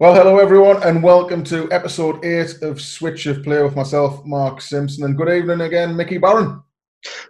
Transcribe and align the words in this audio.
Well, 0.00 0.14
hello 0.14 0.38
everyone, 0.38 0.82
and 0.82 1.02
welcome 1.02 1.44
to 1.44 1.70
episode 1.70 2.24
eight 2.24 2.62
of 2.62 2.80
Switch 2.80 3.26
of 3.26 3.42
Play 3.42 3.62
with 3.62 3.76
myself, 3.76 4.24
Mark 4.24 4.62
Simpson, 4.62 5.04
and 5.04 5.14
good 5.14 5.28
evening 5.28 5.60
again, 5.60 5.94
Mickey 5.94 6.16
Barron. 6.16 6.62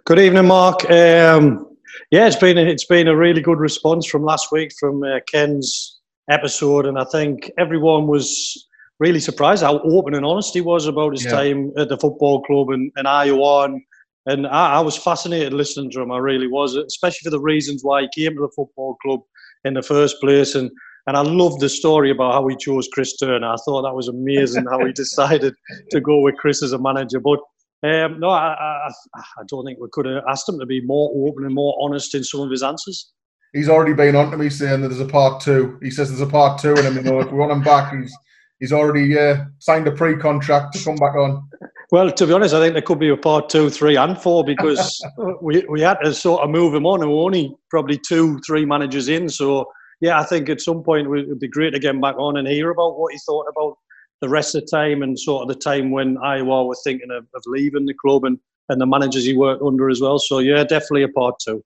Good 0.05 0.19
evening, 0.19 0.47
Mark. 0.47 0.89
Um, 0.89 1.75
yeah, 2.11 2.27
it's 2.27 2.37
been 2.37 2.57
a, 2.57 2.61
it's 2.61 2.85
been 2.85 3.09
a 3.09 3.15
really 3.17 3.41
good 3.41 3.59
response 3.59 4.05
from 4.05 4.23
last 4.23 4.53
week 4.53 4.71
from 4.79 5.03
uh, 5.03 5.19
Ken's 5.29 5.99
episode, 6.29 6.85
and 6.85 6.97
I 6.97 7.03
think 7.11 7.51
everyone 7.57 8.07
was 8.07 8.69
really 9.01 9.19
surprised 9.19 9.63
how 9.63 9.79
open 9.79 10.13
and 10.13 10.25
honest 10.25 10.53
he 10.53 10.61
was 10.61 10.87
about 10.87 11.11
his 11.11 11.25
yeah. 11.25 11.31
time 11.31 11.73
at 11.77 11.89
the 11.89 11.97
football 11.97 12.41
club 12.43 12.69
and, 12.69 12.89
and 12.95 13.05
IOR. 13.05 13.65
And, 13.65 13.81
and 14.27 14.47
I, 14.47 14.75
I, 14.75 14.79
was 14.79 14.95
fascinated 14.95 15.51
listening 15.51 15.91
to 15.91 16.01
him. 16.01 16.11
I 16.13 16.19
really 16.19 16.47
was, 16.47 16.77
especially 16.77 17.25
for 17.25 17.31
the 17.31 17.41
reasons 17.41 17.83
why 17.83 18.03
he 18.03 18.23
came 18.23 18.33
to 18.37 18.43
the 18.43 18.53
football 18.55 18.95
club 19.01 19.19
in 19.65 19.73
the 19.73 19.83
first 19.83 20.21
place. 20.21 20.55
And 20.55 20.71
and 21.07 21.17
I 21.17 21.21
love 21.21 21.59
the 21.59 21.69
story 21.69 22.11
about 22.11 22.33
how 22.33 22.47
he 22.47 22.55
chose 22.55 22.87
Chris 22.93 23.17
Turner. 23.17 23.47
I 23.47 23.55
thought 23.65 23.83
that 23.83 23.95
was 23.95 24.07
amazing 24.07 24.65
how 24.69 24.85
he 24.85 24.91
decided 24.95 25.53
to 25.91 26.01
go 26.01 26.19
with 26.19 26.35
Chris 26.37 26.63
as 26.63 26.73
a 26.73 26.79
manager. 26.79 27.19
But 27.19 27.39
um, 27.83 28.19
no, 28.19 28.29
I, 28.29 28.53
I, 28.53 28.89
I, 29.15 29.43
don't 29.47 29.65
think 29.65 29.79
we 29.79 29.87
could 29.91 30.05
have 30.05 30.23
asked 30.29 30.47
him 30.47 30.59
to 30.59 30.67
be 30.67 30.81
more 30.81 31.11
open 31.27 31.45
and 31.45 31.55
more 31.55 31.75
honest 31.81 32.13
in 32.13 32.23
some 32.23 32.41
of 32.41 32.51
his 32.51 32.61
answers. 32.61 33.11
He's 33.53 33.69
already 33.69 33.93
been 33.93 34.15
on 34.15 34.29
to 34.29 34.37
me 34.37 34.49
saying 34.49 34.81
that 34.81 34.89
there's 34.89 35.01
a 35.01 35.05
part 35.05 35.41
two. 35.41 35.79
He 35.81 35.89
says 35.89 36.09
there's 36.09 36.21
a 36.21 36.31
part 36.31 36.61
two, 36.61 36.75
and 36.75 36.87
I 36.87 36.89
mean, 36.91 37.07
if 37.07 37.31
we 37.31 37.37
want 37.37 37.51
him 37.51 37.63
back, 37.63 37.93
he's 37.93 38.15
he's 38.59 38.71
already 38.71 39.17
uh, 39.17 39.45
signed 39.59 39.87
a 39.87 39.91
pre-contract 39.91 40.73
to 40.73 40.83
come 40.83 40.95
back 40.95 41.15
on. 41.15 41.49
Well, 41.91 42.09
to 42.11 42.27
be 42.27 42.31
honest, 42.31 42.53
I 42.53 42.61
think 42.61 42.73
there 42.73 42.81
could 42.83 42.99
be 42.99 43.09
a 43.09 43.17
part 43.17 43.49
two, 43.49 43.69
three, 43.69 43.97
and 43.97 44.17
four 44.17 44.45
because 44.45 45.03
we 45.41 45.65
we 45.67 45.81
had 45.81 45.97
to 46.03 46.13
sort 46.13 46.43
of 46.43 46.51
move 46.51 46.73
him 46.75 46.85
on, 46.85 47.01
and 47.01 47.11
we're 47.11 47.23
only 47.23 47.53
probably 47.69 47.99
two, 48.07 48.39
three 48.45 48.63
managers 48.63 49.09
in, 49.09 49.27
so 49.27 49.65
yeah, 50.01 50.19
I 50.19 50.23
think 50.23 50.49
at 50.49 50.61
some 50.61 50.83
point 50.83 51.07
it 51.07 51.09
would 51.09 51.39
be 51.39 51.47
great 51.47 51.71
to 51.71 51.79
get 51.79 51.95
him 51.95 52.01
back 52.01 52.17
on 52.17 52.37
and 52.37 52.47
hear 52.47 52.71
about 52.71 52.99
what 52.99 53.13
he 53.13 53.19
thought 53.19 53.45
about 53.55 53.77
the 54.19 54.29
rest 54.29 54.55
of 54.55 54.61
the 54.61 54.67
time 54.67 55.03
and 55.03 55.17
sort 55.17 55.43
of 55.43 55.47
the 55.47 55.55
time 55.55 55.91
when 55.91 56.17
IOR 56.17 56.67
were 56.67 56.77
thinking 56.83 57.11
of, 57.11 57.25
of 57.35 57.43
leaving 57.45 57.85
the 57.85 57.93
club 57.93 58.23
and, 58.23 58.37
and 58.69 58.81
the 58.81 58.85
managers 58.85 59.25
he 59.25 59.37
worked 59.37 59.63
under 59.63 59.89
as 59.89 60.01
well. 60.01 60.19
So 60.19 60.39
yeah, 60.39 60.63
definitely 60.63 61.03
a 61.03 61.09
part 61.09 61.35
two. 61.39 61.63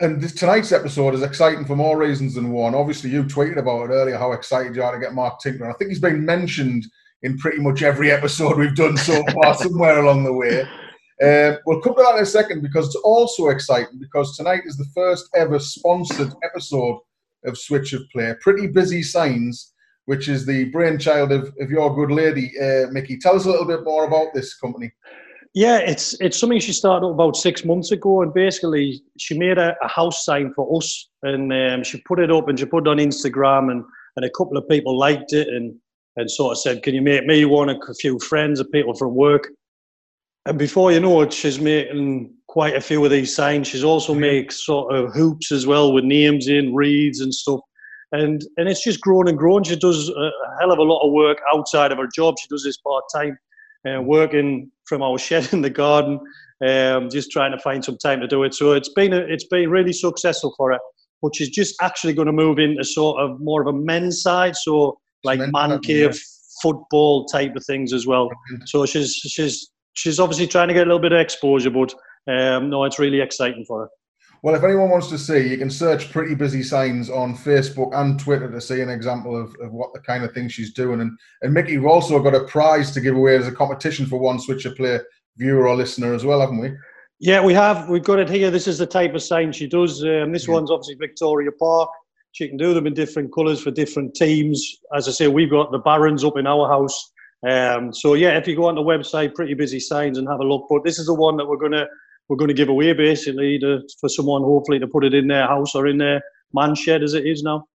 And 0.00 0.20
this, 0.20 0.34
tonight's 0.34 0.72
episode 0.72 1.14
is 1.14 1.22
exciting 1.22 1.66
for 1.66 1.76
more 1.76 1.98
reasons 1.98 2.34
than 2.34 2.52
one. 2.52 2.74
Obviously, 2.74 3.10
you 3.10 3.22
tweeted 3.24 3.58
about 3.58 3.90
it 3.90 3.92
earlier 3.92 4.16
how 4.16 4.32
excited 4.32 4.74
you 4.74 4.82
are 4.82 4.94
to 4.94 5.00
get 5.00 5.12
Mark 5.12 5.40
Tinkler. 5.40 5.70
I 5.70 5.74
think 5.74 5.90
he's 5.90 6.00
been 6.00 6.24
mentioned 6.24 6.86
in 7.22 7.36
pretty 7.36 7.58
much 7.58 7.82
every 7.82 8.10
episode 8.10 8.56
we've 8.56 8.74
done 8.74 8.96
so 8.96 9.22
far, 9.24 9.54
somewhere 9.58 9.98
along 9.98 10.24
the 10.24 10.32
way. 10.32 10.62
Uh, 11.22 11.56
we'll 11.66 11.82
come 11.82 11.94
to 11.94 12.02
that 12.02 12.16
in 12.16 12.22
a 12.22 12.26
second 12.26 12.62
because 12.62 12.86
it's 12.86 12.96
also 12.96 13.48
exciting 13.48 13.98
because 13.98 14.34
tonight 14.38 14.62
is 14.64 14.78
the 14.78 14.88
first 14.94 15.28
ever 15.34 15.58
sponsored 15.58 16.32
episode 16.42 16.98
of 17.44 17.58
Switch 17.58 17.92
of 17.92 18.02
Play. 18.12 18.34
Pretty 18.40 18.66
busy 18.66 19.02
signs, 19.02 19.72
which 20.06 20.28
is 20.28 20.46
the 20.46 20.64
brainchild 20.66 21.32
of, 21.32 21.52
of 21.60 21.70
your 21.70 21.94
good 21.94 22.10
lady, 22.10 22.52
uh, 22.60 22.90
Mickey. 22.90 23.18
Tell 23.18 23.36
us 23.36 23.44
a 23.44 23.50
little 23.50 23.66
bit 23.66 23.84
more 23.84 24.04
about 24.04 24.34
this 24.34 24.54
company. 24.54 24.92
Yeah, 25.52 25.78
it's 25.78 26.14
it's 26.20 26.38
something 26.38 26.60
she 26.60 26.72
started 26.72 27.06
up 27.06 27.14
about 27.14 27.36
six 27.36 27.64
months 27.64 27.90
ago, 27.90 28.22
and 28.22 28.32
basically 28.32 29.02
she 29.18 29.36
made 29.36 29.58
a, 29.58 29.74
a 29.82 29.88
house 29.88 30.24
sign 30.24 30.52
for 30.54 30.76
us, 30.76 31.08
and 31.24 31.52
um, 31.52 31.82
she 31.82 32.00
put 32.06 32.20
it 32.20 32.30
up 32.30 32.48
and 32.48 32.58
she 32.58 32.66
put 32.66 32.86
it 32.86 32.90
on 32.90 32.98
Instagram, 32.98 33.72
and, 33.72 33.84
and 34.16 34.24
a 34.24 34.30
couple 34.30 34.56
of 34.56 34.68
people 34.68 34.96
liked 34.96 35.32
it, 35.32 35.48
and 35.48 35.74
and 36.16 36.30
sort 36.30 36.52
of 36.52 36.58
said, 36.58 36.84
"Can 36.84 36.94
you 36.94 37.02
make 37.02 37.26
me 37.26 37.44
one?" 37.46 37.68
A 37.68 37.94
few 37.94 38.20
friends, 38.20 38.60
of 38.60 38.70
people 38.70 38.94
from 38.94 39.16
work, 39.16 39.48
and 40.46 40.56
before 40.56 40.92
you 40.92 41.00
know 41.00 41.20
it, 41.22 41.32
she's 41.32 41.60
making 41.60 42.32
quite 42.50 42.74
a 42.74 42.80
few 42.80 43.04
of 43.04 43.12
these 43.12 43.32
signs. 43.32 43.68
She's 43.68 43.84
also 43.84 44.12
makes 44.12 44.66
sort 44.66 44.92
of 44.92 45.14
hoops 45.14 45.52
as 45.52 45.68
well 45.68 45.92
with 45.92 46.02
names 46.02 46.48
in, 46.48 46.74
reeds 46.74 47.20
and 47.20 47.32
stuff. 47.32 47.60
And 48.10 48.44
and 48.56 48.68
it's 48.68 48.82
just 48.82 49.00
grown 49.00 49.28
and 49.28 49.38
grown. 49.38 49.62
She 49.62 49.76
does 49.76 50.08
a 50.08 50.30
hell 50.58 50.72
of 50.72 50.80
a 50.80 50.82
lot 50.82 51.06
of 51.06 51.12
work 51.12 51.38
outside 51.54 51.92
of 51.92 51.98
her 51.98 52.08
job. 52.12 52.34
She 52.40 52.48
does 52.48 52.64
this 52.64 52.76
part 52.78 53.04
time, 53.14 53.38
uh, 53.88 54.02
working 54.02 54.68
from 54.84 55.00
our 55.00 55.16
shed 55.16 55.52
in 55.52 55.62
the 55.62 55.70
garden, 55.70 56.18
um, 56.66 57.08
just 57.08 57.30
trying 57.30 57.52
to 57.52 57.58
find 57.58 57.84
some 57.84 57.96
time 57.98 58.20
to 58.20 58.26
do 58.26 58.42
it. 58.42 58.52
So 58.52 58.72
it's 58.72 58.92
been 58.92 59.12
a, 59.12 59.18
it's 59.18 59.46
been 59.46 59.70
really 59.70 59.92
successful 59.92 60.52
for 60.56 60.72
her. 60.72 60.80
But 61.22 61.36
she's 61.36 61.50
just 61.50 61.76
actually 61.80 62.14
going 62.14 62.26
to 62.26 62.32
move 62.32 62.58
into 62.58 62.82
sort 62.82 63.20
of 63.20 63.38
more 63.40 63.60
of 63.60 63.68
a 63.68 63.78
men's 63.78 64.22
side, 64.22 64.56
so 64.56 64.98
like 65.22 65.38
man 65.52 65.78
cave 65.80 66.18
football 66.62 67.26
type 67.26 67.54
of 67.54 67.64
things 67.64 67.92
as 67.92 68.08
well. 68.08 68.28
So 68.66 68.86
she's 68.86 69.14
she's 69.14 69.70
she's 69.92 70.18
obviously 70.18 70.48
trying 70.48 70.66
to 70.68 70.74
get 70.74 70.82
a 70.82 70.90
little 70.90 70.98
bit 70.98 71.12
of 71.12 71.20
exposure, 71.20 71.70
but 71.70 71.94
um, 72.28 72.70
no, 72.70 72.84
it's 72.84 72.98
really 72.98 73.20
exciting 73.20 73.64
for 73.64 73.82
her. 73.82 73.88
Well, 74.42 74.54
if 74.54 74.64
anyone 74.64 74.88
wants 74.88 75.08
to 75.08 75.18
see, 75.18 75.48
you 75.48 75.58
can 75.58 75.68
search 75.68 76.10
Pretty 76.10 76.34
Busy 76.34 76.62
Signs 76.62 77.10
on 77.10 77.36
Facebook 77.36 77.94
and 77.94 78.18
Twitter 78.18 78.50
to 78.50 78.60
see 78.60 78.80
an 78.80 78.88
example 78.88 79.36
of, 79.36 79.54
of 79.60 79.72
what 79.72 79.92
the 79.92 80.00
kind 80.00 80.24
of 80.24 80.32
thing 80.32 80.48
she's 80.48 80.72
doing. 80.72 81.02
And, 81.02 81.18
and 81.42 81.52
Mickey, 81.52 81.76
we've 81.76 81.86
also 81.86 82.18
got 82.22 82.34
a 82.34 82.44
prize 82.44 82.90
to 82.92 83.02
give 83.02 83.16
away 83.16 83.36
as 83.36 83.46
a 83.46 83.52
competition 83.52 84.06
for 84.06 84.18
one 84.18 84.38
Switcher 84.40 84.70
player, 84.70 85.04
viewer 85.36 85.68
or 85.68 85.76
listener 85.76 86.14
as 86.14 86.24
well, 86.24 86.40
haven't 86.40 86.58
we? 86.58 86.72
Yeah, 87.18 87.44
we 87.44 87.52
have. 87.52 87.90
We've 87.90 88.02
got 88.02 88.18
it 88.18 88.30
here. 88.30 88.50
This 88.50 88.66
is 88.66 88.78
the 88.78 88.86
type 88.86 89.14
of 89.14 89.22
sign 89.22 89.52
she 89.52 89.66
does. 89.66 90.02
Um, 90.02 90.32
this 90.32 90.48
yeah. 90.48 90.54
one's 90.54 90.70
obviously 90.70 90.94
Victoria 90.94 91.52
Park. 91.52 91.90
She 92.32 92.48
can 92.48 92.56
do 92.56 92.72
them 92.72 92.86
in 92.86 92.94
different 92.94 93.34
colours 93.34 93.60
for 93.60 93.70
different 93.70 94.14
teams. 94.14 94.78
As 94.96 95.06
I 95.06 95.10
say, 95.10 95.28
we've 95.28 95.50
got 95.50 95.70
the 95.70 95.80
Barons 95.80 96.24
up 96.24 96.38
in 96.38 96.46
our 96.46 96.66
house. 96.66 97.12
Um, 97.46 97.92
so 97.92 98.14
yeah, 98.14 98.38
if 98.38 98.48
you 98.48 98.56
go 98.56 98.68
on 98.68 98.74
the 98.74 98.80
website, 98.80 99.34
Pretty 99.34 99.52
Busy 99.52 99.80
Signs, 99.80 100.16
and 100.16 100.26
have 100.28 100.40
a 100.40 100.44
look. 100.44 100.66
But 100.70 100.82
this 100.82 100.98
is 100.98 101.06
the 101.06 101.14
one 101.14 101.36
that 101.36 101.46
we're 101.46 101.58
going 101.58 101.72
to 101.72 101.86
we're 102.30 102.36
going 102.36 102.48
to 102.48 102.54
give 102.54 102.68
away 102.68 102.92
basically 102.92 103.58
to, 103.58 103.82
for 104.00 104.08
someone 104.08 104.42
hopefully 104.42 104.78
to 104.78 104.86
put 104.86 105.04
it 105.04 105.12
in 105.12 105.26
their 105.26 105.48
house 105.48 105.74
or 105.74 105.88
in 105.88 105.98
their 105.98 106.22
man 106.54 106.76
shed 106.76 107.02
as 107.02 107.12
it 107.12 107.26
is 107.26 107.42
now. 107.42 107.66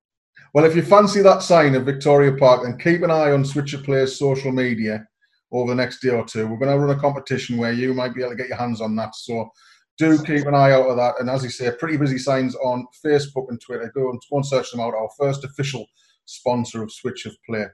Well, 0.53 0.63
if 0.63 0.73
you 0.77 0.81
fancy 0.81 1.21
that 1.21 1.43
sign 1.43 1.75
of 1.75 1.85
Victoria 1.85 2.31
Park, 2.31 2.63
then 2.63 2.77
keep 2.77 3.03
an 3.03 3.11
eye 3.11 3.31
on 3.31 3.43
Switcher 3.43 3.79
Play's 3.79 4.17
social 4.17 4.53
media 4.53 5.05
over 5.51 5.69
the 5.69 5.75
next 5.75 5.99
day 5.99 6.09
or 6.09 6.23
two. 6.23 6.47
We're 6.47 6.57
going 6.57 6.71
to 6.71 6.79
run 6.79 6.97
a 6.97 6.99
competition 6.99 7.57
where 7.57 7.73
you 7.73 7.93
might 7.93 8.15
be 8.15 8.21
able 8.21 8.31
to 8.31 8.37
get 8.37 8.47
your 8.47 8.57
hands 8.57 8.79
on 8.79 8.95
that. 8.95 9.13
So 9.15 9.49
do 9.97 10.17
keep 10.23 10.45
an 10.45 10.55
eye 10.55 10.71
out 10.71 10.87
of 10.87 10.95
that. 10.95 11.15
And 11.19 11.29
as 11.29 11.43
you 11.43 11.49
say, 11.49 11.69
pretty 11.77 11.97
busy 11.97 12.17
signs 12.17 12.55
on 12.55 12.87
Facebook 13.05 13.49
and 13.49 13.59
Twitter. 13.59 13.91
Go 13.93 14.09
and, 14.09 14.21
go 14.31 14.37
and 14.37 14.45
search 14.45 14.71
them 14.71 14.79
out. 14.79 14.93
Our 14.93 15.09
first 15.19 15.43
official 15.43 15.85
sponsor 16.23 16.81
of 16.81 16.93
Switch 16.93 17.25
of 17.25 17.35
Play. 17.45 17.65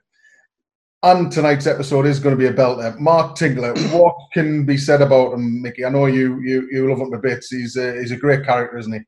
And 1.04 1.32
tonight's 1.32 1.66
episode 1.66 2.06
is 2.06 2.20
going 2.20 2.38
to 2.38 2.40
be 2.40 2.48
a 2.48 2.54
belter. 2.54 2.98
Mark 3.00 3.36
Tinkler, 3.36 3.74
what 3.92 4.16
can 4.34 4.66
be 4.66 4.78
said 4.78 5.02
about 5.02 5.34
him, 5.34 5.62
Mickey? 5.62 5.84
I 5.84 5.90
know 5.90 6.06
you 6.06 6.40
you, 6.42 6.68
you 6.72 6.90
love 6.90 7.00
him 7.00 7.14
a 7.14 7.18
bit. 7.18 7.44
He's 7.50 7.76
a, 7.76 8.00
he's 8.00 8.12
a 8.12 8.18
great 8.18 8.46
character, 8.46 8.78
isn't 8.78 8.94
he? 8.94 9.00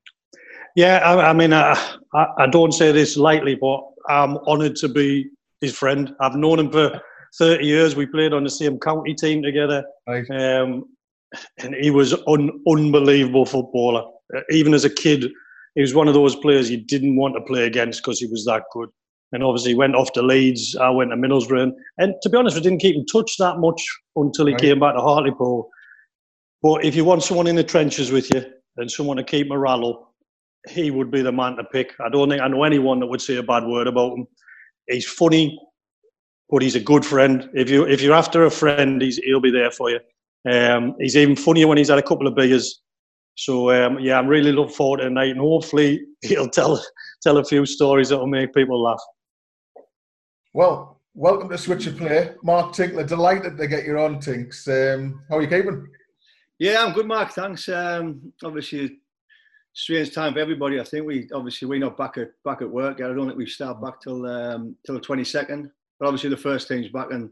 Yeah, 0.75 0.97
I, 0.97 1.29
I 1.29 1.33
mean, 1.33 1.53
uh, 1.53 1.75
I, 2.15 2.27
I 2.39 2.47
don't 2.47 2.71
say 2.71 2.91
this 2.91 3.15
lightly, 3.15 3.53
but 3.53 3.81
I'm 4.09 4.37
honoured 4.37 4.75
to 4.77 4.89
be 4.89 5.29
his 5.61 5.75
friend. 5.75 6.15
I've 6.19 6.35
known 6.35 6.59
him 6.59 6.71
for 6.71 6.99
30 7.37 7.63
years. 7.63 7.95
We 7.95 8.07
played 8.07 8.33
on 8.33 8.43
the 8.43 8.49
same 8.49 8.79
county 8.79 9.13
team 9.13 9.43
together. 9.43 9.83
Right. 10.07 10.27
Um, 10.31 10.85
and 11.59 11.75
he 11.75 11.91
was 11.91 12.13
an 12.25 12.63
unbelievable 12.67 13.45
footballer. 13.45 14.03
Uh, 14.35 14.41
even 14.49 14.73
as 14.73 14.83
a 14.83 14.89
kid, 14.89 15.31
he 15.75 15.81
was 15.81 15.93
one 15.93 16.07
of 16.07 16.15
those 16.15 16.35
players 16.37 16.71
you 16.71 16.77
didn't 16.77 17.17
want 17.17 17.35
to 17.35 17.41
play 17.41 17.67
against 17.67 18.01
because 18.01 18.19
he 18.19 18.25
was 18.25 18.45
that 18.45 18.63
good 18.71 18.89
and 19.33 19.43
obviously 19.43 19.75
went 19.75 19.95
off 19.95 20.13
to 20.13 20.21
Leeds. 20.21 20.75
I 20.77 20.89
went 20.89 21.11
to 21.11 21.17
Middlesbrough, 21.17 21.71
and 21.97 22.13
to 22.21 22.29
be 22.29 22.37
honest, 22.37 22.55
we 22.55 22.61
didn't 22.61 22.81
keep 22.81 22.95
in 22.95 23.05
touch 23.05 23.35
that 23.39 23.57
much 23.57 23.83
until 24.15 24.45
he 24.45 24.53
right. 24.53 24.61
came 24.61 24.79
back 24.79 24.95
to 24.95 25.01
Hartlepool. 25.01 25.69
But 26.61 26.85
if 26.85 26.95
you 26.95 27.03
want 27.03 27.23
someone 27.23 27.47
in 27.47 27.55
the 27.55 27.63
trenches 27.63 28.11
with 28.11 28.33
you 28.33 28.45
and 28.77 28.89
someone 28.89 29.17
to 29.17 29.23
keep 29.23 29.49
morale 29.49 29.85
up, 29.85 30.13
he 30.69 30.91
would 30.91 31.11
be 31.11 31.21
the 31.21 31.31
man 31.31 31.57
to 31.57 31.63
pick. 31.65 31.93
I 31.99 32.09
don't 32.09 32.29
think 32.29 32.41
I 32.41 32.47
know 32.47 32.63
anyone 32.63 32.99
that 33.01 33.07
would 33.07 33.21
say 33.21 33.35
a 33.35 33.43
bad 33.43 33.65
word 33.65 33.87
about 33.87 34.13
him. 34.13 34.27
He's 34.87 35.05
funny, 35.05 35.59
but 36.49 36.61
he's 36.61 36.75
a 36.75 36.79
good 36.79 37.05
friend. 37.05 37.49
If 37.53 37.69
you 37.69 37.85
if 37.85 38.01
you're 38.01 38.13
after 38.13 38.45
a 38.45 38.51
friend, 38.51 39.01
he's 39.01 39.17
he'll 39.17 39.41
be 39.41 39.51
there 39.51 39.71
for 39.71 39.89
you. 39.89 39.99
Um, 40.49 40.95
he's 40.99 41.17
even 41.17 41.35
funnier 41.35 41.67
when 41.67 41.77
he's 41.77 41.89
had 41.89 41.97
a 41.97 42.03
couple 42.03 42.27
of 42.27 42.35
beers. 42.35 42.81
So 43.35 43.71
um, 43.71 43.99
yeah, 43.99 44.17
I'm 44.17 44.27
really 44.27 44.51
looking 44.51 44.75
forward 44.75 44.97
to 44.97 45.05
tonight, 45.05 45.31
and 45.31 45.39
hopefully 45.39 46.01
he'll 46.21 46.49
tell 46.49 46.81
tell 47.23 47.37
a 47.39 47.43
few 47.43 47.65
stories 47.65 48.09
that 48.09 48.19
will 48.19 48.27
make 48.27 48.53
people 48.53 48.81
laugh. 48.81 49.01
Well, 50.55 50.99
welcome 51.15 51.49
to 51.49 51.57
Switch 51.57 51.87
of 51.87 51.97
Play. 51.97 52.35
Mark 52.43 52.73
Tinkler, 52.73 53.03
delighted 53.03 53.57
to 53.57 53.67
get 53.67 53.85
you 53.85 53.97
on, 53.97 54.19
Tinks. 54.19 54.67
Um, 54.67 55.23
how 55.27 55.37
are 55.37 55.41
you 55.41 55.47
keeping? 55.47 55.87
Yeah, 56.59 56.85
I'm 56.85 56.93
good, 56.93 57.07
Mark. 57.07 57.31
Thanks. 57.31 57.67
Um, 57.69 58.31
obviously, 58.43 58.99
strange 59.73 60.13
time 60.13 60.33
for 60.33 60.39
everybody. 60.39 60.79
I 60.79 60.83
think 60.83 61.07
we 61.07 61.27
obviously 61.33 61.67
we're 61.67 61.79
not 61.79 61.97
back 61.97 62.19
at 62.19 62.33
back 62.45 62.61
at 62.61 62.69
work. 62.69 63.01
I 63.01 63.07
don't 63.07 63.25
think 63.25 63.35
we 63.39 63.47
start 63.47 63.81
back 63.81 63.99
till 63.99 64.27
um, 64.27 64.75
till 64.85 64.93
the 64.93 65.01
22nd. 65.01 65.71
But 65.99 66.05
obviously, 66.05 66.29
the 66.29 66.37
first 66.37 66.67
team's 66.67 66.89
back 66.89 67.07
and 67.09 67.31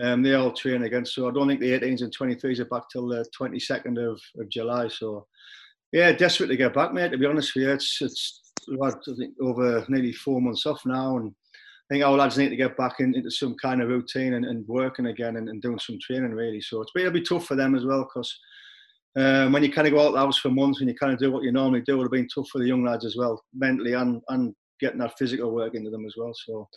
um, 0.00 0.22
they 0.22 0.34
all 0.34 0.52
train 0.52 0.84
again. 0.84 1.04
So 1.04 1.28
I 1.28 1.32
don't 1.32 1.48
think 1.48 1.58
the 1.58 1.76
18s 1.76 2.02
and 2.02 2.16
23s 2.16 2.60
are 2.60 2.66
back 2.66 2.88
till 2.92 3.08
the 3.08 3.26
22nd 3.36 3.98
of, 3.98 4.20
of 4.38 4.48
July. 4.48 4.86
So 4.86 5.26
yeah, 5.90 6.12
desperate 6.12 6.46
to 6.46 6.56
get 6.56 6.74
back, 6.74 6.92
mate. 6.92 7.10
To 7.10 7.18
be 7.18 7.26
honest 7.26 7.56
with 7.56 7.64
you, 7.64 7.72
it's 7.72 7.98
it's 8.00 8.52
I 8.80 8.90
think 9.18 9.34
over 9.42 9.84
nearly 9.88 10.12
four 10.12 10.40
months 10.40 10.64
off 10.64 10.86
now, 10.86 11.16
and 11.16 11.34
I 11.88 11.94
think 11.94 12.04
our 12.04 12.16
lads 12.16 12.36
need 12.36 12.48
to 12.48 12.56
get 12.56 12.76
back 12.76 12.96
in, 12.98 13.14
into 13.14 13.30
some 13.30 13.54
kind 13.62 13.80
of 13.80 13.88
routine 13.88 14.34
and, 14.34 14.44
and 14.44 14.66
working 14.66 15.06
again 15.06 15.36
and, 15.36 15.48
and, 15.48 15.62
doing 15.62 15.78
some 15.78 15.98
training 16.02 16.32
really. 16.32 16.60
So 16.60 16.84
it'll 16.96 17.12
be 17.12 17.22
tough 17.22 17.46
for 17.46 17.54
them 17.54 17.76
as 17.76 17.84
well 17.84 18.02
because 18.02 18.36
um, 19.16 19.52
when 19.52 19.62
you 19.62 19.72
kind 19.72 19.86
of 19.86 19.94
go 19.94 20.06
out 20.06 20.12
the 20.12 20.18
house 20.18 20.38
for 20.38 20.50
months 20.50 20.80
and 20.80 20.90
you 20.90 20.96
kind 20.96 21.12
of 21.12 21.20
do 21.20 21.30
what 21.30 21.44
you 21.44 21.52
normally 21.52 21.82
do, 21.82 21.96
would 21.96 22.04
have 22.04 22.10
been 22.10 22.28
tough 22.34 22.48
for 22.50 22.58
the 22.58 22.66
young 22.66 22.84
lads 22.84 23.04
as 23.04 23.16
well, 23.16 23.40
mentally 23.54 23.92
and, 23.92 24.20
and 24.30 24.52
getting 24.80 24.98
that 24.98 25.16
physical 25.16 25.52
work 25.52 25.74
into 25.74 25.90
them 25.90 26.04
as 26.04 26.14
well. 26.16 26.32
So 26.46 26.68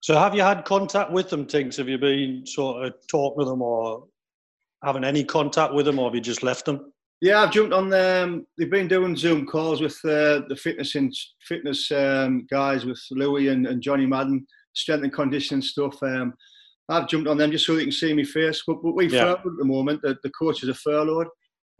So 0.00 0.14
have 0.18 0.34
you 0.34 0.42
had 0.42 0.64
contact 0.64 1.12
with 1.12 1.30
them, 1.30 1.46
Tinks? 1.46 1.76
Have 1.76 1.88
you 1.88 1.98
been 1.98 2.44
sort 2.44 2.84
of 2.84 2.94
talking 3.08 3.44
to 3.44 3.50
them 3.50 3.62
or 3.62 4.04
having 4.84 5.04
any 5.04 5.24
contact 5.24 5.72
with 5.72 5.86
them, 5.86 5.98
or 5.98 6.08
have 6.08 6.14
you 6.14 6.20
just 6.20 6.42
left 6.42 6.66
them? 6.66 6.92
Yeah, 7.20 7.42
I've 7.42 7.50
jumped 7.50 7.72
on 7.72 7.88
them. 7.88 8.46
They've 8.56 8.70
been 8.70 8.86
doing 8.86 9.16
Zoom 9.16 9.44
calls 9.44 9.80
with 9.80 9.96
uh, 10.04 10.46
the 10.48 10.56
fitness 10.56 10.94
and 10.94 11.12
fitness 11.42 11.90
um, 11.90 12.46
guys 12.48 12.84
with 12.84 13.00
Louis 13.10 13.48
and, 13.48 13.66
and, 13.66 13.82
Johnny 13.82 14.06
Madden, 14.06 14.46
strength 14.74 15.02
and 15.02 15.12
conditioning 15.12 15.62
stuff. 15.62 16.00
Um, 16.02 16.34
I've 16.88 17.08
jumped 17.08 17.28
on 17.28 17.36
them 17.36 17.50
just 17.50 17.66
so 17.66 17.74
they 17.74 17.82
can 17.82 17.92
see 17.92 18.14
me 18.14 18.24
face. 18.24 18.62
But, 18.66 18.82
but 18.82 18.94
we 18.94 19.08
yeah. 19.08 19.32
at 19.32 19.42
the 19.42 19.64
moment. 19.64 20.00
The, 20.02 20.16
the 20.22 20.30
coaches 20.30 20.68
are 20.68 20.74
furloughed. 20.74 21.26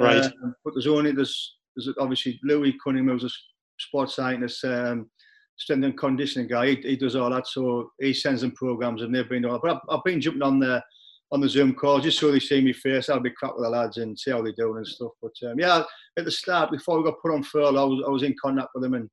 Right. 0.01 0.25
Um, 0.25 0.55
but 0.65 0.75
there's 0.75 0.87
only 0.89 1.13
there's 1.13 1.57
there's 1.77 1.95
obviously 1.99 2.41
Louis 2.43 2.77
Cunningham 2.83 3.19
who's 3.19 3.25
a 3.25 3.31
sports 3.79 4.17
scientist, 4.17 4.65
um, 4.65 5.09
strength 5.57 5.85
and 5.85 5.97
conditioning 5.97 6.49
guy. 6.49 6.71
He, 6.71 6.77
he, 6.83 6.97
does 6.97 7.17
all 7.17 7.31
that, 7.31 7.47
so 7.47 7.93
he 8.01 8.13
sends 8.13 8.43
them 8.43 8.53
programs, 8.53 9.03
and 9.03 9.15
they've 9.15 9.29
been 9.29 9.43
doing. 9.43 9.59
But 9.63 9.77
I've, 9.77 9.81
I've 9.89 10.05
been 10.05 10.21
jumping 10.21 10.43
on 10.43 10.59
the 10.59 10.83
on 11.31 11.41
the 11.41 11.49
Zoom 11.49 11.75
call 11.75 12.01
just 12.01 12.19
so 12.19 12.31
they 12.31 12.41
see 12.41 12.61
me 12.61 12.73
face. 12.73 13.09
I'll 13.09 13.21
be 13.21 13.31
crap 13.31 13.55
with 13.55 13.65
the 13.65 13.71
lads 13.71 13.99
and 13.99 14.19
see 14.19 14.31
how 14.31 14.43
they're 14.43 14.53
doing 14.57 14.79
and 14.79 14.87
stuff. 14.87 15.13
But 15.21 15.33
um, 15.49 15.59
yeah, 15.59 15.83
at 16.19 16.25
the 16.25 16.31
start 16.31 16.71
before 16.71 16.99
we 16.99 17.05
got 17.05 17.21
put 17.21 17.33
on 17.33 17.43
furlough, 17.43 17.83
I 17.83 17.85
was, 17.85 18.05
I 18.07 18.11
was 18.11 18.23
in 18.23 18.35
contact 18.41 18.69
with 18.75 18.83
them 18.83 18.95
and 18.95 19.11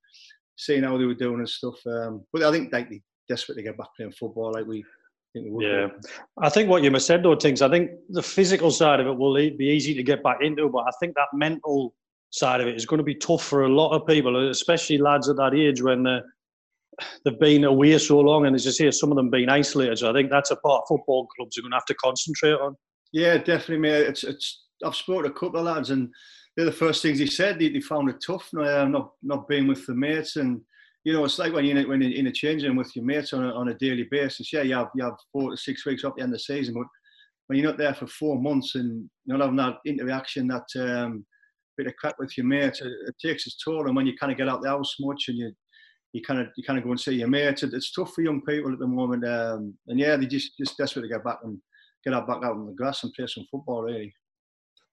seeing 0.56 0.84
how 0.84 0.98
they 0.98 1.06
were 1.06 1.14
doing 1.14 1.40
and 1.40 1.50
stuff. 1.50 1.76
Um, 1.86 2.24
but 2.32 2.44
I 2.44 2.52
think 2.52 2.72
like 2.72 2.90
they 2.90 3.02
desperate 3.28 3.62
get 3.64 3.78
back 3.78 3.88
playing 3.96 4.14
football, 4.14 4.54
like 4.54 4.66
we. 4.66 4.84
Yeah, 5.38 5.88
I 6.42 6.48
think 6.48 6.70
what 6.70 6.82
you 6.82 6.90
must 6.92 7.08
said 7.08 7.22
though, 7.22 7.36
Tinks. 7.36 7.62
I 7.62 7.70
think 7.70 7.92
the 8.08 8.24
physical 8.24 8.72
side 8.72 9.02
of 9.02 9.08
it 9.08 9.18
will 9.18 9.34
be 9.34 9.66
easy 9.66 9.94
to 9.94 10.02
get 10.02 10.24
back 10.24 10.38
into, 10.40 10.70
but 10.70 10.86
I 10.88 10.92
think 10.98 11.14
that 11.16 11.28
mental 11.34 11.94
side 12.30 12.62
of 12.62 12.68
it 12.68 12.78
is 12.78 12.86
going 12.86 13.00
to 13.00 13.04
be 13.04 13.16
tough 13.16 13.44
for 13.44 13.64
a 13.64 13.68
lot 13.68 13.94
of 13.94 14.08
people, 14.08 14.50
especially 14.50 14.98
lads 14.98 15.28
at 15.28 15.36
that 15.36 15.54
age 15.54 15.82
when 15.82 16.04
they're 16.04 16.24
they've 17.24 17.40
been 17.40 17.64
away 17.64 17.98
so 17.98 18.20
long, 18.20 18.46
and 18.46 18.56
as 18.56 18.66
you 18.66 18.72
say, 18.72 18.92
some 18.92 19.12
of 19.12 19.16
them 19.16 19.30
being 19.30 19.50
isolated. 19.50 19.98
So 19.98 20.10
I 20.10 20.14
think 20.14 20.30
that's 20.30 20.52
a 20.52 20.56
part 20.58 20.86
football 20.88 21.28
clubs 21.36 21.58
are 21.58 21.62
going 21.62 21.72
to 21.72 21.78
have 21.78 21.86
to 21.86 21.96
concentrate 21.96 22.54
on. 22.54 22.76
Yeah, 23.12 23.38
definitely, 23.38 23.78
mate. 23.78 24.08
It's 24.08 24.24
it's. 24.24 24.64
I've 24.84 24.96
spoken 24.96 25.24
to 25.24 25.30
a 25.30 25.34
couple 25.34 25.60
of 25.60 25.66
lads, 25.66 25.90
and 25.90 26.10
they're 26.56 26.66
the 26.66 26.72
first 26.72 27.02
things 27.02 27.20
he 27.20 27.28
said. 27.28 27.60
They, 27.60 27.70
they 27.70 27.80
found 27.80 28.10
it 28.10 28.24
tough, 28.26 28.50
uh, 28.54 28.86
not 28.86 29.12
not 29.24 29.48
being 29.48 29.68
with 29.68 29.86
the 29.86 29.96
mates, 29.96 30.36
and 30.36 30.62
you 31.04 31.14
know, 31.14 31.24
it's 31.24 31.40
like 31.40 31.54
when 31.54 31.66
you're 31.66 31.78
in, 31.78 31.88
when 31.88 32.02
you're 32.02 32.20
in 32.20 32.28
a 32.28 32.32
changing 32.32 32.68
room 32.68 32.78
with 32.78 32.96
your 32.96 33.06
mates 33.06 33.32
on 33.32 33.46
a, 33.46 33.54
on 33.54 33.70
a 33.70 33.74
daily 33.76 34.08
basis. 34.10 34.52
Yeah, 34.52 34.64
you 34.64 34.76
have 34.76 34.90
you 34.96 35.04
have 35.04 35.16
four 35.32 35.52
to 35.52 35.58
six 35.58 35.86
weeks 35.86 36.04
up 36.04 36.16
the 36.16 36.24
end 36.24 36.34
of 36.34 36.40
the 36.40 36.40
season, 36.40 36.74
but 36.74 36.88
when 37.48 37.60
you're 37.60 37.68
not 37.70 37.78
there 37.78 37.94
for 37.94 38.08
four 38.08 38.42
months 38.42 38.76
and 38.76 39.10
not 39.28 39.40
having 39.40 39.56
that 39.58 39.78
interaction, 39.86 40.48
that 40.48 40.66
um, 40.80 41.26
bit 41.78 41.88
of 41.88 41.96
crack 41.98 42.18
with 42.20 42.38
your 42.38 42.46
mates, 42.46 42.82
it, 42.82 42.92
it 43.08 43.16
takes 43.24 43.46
its 43.46 43.58
toll. 43.64 43.88
And 43.88 43.96
when 43.96 44.08
you 44.08 44.16
kind 44.18 44.32
of 44.32 44.38
get 44.38 44.50
out 44.50 44.62
the 44.62 44.70
house 44.70 44.96
much 45.00 45.26
and 45.28 45.38
you 45.38 45.52
you 46.16 46.22
kind 46.22 46.40
of 46.40 46.48
you 46.56 46.64
kind 46.64 46.80
of 46.80 46.86
go 46.86 46.92
and 46.92 47.00
see 47.00 47.16
your 47.16 47.28
mates. 47.28 47.64
It's 47.64 47.92
tough 47.92 48.14
for 48.14 48.22
young 48.22 48.42
people 48.42 48.72
at 48.72 48.80
the 48.80 48.88
moment, 48.88 49.26
um, 49.28 49.74
and 49.88 50.00
yeah, 50.00 50.16
they 50.16 50.26
just 50.26 50.58
just 50.58 50.78
desperate 50.78 51.02
to 51.02 51.10
get 51.10 51.26
back 51.26 51.40
and 51.44 51.60
get 52.06 52.14
out 52.14 52.26
back 52.26 52.38
out 52.38 52.56
on 52.56 52.66
the 52.66 52.72
grass 52.72 53.04
and 53.04 53.14
play 53.14 53.28
some 53.28 53.46
football. 53.52 53.84
Really. 53.84 54.14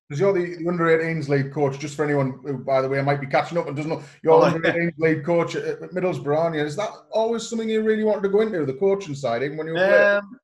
Because 0.09 0.21
you're 0.21 0.33
the, 0.33 0.57
the 0.57 0.69
under 0.69 0.85
18s 0.85 1.29
lead 1.29 1.55
coach, 1.55 1.79
just 1.79 1.95
for 1.95 2.05
anyone 2.05 2.41
who, 2.45 2.59
by 2.59 2.83
the 2.83 2.89
way, 2.89 3.01
might 3.01 3.21
be 3.21 3.27
catching 3.29 3.57
up 3.57 3.69
and 3.69 3.77
doesn't 3.77 3.91
know, 3.91 4.03
you're 4.23 4.35
oh, 4.35 4.43
under 4.43 4.59
18s 4.61 4.99
lead 4.99 5.25
coach 5.25 5.55
at, 5.55 5.81
Middlesbrough, 5.93 6.57
you? 6.57 6.61
Is 6.63 6.77
that 6.77 6.91
always 7.13 7.49
something 7.49 7.69
you 7.69 7.83
really 7.83 8.05
wanted 8.05 8.25
to 8.25 8.29
go 8.29 8.41
into, 8.41 8.67
the 8.67 8.75
coaching 8.75 9.15
side, 9.15 9.45
even 9.45 9.57
when 9.57 9.69
you 9.69 9.75
were 9.75 10.19
um, 10.19 10.39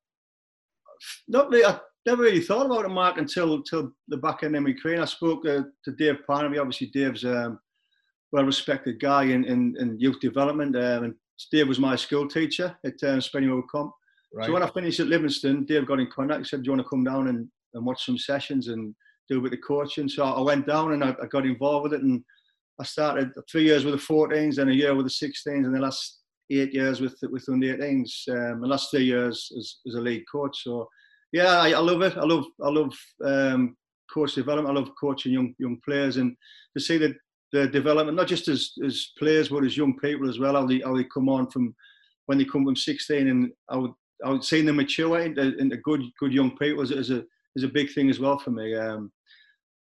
Not 1.27 1.49
really. 1.49 1.65
I 1.65 1.77
never 2.05 2.23
really 2.23 2.39
thought 2.39 2.65
about 2.65 2.85
it, 2.85 2.89
Mark, 2.89 3.17
until 3.17 3.55
until 3.55 3.91
the 4.07 4.17
back 4.17 4.43
end 4.43 4.55
of 4.55 4.63
my 4.63 4.73
career. 4.73 5.01
I 5.01 5.05
spoke 5.05 5.45
uh, 5.45 5.63
to 5.83 5.91
Dave 5.91 6.19
Parnaby. 6.27 6.59
Obviously, 6.59 6.87
Dave's 6.87 7.25
um, 7.25 7.59
well-respected 8.31 8.99
guy 8.99 9.23
in, 9.23 9.43
in, 9.45 9.75
in 9.79 9.99
youth 9.99 10.19
development. 10.19 10.75
Um, 10.75 11.03
and 11.03 11.15
Dave 11.51 11.67
was 11.67 11.79
my 11.79 11.95
school 11.95 12.27
teacher 12.27 12.75
at 12.85 13.01
um, 13.03 13.19
Spennymoor 13.19 13.63
Comp. 13.71 13.93
Right. 14.33 14.45
So 14.45 14.53
when 14.53 14.63
I 14.63 14.69
finished 14.69 14.99
at 14.99 15.07
Livingston, 15.07 15.65
Dave 15.65 15.87
got 15.87 15.99
in 15.99 16.09
contact. 16.11 16.41
He 16.41 16.45
said, 16.45 16.61
"Do 16.61 16.67
you 16.67 16.71
want 16.73 16.85
to 16.85 16.89
come 16.89 17.03
down 17.03 17.27
and, 17.27 17.47
and 17.73 17.85
watch 17.85 18.05
some 18.05 18.17
sessions 18.17 18.67
and 18.67 18.93
do 19.27 19.39
a 19.39 19.41
bit 19.41 19.53
of 19.53 19.59
coaching?" 19.65 20.07
So 20.07 20.23
I 20.23 20.41
went 20.41 20.67
down 20.67 20.93
and 20.93 21.03
I, 21.03 21.15
I 21.21 21.25
got 21.25 21.45
involved 21.45 21.83
with 21.83 21.93
it. 21.93 22.03
And 22.03 22.23
I 22.79 22.83
started 22.83 23.31
three 23.51 23.63
years 23.63 23.85
with 23.85 23.95
the 23.95 24.13
14s, 24.13 24.55
then 24.55 24.69
a 24.69 24.73
year 24.73 24.93
with 24.93 25.07
the 25.07 25.27
16s, 25.27 25.65
and 25.65 25.75
the 25.75 25.79
last 25.79 26.19
eight 26.51 26.73
years 26.73 27.01
with 27.01 27.17
with 27.23 27.49
under 27.49 27.75
18s. 27.75 28.29
Um, 28.29 28.61
the 28.61 28.67
last 28.67 28.91
three 28.91 29.05
years 29.05 29.51
as, 29.57 29.77
as 29.87 29.95
a 29.95 30.01
league 30.01 30.25
coach. 30.31 30.63
So 30.63 30.87
yeah, 31.31 31.59
I, 31.59 31.71
I 31.71 31.79
love 31.79 32.01
it. 32.03 32.15
I 32.15 32.25
love 32.25 32.45
I 32.63 32.69
love 32.69 32.93
um, 33.25 33.75
coach 34.13 34.35
development. 34.35 34.77
I 34.77 34.79
love 34.79 34.91
coaching 34.99 35.33
young 35.33 35.55
young 35.57 35.79
players 35.83 36.17
and 36.17 36.35
to 36.77 36.83
see 36.83 36.97
that 36.99 37.15
the 37.51 37.67
development, 37.67 38.17
not 38.17 38.27
just 38.27 38.47
as, 38.47 38.73
as 38.85 39.11
players, 39.17 39.49
but 39.49 39.63
as 39.63 39.77
young 39.77 39.97
people 39.97 40.29
as 40.29 40.39
well, 40.39 40.53
how 40.53 40.65
they, 40.65 40.79
how 40.79 40.95
they 40.95 41.05
come 41.05 41.29
on 41.29 41.49
from 41.49 41.75
when 42.27 42.37
they 42.37 42.45
come 42.45 42.65
from 42.65 42.75
16 42.75 43.27
and 43.27 43.51
I 43.69 43.77
would, 43.77 43.91
I 44.23 44.29
would 44.29 44.43
see 44.43 44.61
them 44.61 44.75
mature 44.75 45.19
into, 45.21 45.57
into 45.57 45.77
good, 45.77 46.03
good 46.19 46.31
young 46.31 46.55
people 46.57 46.83
is, 46.83 46.91
is, 46.91 47.09
a, 47.09 47.23
is 47.55 47.63
a 47.63 47.69
big 47.69 47.91
thing 47.91 48.09
as 48.09 48.19
well 48.19 48.37
for 48.37 48.51
me. 48.51 48.75
Um, 48.75 49.11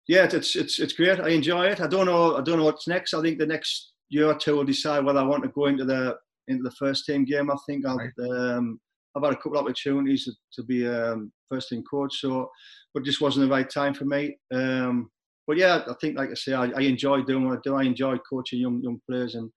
yeah, 0.08 0.28
it's, 0.32 0.56
it's, 0.56 0.80
it's 0.80 0.94
great. 0.94 1.20
I 1.20 1.30
enjoy 1.30 1.66
it. 1.68 1.82
I 1.82 1.88
don't 1.88 2.06
know, 2.06 2.38
I 2.38 2.42
don't 2.42 2.58
know 2.58 2.66
what's 2.66 2.88
next. 2.88 3.14
I 3.14 3.22
think 3.22 3.38
the 3.38 3.46
next 3.46 3.94
year 4.10 4.28
or 4.28 4.36
two 4.36 4.56
will 4.56 4.64
decide 4.64 5.04
whether 5.04 5.20
I 5.20 5.24
want 5.24 5.44
to 5.44 5.50
go 5.50 5.66
into 5.66 5.84
the, 5.84 6.16
into 6.48 6.64
the 6.64 6.72
first 6.72 7.06
team 7.06 7.26
game. 7.26 7.52
I 7.52 7.56
think 7.66 7.86
I'll, 7.86 7.98
right. 7.98 8.12
um, 8.30 8.80
I've 9.16 9.24
had 9.24 9.34
a 9.34 9.38
couple 9.38 9.58
of 9.58 9.66
opportunities 9.66 10.26
to, 10.26 10.32
to 10.54 10.64
be 10.64 10.88
um, 10.88 11.32
first 11.50 11.70
team 11.70 11.84
coach, 11.90 12.20
so 12.20 12.50
but 12.94 13.04
just 13.04 13.22
wasn't 13.22 13.46
the 13.46 13.54
right 13.54 13.70
time 13.70 13.94
for 13.94 14.06
me. 14.06 14.38
Um, 14.54 15.10
but 15.52 15.58
yeah, 15.58 15.82
I 15.86 15.94
think, 16.00 16.18
like 16.18 16.30
I 16.30 16.34
say, 16.34 16.54
I, 16.54 16.68
I, 16.68 16.80
enjoy 16.84 17.24
doing 17.24 17.46
what 17.46 17.58
I 17.58 17.62
do. 17.62 17.76
I 17.76 17.84
enjoy 17.84 18.16
coaching 18.20 18.62
young 18.62 18.82
young 18.82 19.02
players, 19.06 19.36
and 19.36 19.52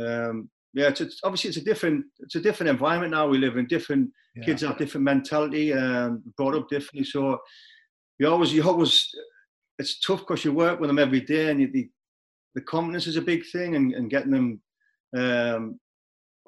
um, 0.00 0.48
yeah, 0.72 0.86
it's, 0.86 1.00
it's, 1.00 1.18
obviously 1.24 1.48
it's 1.48 1.56
a 1.56 1.64
different 1.64 2.04
it's 2.20 2.36
a 2.36 2.40
different 2.40 2.70
environment 2.70 3.10
now. 3.10 3.26
We 3.26 3.38
live 3.38 3.56
in 3.56 3.66
different 3.66 4.08
yeah. 4.36 4.44
kids 4.44 4.62
have 4.62 4.78
different 4.78 5.04
mentality, 5.04 5.72
um, 5.72 6.22
brought 6.36 6.54
up 6.54 6.68
differently. 6.68 7.02
So 7.02 7.40
you 8.20 8.28
always 8.28 8.54
you 8.54 8.62
always 8.62 9.10
it's 9.80 9.98
tough 9.98 10.20
because 10.20 10.44
you 10.44 10.52
work 10.52 10.78
with 10.78 10.86
them 10.86 11.00
every 11.00 11.22
day, 11.22 11.50
and 11.50 11.60
you, 11.60 11.72
the 11.72 11.90
the 12.54 12.60
confidence 12.60 13.08
is 13.08 13.16
a 13.16 13.20
big 13.20 13.44
thing, 13.50 13.74
and, 13.74 13.92
and 13.94 14.10
getting 14.10 14.30
them 14.30 14.62
um, 15.16 15.80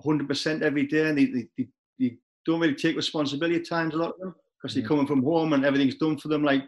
100% 0.06 0.62
every 0.62 0.86
day, 0.86 1.08
and 1.08 1.18
they, 1.18 1.24
they, 1.24 1.48
they, 1.58 1.68
they, 1.98 2.16
don't 2.46 2.60
really 2.60 2.76
take 2.76 2.94
responsibility 2.94 3.56
at 3.56 3.68
times. 3.68 3.94
A 3.94 3.96
lot 3.96 4.10
of 4.10 4.20
them 4.20 4.34
because 4.62 4.74
they're 4.74 4.86
coming 4.86 5.06
from 5.06 5.22
home 5.22 5.52
and 5.52 5.64
everything's 5.64 5.96
done 5.96 6.16
for 6.16 6.28
them. 6.28 6.44
Like 6.44 6.62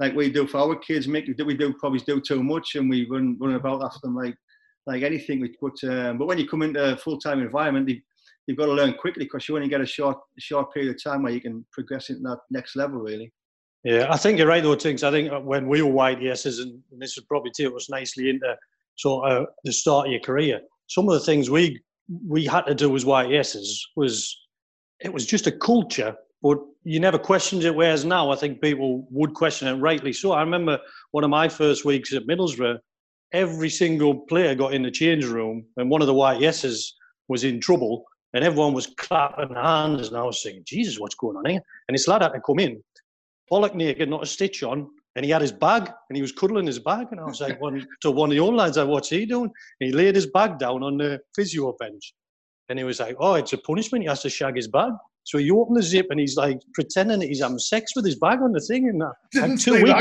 like 0.00 0.14
we 0.14 0.30
do 0.30 0.46
for 0.46 0.58
our 0.58 0.76
kids. 0.76 1.08
Make 1.08 1.26
we 1.44 1.54
do 1.54 1.74
probably 1.74 2.00
do 2.00 2.20
too 2.20 2.42
much, 2.42 2.74
and 2.74 2.88
we 2.88 3.06
run 3.08 3.36
run 3.40 3.54
about 3.54 3.84
after 3.84 4.00
them 4.02 4.16
like 4.16 4.34
like 4.86 5.02
anything. 5.02 5.40
We 5.40 5.48
put, 5.48 5.82
um, 5.84 6.18
but 6.18 6.26
when 6.26 6.38
you 6.38 6.48
come 6.48 6.62
into 6.62 6.92
a 6.92 6.96
full 6.96 7.18
time 7.18 7.40
environment, 7.40 7.88
you, 7.88 8.00
you've 8.46 8.58
got 8.58 8.66
to 8.66 8.72
learn 8.72 8.94
quickly 8.94 9.24
because 9.24 9.48
you 9.48 9.56
only 9.56 9.68
get 9.68 9.80
a 9.80 9.86
short 9.86 10.18
short 10.38 10.72
period 10.72 10.94
of 10.94 11.02
time 11.02 11.22
where 11.22 11.32
you 11.32 11.40
can 11.40 11.64
progress 11.72 12.10
into 12.10 12.22
that 12.22 12.38
next 12.50 12.76
level. 12.76 13.00
Really. 13.00 13.32
Yeah, 13.84 14.06
I 14.10 14.16
think 14.16 14.38
you're 14.38 14.46
right 14.46 14.62
though, 14.62 14.76
Tinks. 14.76 15.02
I 15.02 15.10
think 15.10 15.32
when 15.44 15.68
we 15.68 15.82
were 15.82 15.92
YTSs, 15.92 16.62
and 16.62 16.80
this 16.98 17.16
would 17.16 17.26
probably 17.26 17.50
take 17.50 17.74
us 17.74 17.90
nicely 17.90 18.30
into 18.30 18.56
sort 18.96 19.30
of 19.30 19.46
the 19.64 19.72
start 19.72 20.06
of 20.06 20.12
your 20.12 20.20
career. 20.20 20.60
Some 20.86 21.08
of 21.08 21.14
the 21.14 21.20
things 21.20 21.50
we 21.50 21.80
we 22.26 22.44
had 22.44 22.62
to 22.62 22.74
do 22.74 22.94
as 22.94 23.04
YTSs 23.04 23.78
was 23.96 24.38
it 25.00 25.12
was 25.12 25.26
just 25.26 25.46
a 25.46 25.52
culture 25.52 26.14
but 26.42 26.58
you 26.84 26.98
never 26.98 27.18
questioned 27.18 27.64
it. 27.64 27.74
Whereas 27.74 28.04
now, 28.04 28.30
I 28.30 28.36
think 28.36 28.60
people 28.60 29.06
would 29.10 29.34
question 29.34 29.68
it, 29.68 29.74
rightly 29.74 30.12
so. 30.12 30.32
I 30.32 30.40
remember 30.40 30.78
one 31.12 31.24
of 31.24 31.30
my 31.30 31.48
first 31.48 31.84
weeks 31.84 32.12
at 32.12 32.26
Middlesbrough, 32.26 32.78
every 33.32 33.70
single 33.70 34.20
player 34.26 34.54
got 34.54 34.74
in 34.74 34.82
the 34.82 34.90
change 34.90 35.24
room, 35.24 35.64
and 35.76 35.88
one 35.88 36.02
of 36.02 36.08
the 36.08 36.14
YTSs 36.14 36.84
was 37.28 37.44
in 37.44 37.60
trouble, 37.60 38.04
and 38.34 38.44
everyone 38.44 38.74
was 38.74 38.88
clapping 38.98 39.54
hands, 39.54 40.08
and 40.08 40.16
I 40.16 40.22
was 40.22 40.42
saying, 40.42 40.62
Jesus, 40.66 40.98
what's 40.98 41.14
going 41.14 41.36
on 41.36 41.46
here? 41.46 41.60
And 41.88 41.94
this 41.94 42.08
lad 42.08 42.22
had 42.22 42.32
to 42.32 42.40
come 42.40 42.58
in, 42.58 42.82
bollock 43.50 43.74
naked, 43.74 44.08
not 44.08 44.24
a 44.24 44.26
stitch 44.26 44.62
on, 44.62 44.88
and 45.14 45.24
he 45.24 45.30
had 45.30 45.42
his 45.42 45.52
bag, 45.52 45.90
and 46.08 46.16
he 46.16 46.22
was 46.22 46.32
cuddling 46.32 46.66
his 46.66 46.78
bag, 46.78 47.06
and 47.10 47.20
I 47.20 47.24
was 47.24 47.40
like, 47.40 47.60
one, 47.60 47.86
to 48.00 48.10
one 48.10 48.30
of 48.30 48.34
the 48.34 48.40
old 48.40 48.54
lads, 48.54 48.76
like, 48.76 48.88
what's 48.88 49.10
he 49.10 49.26
doing? 49.26 49.50
And 49.80 49.90
he 49.90 49.92
laid 49.92 50.14
his 50.14 50.26
bag 50.26 50.58
down 50.58 50.82
on 50.82 50.96
the 50.96 51.20
physio 51.34 51.74
bench, 51.78 52.14
and 52.68 52.78
he 52.78 52.84
was 52.84 53.00
like, 53.00 53.16
oh, 53.20 53.34
it's 53.34 53.52
a 53.52 53.58
punishment, 53.58 54.02
he 54.02 54.08
has 54.08 54.22
to 54.22 54.30
shag 54.30 54.56
his 54.56 54.68
bag. 54.68 54.92
So 55.24 55.38
he 55.38 55.50
opened 55.50 55.76
the 55.76 55.82
zip 55.82 56.06
and 56.10 56.18
he's 56.18 56.36
like 56.36 56.60
pretending 56.74 57.20
that 57.20 57.26
he's 57.26 57.40
having 57.40 57.58
sex 57.58 57.94
with 57.94 58.04
his 58.04 58.16
bag 58.16 58.40
on 58.42 58.52
the 58.52 58.60
thing. 58.60 58.88
And, 58.88 59.00
that. 59.00 59.12
Didn't 59.32 59.58
two, 59.58 59.82
week, 59.82 59.96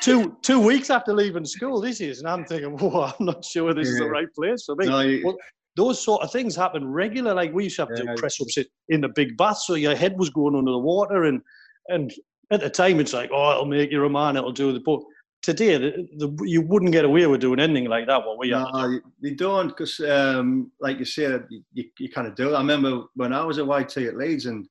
two, 0.00 0.36
two 0.42 0.60
weeks 0.60 0.88
after 0.90 1.12
leaving 1.12 1.44
school, 1.44 1.80
this 1.80 2.00
is. 2.00 2.20
And 2.20 2.28
I'm 2.28 2.44
thinking, 2.44 2.70
whoa, 2.78 3.12
I'm 3.18 3.26
not 3.26 3.44
sure 3.44 3.74
this 3.74 3.88
yeah. 3.88 3.94
is 3.94 3.98
the 3.98 4.08
right 4.08 4.32
place 4.34 4.64
for 4.64 4.74
me. 4.76 4.86
No, 4.86 5.00
you, 5.00 5.22
well, 5.24 5.36
those 5.76 6.02
sort 6.02 6.22
of 6.22 6.32
things 6.32 6.56
happen 6.56 6.90
regular. 6.90 7.34
Like 7.34 7.52
we 7.52 7.64
used 7.64 7.76
to 7.76 7.82
have 7.82 7.90
yeah, 7.94 8.14
to 8.14 8.14
press 8.14 8.40
ups 8.40 8.56
in 8.88 9.02
the 9.02 9.10
big 9.10 9.36
bath, 9.36 9.58
so 9.58 9.74
your 9.74 9.94
head 9.94 10.18
was 10.18 10.30
going 10.30 10.56
under 10.56 10.72
the 10.72 10.78
water. 10.78 11.24
And 11.24 11.42
and 11.88 12.12
at 12.50 12.60
the 12.60 12.70
time, 12.70 12.98
it's 13.00 13.12
like, 13.12 13.30
oh, 13.32 13.52
it'll 13.52 13.66
make 13.66 13.90
you 13.90 14.04
a 14.04 14.10
man, 14.10 14.36
it'll 14.36 14.52
do 14.52 14.72
the. 14.72 14.80
But 14.80 15.00
today, 15.46 15.78
the, 15.78 16.08
the, 16.16 16.44
you 16.44 16.60
wouldn't 16.60 16.90
get 16.90 17.04
away 17.04 17.24
with 17.28 17.40
doing 17.40 17.60
anything 17.60 17.88
like 17.88 18.08
that. 18.08 18.26
What 18.26 18.36
we 18.36 18.50
no, 18.50 19.00
you 19.20 19.36
don't, 19.36 19.68
because 19.68 20.00
um, 20.00 20.72
like 20.80 20.98
you 20.98 21.04
said, 21.04 21.46
you, 21.72 21.84
you, 21.98 22.10
kind 22.10 22.26
of 22.26 22.34
do. 22.34 22.52
I 22.52 22.58
remember 22.58 23.04
when 23.14 23.32
I 23.32 23.44
was 23.44 23.58
at 23.58 23.66
YT 23.66 23.96
at 23.98 24.16
Leeds, 24.16 24.46
and 24.46 24.68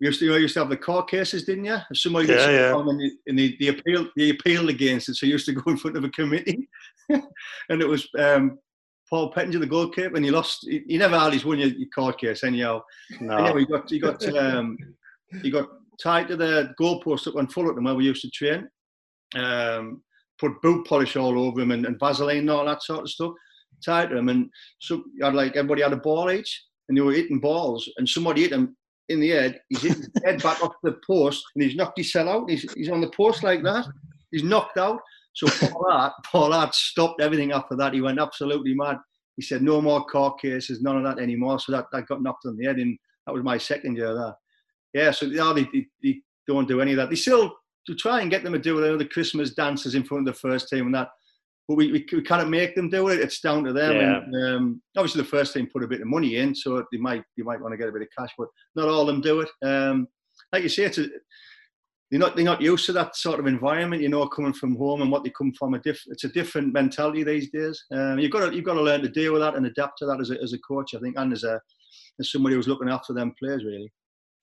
we 0.00 0.06
used 0.06 0.18
to, 0.20 0.24
you, 0.24 0.34
used 0.36 0.54
to 0.54 0.60
have 0.60 0.70
the 0.70 0.78
court 0.78 1.10
cases, 1.10 1.44
didn't 1.44 1.66
you? 1.66 1.76
If 1.90 1.98
somebody 1.98 2.28
yeah, 2.28 2.50
yeah. 2.50 2.78
and, 2.78 2.88
the, 2.88 3.10
and 3.26 3.38
the, 3.38 3.54
the 3.60 3.68
appeal, 3.68 4.08
the 4.16 4.30
appealed 4.30 4.70
against 4.70 5.10
it, 5.10 5.16
so 5.16 5.26
you 5.26 5.32
used 5.32 5.44
to 5.46 5.52
go 5.52 5.62
in 5.70 5.76
front 5.76 5.98
of 5.98 6.04
a 6.04 6.08
committee, 6.08 6.70
and 7.10 7.82
it 7.82 7.86
was 7.86 8.08
um, 8.18 8.58
Paul 9.10 9.30
Pettinger, 9.30 9.60
the 9.60 9.66
goalkeeper, 9.66 10.16
and 10.16 10.24
he 10.24 10.30
lost. 10.30 10.60
He, 10.62 10.84
he 10.88 10.96
never 10.96 11.18
had 11.18 11.34
his 11.34 11.44
won 11.44 11.58
your, 11.58 11.68
your 11.68 11.90
court 11.94 12.18
case 12.18 12.44
anyhow. 12.44 12.80
No. 13.20 13.36
Anyhow, 13.36 13.56
he 13.56 13.66
got 13.66 13.90
he 13.90 13.98
got 13.98 14.36
um, 14.38 14.78
he 15.42 15.50
got 15.50 15.68
tied 16.02 16.28
to 16.28 16.36
the 16.36 16.72
goalpost 16.80 17.28
up 17.28 17.36
on 17.36 17.46
Fullerton 17.46 17.84
where 17.84 17.94
we 17.94 18.06
used 18.06 18.22
to 18.22 18.30
train. 18.30 18.70
Um, 19.34 20.02
put 20.38 20.60
boot 20.62 20.86
polish 20.86 21.16
all 21.16 21.38
over 21.38 21.60
him 21.60 21.70
and, 21.70 21.86
and 21.86 21.98
Vaseline 21.98 22.38
and 22.38 22.50
all 22.50 22.66
that 22.66 22.82
sort 22.82 23.00
of 23.00 23.10
stuff. 23.10 23.32
Tied 23.84 24.10
to 24.10 24.18
him, 24.18 24.28
and 24.28 24.48
so 24.78 25.02
you 25.16 25.24
had 25.24 25.34
like 25.34 25.56
everybody 25.56 25.82
had 25.82 25.92
a 25.92 25.96
ball 25.96 26.30
each, 26.30 26.62
and 26.88 26.96
they 26.96 27.02
were 27.02 27.12
hitting 27.12 27.40
balls, 27.40 27.88
and 27.96 28.08
somebody 28.08 28.42
hit 28.42 28.52
him 28.52 28.76
in 29.08 29.18
the 29.20 29.30
head. 29.30 29.60
He's 29.68 29.82
hit 29.82 29.96
his 29.96 30.10
head 30.24 30.42
back 30.42 30.62
off 30.62 30.74
the 30.82 30.98
post, 31.04 31.42
and 31.54 31.64
he's 31.64 31.74
knocked 31.74 31.98
his 31.98 32.12
cell 32.12 32.28
out. 32.28 32.48
He's, 32.48 32.70
he's 32.74 32.90
on 32.90 33.00
the 33.00 33.10
post 33.10 33.42
like 33.42 33.62
that. 33.64 33.86
He's 34.30 34.44
knocked 34.44 34.78
out. 34.78 35.00
So 35.34 35.46
Paul 35.48 35.86
Hart, 35.88 36.12
Paul 36.30 36.52
Hart 36.52 36.74
stopped 36.74 37.20
everything 37.20 37.52
after 37.52 37.76
that. 37.76 37.94
He 37.94 38.00
went 38.00 38.20
absolutely 38.20 38.74
mad. 38.74 38.98
He 39.36 39.42
said, 39.42 39.62
no 39.62 39.80
more 39.80 40.04
court 40.04 40.40
cases, 40.40 40.82
none 40.82 40.98
of 40.98 41.04
that 41.04 41.22
anymore. 41.22 41.58
So 41.58 41.72
that, 41.72 41.86
that 41.92 42.06
got 42.06 42.22
knocked 42.22 42.44
on 42.46 42.56
the 42.56 42.66
head. 42.66 42.76
And 42.76 42.98
that 43.26 43.32
was 43.32 43.42
my 43.42 43.56
second 43.56 43.96
year 43.96 44.14
there. 44.14 44.34
Yeah, 44.92 45.10
so 45.10 45.26
yeah, 45.26 45.52
they, 45.54 45.64
they, 45.72 45.86
they 46.02 46.20
don't 46.46 46.68
do 46.68 46.82
any 46.82 46.92
of 46.92 46.98
that. 46.98 47.08
They 47.08 47.16
still 47.16 47.56
to 47.86 47.94
try 47.94 48.20
and 48.20 48.30
get 48.30 48.44
them 48.44 48.52
to 48.52 48.58
do 48.58 48.74
with 48.74 48.98
the 48.98 49.04
Christmas 49.04 49.54
dances 49.54 49.94
in 49.94 50.04
front 50.04 50.26
of 50.26 50.34
the 50.34 50.40
first 50.40 50.68
team 50.68 50.86
and 50.86 50.94
that. 50.94 51.08
But 51.68 51.76
we, 51.76 51.92
we, 51.92 52.06
we 52.12 52.22
can't 52.22 52.50
make 52.50 52.74
them 52.74 52.90
do 52.90 53.08
it. 53.08 53.20
It's 53.20 53.40
down 53.40 53.64
to 53.64 53.72
them. 53.72 53.96
Yeah. 53.96 54.16
And, 54.16 54.56
um, 54.56 54.82
obviously, 54.96 55.22
the 55.22 55.28
first 55.28 55.54
team 55.54 55.68
put 55.72 55.84
a 55.84 55.88
bit 55.88 56.00
of 56.00 56.08
money 56.08 56.36
in, 56.36 56.54
so 56.54 56.84
they 56.90 56.98
might 56.98 57.22
they 57.36 57.44
might 57.44 57.60
want 57.60 57.72
to 57.72 57.78
get 57.78 57.88
a 57.88 57.92
bit 57.92 58.02
of 58.02 58.08
cash, 58.18 58.30
but 58.36 58.48
not 58.74 58.88
all 58.88 59.02
of 59.02 59.06
them 59.06 59.20
do 59.20 59.40
it. 59.40 59.48
Um, 59.64 60.08
like 60.52 60.64
you 60.64 60.68
say, 60.68 60.84
it's 60.84 60.98
a, 60.98 61.06
they're 62.10 62.18
not 62.18 62.34
they're 62.34 62.44
not 62.44 62.60
used 62.60 62.86
to 62.86 62.92
that 62.94 63.14
sort 63.16 63.38
of 63.38 63.46
environment, 63.46 64.02
you 64.02 64.08
know, 64.08 64.26
coming 64.26 64.52
from 64.52 64.76
home 64.76 65.02
and 65.02 65.10
what 65.10 65.22
they 65.22 65.30
come 65.30 65.52
from. 65.52 65.74
A 65.74 65.78
diff, 65.78 66.02
it's 66.08 66.24
a 66.24 66.28
different 66.28 66.72
mentality 66.72 67.22
these 67.22 67.48
days. 67.50 67.82
Um, 67.92 68.18
you've 68.18 68.32
got 68.32 68.50
to 68.50 68.54
you've 68.54 68.64
got 68.64 68.74
to 68.74 68.82
learn 68.82 69.00
to 69.02 69.08
deal 69.08 69.32
with 69.32 69.42
that 69.42 69.54
and 69.54 69.64
adapt 69.64 69.98
to 69.98 70.06
that 70.06 70.20
as 70.20 70.30
a, 70.30 70.42
as 70.42 70.52
a 70.52 70.58
coach, 70.58 70.94
I 70.94 70.98
think, 70.98 71.14
and 71.16 71.32
as 71.32 71.44
a 71.44 71.60
as 72.18 72.32
somebody 72.32 72.56
who's 72.56 72.68
looking 72.68 72.90
after 72.90 73.12
them 73.12 73.32
players, 73.38 73.64
really. 73.64 73.90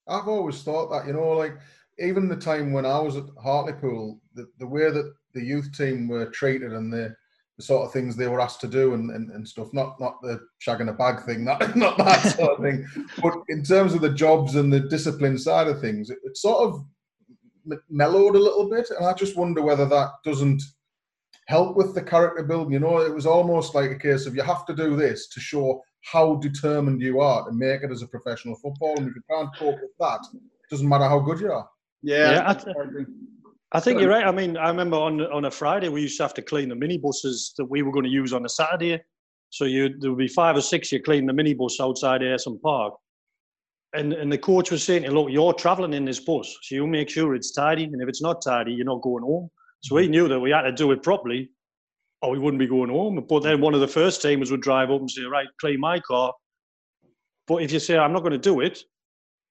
I've 0.08 0.27
always 0.27 0.63
thought 0.63 0.89
that, 0.89 1.05
you 1.05 1.13
know, 1.13 1.34
like 1.34 1.60
even 2.00 2.27
the 2.27 2.36
time 2.36 2.72
when 2.72 2.86
I 2.86 3.00
was 3.00 3.15
at 3.15 3.25
Hartlepool, 3.41 4.20
the, 4.34 4.48
the 4.58 4.68
way 4.68 4.89
that 4.89 5.13
the 5.34 5.44
youth 5.44 5.75
team 5.75 6.08
were 6.08 6.27
treated 6.27 6.74
and 6.74 6.91
the, 6.91 7.15
the 7.58 7.63
sort 7.63 7.86
of 7.86 7.91
things 7.91 8.15
they 8.15 8.27
were 8.27 8.41
asked 8.41 8.62
to 8.62 8.68
do 8.68 8.94
and, 8.94 9.12
and, 9.12 9.32
and 9.32 9.48
stuff, 9.48 9.68
not 9.74 10.00
not 10.00 10.22
the 10.22 10.39
shagging 10.65 10.89
a 10.89 10.94
bag 10.94 11.25
thing, 11.25 11.44
not, 11.46 11.75
not 11.75 11.98
that 11.98 12.36
sort 12.38 12.58
of 12.58 12.63
thing, 12.63 12.88
but 13.22 13.34
in 13.50 13.63
terms 13.63 13.94
of 13.94 14.01
the 14.01 14.13
jobs 14.13 14.56
and 14.56 14.72
the 14.72 14.79
discipline 14.79 15.38
side 15.38 15.68
of 15.68 15.82
things, 15.82 16.10
it, 16.10 16.20
it 16.24 16.38
sort 16.38 16.62
of 16.62 16.86
mellowed 17.89 18.36
a 18.36 18.39
little 18.39 18.70
bit. 18.70 18.89
And 18.91 19.06
I 19.06 19.13
just 19.13 19.38
wonder 19.38 19.62
whether 19.62 19.86
that 19.86 20.12
doesn't 20.24 20.63
help 21.48 21.75
with 21.75 21.94
the 21.96 22.01
character 22.01 22.44
building. 22.44 22.74
You 22.74 22.79
know, 22.79 23.00
it 23.00 23.13
was 23.13 23.25
almost 23.25 23.75
like 23.75 23.91
a 23.91 24.00
case 24.00 24.25
of 24.25 24.36
you 24.36 24.44
have 24.44 24.65
to 24.68 24.75
do 24.75 24.96
this 24.96 25.27
to 25.29 25.39
show 25.39 25.82
how 26.01 26.36
determined 26.36 27.01
you 27.01 27.20
are 27.20 27.46
to 27.46 27.51
make 27.51 27.84
it 27.84 27.91
as 27.91 28.01
a 28.01 28.08
professional 28.08 28.56
footballer. 28.56 28.96
And 28.98 29.10
if 29.10 29.15
you 29.15 29.22
can't 29.29 29.50
cope 29.58 29.82
with 29.82 29.91
that, 30.00 30.22
it 30.34 30.70
doesn't 30.70 30.88
matter 30.88 31.10
how 31.10 31.20
good 31.20 31.39
you 31.39 31.51
are. 31.51 31.68
Yeah, 32.01 32.32
Yeah, 32.32 32.44
I 32.46 32.53
th- 32.53 32.75
I 33.72 33.79
think 33.79 34.00
you're 34.00 34.10
right. 34.10 34.25
I 34.25 34.32
mean, 34.32 34.58
I 34.58 34.68
remember 34.70 34.98
on 34.98 35.22
on 35.22 35.46
a 35.46 35.51
Friday 35.51 35.89
we 35.89 36.01
used 36.01 36.18
to 36.18 36.24
have 36.24 36.34
to 36.36 36.41
clean 36.41 36.70
the 36.70 36.75
minibuses 36.75 37.53
that 37.58 37.65
we 37.65 37.84
were 37.84 37.91
going 37.91 38.06
to 38.06 38.12
use 38.12 38.34
on 38.34 38.46
a 38.46 38.50
Saturday. 38.50 39.00
So 39.51 39.65
you 39.65 39.96
there 40.00 40.12
would 40.12 40.20
be 40.20 40.27
five 40.27 40.56
or 40.56 40.62
six 40.62 40.91
you 40.91 41.01
clean 41.01 41.25
the 41.25 41.34
minibus 41.34 41.79
outside 41.79 42.22
Ayresome 42.22 42.62
Park. 42.62 42.94
And 43.94 44.13
and 44.13 44.32
the 44.32 44.38
coach 44.38 44.72
was 44.72 44.84
saying, 44.84 45.03
look, 45.10 45.29
you're 45.29 45.53
travelling 45.53 45.94
in 45.94 46.06
this 46.06 46.20
bus, 46.20 46.56
so 46.63 46.75
you 46.75 46.88
make 46.88 47.10
sure 47.10 47.36
it's 47.36 47.51
tidy. 47.51 47.86
And 47.86 48.01
if 48.01 48.10
it's 48.10 48.22
not 48.22 48.41
tidy, 48.44 48.72
you're 48.72 48.86
not 48.86 49.01
going 49.01 49.24
home. 49.24 49.50
So 49.82 49.96
we 49.96 50.08
knew 50.08 50.27
that 50.27 50.39
we 50.39 50.51
had 50.51 50.63
to 50.63 50.72
do 50.72 50.91
it 50.91 51.01
properly, 51.03 51.50
or 52.22 52.32
we 52.32 52.39
wouldn't 52.39 52.60
be 52.60 52.68
going 52.68 52.89
home. 52.89 53.24
But 53.27 53.44
then 53.44 53.62
one 53.62 53.74
of 53.74 53.79
the 53.79 53.88
first 53.88 54.22
teamers 54.22 54.51
would 54.51 54.62
drive 54.62 54.91
up 54.91 55.00
and 55.00 55.10
say, 55.10 55.24
right, 55.24 55.48
clean 55.60 55.79
my 55.79 56.00
car. 56.00 56.34
But 57.48 57.63
if 57.63 57.72
you 57.72 57.79
say 57.79 57.98
I'm 57.98 58.13
not 58.13 58.20
going 58.20 58.34
to 58.34 58.38
do 58.38 58.60
it, 58.60 58.84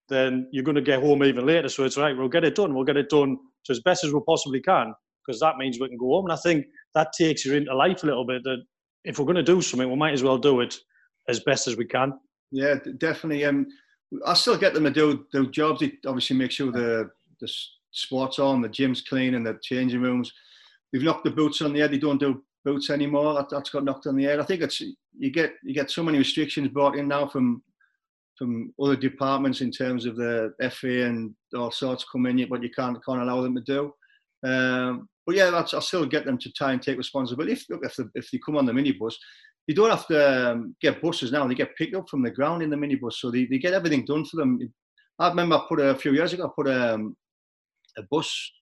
then 0.09 0.49
you're 0.53 0.65
going 0.65 0.75
to 0.75 0.83
get 0.83 1.03
home 1.03 1.23
even 1.25 1.47
later. 1.47 1.69
So 1.69 1.85
it's 1.85 1.97
right, 1.97 2.17
we'll 2.17 2.29
get 2.29 2.45
it 2.45 2.55
done. 2.55 2.75
We'll 2.75 2.85
get 2.85 2.97
it 2.97 3.11
done 3.11 3.37
to 3.65 3.73
as 3.73 3.81
best 3.81 4.05
as 4.05 4.13
we 4.13 4.21
possibly 4.27 4.61
can 4.61 4.95
because 5.27 5.41
that 5.41 5.59
means 5.59 5.79
we 5.79 5.89
can 5.89 5.99
go 5.99 6.07
home. 6.07 6.27
And 6.27 6.33
I 6.33 6.37
think 6.37 6.67
that 6.95 7.13
takes 7.17 7.45
you 7.45 7.55
into 7.55 7.75
life 7.75 8.03
a 8.03 8.07
little 8.07 8.27
bit. 8.27 8.43
That 8.45 8.65
if 9.05 9.19
we're 9.19 9.27
going 9.27 9.37
to 9.37 9.43
do 9.43 9.61
something, 9.61 9.89
we 9.89 9.97
might 9.97 10.15
as 10.15 10.23
well 10.23 10.39
do 10.39 10.61
it 10.61 10.77
as 11.29 11.41
best 11.41 11.69
as 11.69 11.77
we 11.77 11.85
can. 11.85 12.19
Yeah, 12.51 12.77
definitely. 12.97 13.45
Um, 13.45 13.67
I 14.27 14.35
still 14.35 14.57
get 14.57 14.73
them 14.73 14.85
to 14.85 14.91
do 14.91 15.27
do 15.33 15.51
jobs. 15.51 15.81
They 15.81 15.93
obviously 16.07 16.37
make 16.37 16.51
sure 16.51 16.73
the 16.73 17.11
the 17.41 17.53
sports 17.91 18.39
on, 18.39 18.63
the 18.63 18.69
gym's 18.69 19.03
clean, 19.03 19.35
and 19.35 19.47
the 19.47 19.59
changing 19.63 20.01
rooms. 20.01 20.33
We've 20.93 21.03
knocked 21.03 21.25
the 21.25 21.31
boots 21.31 21.61
on 21.61 21.75
the 21.75 21.81
head. 21.81 21.91
They 21.91 21.99
don't 21.99 22.21
do 22.21 22.43
boots 22.65 22.89
anymore. 22.89 23.35
That, 23.35 23.51
that's 23.51 23.71
got 23.71 23.85
knocked 23.85 24.07
on 24.07 24.17
the 24.17 24.25
head. 24.25 24.41
I 24.41 24.45
think 24.45 24.63
it's 24.63 24.81
you 24.81 25.31
get 25.31 25.53
you 25.63 25.75
get 25.75 25.91
so 25.91 26.03
many 26.03 26.17
restrictions 26.17 26.69
brought 26.69 26.97
in 26.97 27.09
now 27.09 27.27
from 27.27 27.63
from 28.39 28.73
other 28.81 28.97
departments 28.97 29.61
in 29.61 29.71
terms 29.71 30.07
of 30.07 30.17
the 30.17 30.53
FA 30.71 31.07
and 31.07 31.35
all 31.57 31.71
sorts 31.71 32.07
come 32.11 32.27
in, 32.27 32.49
but 32.49 32.63
you 32.63 32.71
can't 32.71 33.05
can't 33.05 33.23
allow 33.23 33.43
them 33.43 33.57
to 33.57 33.61
do. 33.63 33.93
Um, 34.49 35.09
but 35.27 35.37
yeah, 35.37 35.51
that's, 35.51 35.75
I 35.75 35.81
still 35.81 36.07
get 36.07 36.25
them 36.25 36.39
to 36.39 36.53
try 36.53 36.73
and 36.73 36.81
take 36.81 36.97
responsibility. 36.97 37.53
If 37.53 37.65
look, 37.69 37.85
if, 37.85 37.97
the, 37.97 38.11
if 38.15 38.31
they 38.31 38.39
come 38.39 38.57
on 38.57 38.65
the 38.65 38.73
minibus, 38.73 39.15
you 39.67 39.75
don't 39.75 39.91
have 39.91 40.07
to 40.07 40.53
um, 40.53 40.75
get 40.81 41.03
buses 41.03 41.33
now. 41.33 41.47
They 41.47 41.55
get 41.55 41.77
picked 41.77 41.95
up 41.95 42.09
from 42.09 42.23
the 42.23 42.31
ground 42.31 42.63
in 42.63 42.71
the 42.71 42.77
minibus, 42.77 43.15
so 43.15 43.31
they, 43.31 43.45
they 43.45 43.59
get 43.59 43.75
everything 43.75 44.05
done 44.07 44.25
for 44.25 44.37
them. 44.37 44.59
I 45.19 45.29
remember 45.29 45.57
I 45.57 45.67
put 45.69 45.81
a, 45.81 45.91
a 45.91 45.99
few 45.99 46.13
years 46.13 46.33
ago. 46.33 46.47
I 46.47 46.51
put 46.57 46.73
um, 46.73 47.17
a 47.99 48.03
bus 48.11 48.53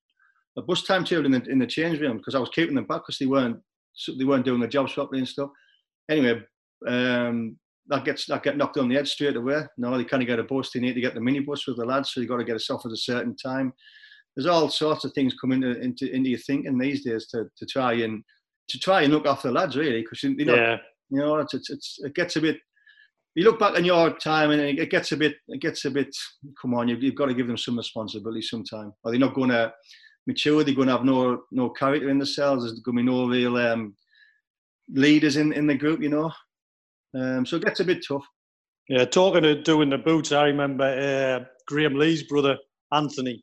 a 0.58 0.62
bus 0.62 0.82
timetable 0.82 1.26
in 1.26 1.32
the 1.32 1.42
in 1.50 1.58
the 1.58 1.66
change 1.66 2.00
room 2.00 2.16
because 2.16 2.34
I 2.34 2.38
was 2.38 2.50
keeping 2.50 2.74
them 2.74 2.86
back 2.86 3.02
because 3.02 3.18
they 3.18 3.26
weren't 3.26 3.58
they 4.18 4.24
weren't 4.24 4.44
doing 4.44 4.60
the 4.60 4.66
jobs 4.66 4.94
properly 4.94 5.18
and 5.20 5.28
stuff. 5.28 5.50
Anyway, 6.10 6.42
um, 6.88 7.56
that 7.88 8.04
gets 8.04 8.26
that 8.26 8.42
get 8.42 8.56
knocked 8.56 8.78
on 8.78 8.88
the 8.88 8.96
head 8.96 9.08
straight 9.08 9.36
away. 9.36 9.62
No, 9.78 9.96
they 9.96 10.04
can't 10.04 10.26
get 10.26 10.38
a 10.38 10.44
bus. 10.44 10.70
They 10.72 10.80
need 10.80 10.94
to 10.94 11.00
get 11.00 11.14
the 11.14 11.20
minibus 11.20 11.66
with 11.66 11.76
the 11.76 11.84
lads, 11.84 12.12
so 12.12 12.20
you 12.20 12.28
got 12.28 12.38
to 12.38 12.44
get 12.44 12.56
us 12.56 12.70
off 12.70 12.84
at 12.84 12.92
a 12.92 12.96
certain 12.96 13.36
time. 13.36 13.72
There's 14.34 14.46
all 14.46 14.68
sorts 14.68 15.04
of 15.04 15.12
things 15.12 15.34
coming 15.40 15.62
into 15.62 15.80
into, 15.80 16.12
into 16.12 16.30
your 16.30 16.38
thinking 16.40 16.78
these 16.78 17.04
days 17.04 17.26
to, 17.28 17.44
to 17.56 17.66
try 17.66 17.94
and 17.94 18.22
to 18.68 18.78
try 18.78 19.02
and 19.02 19.12
look 19.12 19.26
after 19.26 19.48
the 19.48 19.54
lads 19.54 19.76
really 19.76 20.02
because 20.02 20.22
you 20.22 20.44
know 20.44 20.54
Yeah, 20.54 20.76
you 21.10 21.18
know 21.18 21.36
it's, 21.36 21.54
it's 21.54 21.70
it's 21.70 21.98
it 22.00 22.14
gets 22.14 22.36
a 22.36 22.40
bit. 22.40 22.58
You 23.34 23.44
look 23.44 23.58
back 23.58 23.76
on 23.76 23.84
your 23.84 24.16
time 24.16 24.50
and 24.50 24.60
it 24.60 24.90
gets 24.90 25.12
a 25.12 25.16
bit 25.16 25.36
it 25.48 25.60
gets 25.60 25.84
a 25.84 25.90
bit. 25.90 26.14
Come 26.60 26.74
on, 26.74 26.88
you've, 26.88 27.02
you've 27.02 27.14
got 27.14 27.26
to 27.26 27.34
give 27.34 27.46
them 27.46 27.58
some 27.58 27.78
responsibility 27.78 28.42
sometime. 28.42 28.92
Are 29.04 29.10
they're 29.10 29.20
not 29.20 29.34
going 29.34 29.50
to 29.50 29.72
mature. 30.26 30.64
They're 30.64 30.74
going 30.74 30.88
to 30.88 30.96
have 30.96 31.04
no 31.04 31.42
no 31.52 31.70
character 31.70 32.08
in 32.08 32.18
themselves. 32.18 32.64
There's 32.64 32.80
going 32.80 32.96
to 32.96 33.02
be 33.02 33.10
no 33.10 33.28
real 33.28 33.56
um, 33.56 33.94
leaders 34.88 35.36
in 35.36 35.52
in 35.52 35.66
the 35.66 35.74
group. 35.74 36.02
You 36.02 36.08
know, 36.08 36.32
um, 37.14 37.46
so 37.46 37.56
it 37.56 37.64
gets 37.64 37.80
a 37.80 37.84
bit 37.84 38.04
tough. 38.06 38.24
yeah. 38.88 39.04
Talking 39.04 39.44
of 39.44 39.64
doing 39.64 39.90
the 39.90 39.98
boots, 39.98 40.32
I 40.32 40.44
remember 40.44 40.84
uh, 40.84 41.44
Graham 41.66 41.94
Lee's 41.94 42.22
brother 42.24 42.58
Anthony, 42.92 43.42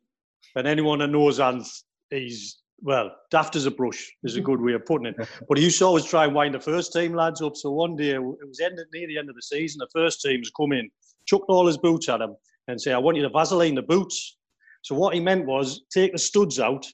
and 0.55 0.67
anyone 0.67 1.00
that 1.00 1.08
knows 1.08 1.39
Anth, 1.39 1.70
he's 2.10 2.60
well 2.82 3.12
daft 3.32 3.55
as 3.55 3.65
a 3.65 3.72
brush 3.72 4.12
is 4.24 4.36
a 4.36 4.41
good 4.41 4.60
way 4.62 4.74
of 4.74 4.86
putting 4.86 5.08
it. 5.08 5.15
But 5.48 5.58
he 5.58 5.63
used 5.63 5.79
to 5.79 5.86
always 5.86 6.05
try 6.05 6.25
and 6.25 6.36
wind 6.36 6.53
the 6.53 6.60
first 6.60 6.91
team 6.93 7.13
lads 7.13 7.41
up. 7.41 7.55
So 7.55 7.72
one 7.72 7.96
day 7.96 8.12
it 8.12 8.22
was 8.22 8.60
ended 8.60 8.88
near 8.93 9.08
the 9.08 9.17
end 9.17 9.29
of 9.29 9.36
the 9.36 9.41
season. 9.41 9.79
The 9.79 10.00
first 10.00 10.22
team's 10.22 10.51
come 10.55 10.74
in, 10.74 10.89
chucked 11.25 11.46
all 11.50 11.67
his 11.67 11.77
boots 11.77 12.10
at 12.10 12.22
him, 12.22 12.36
and 12.67 12.79
say, 12.79 12.93
"I 12.93 12.98
want 12.98 13.17
you 13.17 13.24
to 13.24 13.29
Vaseline 13.29 13.75
the 13.75 13.82
boots." 13.82 14.38
So 14.82 14.96
what 14.96 15.13
he 15.13 15.20
meant 15.22 15.46
was 15.46 15.82
take 15.93 16.12
the 16.12 16.17
studs 16.17 16.60
out, 16.60 16.86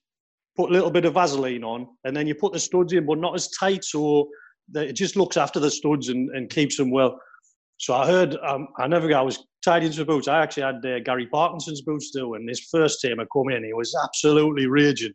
put 0.55 0.69
a 0.69 0.73
little 0.73 0.91
bit 0.91 1.05
of 1.05 1.15
Vaseline 1.15 1.63
on, 1.63 1.87
and 2.03 2.15
then 2.15 2.27
you 2.27 2.35
put 2.35 2.53
the 2.53 2.59
studs 2.59 2.93
in, 2.93 3.05
but 3.05 3.17
not 3.17 3.33
as 3.33 3.49
tight, 3.49 3.83
so 3.83 4.29
it 4.75 4.93
just 4.93 5.15
looks 5.15 5.37
after 5.37 5.59
the 5.59 5.71
studs 5.71 6.09
and, 6.09 6.29
and 6.35 6.49
keeps 6.49 6.77
them 6.77 6.91
well. 6.91 7.19
So 7.77 7.93
I 7.93 8.05
heard, 8.05 8.35
um, 8.43 8.67
I 8.77 8.87
never 8.87 9.07
got, 9.07 9.21
I 9.21 9.23
was 9.23 9.45
tied 9.63 9.83
into 9.83 9.99
the 9.99 10.05
boots. 10.05 10.27
I 10.27 10.41
actually 10.41 10.63
had 10.63 10.85
uh, 10.85 10.99
Gary 10.99 11.27
Parkinson's 11.27 11.81
boots 11.81 12.11
too, 12.11 12.33
and 12.33 12.47
his 12.47 12.67
first 12.71 13.01
team 13.01 13.19
had 13.19 13.27
come 13.31 13.49
in, 13.49 13.63
he 13.63 13.73
was 13.73 13.95
absolutely 14.03 14.67
raging. 14.67 15.13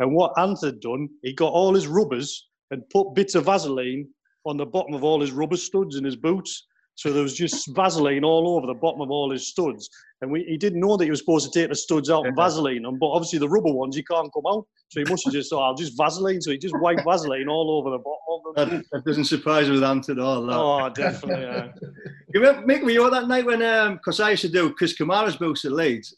And 0.00 0.14
what 0.14 0.32
Ant 0.38 0.58
had 0.62 0.80
done, 0.80 1.08
he 1.22 1.32
got 1.32 1.52
all 1.52 1.74
his 1.74 1.86
rubbers 1.86 2.48
and 2.70 2.88
put 2.90 3.14
bits 3.14 3.34
of 3.34 3.44
Vaseline 3.44 4.08
on 4.44 4.56
the 4.56 4.66
bottom 4.66 4.94
of 4.94 5.04
all 5.04 5.20
his 5.20 5.32
rubber 5.32 5.56
studs 5.56 5.96
in 5.96 6.04
his 6.04 6.16
boots. 6.16 6.66
So 6.94 7.12
there 7.12 7.22
was 7.22 7.36
just 7.36 7.74
Vaseline 7.74 8.24
all 8.24 8.56
over 8.56 8.66
the 8.66 8.74
bottom 8.74 9.00
of 9.00 9.10
all 9.10 9.30
his 9.30 9.48
studs. 9.48 9.88
And 10.22 10.30
we, 10.30 10.44
he 10.44 10.58
didn't 10.58 10.80
know 10.80 10.96
that 10.96 11.04
he 11.04 11.10
was 11.10 11.20
supposed 11.20 11.50
to 11.50 11.58
take 11.58 11.70
the 11.70 11.74
studs 11.74 12.10
out 12.10 12.26
and 12.26 12.36
Vaseline 12.36 12.82
them, 12.82 12.98
but 12.98 13.06
obviously 13.06 13.38
the 13.38 13.48
rubber 13.48 13.72
ones, 13.72 13.96
you 13.96 14.04
can't 14.04 14.30
come 14.34 14.42
out. 14.46 14.66
So 14.88 15.00
he 15.00 15.10
must 15.10 15.24
have 15.24 15.32
just 15.32 15.48
thought, 15.48 15.66
I'll 15.66 15.74
just 15.74 15.96
Vaseline. 15.96 16.42
So 16.42 16.50
he 16.50 16.58
just 16.58 16.78
wiped 16.78 17.04
Vaseline 17.04 17.48
all 17.48 17.70
over 17.78 17.90
the 17.90 17.98
bottom 17.98 18.42
of 18.46 18.54
them. 18.54 18.78
That, 18.78 18.86
that 18.92 19.04
doesn't 19.06 19.24
surprise 19.24 19.68
me 19.68 19.74
with 19.74 19.84
Ant 19.84 20.08
at 20.10 20.18
all. 20.18 20.44
that. 20.46 20.56
Oh, 20.56 20.88
definitely. 20.90 21.44
Yeah. 21.44 21.68
You 22.32 22.40
remember, 22.40 22.72
Mick, 22.72 22.84
were 22.84 22.90
you 22.90 23.04
at 23.06 23.10
that 23.10 23.26
night 23.26 23.44
when, 23.44 23.58
because 23.94 24.20
I 24.20 24.30
used 24.30 24.42
to 24.42 24.48
do 24.48 24.72
Chris 24.72 24.96
Kamara's 24.96 25.34
books 25.34 25.64
at 25.64 25.72
Leeds. 25.72 26.16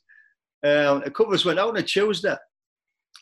Um, 0.62 1.02
a 1.06 1.10
couple 1.10 1.28
of 1.28 1.32
us 1.32 1.46
went 1.46 1.58
out 1.58 1.70
on 1.70 1.78
a 1.78 1.82
Tuesday. 1.82 2.36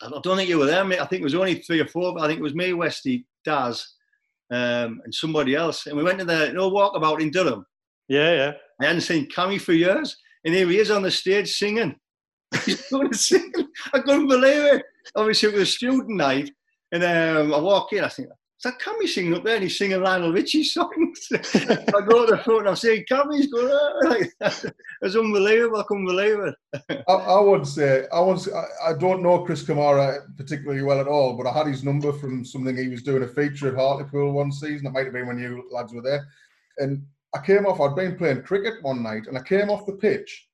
I 0.01 0.09
don't 0.21 0.35
think 0.35 0.49
you 0.49 0.57
were 0.57 0.65
there, 0.65 0.83
mate. 0.83 0.99
I 0.99 1.05
think 1.05 1.21
it 1.21 1.23
was 1.23 1.35
only 1.35 1.55
three 1.55 1.79
or 1.79 1.87
four. 1.87 2.13
but 2.13 2.23
I 2.23 2.27
think 2.27 2.39
it 2.39 2.43
was 2.43 2.53
me, 2.53 2.73
Westy, 2.73 3.25
Daz, 3.45 3.87
um, 4.51 5.01
and 5.05 5.13
somebody 5.13 5.55
else. 5.55 5.87
And 5.87 5.95
we 5.95 6.03
went 6.03 6.19
to 6.19 6.25
the 6.25 6.47
you 6.47 6.53
know, 6.53 6.69
walkabout 6.69 7.21
in 7.21 7.31
Durham. 7.31 7.65
Yeah, 8.09 8.33
yeah. 8.33 8.51
I 8.81 8.87
hadn't 8.87 9.01
seen 9.01 9.29
Cammy 9.29 9.61
for 9.61 9.71
years. 9.73 10.17
And 10.43 10.53
here 10.53 10.67
he 10.67 10.79
is 10.79 10.91
on 10.91 11.03
the 11.03 11.11
stage 11.11 11.51
singing. 11.53 11.95
He's. 12.65 12.91
I 12.91 13.99
couldn't 13.99 14.27
believe 14.27 14.63
it. 14.73 14.83
Obviously, 15.15 15.49
it 15.49 15.53
was 15.53 15.69
a 15.69 15.71
student 15.71 16.09
night. 16.09 16.51
And 16.91 17.03
um, 17.03 17.53
I 17.53 17.59
walk 17.59 17.93
in, 17.93 18.03
I 18.03 18.09
think, 18.09 18.27
is 18.63 18.71
that 18.71 18.79
Cammy 18.79 19.07
singing 19.07 19.33
up 19.33 19.43
there 19.43 19.55
and 19.55 19.63
he's 19.63 19.75
singing 19.75 20.03
Lionel 20.03 20.31
Richie 20.31 20.63
songs. 20.63 21.27
I 21.33 22.01
go 22.07 22.25
to 22.25 22.35
the 22.35 22.41
front 22.43 22.61
and 22.61 22.69
I 22.69 22.73
say, 22.75 23.03
Cammy's 23.05 23.47
going, 23.47 23.69
oh, 23.71 23.99
like, 24.03 24.31
it's 24.39 25.15
unbelievable. 25.15 25.79
I 25.79 25.83
couldn't 25.87 26.05
believe 26.05 26.39
it. 26.39 27.03
I, 27.07 27.13
I, 27.13 27.39
would 27.39 27.65
say, 27.65 28.05
I, 28.13 28.19
would 28.19 28.39
I, 28.53 28.89
I, 28.89 28.93
don't 28.93 29.23
know 29.23 29.39
Chris 29.39 29.63
Kamara 29.63 30.19
particularly 30.37 30.83
well 30.83 30.99
at 30.99 31.07
all, 31.07 31.35
but 31.35 31.47
I 31.47 31.57
had 31.57 31.65
his 31.65 31.83
number 31.83 32.11
from 32.11 32.45
something 32.45 32.77
he 32.77 32.87
was 32.87 33.01
doing 33.01 33.23
a 33.23 33.27
feature 33.27 33.69
at 33.69 33.75
Hartlepool 33.75 34.31
one 34.31 34.51
season. 34.51 34.85
It 34.85 34.91
might 34.91 35.05
have 35.05 35.13
been 35.13 35.27
when 35.27 35.39
you 35.39 35.67
lads 35.71 35.91
were 35.91 36.03
there. 36.03 36.27
And 36.77 37.03
I 37.33 37.39
came 37.39 37.65
off, 37.65 37.79
I'd 37.79 37.95
been 37.95 38.17
playing 38.17 38.43
cricket 38.43 38.83
one 38.83 39.01
night 39.01 39.27
and 39.27 39.37
I 39.37 39.41
came 39.41 39.69
off 39.69 39.85
the 39.85 39.93
pitch 39.93 40.47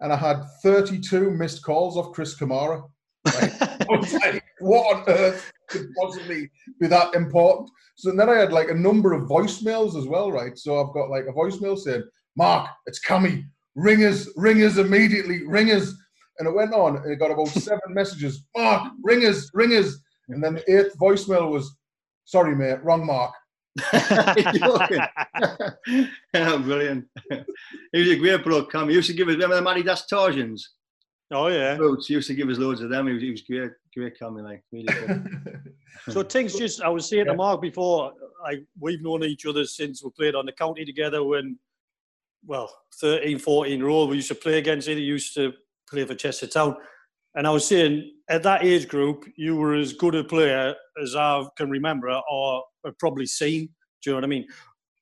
and 0.00 0.12
I 0.12 0.16
had 0.16 0.44
32 0.62 1.30
missed 1.30 1.62
calls 1.62 1.96
off 1.96 2.12
Chris 2.12 2.38
Kamara. 2.38 2.88
I 3.26 3.86
was 3.88 4.12
like, 4.12 4.44
what 4.60 4.96
on 4.96 5.04
earth 5.08 5.50
could 5.68 5.88
possibly 5.98 6.50
be 6.80 6.86
that 6.86 7.14
important? 7.14 7.70
So 7.96 8.12
then 8.12 8.28
I 8.28 8.36
had 8.36 8.52
like 8.52 8.68
a 8.68 8.74
number 8.74 9.12
of 9.12 9.28
voicemails 9.28 9.96
as 9.96 10.06
well, 10.06 10.30
right? 10.30 10.56
So 10.56 10.80
I've 10.80 10.94
got 10.94 11.10
like 11.10 11.24
a 11.28 11.32
voicemail 11.32 11.78
saying, 11.78 12.04
Mark, 12.36 12.68
it's 12.86 13.04
Cammy, 13.04 13.44
ringers, 13.74 14.28
ringers 14.36 14.78
immediately, 14.78 15.46
ringers. 15.46 15.94
And 16.38 16.46
it 16.46 16.54
went 16.54 16.72
on 16.72 16.96
and 16.96 17.10
it 17.10 17.18
got 17.18 17.32
about 17.32 17.48
seven 17.48 17.80
messages, 17.88 18.44
Mark, 18.56 18.92
ringers, 19.02 19.50
ringers. 19.54 20.00
And 20.28 20.44
then 20.44 20.54
the 20.54 20.78
eighth 20.78 20.96
voicemail 20.98 21.50
was, 21.50 21.74
sorry, 22.24 22.54
mate, 22.54 22.84
wrong 22.84 23.04
Mark. 23.04 23.32
oh, 26.34 26.58
brilliant. 26.58 27.06
he 27.92 28.00
was 28.00 28.08
a 28.10 28.16
great 28.16 28.44
bloke, 28.44 28.72
Cam. 28.72 28.88
He 28.88 28.94
used 28.94 29.08
to 29.08 29.14
give 29.14 29.28
us, 29.28 29.36
remember 29.36 29.74
the 29.74 29.82
Adidas 29.82 30.08
Torsions? 30.08 30.70
Oh 31.30 31.48
yeah. 31.48 31.76
Boots. 31.76 32.06
He 32.06 32.14
used 32.14 32.28
to 32.28 32.34
give 32.34 32.48
us 32.48 32.58
loads 32.58 32.80
of 32.80 32.90
them. 32.90 33.06
He 33.06 33.12
was, 33.12 33.22
he 33.22 33.30
was 33.30 33.42
great, 33.42 33.70
great 33.94 34.18
coming 34.18 34.44
like 34.44 34.62
really 34.72 34.86
so 36.08 36.22
Tinks 36.22 36.54
just 36.54 36.80
I 36.80 36.88
was 36.88 37.08
saying 37.08 37.26
yeah. 37.26 37.32
to 37.32 37.36
Mark 37.36 37.60
before, 37.60 38.12
like 38.42 38.64
we've 38.80 39.02
known 39.02 39.24
each 39.24 39.44
other 39.44 39.64
since 39.66 40.02
we 40.02 40.10
played 40.10 40.34
on 40.34 40.46
the 40.46 40.52
county 40.52 40.84
together 40.84 41.22
when 41.22 41.58
well, 42.46 42.72
13, 43.00 43.38
14 43.38 43.78
year 43.78 43.88
old, 43.88 44.10
we 44.10 44.16
used 44.16 44.28
to 44.28 44.34
play 44.34 44.58
against 44.58 44.88
it. 44.88 44.96
He 44.96 45.02
used 45.02 45.34
to 45.34 45.52
play 45.88 46.04
for 46.04 46.14
Chester 46.14 46.46
Town. 46.46 46.76
And 47.34 47.46
I 47.46 47.50
was 47.50 47.66
saying 47.66 48.10
at 48.28 48.42
that 48.44 48.64
age 48.64 48.88
group, 48.88 49.24
you 49.36 49.56
were 49.56 49.74
as 49.74 49.92
good 49.92 50.14
a 50.14 50.24
player 50.24 50.74
as 51.02 51.14
I 51.14 51.44
can 51.56 51.70
remember 51.70 52.10
or 52.30 52.64
have 52.88 52.98
probably 52.98 53.26
seen. 53.26 53.68
Do 54.02 54.10
you 54.10 54.12
know 54.12 54.16
what 54.18 54.24
I 54.24 54.28
mean? 54.28 54.46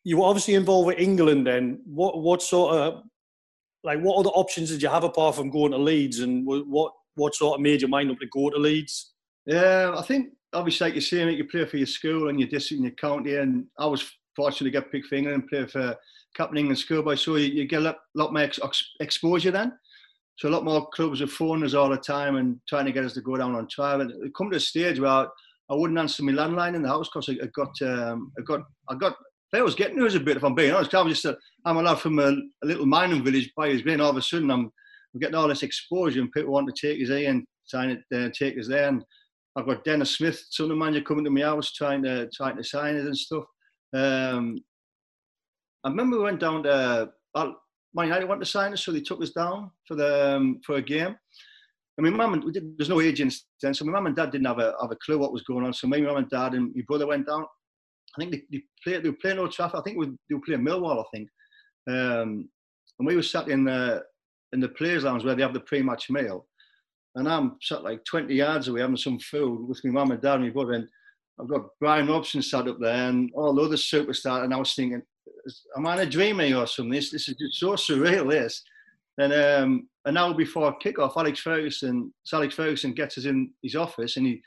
You 0.05 0.19
were 0.19 0.27
obviously 0.27 0.55
involved 0.55 0.87
with 0.87 0.99
England 0.99 1.47
then. 1.47 1.81
What 1.85 2.23
what 2.23 2.43
sort 2.43 2.77
of 2.77 3.03
like 3.83 4.01
what 4.01 4.19
other 4.19 4.31
options 4.31 4.71
did 4.71 4.83
you 4.83 4.89
have 4.89 5.05
apart 5.05 5.37
from 5.37 5.51
going 5.51 5.73
to 5.73 5.79
Leeds, 5.79 6.21
and 6.21 6.47
what 6.47 6.93
what 7.15 7.35
sort 7.35 7.59
of 7.59 7.63
made 7.63 7.81
your 7.81 7.91
mind 7.91 8.11
up 8.11 8.19
to 8.21 8.27
go 8.27 8.51
to 8.51 8.59
Leeds? 8.59 9.15
Yeah, 9.47 9.95
I 9.97 10.03
think 10.03 10.31
obviously 10.53 10.87
like 10.87 10.95
you're 10.95 11.03
saying, 11.03 11.37
you 11.37 11.45
play 11.45 11.65
for 11.65 11.77
your 11.77 11.87
school 11.87 12.29
and 12.29 12.39
your 12.39 12.49
district 12.49 12.79
and 12.81 12.85
your 12.85 12.97
county, 12.97 13.37
and 13.37 13.67
I 13.79 13.87
was 13.87 14.11
fortunate 14.35 14.71
to 14.71 14.81
get 14.81 14.93
picked 14.93 15.07
for 15.07 15.15
England 15.15 15.43
and 15.43 15.49
play 15.49 15.67
for 15.67 15.97
Captain 16.37 16.59
England 16.59 16.79
schoolboy, 16.79 17.15
so 17.15 17.37
you, 17.37 17.47
you 17.47 17.65
get 17.67 17.81
a 17.81 17.85
lot, 17.85 17.97
lot 18.15 18.33
more 18.33 18.43
ex- 18.43 18.61
exposure 19.01 19.51
then. 19.51 19.73
So 20.39 20.49
a 20.49 20.51
lot 20.51 20.65
more 20.65 20.87
clubs 20.91 21.23
are 21.23 21.27
phoning 21.27 21.65
us 21.65 21.73
all 21.73 21.89
the 21.89 21.97
time 21.97 22.37
and 22.37 22.61
trying 22.69 22.85
to 22.85 22.93
get 22.93 23.05
us 23.05 23.15
to 23.15 23.23
go 23.23 23.37
down 23.39 23.55
on 23.55 23.67
trial. 23.69 24.03
And 24.03 24.11
it 24.11 24.35
come 24.37 24.51
to 24.51 24.59
a 24.59 24.61
stage 24.61 25.01
where 25.01 25.29
I, 25.71 25.75
wouldn't 25.75 25.99
answer 25.99 26.23
my 26.23 26.33
landline 26.33 26.75
in 26.75 26.83
the 26.83 26.89
house 26.89 27.09
because 27.09 27.29
I, 27.29 27.45
I, 27.45 27.49
got 27.55 27.83
um, 27.83 28.33
I 28.39 28.43
got 28.43 28.61
I 28.89 28.95
got 28.95 29.17
I 29.55 29.63
was 29.63 29.75
getting 29.75 29.97
to 29.97 30.07
us 30.07 30.15
a 30.15 30.21
bit 30.21 30.37
if 30.37 30.45
I'm 30.45 30.55
being 30.55 30.73
honest. 30.73 30.95
I 30.95 31.03
was 31.03 31.15
just 31.15 31.25
a, 31.25 31.39
I'm 31.65 31.77
a 31.79 31.83
lad 31.83 31.99
from 31.99 32.19
a, 32.19 32.29
a 32.63 32.67
little 32.67 32.87
mining 32.87 33.25
village 33.25 33.51
Byers 33.57 33.83
Green 33.83 34.01
all 34.01 34.11
of 34.11 34.17
a 34.17 34.23
sudden 34.23 34.51
I'm, 34.51 34.71
I'm 35.15 35.21
getting 35.21 35.35
all 35.35 35.49
this 35.49 35.63
exposure 35.63 36.21
and 36.21 36.33
people 36.33 36.53
want 36.53 36.69
to 36.75 36.89
take 36.89 37.03
us 37.03 37.09
here 37.09 37.31
and 37.31 37.45
sign 37.65 37.91
it, 37.91 38.01
uh, 38.15 38.29
take 38.35 38.59
us 38.59 38.69
there. 38.69 38.89
And 38.89 39.05
I've 39.57 39.67
got 39.67 39.85
Dennis 39.85 40.17
Smith, 40.17 40.45
Sunderland 40.51 40.81
manager, 40.81 41.05
coming 41.05 41.25
to 41.25 41.31
my 41.31 41.41
house 41.41 41.73
trying 41.73 42.03
to 42.03 42.29
trying 42.35 42.57
to 42.57 42.65
sign 42.65 42.97
it 42.97 43.07
and 43.07 43.17
stuff. 43.17 43.45
Um, 43.95 44.59
I 45.85 45.89
remember 45.89 46.19
we 46.19 46.25
went 46.25 46.41
down 46.41 46.65
to 46.65 47.11
uh, 47.35 47.53
Man 47.95 48.09
United 48.09 48.29
wanted 48.29 48.45
to 48.45 48.51
sign 48.51 48.75
us, 48.75 48.85
so 48.85 48.93
they 48.93 49.01
took 49.01 49.23
us 49.23 49.31
down 49.31 49.71
for 49.89 49.95
the 49.95 50.37
um, 50.37 50.61
for 50.67 50.77
a 50.77 50.83
game. 50.83 51.17
I 51.99 52.03
mean, 52.03 52.17
mum 52.17 52.35
and 52.35 52.53
did, 52.53 52.77
there's 52.77 52.91
no 52.91 53.01
agents 53.01 53.47
then, 53.63 53.73
so 53.73 53.85
my 53.85 53.93
mum 53.93 54.07
and 54.07 54.17
dad 54.17 54.31
didn't 54.31 54.47
have 54.47 54.59
a 54.59 54.75
have 54.81 54.91
a 54.91 54.97
clue 54.97 55.19
what 55.19 55.33
was 55.33 55.43
going 55.43 55.65
on. 55.65 55.73
So 55.73 55.87
my 55.87 55.99
mum 56.01 56.17
and 56.19 56.29
dad 56.29 56.53
and 56.53 56.75
my 56.75 56.83
brother 56.87 57.07
went 57.07 57.27
down. 57.27 57.47
I 58.17 58.21
think 58.21 58.33
they, 58.33 58.43
they 58.51 58.63
played 58.85 59.03
they 59.03 59.09
were 59.09 59.17
playing 59.17 59.39
Old 59.39 59.53
Trafford. 59.53 59.81
I 59.81 59.83
think 59.83 59.99
they 60.29 60.35
were 60.35 60.43
playing 60.45 60.63
Millwall. 60.63 61.01
I 61.01 61.05
think, 61.13 61.29
um, 61.89 62.49
and 62.99 63.07
we 63.07 63.17
were 63.17 63.23
sat 63.23 63.49
in 63.49 63.65
the 63.65 64.05
in 64.53 64.61
the 64.61 64.69
players' 64.69 65.05
lounge 65.05 65.25
where 65.25 65.35
they 65.35 65.43
have 65.43 65.55
the 65.55 65.61
pre-match 65.61 66.11
meal, 66.11 66.47
and 67.15 67.29
I'm 67.29 67.57
sat 67.63 67.83
like 67.83 68.05
20 68.05 68.35
yards 68.35 68.69
away 68.69 68.83
having 68.83 68.97
some 68.97 69.19
food 69.19 69.67
with 69.67 69.83
my 69.85 69.91
mum 69.91 70.11
and 70.11 70.21
dad 70.21 70.35
and 70.35 70.45
my 70.45 70.51
brother. 70.51 70.73
And 70.73 70.89
I've 71.41 71.49
got 71.49 71.69
Brian 71.81 72.09
Robson 72.09 72.43
sat 72.43 72.69
up 72.69 72.79
there 72.79 73.09
and 73.09 73.31
all 73.35 73.55
the 73.55 73.63
other 73.63 73.77
superstars, 73.77 74.45
and 74.45 74.53
I 74.53 74.59
was 74.59 74.75
thinking, 74.75 75.03
am 75.77 75.87
I 75.87 76.03
a 76.03 76.07
dreaming 76.07 76.55
or 76.55 76.67
something? 76.67 76.93
This 76.93 77.11
this 77.11 77.29
is 77.29 77.37
just 77.37 77.59
so 77.59 77.73
surreal. 77.73 78.31
This. 78.31 78.63
And 79.19 79.33
um, 79.33 79.89
an 80.05 80.17
hour 80.17 80.35
before 80.35 80.79
kickoff, 80.79 81.17
Alex 81.17 81.41
Ferguson, 81.41 82.13
Alex 82.33 82.55
Ferguson 82.55 82.93
gets 82.93 83.19
us 83.19 83.25
in 83.25 83.51
his 83.63 83.75
office 83.75 84.17
and 84.17 84.27
he 84.27 84.43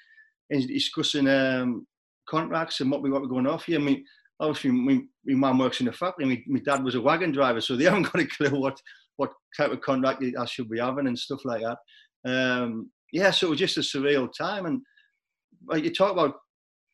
he's 0.49 0.67
discussing 0.67 1.27
um, 1.27 1.85
contracts 2.27 2.79
and 2.79 2.91
what 2.91 3.01
we 3.01 3.09
what 3.09 3.21
we're 3.21 3.27
going 3.27 3.47
off 3.47 3.65
here. 3.65 3.79
I 3.79 3.83
mean, 3.83 4.03
obviously, 4.39 4.71
my, 4.71 4.99
my 5.25 5.33
mum 5.35 5.59
works 5.59 5.81
in 5.81 5.87
a 5.87 5.93
factory. 5.93 6.25
My, 6.25 6.43
my 6.47 6.59
dad 6.59 6.83
was 6.83 6.95
a 6.95 7.01
wagon 7.01 7.31
driver, 7.31 7.61
so 7.61 7.75
they 7.75 7.83
haven't 7.85 8.03
got 8.03 8.21
a 8.21 8.25
clue 8.25 8.59
what 8.59 8.79
what 9.17 9.31
type 9.57 9.71
of 9.71 9.81
contract 9.81 10.23
I 10.37 10.45
should 10.45 10.69
be 10.69 10.79
having 10.79 11.07
and 11.07 11.19
stuff 11.19 11.41
like 11.43 11.61
that. 11.61 11.77
Um, 12.29 12.89
yeah, 13.11 13.31
so 13.31 13.47
it 13.47 13.49
was 13.51 13.59
just 13.59 13.77
a 13.77 13.81
surreal 13.81 14.29
time. 14.37 14.65
And 14.65 14.81
like 15.67 15.83
you 15.83 15.93
talk 15.93 16.13
about 16.13 16.35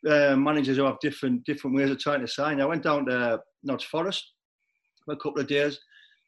uh, 0.10 0.36
managers 0.36 0.78
who 0.78 0.86
have 0.86 1.00
different 1.02 1.44
different 1.46 1.76
ways 1.76 1.90
of 1.92 2.00
trying 2.00 2.22
to 2.22 2.28
sign. 2.28 2.62
I 2.62 2.66
went 2.66 2.84
down 2.84 3.06
to 3.08 3.40
Notts 3.64 3.84
Forest 3.84 4.24
for 5.04 5.14
a 5.14 5.18
couple 5.18 5.42
of 5.42 5.48
days. 5.48 5.80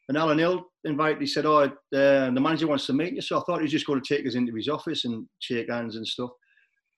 And 0.08 0.16
Alan 0.16 0.38
Hill 0.38 0.64
invited, 0.84 1.20
he 1.20 1.26
said, 1.26 1.44
Oh, 1.44 1.58
uh, 1.58 1.70
the 1.90 2.40
manager 2.40 2.66
wants 2.66 2.86
to 2.86 2.94
meet 2.94 3.14
you. 3.14 3.20
So 3.20 3.38
I 3.38 3.42
thought 3.42 3.58
he 3.58 3.64
was 3.64 3.72
just 3.72 3.86
going 3.86 4.00
to 4.00 4.16
take 4.16 4.26
us 4.26 4.34
into 4.34 4.54
his 4.54 4.68
office 4.68 5.04
and 5.04 5.26
shake 5.38 5.70
hands 5.70 5.96
and 5.96 6.06
stuff. 6.06 6.30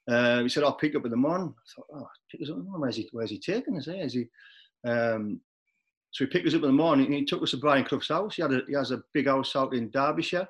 Uh, 0.09 0.43
he 0.43 0.49
said, 0.49 0.63
I'll 0.63 0.77
pick 0.77 0.95
up 0.95 1.05
in 1.05 1.11
the 1.11 1.17
morning. 1.17 1.53
I 1.57 1.63
thought, 1.75 2.03
oh, 2.03 2.09
pick 2.31 2.43
us 2.43 2.51
up. 2.51 2.57
in 2.57 2.65
Where's 2.65 2.97
he, 2.97 3.09
where's 3.13 3.31
he 3.31 3.39
taking 3.39 3.77
us? 3.77 3.89
Eh? 3.89 4.03
Is 4.03 4.15
he, 4.15 4.27
um, 4.87 5.41
so 6.13 6.25
he 6.25 6.31
picked 6.31 6.47
us 6.47 6.55
up 6.55 6.63
in 6.63 6.69
the 6.69 6.73
morning 6.73 7.07
and 7.07 7.15
he 7.15 7.25
took 7.25 7.43
us 7.43 7.53
to 7.53 7.57
Brian 7.57 7.85
Clough's 7.85 8.09
house. 8.09 8.35
He, 8.35 8.43
had 8.43 8.53
a, 8.53 8.63
he 8.67 8.75
has 8.75 8.91
a 8.91 9.03
big 9.13 9.27
house 9.27 9.55
out 9.55 9.75
in 9.75 9.91
Derbyshire. 9.91 10.49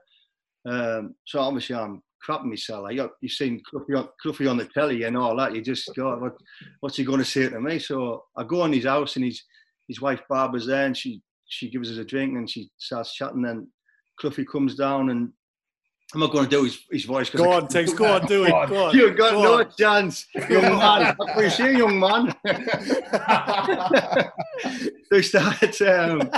Um, 0.66 1.14
so 1.26 1.40
obviously 1.40 1.76
I'm 1.76 2.02
crapping 2.26 2.46
myself. 2.46 2.84
Like, 2.84 2.98
you've 3.20 3.32
seen 3.32 3.62
Cloughie 3.68 3.94
on, 3.94 4.08
Cloughie 4.22 4.46
on 4.46 4.58
the 4.58 4.66
telly 4.66 5.02
and 5.04 5.16
all 5.16 5.36
that. 5.36 5.54
You 5.54 5.62
just 5.62 5.90
go, 5.94 6.16
what, 6.18 6.36
what's 6.80 6.96
he 6.96 7.04
going 7.04 7.18
to 7.18 7.24
say 7.24 7.48
to 7.48 7.60
me? 7.60 7.78
So 7.78 8.24
I 8.36 8.44
go 8.44 8.64
in 8.64 8.72
his 8.72 8.84
house 8.84 9.16
and 9.16 9.24
his, 9.24 9.42
his 9.88 10.00
wife 10.00 10.20
Barbara's 10.28 10.66
there 10.66 10.86
and 10.86 10.96
she, 10.96 11.22
she 11.50 11.68
gives 11.68 11.90
us 11.90 11.98
a 11.98 12.04
drink 12.04 12.36
and 12.36 12.48
she 12.48 12.70
starts 12.78 13.12
chatting. 13.12 13.44
And 13.44 13.66
Cloughie 14.18 14.46
comes 14.46 14.76
down 14.76 15.10
and 15.10 15.32
I'm 16.14 16.20
not 16.20 16.32
going 16.32 16.44
to 16.44 16.50
do 16.50 16.64
his, 16.64 16.78
his 16.90 17.04
voice. 17.04 17.28
Go 17.30 17.52
on, 17.52 17.68
Tinks. 17.68 17.92
Go 17.92 18.14
on, 18.14 18.26
do 18.26 18.44
it. 18.44 18.50
Go 18.50 18.86
on. 18.86 18.96
You've 18.96 19.16
got 19.16 19.32
go 19.32 19.42
no 19.42 19.58
on. 19.60 19.70
chance, 19.78 20.26
young 20.48 20.78
man. 20.78 21.16
You 21.36 21.50
say, 21.50 21.76
young 21.76 22.00
man? 22.00 22.34
so 25.08 25.16
he 25.16 25.22
starts, 25.22 25.80
um, 25.82 26.30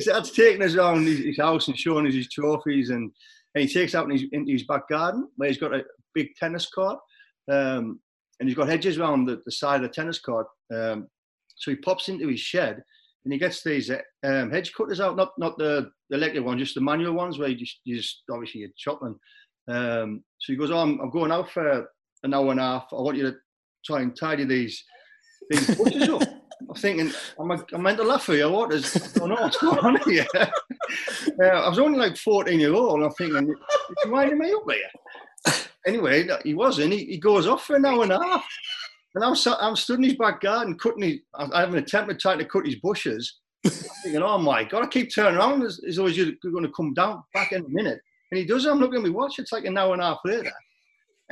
starts 0.00 0.30
taking 0.32 0.62
us 0.62 0.74
around 0.74 1.04
his, 1.04 1.18
his, 1.20 1.38
house 1.38 1.66
and 1.66 1.78
showing 1.78 2.06
us 2.06 2.14
his 2.14 2.28
trophies. 2.28 2.90
And, 2.90 3.10
and 3.54 3.62
he 3.62 3.72
takes 3.72 3.94
out 3.94 4.04
in 4.04 4.12
his, 4.12 4.24
into 4.30 4.52
his 4.52 4.66
back 4.66 4.88
garden 4.88 5.28
where 5.36 5.48
he's 5.48 5.58
got 5.58 5.74
a 5.74 5.84
big 6.14 6.28
tennis 6.36 6.66
court. 6.66 6.98
Um, 7.50 8.00
and 8.38 8.48
he's 8.48 8.56
got 8.56 8.68
hedges 8.68 8.98
around 8.98 9.24
the, 9.24 9.42
the 9.46 9.52
side 9.52 9.82
of 9.82 9.82
the 9.82 9.94
tennis 9.94 10.20
court. 10.20 10.46
Um, 10.72 11.08
so 11.56 11.72
he 11.72 11.76
pops 11.76 12.08
into 12.08 12.28
his 12.28 12.38
shed 12.38 12.84
and 13.24 13.32
he 13.32 13.38
gets 13.38 13.62
these 13.62 13.90
um, 13.90 14.50
hedge 14.50 14.72
cutters 14.72 15.00
out, 15.00 15.16
not 15.16 15.32
not 15.38 15.58
the, 15.58 15.90
the 16.10 16.16
electric 16.16 16.44
ones, 16.44 16.60
just 16.60 16.74
the 16.74 16.80
manual 16.80 17.14
ones 17.14 17.38
where 17.38 17.48
you 17.48 17.56
just, 17.56 17.80
you 17.84 17.96
just 17.96 18.22
obviously 18.30 18.60
you're 18.60 18.70
chopping. 18.76 19.16
Um, 19.68 20.24
so 20.38 20.52
he 20.52 20.56
goes, 20.56 20.70
oh, 20.70 20.78
I'm, 20.78 20.98
I'm, 21.00 21.10
going 21.10 21.30
out 21.30 21.50
for 21.50 21.86
an 22.22 22.32
hour 22.32 22.50
and 22.50 22.60
a 22.60 22.62
half. 22.62 22.86
I 22.92 23.02
want 23.02 23.18
you 23.18 23.24
to 23.24 23.36
try 23.84 24.00
and 24.00 24.16
tidy 24.16 24.44
these 24.44 24.82
these 25.50 25.76
bushes 25.76 26.08
up. 26.08 26.22
I'm 26.68 26.74
thinking, 26.74 27.12
I'm, 27.38 27.50
a, 27.52 27.64
I'm 27.72 27.82
meant 27.82 27.98
to 27.98 28.04
laugh 28.04 28.24
for 28.24 28.34
you. 28.34 28.50
What 28.50 28.72
is 28.72 28.92
going 29.14 29.32
on? 29.32 29.42
What's 29.42 29.58
going 29.58 29.78
on 29.78 29.98
here? 30.10 30.26
uh, 30.36 31.46
I 31.46 31.68
was 31.68 31.78
only 31.78 31.98
like 31.98 32.16
14 32.16 32.58
years 32.58 32.74
old, 32.74 32.96
and 32.96 33.04
I'm 33.04 33.12
thinking, 33.12 33.54
winding 34.06 34.38
me 34.38 34.52
up 34.52 34.64
here. 34.68 35.62
Anyway, 35.86 36.28
he 36.44 36.54
wasn't. 36.54 36.92
He, 36.92 37.04
he 37.04 37.18
goes 37.18 37.46
off 37.46 37.64
for 37.64 37.76
an 37.76 37.86
hour 37.86 38.02
and 38.02 38.12
a 38.12 38.20
half. 38.20 38.44
And 39.18 39.24
I'm, 39.24 39.34
I'm 39.58 39.74
stood 39.74 39.98
in 39.98 40.04
his 40.04 40.14
back 40.14 40.40
garden 40.40 40.78
cutting 40.78 41.02
his, 41.02 41.18
I 41.34 41.58
have 41.58 41.72
an 41.72 41.78
attempt 41.78 42.12
at 42.12 42.20
trying 42.20 42.38
to 42.38 42.44
cut 42.44 42.64
his 42.64 42.76
bushes. 42.76 43.40
thinking, 43.64 44.22
oh 44.22 44.38
my 44.38 44.62
God, 44.62 44.84
I 44.84 44.86
keep 44.86 45.12
turning 45.12 45.36
around. 45.36 45.62
He's 45.84 45.98
always 45.98 46.16
going 46.16 46.62
to 46.62 46.70
come 46.70 46.94
down 46.94 47.24
back 47.34 47.50
in 47.50 47.64
a 47.64 47.68
minute. 47.68 47.98
And 48.30 48.38
he 48.38 48.46
does. 48.46 48.64
I'm 48.64 48.78
looking 48.78 48.98
at 48.98 49.02
my 49.02 49.08
watch. 49.08 49.40
It's 49.40 49.50
like 49.50 49.64
an 49.64 49.76
hour 49.76 49.92
and 49.92 50.02
a 50.02 50.04
half 50.04 50.18
later. 50.24 50.52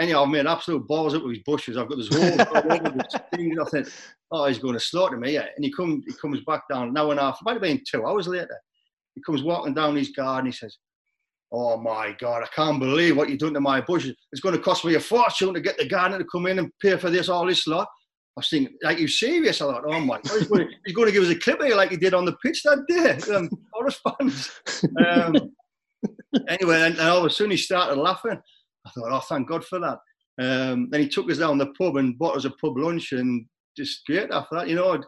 Anyhow, 0.01 0.25
I've 0.25 0.31
made 0.31 0.47
absolute 0.47 0.85
balls 0.89 1.15
up 1.15 1.23
with 1.23 1.37
his 1.37 1.45
bushes. 1.45 1.77
I've 1.77 1.89
got 1.89 1.99
this 1.99 2.09
hole 2.09 2.41
all 2.41 2.73
over 2.73 2.89
the 2.89 3.21
thing. 3.33 3.57
I 3.61 3.65
think, 3.67 3.89
oh, 4.33 4.47
he's 4.47 4.59
going 4.59 4.75
to 4.75 4.81
slaughter 4.81 5.17
me. 5.17 5.35
Yeah. 5.35 5.47
And 5.55 5.65
he, 5.65 5.73
come, 5.73 6.03
he 6.09 6.13
comes 6.15 6.41
back 6.41 6.63
down 6.69 6.89
an 6.89 6.97
hour 6.97 7.13
and 7.13 7.21
a 7.21 7.23
half. 7.23 7.39
It 7.41 7.45
might 7.45 7.53
have 7.53 7.63
been 7.63 7.85
two 7.89 8.05
hours 8.05 8.27
later. 8.27 8.61
He 9.15 9.23
comes 9.23 9.45
walking 9.45 9.75
down 9.75 9.95
his 9.95 10.11
garden. 10.11 10.47
He 10.47 10.53
says, 10.53 10.77
oh 11.53 11.77
my 11.77 12.15
God, 12.19 12.43
I 12.43 12.49
can't 12.55 12.81
believe 12.81 13.17
what 13.17 13.29
you're 13.29 13.39
doing 13.39 13.55
to 13.55 13.61
my 13.61 13.81
bushes. 13.81 14.15
It's 14.33 14.41
going 14.41 14.55
to 14.55 14.61
cost 14.61 14.85
me 14.85 14.95
a 14.95 15.01
fortune 15.01 15.55
to 15.55 15.61
get 15.61 15.79
the 15.79 15.89
gardener 15.89 16.19
to 16.19 16.29
come 16.31 16.47
in 16.47 16.59
and 16.59 16.73
pay 16.81 16.97
for 16.97 17.11
this, 17.11 17.29
all 17.29 17.47
this 17.47 17.67
lot. 17.67 17.89
I 18.37 18.41
was 18.41 18.51
thinking, 18.51 18.77
like, 18.83 18.99
you 18.99 19.09
serious? 19.09 19.63
I 19.63 19.67
thought, 19.67 19.85
oh 19.87 20.01
my 20.01 20.21
God, 20.21 20.39
he's 20.39 20.49
going, 20.49 20.67
to, 20.67 20.75
he's 20.85 20.95
going 20.95 21.07
to 21.07 21.13
give 21.13 21.23
us 21.25 21.31
a 21.31 21.39
clip 21.39 21.63
here 21.63 21.75
like 21.75 21.91
he 21.91 21.97
did 21.97 22.13
on 22.13 22.27
the 22.27 22.37
pitch 22.45 22.63
that 22.65 22.85
day. 22.87 23.19
Um, 23.35 23.49
Forest 23.73 24.01
fans. 24.19 24.51
Um, 25.07 25.53
anyway, 26.49 26.83
and, 26.83 27.01
all 27.01 27.19
of 27.19 27.25
a 27.25 27.31
sudden 27.31 27.53
he 27.53 27.57
started 27.57 27.99
laughing. 27.99 28.39
I 28.85 28.91
thought, 28.91 29.13
oh, 29.13 29.21
thank 29.21 29.49
God 29.49 29.65
for 29.65 29.79
that. 29.79 29.99
Um, 30.39 30.89
then 30.91 31.01
he 31.01 31.09
took 31.09 31.31
us 31.31 31.39
down 31.39 31.57
the 31.57 31.73
pub 31.79 31.97
and 31.97 32.19
bought 32.19 32.37
us 32.37 32.45
a 32.45 32.51
pub 32.51 32.77
lunch 32.77 33.13
and 33.13 33.47
just 33.77 34.05
great 34.07 34.31
after 34.31 34.57
that. 34.57 34.69
You 34.69 34.77
know, 34.77 35.03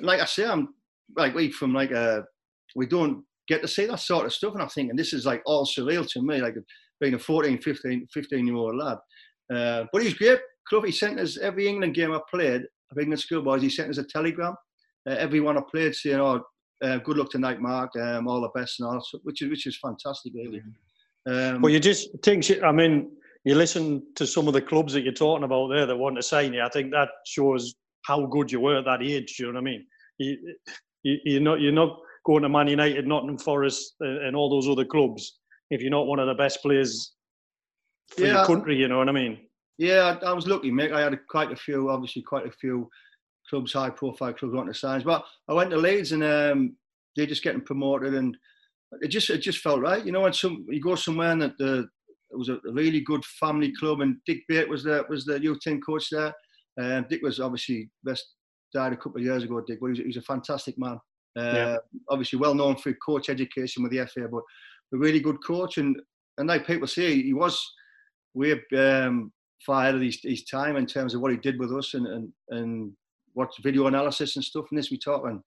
like 0.00 0.20
I 0.20 0.24
say, 0.24 0.44
I'm 0.44 0.74
like 1.16 1.34
we 1.34 1.52
from 1.52 1.72
like 1.72 1.92
a, 1.92 2.00
uh, 2.00 2.22
we 2.74 2.86
don't 2.86 3.24
get 3.48 3.62
to 3.62 3.68
see 3.68 3.86
that 3.86 4.00
sort 4.00 4.26
of 4.26 4.32
stuff. 4.32 4.54
And 4.54 4.62
I'm 4.62 4.68
thinking 4.68 4.96
this 4.96 5.12
is 5.12 5.26
like 5.26 5.42
all 5.46 5.66
surreal 5.66 6.08
to 6.10 6.22
me, 6.22 6.40
like 6.40 6.54
being 7.00 7.14
a 7.14 7.18
14, 7.18 7.58
15, 7.58 8.06
15 8.12 8.46
year 8.46 8.56
old 8.56 8.76
lad. 8.76 8.98
Uh, 9.52 9.84
but 9.92 10.02
he's 10.02 10.14
great. 10.14 10.40
Clough, 10.68 10.82
he 10.82 10.92
sent 10.92 11.20
us 11.20 11.38
every 11.38 11.68
England 11.68 11.94
game 11.94 12.12
I 12.12 12.20
played, 12.30 12.62
of 12.90 12.98
England 12.98 13.20
schoolboys, 13.20 13.62
he 13.62 13.70
sent 13.70 13.90
us 13.90 13.98
a 13.98 14.04
telegram. 14.04 14.54
Uh, 15.08 15.12
everyone 15.12 15.56
I 15.56 15.62
played 15.70 15.94
saying, 15.94 16.20
oh, 16.20 16.42
uh, 16.82 16.98
good 16.98 17.16
luck 17.16 17.30
tonight, 17.30 17.60
Mark, 17.60 17.94
um, 17.96 18.26
all 18.26 18.40
the 18.40 18.48
best 18.58 18.80
and 18.80 18.88
all, 18.88 19.02
which 19.22 19.42
is, 19.42 19.48
which 19.48 19.66
is 19.66 19.78
fantastic, 19.78 20.32
really. 20.34 20.62
Um, 21.26 21.62
well, 21.62 21.72
you 21.72 21.80
just 21.80 22.08
think, 22.22 22.44
I 22.62 22.72
mean, 22.72 23.10
you 23.44 23.54
listen 23.54 24.02
to 24.16 24.26
some 24.26 24.48
of 24.48 24.54
the 24.54 24.60
clubs 24.60 24.92
that 24.92 25.02
you're 25.02 25.12
talking 25.12 25.44
about 25.44 25.68
there 25.68 25.86
that 25.86 25.96
want 25.96 26.16
to 26.16 26.22
sign 26.22 26.52
you. 26.52 26.62
I 26.62 26.68
think 26.68 26.90
that 26.90 27.08
shows 27.26 27.74
how 28.04 28.26
good 28.26 28.50
you 28.50 28.60
were 28.60 28.78
at 28.78 28.84
that 28.84 29.02
age. 29.02 29.36
You 29.38 29.46
know 29.46 29.52
what 29.52 29.58
I 29.58 29.62
mean? 29.62 29.86
You, 30.18 30.36
you, 31.04 31.16
you're 31.24 31.40
not 31.40 31.60
you're 31.60 31.72
not 31.72 31.96
going 32.26 32.42
to 32.42 32.48
Man 32.48 32.68
United, 32.68 33.06
Nottingham 33.06 33.38
Forest, 33.38 33.94
uh, 34.02 34.26
and 34.26 34.34
all 34.36 34.50
those 34.50 34.68
other 34.68 34.84
clubs 34.84 35.38
if 35.70 35.80
you're 35.80 35.90
not 35.90 36.06
one 36.06 36.18
of 36.18 36.26
the 36.26 36.34
best 36.34 36.60
players 36.60 37.14
for 38.08 38.22
yeah. 38.22 38.34
your 38.34 38.46
country. 38.46 38.76
You 38.76 38.88
know 38.88 38.98
what 38.98 39.08
I 39.08 39.12
mean? 39.12 39.38
Yeah, 39.78 40.18
I, 40.22 40.26
I 40.26 40.32
was 40.32 40.46
lucky, 40.46 40.70
Mick. 40.70 40.92
I 40.92 41.00
had 41.00 41.18
quite 41.28 41.52
a 41.52 41.56
few, 41.56 41.90
obviously, 41.90 42.22
quite 42.22 42.46
a 42.46 42.50
few 42.50 42.88
clubs, 43.48 43.72
high 43.72 43.90
profile 43.90 44.32
clubs 44.32 44.54
wanting 44.54 44.72
to 44.72 44.78
sign. 44.78 45.02
But 45.02 45.24
I 45.48 45.54
went 45.54 45.70
to 45.70 45.76
Leeds 45.76 46.12
and 46.12 46.24
um, 46.24 46.76
they're 47.14 47.26
just 47.26 47.42
getting 47.42 47.60
promoted, 47.60 48.14
and 48.14 48.36
it 49.00 49.08
just 49.08 49.30
it 49.30 49.38
just 49.38 49.58
felt 49.58 49.80
right. 49.80 50.04
You 50.04 50.12
know, 50.12 50.22
when 50.22 50.32
some 50.32 50.66
you 50.68 50.80
go 50.80 50.94
somewhere 50.94 51.32
and 51.32 51.42
that 51.42 51.58
the 51.58 51.88
it 52.30 52.36
was 52.36 52.48
a 52.48 52.58
really 52.64 53.00
good 53.00 53.24
family 53.24 53.72
club, 53.78 54.00
and 54.00 54.16
Dick 54.26 54.38
Bate 54.48 54.68
was 54.68 54.84
the 54.84 55.04
was 55.08 55.24
the 55.24 55.40
youth 55.40 55.60
team 55.60 55.80
coach 55.80 56.08
there. 56.10 56.34
Um, 56.80 57.06
Dick 57.08 57.22
was 57.22 57.40
obviously 57.40 57.88
best 58.04 58.24
died 58.74 58.92
a 58.92 58.96
couple 58.96 59.18
of 59.18 59.24
years 59.24 59.44
ago. 59.44 59.62
Dick, 59.66 59.78
but 59.80 59.86
he 59.86 59.90
was, 59.90 59.98
he 59.98 60.06
was 60.06 60.16
a 60.16 60.22
fantastic 60.22 60.76
man. 60.78 60.98
Uh, 61.36 61.40
yeah. 61.40 61.76
Obviously, 62.08 62.38
well 62.38 62.54
known 62.54 62.76
for 62.76 62.92
coach 62.94 63.28
education 63.28 63.82
with 63.82 63.92
the 63.92 64.06
FA, 64.06 64.28
but 64.30 64.42
a 64.94 64.96
really 64.96 65.20
good 65.20 65.38
coach. 65.44 65.78
And 65.78 66.00
and 66.38 66.48
like 66.48 66.66
people 66.66 66.86
say, 66.86 67.22
he 67.22 67.32
was 67.32 67.62
way 68.34 68.60
um, 68.76 69.32
far 69.64 69.82
ahead 69.82 69.94
of 69.94 70.02
his, 70.02 70.18
his 70.22 70.44
time 70.44 70.76
in 70.76 70.86
terms 70.86 71.14
of 71.14 71.20
what 71.20 71.30
he 71.30 71.38
did 71.38 71.58
with 71.58 71.72
us 71.72 71.94
and 71.94 72.06
and, 72.06 72.32
and 72.50 72.92
what 73.34 73.50
video 73.62 73.86
analysis 73.86 74.36
and 74.36 74.44
stuff. 74.44 74.66
And 74.70 74.78
this 74.78 74.90
we 74.90 74.98
talking 74.98 75.42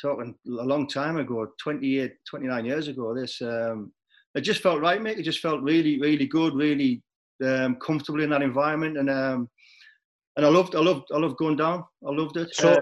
talking 0.00 0.34
a 0.46 0.64
long 0.64 0.86
time 0.86 1.18
ago, 1.18 1.48
28, 1.60 2.12
29 2.28 2.64
years 2.64 2.88
ago. 2.88 3.14
This 3.14 3.40
um, 3.42 3.92
it 4.34 4.42
just 4.42 4.62
felt 4.62 4.80
right, 4.80 5.02
mate. 5.02 5.18
It 5.18 5.24
just 5.24 5.40
felt 5.40 5.62
really, 5.62 6.00
really 6.00 6.26
good, 6.26 6.54
really 6.54 7.02
um, 7.44 7.76
comfortable 7.76 8.22
in 8.22 8.30
that 8.30 8.42
environment, 8.42 8.98
and 8.98 9.10
um, 9.10 9.48
and 10.36 10.46
I 10.46 10.48
loved, 10.48 10.76
I 10.76 10.80
loved, 10.80 11.08
I 11.12 11.18
loved 11.18 11.36
going 11.36 11.56
down. 11.56 11.84
I 12.06 12.10
loved 12.12 12.36
it. 12.36 12.54
So, 12.54 12.76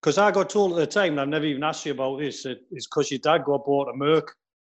because 0.00 0.18
I 0.18 0.30
got 0.30 0.50
told 0.50 0.72
at 0.72 0.76
the 0.76 0.86
time, 0.86 1.12
and 1.12 1.20
I've 1.20 1.28
never 1.28 1.44
even 1.44 1.64
asked 1.64 1.84
you 1.86 1.92
about 1.92 2.18
this, 2.18 2.44
it's 2.46 2.86
because 2.86 3.10
your 3.10 3.18
dad 3.18 3.44
got 3.44 3.64
bought 3.64 3.88
a 3.88 3.96
Merc. 3.96 4.34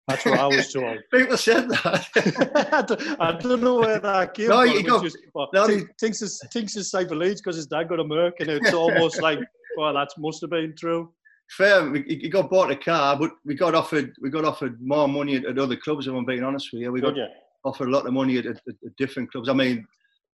That's 0.08 0.24
what 0.24 0.38
I 0.38 0.46
was 0.46 0.72
told. 0.72 0.98
People 1.12 1.36
said 1.36 1.68
that. 1.68 2.08
I, 3.20 3.32
don't, 3.32 3.62
know 3.62 3.80
where 3.80 4.00
that 4.00 4.34
came 4.34 4.48
no, 4.48 4.66
from. 4.66 4.76
You 4.76 4.82
got, 4.82 5.02
just, 5.04 5.18
no, 5.54 5.66
he 5.68 5.82
thinks 6.00 6.22
it's 6.22 6.40
thinks 6.52 6.76
it's 6.76 6.90
Cypher 6.90 7.14
Leeds 7.14 7.40
because 7.40 7.56
his 7.56 7.66
dad 7.66 7.88
got 7.88 8.00
a 8.00 8.04
Merc, 8.04 8.40
and 8.40 8.50
it's 8.50 8.74
almost 8.74 9.22
like, 9.22 9.38
well, 9.76 9.94
that 9.94 10.08
must 10.18 10.40
have 10.40 10.50
been 10.50 10.74
true. 10.76 11.12
Fair, 11.50 11.94
he 11.94 12.28
got 12.28 12.50
bought 12.50 12.70
a 12.70 12.76
car, 12.76 13.16
but 13.16 13.32
we 13.44 13.54
got 13.54 13.74
offered 13.74 14.12
we 14.20 14.30
got 14.30 14.44
offered 14.44 14.80
more 14.82 15.06
money 15.06 15.36
at, 15.36 15.44
at 15.44 15.58
other 15.58 15.76
clubs. 15.76 16.06
If 16.06 16.14
I'm 16.14 16.24
being 16.24 16.42
honest 16.42 16.70
with 16.72 16.82
you, 16.82 16.90
we 16.90 17.00
got 17.00 17.14
offered 17.64 17.88
a 17.88 17.92
lot 17.92 18.06
of 18.06 18.12
money 18.12 18.38
at, 18.38 18.46
at, 18.46 18.56
at, 18.66 18.96
different 18.96 19.30
clubs. 19.30 19.48
I 19.48 19.52
mean, 19.52 19.86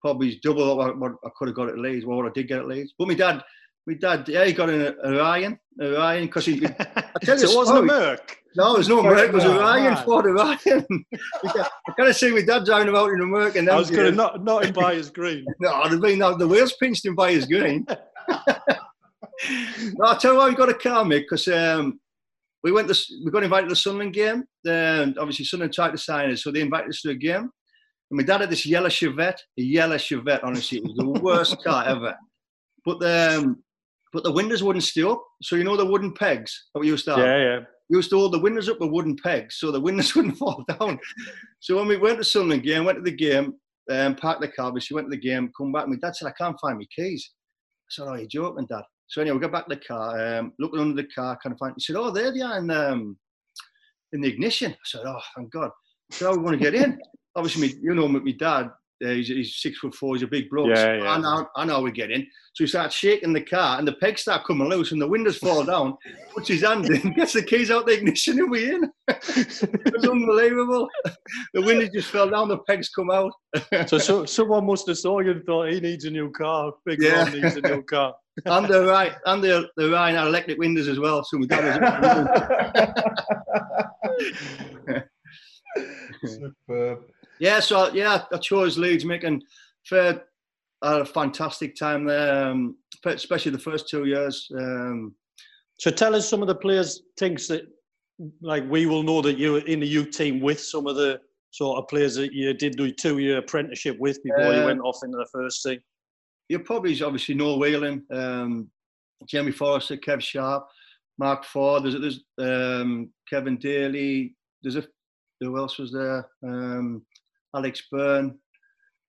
probably 0.01 0.39
double 0.43 0.77
what, 0.77 0.97
what 0.99 1.13
I 1.25 1.29
could 1.35 1.47
have 1.47 1.55
got 1.55 1.69
at 1.69 1.79
Leeds, 1.79 2.05
what 2.05 2.25
I 2.25 2.29
did 2.35 2.47
get 2.47 2.59
at 2.59 2.67
Leeds. 2.67 2.93
But 2.99 3.07
my 3.07 3.13
dad, 3.15 3.41
my 3.87 3.93
dad, 3.93 4.27
yeah, 4.27 4.45
he 4.45 4.53
got 4.53 4.69
an 4.69 4.95
Orion, 5.03 5.59
Orion, 5.81 6.25
because 6.25 6.45
he. 6.45 6.65
I 6.65 6.69
tell 7.21 7.39
you, 7.39 7.47
so 7.47 7.51
it 7.51 7.55
wasn't 7.55 7.79
a 7.79 7.83
Merc. 7.83 8.37
No, 8.55 8.75
it 8.75 8.77
was 8.79 8.89
no 8.89 9.03
Merc. 9.03 9.29
It 9.29 9.33
was 9.33 9.45
Orion, 9.45 9.97
Ford 10.05 10.25
Orion. 10.25 11.05
I 11.43 11.91
kind 11.97 12.09
of 12.09 12.15
see 12.15 12.31
my 12.31 12.41
dad 12.41 12.65
driving 12.65 12.89
about 12.89 13.11
in 13.11 13.21
a 13.21 13.25
Merc, 13.25 13.57
and 13.57 13.69
I 13.69 13.77
was 13.77 13.91
going 13.91 14.05
to 14.05 14.11
not 14.11 14.43
not 14.43 14.65
in 14.65 14.73
Byers 14.73 15.09
Green. 15.09 15.45
no, 15.59 15.71
I'd 15.71 15.91
have 15.91 16.01
been 16.01 16.19
the 16.19 16.47
wheels 16.47 16.73
pinched 16.81 17.05
in 17.05 17.15
Byers 17.15 17.45
Green. 17.45 17.85
no, 17.87 20.05
I'll 20.05 20.17
tell 20.17 20.33
you 20.33 20.39
why 20.39 20.49
we 20.49 20.55
got 20.55 20.69
a 20.69 20.73
car, 20.73 21.05
mate, 21.05 21.25
because 21.29 21.47
um, 21.47 21.99
we 22.63 22.71
went 22.71 22.87
to, 22.87 22.99
we 23.23 23.29
got 23.29 23.43
invited 23.43 23.67
to 23.67 23.73
the 23.73 23.75
Sunderland 23.75 24.13
game. 24.13 24.45
Then 24.63 25.15
obviously 25.19 25.45
Sunderland 25.45 25.73
tried 25.73 25.91
to 25.91 25.99
sign 25.99 26.31
us, 26.31 26.43
so 26.43 26.51
they 26.51 26.61
invited 26.61 26.89
us 26.89 27.01
to 27.01 27.11
a 27.11 27.15
game. 27.15 27.51
And 28.09 28.17
my 28.17 28.23
dad 28.23 28.41
had 28.41 28.49
this 28.49 28.65
yellow 28.65 28.89
Chevette, 28.89 29.39
a 29.59 29.61
yellow 29.61 29.97
Chevette. 29.97 30.43
Honestly, 30.43 30.79
it 30.79 30.83
was 30.83 30.95
the 30.95 31.21
worst 31.21 31.63
car 31.63 31.85
ever. 31.85 32.15
But 32.85 33.03
um, 33.03 33.63
but 34.15 34.23
the 34.23 34.31
windows 34.31 34.63
wouldn't 34.63 34.83
stay 34.83 35.03
up. 35.03 35.21
So 35.43 35.55
you 35.57 35.65
know 35.65 35.75
the 35.75 35.85
wooden 35.85 36.13
pegs 36.13 36.69
that 36.73 36.79
we 36.79 36.87
used 36.87 37.05
to 37.05 37.11
have. 37.11 37.19
Yeah, 37.19 37.37
yeah. 37.37 37.59
We 37.89 37.97
used 37.97 38.09
to 38.11 38.17
hold 38.17 38.33
the 38.33 38.39
windows 38.39 38.69
up 38.69 38.79
with 38.79 38.89
wooden 38.89 39.17
pegs 39.21 39.57
so 39.59 39.71
the 39.71 39.79
windows 39.79 40.15
wouldn't 40.15 40.37
fall 40.37 40.63
down. 40.79 40.97
So 41.59 41.75
when 41.75 41.87
we 41.87 41.97
went 41.97 42.17
to 42.17 42.23
Sunderland 42.23 42.63
game, 42.63 42.85
went 42.85 42.97
to 42.97 43.03
the 43.03 43.11
game, 43.11 43.55
um, 43.91 44.15
parked 44.15 44.41
the 44.41 44.47
car, 44.47 44.71
but 44.71 44.81
she 44.81 44.93
went 44.93 45.07
to 45.07 45.11
the 45.11 45.21
game, 45.21 45.51
come 45.55 45.71
back. 45.71 45.87
My 45.87 45.97
dad 45.97 46.15
said, 46.15 46.29
I 46.29 46.31
can't 46.31 46.59
find 46.59 46.77
my 46.77 46.85
keys. 46.95 47.29
I 47.33 47.89
said, 47.89 48.07
Oh, 48.07 48.15
you're 48.15 48.27
joking, 48.27 48.65
Dad. 48.67 48.83
So 49.07 49.21
anyway, 49.21 49.35
we 49.35 49.41
got 49.41 49.51
back 49.51 49.67
to 49.67 49.75
the 49.75 49.85
car, 49.85 50.37
um, 50.37 50.53
looking 50.59 50.79
under 50.79 50.99
the 50.99 51.07
car, 51.09 51.37
kind 51.41 51.53
of 51.53 51.59
find. 51.59 51.73
He 51.77 51.81
said, 51.81 51.95
"Oh, 51.95 52.09
there 52.09 52.33
they 52.33 52.41
are 52.41 52.57
in, 52.57 52.71
um, 52.71 53.17
in 54.13 54.21
the 54.21 54.27
ignition." 54.27 54.71
I 54.71 54.77
said, 54.83 55.01
"Oh, 55.05 55.21
thank 55.35 55.51
God." 55.51 55.69
So 56.11 56.31
we 56.31 56.39
want 56.39 56.57
to 56.57 56.63
get 56.63 56.73
in. 56.73 56.99
Obviously, 57.35 57.67
me, 57.67 57.75
you 57.81 57.93
know, 57.93 58.07
my, 58.07 58.19
my 58.19 58.31
dad 58.31 58.71
uh, 59.03 59.09
he's, 59.09 59.27
he's, 59.27 59.55
six 59.57 59.79
foot 59.79 59.93
four. 59.93 60.15
He's 60.15 60.23
a 60.23 60.27
big 60.27 60.49
bloke. 60.49 60.69
Yeah, 60.69 60.95
yeah. 60.95 61.09
I 61.11 61.17
know, 61.17 61.47
I 61.55 61.65
know 61.65 61.81
we're 61.81 61.91
getting. 61.91 62.25
So 62.53 62.63
he 62.63 62.67
starts 62.67 62.95
shaking 62.95 63.33
the 63.33 63.41
car, 63.41 63.77
and 63.77 63.87
the 63.87 63.93
pegs 63.93 64.21
start 64.21 64.45
coming 64.45 64.69
loose, 64.69 64.93
and 64.93 65.01
the 65.01 65.07
windows 65.07 65.37
fall 65.37 65.63
down. 65.65 65.97
Puts 66.33 66.47
his 66.47 66.61
hand 66.63 66.89
in, 66.89 67.13
gets 67.13 67.33
the 67.33 67.43
keys 67.43 67.71
out 67.71 67.85
the 67.85 67.93
ignition, 67.93 68.39
and 68.39 68.49
we're 68.49 68.75
in. 68.75 68.91
it 69.07 69.93
was 69.93 70.07
unbelievable. 70.07 70.87
The 71.53 71.61
windows 71.61 71.89
just 71.93 72.09
fell 72.09 72.29
down. 72.29 72.47
The 72.47 72.59
pegs 72.59 72.89
come 72.89 73.11
out. 73.11 73.33
so, 73.87 73.97
so 73.97 74.25
someone 74.25 74.65
must 74.65 74.87
have 74.87 74.97
saw 74.97 75.19
you 75.19 75.31
and 75.31 75.45
thought 75.45 75.71
he 75.71 75.81
needs 75.81 76.05
a 76.05 76.09
new 76.09 76.31
car. 76.31 76.71
Big 76.85 77.01
yeah. 77.01 77.25
man 77.25 77.41
needs 77.41 77.57
a 77.57 77.61
new 77.61 77.83
car. 77.83 78.15
and 78.45 78.67
the 78.67 78.85
right, 78.85 79.13
and 79.25 79.43
the 79.43 79.69
the 79.75 79.89
Orion 79.89 80.15
had 80.15 80.27
electric 80.27 80.57
windows 80.57 80.87
as 80.87 80.99
well. 80.99 81.23
So 81.23 81.37
we 81.37 81.47
got 81.47 81.63
Superb. 86.25 86.99
Yeah, 87.39 87.59
so 87.59 87.93
yeah, 87.93 88.23
I 88.31 88.37
chose 88.37 88.77
Leeds, 88.77 89.05
making 89.05 89.43
fair. 89.87 90.23
I 90.81 90.93
had 90.93 91.01
a 91.01 91.05
fantastic 91.05 91.75
time 91.75 92.05
there, 92.05 92.45
um, 92.45 92.77
especially 93.05 93.51
the 93.51 93.59
first 93.59 93.89
two 93.89 94.05
years. 94.05 94.47
Um, 94.57 95.15
so 95.79 95.91
tell 95.91 96.15
us 96.15 96.29
some 96.29 96.41
of 96.41 96.47
the 96.47 96.55
players 96.55 97.01
things 97.17 97.47
that, 97.47 97.63
like 98.41 98.63
we 98.69 98.85
will 98.85 99.03
know 99.03 99.21
that 99.21 99.37
you 99.37 99.53
were 99.53 99.65
in 99.65 99.79
the 99.79 99.87
youth 99.87 100.11
team 100.11 100.39
with 100.39 100.59
some 100.59 100.87
of 100.87 100.95
the 100.95 101.19
sort 101.51 101.77
of 101.79 101.87
players 101.87 102.15
that 102.15 102.33
you 102.33 102.53
did 102.53 102.75
do 102.75 102.91
two-year 102.91 103.37
apprenticeship 103.37 103.97
with 103.99 104.21
before 104.23 104.47
uh, 104.47 104.59
you 104.59 104.65
went 104.65 104.81
off 104.81 104.99
into 105.03 105.17
the 105.17 105.27
first 105.31 105.63
team. 105.63 105.79
You 106.49 106.59
probably 106.59 107.01
obviously 107.01 107.35
Noel 107.35 107.59
Whelan, 107.59 108.05
um, 108.11 108.69
Jamie 109.27 109.51
Forrester, 109.51 109.97
Kev 109.97 110.21
Sharp, 110.21 110.67
Mark 111.17 111.45
Ford. 111.45 111.83
There's, 111.83 112.21
there's 112.37 112.81
um, 112.81 113.09
Kevin 113.29 113.57
Daly. 113.57 114.35
There's 114.61 114.75
a 114.75 114.85
who 115.41 115.57
else 115.57 115.77
was 115.77 115.91
there? 115.91 116.27
Um, 116.43 117.05
Alex 117.55 117.83
Byrne, 117.91 118.37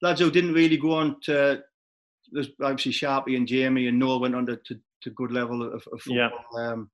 lads 0.02 0.20
who 0.20 0.30
didn't 0.30 0.54
really 0.54 0.76
go 0.76 0.92
on 0.92 1.16
to. 1.24 1.62
There's 2.32 2.50
obviously 2.62 2.92
Sharpie 2.92 3.36
and 3.36 3.46
Jamie 3.46 3.86
and 3.86 3.98
Noel 3.98 4.20
went 4.20 4.34
on 4.34 4.46
to, 4.46 4.56
to, 4.56 4.80
to 5.02 5.10
good 5.10 5.30
level 5.30 5.62
of, 5.62 5.86
of 5.92 6.02
football. 6.02 6.16
Yeah. 6.16 6.30
Um, 6.58 6.90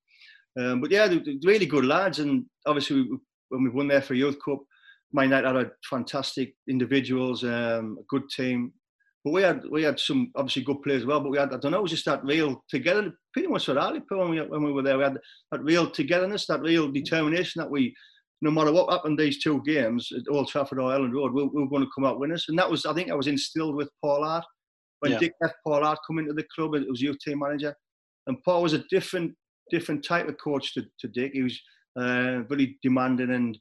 um, 0.59 0.81
but 0.81 0.91
yeah, 0.91 1.07
really 1.45 1.67
good 1.67 1.87
lads, 1.87 2.19
and 2.19 2.45
obviously 2.67 3.03
we, 3.03 3.19
when 3.49 3.65
we 3.65 3.71
won 3.71 3.89
there 3.89 4.03
for 4.03 4.15
Youth 4.15 4.37
Cup, 4.45 4.59
my 5.13 5.27
night 5.27 5.45
had 5.45 5.57
a 5.57 5.71
fantastic 5.89 6.55
individuals, 6.69 7.45
um, 7.45 7.99
a 8.01 8.05
good 8.09 8.29
team. 8.29 8.73
But 9.25 9.33
we 9.33 9.43
had 9.43 9.63
we 9.71 9.83
had 9.83 10.01
some 10.01 10.33
obviously 10.35 10.65
good 10.65 10.83
players 10.83 11.03
as 11.03 11.07
well. 11.07 11.21
But 11.21 11.31
we 11.31 11.39
had 11.39 11.55
I 11.55 11.59
don't 11.59 11.71
know, 11.71 11.79
it 11.79 11.83
was 11.83 11.93
just 11.93 12.07
that 12.07 12.25
real 12.25 12.65
together. 12.69 13.13
Pretty 13.33 13.49
much 13.49 13.69
what 13.69 13.79
Ali 13.79 14.01
put 14.01 14.19
when 14.19 14.31
we 14.31 14.41
when 14.41 14.65
we 14.65 14.73
were 14.73 14.83
there. 14.83 14.99
We 14.99 15.05
had 15.05 15.19
that 15.53 15.63
real 15.63 15.89
togetherness, 15.89 16.47
that 16.47 16.61
real 16.61 16.91
determination 16.91 17.61
that 17.61 17.71
we 17.71 17.95
no 18.43 18.51
matter 18.51 18.73
what 18.73 18.93
happened 18.93 19.19
these 19.19 19.41
two 19.41 19.63
games 19.65 20.11
at 20.15 20.23
Old 20.29 20.49
Trafford 20.49 20.81
or 20.81 20.91
Elland 20.91 21.15
Road, 21.15 21.33
we, 21.33 21.45
we 21.45 21.63
were 21.63 21.69
going 21.69 21.85
to 21.85 21.91
come 21.95 22.05
out 22.05 22.19
winners. 22.19 22.47
And 22.49 22.59
that 22.59 22.69
was, 22.69 22.85
I 22.85 22.93
think, 22.93 23.11
I 23.11 23.15
was 23.15 23.29
instilled 23.29 23.77
with 23.77 23.89
Paul 24.03 24.25
Hart. 24.25 24.45
When 24.99 25.13
yeah. 25.13 25.19
Dick 25.19 25.33
left 25.41 25.55
Paul 25.65 25.85
Hart 25.85 26.01
come 26.07 26.19
into 26.19 26.33
the 26.33 26.45
club, 26.55 26.75
it 26.75 26.89
was 26.89 27.01
youth 27.01 27.19
team 27.21 27.39
manager, 27.39 27.75
and 28.27 28.43
Paul 28.45 28.63
was 28.63 28.73
a 28.73 28.85
different, 28.91 29.33
different 29.71 30.05
type 30.05 30.29
of 30.29 30.37
coach 30.43 30.75
to, 30.75 30.83
to 31.01 31.09
Dick. 31.09 31.33
He 31.35 31.43
was 31.43 31.61
uh, 31.97 32.43
very 32.49 32.79
demanding 32.83 33.31
and, 33.31 33.57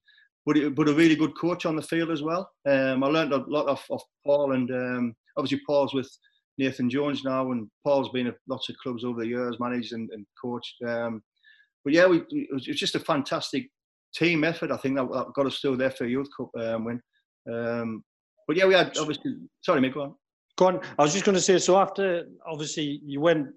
but, 0.45 0.55
he, 0.55 0.67
but 0.69 0.89
a 0.89 0.93
really 0.93 1.15
good 1.15 1.37
coach 1.39 1.67
on 1.67 1.75
the 1.75 1.81
field 1.83 2.09
as 2.09 2.23
well. 2.23 2.49
Um, 2.67 3.03
I 3.03 3.07
learned 3.07 3.33
a 3.33 3.45
lot 3.47 3.67
of, 3.67 3.83
of 3.91 4.01
Paul, 4.25 4.53
and 4.53 4.71
um, 4.71 5.15
obviously 5.37 5.61
Paul's 5.67 5.93
with 5.93 6.09
Nathan 6.57 6.89
Jones 6.89 7.23
now, 7.23 7.51
and 7.51 7.69
Paul's 7.85 8.09
been 8.09 8.27
at 8.27 8.35
lots 8.49 8.69
of 8.69 8.75
clubs 8.81 9.03
over 9.03 9.21
the 9.21 9.27
years, 9.27 9.59
managed 9.59 9.93
and, 9.93 10.09
and 10.11 10.25
coached. 10.43 10.75
Um, 10.87 11.21
but 11.83 11.93
yeah, 11.93 12.07
we, 12.07 12.23
it 12.29 12.51
was 12.51 12.65
just 12.65 12.95
a 12.95 12.99
fantastic 12.99 13.67
team 14.13 14.43
effort. 14.43 14.71
I 14.71 14.77
think 14.77 14.97
that, 14.97 15.11
that 15.11 15.33
got 15.33 15.45
us 15.45 15.59
through 15.59 15.77
there 15.77 15.91
for 15.91 16.05
a 16.05 16.09
Youth 16.09 16.29
Cup 16.35 16.49
um, 16.57 16.85
win. 16.85 17.01
Um, 17.51 18.03
but 18.47 18.57
yeah, 18.57 18.65
we 18.65 18.73
had 18.73 18.97
obviously. 18.97 19.35
Sorry, 19.61 19.81
mate, 19.81 19.93
go 19.93 20.01
on. 20.03 20.15
Go 20.57 20.67
on. 20.67 20.81
I 20.97 21.03
was 21.03 21.13
just 21.13 21.25
going 21.25 21.35
to 21.35 21.41
say. 21.41 21.57
So 21.59 21.77
after 21.77 22.25
obviously 22.45 23.01
you 23.05 23.21
went, 23.21 23.47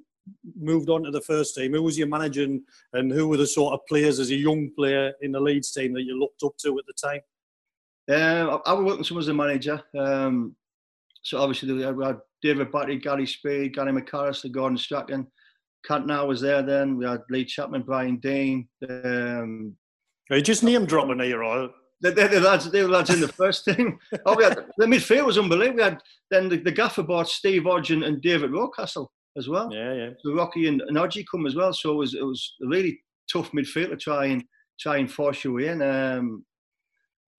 moved 0.58 0.88
on 0.88 1.02
to 1.04 1.10
the 1.10 1.20
first 1.20 1.54
team. 1.54 1.72
Who 1.72 1.82
was 1.82 1.98
your 1.98 2.08
manager, 2.08 2.44
and, 2.44 2.62
and 2.92 3.10
who 3.10 3.28
were 3.28 3.36
the 3.36 3.46
sort 3.46 3.74
of 3.74 3.86
players 3.86 4.18
as 4.20 4.30
a 4.30 4.36
young 4.36 4.70
player 4.76 5.12
in 5.22 5.32
the 5.32 5.40
Leeds 5.40 5.72
team 5.72 5.92
that 5.94 6.02
you 6.04 6.18
looked 6.18 6.42
up 6.42 6.56
to 6.58 6.78
at 6.78 6.84
the 6.86 6.94
time? 6.94 7.20
Um, 8.06 8.60
I, 8.66 8.70
I 8.70 8.72
was 8.74 8.98
working 8.98 9.18
as 9.18 9.28
a 9.28 9.34
manager. 9.34 9.82
Um, 9.98 10.54
so 11.22 11.38
obviously 11.38 11.72
we 11.72 11.82
had 11.82 12.18
David 12.42 12.70
Batty, 12.70 12.98
Gary 12.98 13.26
Speed, 13.26 13.74
Gary 13.74 13.92
McAllister, 13.92 14.52
Gordon 14.52 14.76
Strachan. 14.76 15.26
Cantona 15.88 16.26
was 16.26 16.40
there 16.40 16.62
then. 16.62 16.96
We 16.96 17.06
had 17.06 17.22
Lee 17.30 17.44
Chapman, 17.44 17.82
Brian 17.82 18.16
Deane, 18.16 18.68
Um, 18.88 19.76
Are 20.30 20.36
you 20.36 20.42
just 20.42 20.62
name 20.62 20.86
dropping 20.86 21.20
here, 21.20 21.42
or 21.42 21.70
the, 22.00 22.40
lads, 22.40 22.70
the 22.70 22.86
lads 22.88 23.10
in 23.10 23.20
the 23.20 23.28
first 23.28 23.64
team. 23.76 23.98
Oh, 24.26 24.36
we 24.36 24.44
had, 24.44 24.66
the 24.76 24.86
midfield 24.86 25.26
was 25.26 25.38
unbelievable. 25.38 25.76
We 25.76 25.82
had 25.82 26.00
then 26.30 26.48
the, 26.48 26.56
the 26.56 26.72
gaffer 26.72 27.02
bought 27.02 27.28
Steve 27.28 27.64
Hodge 27.64 27.90
and, 27.90 28.20
David 28.20 28.50
Rocastle 28.50 29.08
as 29.36 29.48
well. 29.48 29.72
Yeah, 29.72 29.92
yeah. 29.94 30.10
So 30.22 30.34
Rocky 30.34 30.68
and, 30.68 30.80
and 30.82 30.96
Hodgie 30.96 31.24
come 31.30 31.46
as 31.46 31.54
well. 31.54 31.72
So 31.72 31.92
it 31.92 31.96
was 31.96 32.14
it 32.14 32.22
was 32.22 32.54
a 32.62 32.68
really 32.68 33.00
tough 33.30 33.52
midfield 33.52 33.90
to 33.90 33.96
try 33.96 34.26
and 34.26 34.44
try 34.78 34.98
and 34.98 35.10
force 35.10 35.44
you 35.44 35.58
in. 35.58 35.82
Um, 35.82 36.44